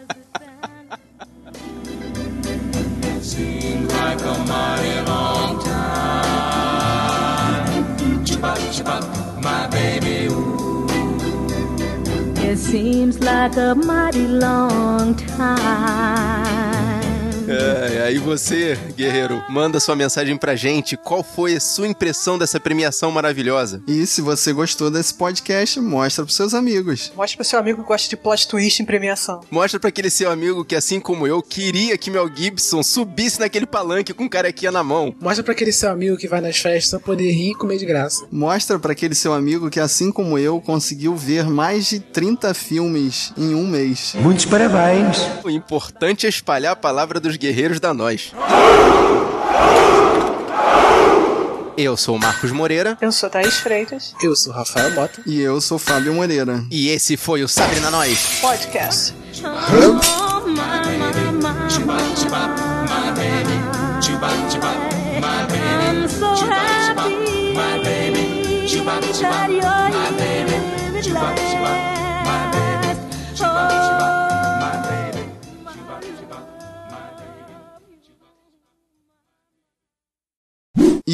It 12.44 12.58
seems 12.58 13.20
like 13.20 13.56
a 13.56 13.74
mighty 13.74 14.26
long 14.26 15.14
time. 15.14 16.71
É, 17.48 18.02
aí 18.06 18.18
você, 18.18 18.78
guerreiro, 18.96 19.42
manda 19.48 19.80
sua 19.80 19.96
mensagem 19.96 20.36
pra 20.36 20.54
gente. 20.54 20.96
Qual 20.96 21.22
foi 21.22 21.56
a 21.56 21.60
sua 21.60 21.86
impressão 21.86 22.38
dessa 22.38 22.60
premiação 22.60 23.10
maravilhosa? 23.10 23.82
E 23.86 24.06
se 24.06 24.20
você 24.20 24.52
gostou 24.52 24.90
desse 24.90 25.14
podcast, 25.14 25.80
mostra 25.80 26.24
pros 26.24 26.36
seus 26.36 26.54
amigos. 26.54 27.12
Mostra 27.16 27.36
pro 27.36 27.44
seu 27.44 27.58
amigo 27.58 27.82
que 27.82 27.88
gosta 27.88 28.08
de 28.08 28.16
plot 28.16 28.48
twist 28.48 28.82
em 28.82 28.84
premiação. 28.84 29.40
Mostra 29.50 29.78
pra 29.80 29.88
aquele 29.88 30.10
seu 30.10 30.30
amigo 30.30 30.64
que, 30.64 30.74
assim 30.76 31.00
como 31.00 31.26
eu, 31.26 31.42
queria 31.42 31.96
que 31.98 32.10
Mel 32.10 32.30
Gibson 32.34 32.82
subisse 32.82 33.40
naquele 33.40 33.66
palanque 33.66 34.12
com 34.12 34.28
carequinha 34.28 34.72
na 34.72 34.82
mão. 34.82 35.14
Mostra 35.20 35.42
pra 35.42 35.52
aquele 35.52 35.72
seu 35.72 35.90
amigo 35.90 36.16
que 36.16 36.28
vai 36.28 36.40
nas 36.40 36.58
festas 36.58 37.00
poder 37.02 37.30
rir 37.30 37.50
e 37.50 37.54
comer 37.54 37.78
de 37.78 37.86
graça. 37.86 38.26
Mostra 38.30 38.78
pra 38.78 38.92
aquele 38.92 39.14
seu 39.14 39.32
amigo 39.32 39.70
que, 39.70 39.80
assim 39.80 40.10
como 40.12 40.38
eu, 40.38 40.60
conseguiu 40.60 41.16
ver 41.16 41.44
mais 41.48 41.86
de 41.88 42.00
30 42.00 42.54
filmes 42.54 43.32
em 43.36 43.54
um 43.54 43.66
mês. 43.66 44.14
Muitos 44.16 44.44
parabéns. 44.44 45.18
O 45.44 45.50
importante 45.50 46.26
é 46.26 46.28
espalhar 46.28 46.72
a 46.72 46.76
palavra 46.76 47.18
dos 47.20 47.36
guerreiros 47.42 47.80
da 47.80 47.92
nós. 47.92 48.32
Eu 51.76 51.96
sou 51.96 52.14
o 52.14 52.18
Marcos 52.20 52.52
Moreira. 52.52 52.96
Eu 53.00 53.10
sou 53.10 53.28
Thaís 53.28 53.56
Freitas. 53.56 54.14
Eu 54.22 54.36
sou 54.36 54.52
Rafael 54.52 54.94
Bota. 54.94 55.20
E 55.26 55.40
eu 55.40 55.60
sou 55.60 55.76
Fábio 55.76 56.14
Moreira. 56.14 56.64
E 56.70 56.88
esse 56.88 57.16
foi 57.16 57.42
o 57.42 57.48
Sabrina 57.48 57.90
Nós. 57.90 58.38
Podcast. 58.40 59.12
Oh, 59.42 60.46
my, 60.46 60.54
my, 60.54 61.10
my, 61.40 61.48
I'm 65.84 66.08
so 66.08 66.26
happy 66.46 67.54
that 68.84 69.20
you're 69.20 69.60
here 71.22 71.76
at 71.76 71.91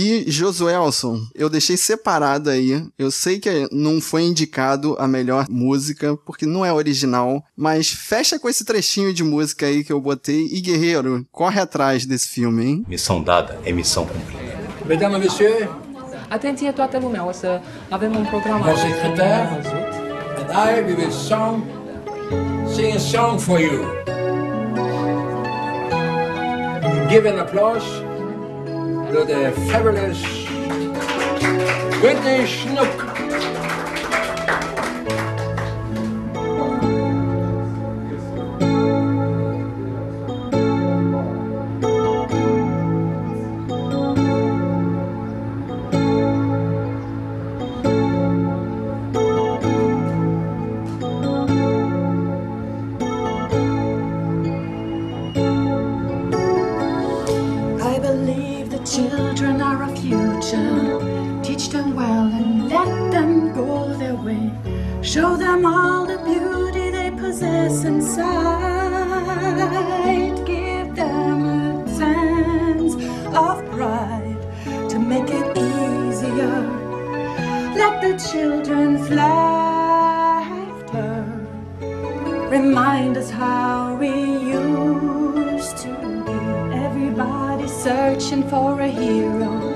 E 0.01 0.31
Josuelson, 0.31 1.27
eu 1.35 1.51
deixei 1.51 1.77
separado 1.77 2.51
aí. 2.51 2.87
Eu 2.97 3.11
sei 3.11 3.41
que 3.41 3.69
não 3.73 4.01
foi 4.01 4.23
indicado 4.23 4.95
a 4.97 5.09
melhor 5.09 5.47
música, 5.51 6.17
porque 6.25 6.47
não 6.47 6.65
é 6.65 6.73
original, 6.73 7.43
mas 7.57 7.89
fecha 7.91 8.39
com 8.39 8.49
esse 8.49 8.65
trechinho 8.65 9.13
de 9.13 9.25
música 9.25 9.67
aí 9.67 9.83
que 9.83 9.93
eu 9.93 10.01
botei. 10.01 10.47
E 10.53 10.61
Guerreiro, 10.61 11.27
corre 11.33 11.61
atrás 11.61 12.07
desse 12.07 12.29
filme, 12.29 12.65
hein? 12.65 12.85
Missão 12.87 13.21
dada 13.21 13.59
é 13.65 13.73
missão 13.73 14.07
cumprida. 14.07 14.57
Mesdames 14.87 15.19
messieurs, 15.19 15.69
Attention 16.31 16.73
toi 16.75 16.87
Telumelse, 16.87 17.61
avec 17.91 18.09
mon 18.09 18.25
programme. 18.27 18.63
mon 18.63 18.77
secrétaire, 18.77 19.49
and 20.39 20.53
I 20.53 20.81
we 20.81 20.95
will 20.95 21.11
song, 21.11 21.63
sing 22.73 22.95
a 22.95 23.01
song 23.01 23.37
for 23.41 23.59
you. 23.59 23.85
Give 27.11 27.27
an 27.27 27.41
applause 27.41 28.08
to 29.13 29.25
the 29.25 29.53
fabulous 29.71 30.23
Whitney 32.03 32.47
Snook. 32.47 33.68
Show 65.09 65.37
them 65.39 65.65
all 65.65 66.05
the 66.05 66.19
beauty 66.19 66.91
they 66.91 67.11
possess 67.11 67.85
inside. 67.85 68.27
Give 70.45 70.95
them 70.95 71.47
a 71.47 71.89
sense 71.89 72.95
of 73.35 73.65
pride 73.71 74.37
to 74.91 74.99
make 74.99 75.31
it 75.31 75.57
easier. 75.57 76.61
Let 77.75 78.03
the 78.03 78.19
children's 78.31 79.09
laughter 79.09 80.45
remind 82.51 83.17
us 83.17 83.31
how 83.31 83.97
we 83.99 84.11
used 84.11 85.79
to 85.79 85.89
be. 86.03 86.35
Everybody 86.85 87.67
searching 87.67 88.43
for 88.51 88.79
a 88.83 88.89
hero. 88.89 89.75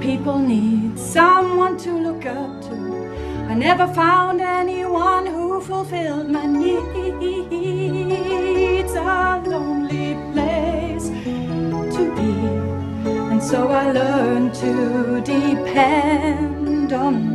People 0.00 0.38
need 0.38 0.98
someone 0.98 1.76
to 1.80 1.92
look 1.92 2.24
up. 2.24 2.59
I 3.50 3.54
never 3.54 3.88
found 3.88 4.40
anyone 4.40 5.26
who 5.26 5.60
fulfilled 5.60 6.30
my 6.30 6.46
needs. 6.46 6.92
A 8.94 9.42
lonely 9.44 10.14
place 10.32 11.08
to 11.08 12.02
be. 12.14 12.30
And 13.10 13.42
so 13.42 13.66
I 13.66 13.90
learned 13.90 14.54
to 14.54 15.20
depend 15.22 16.92
on 16.92 17.29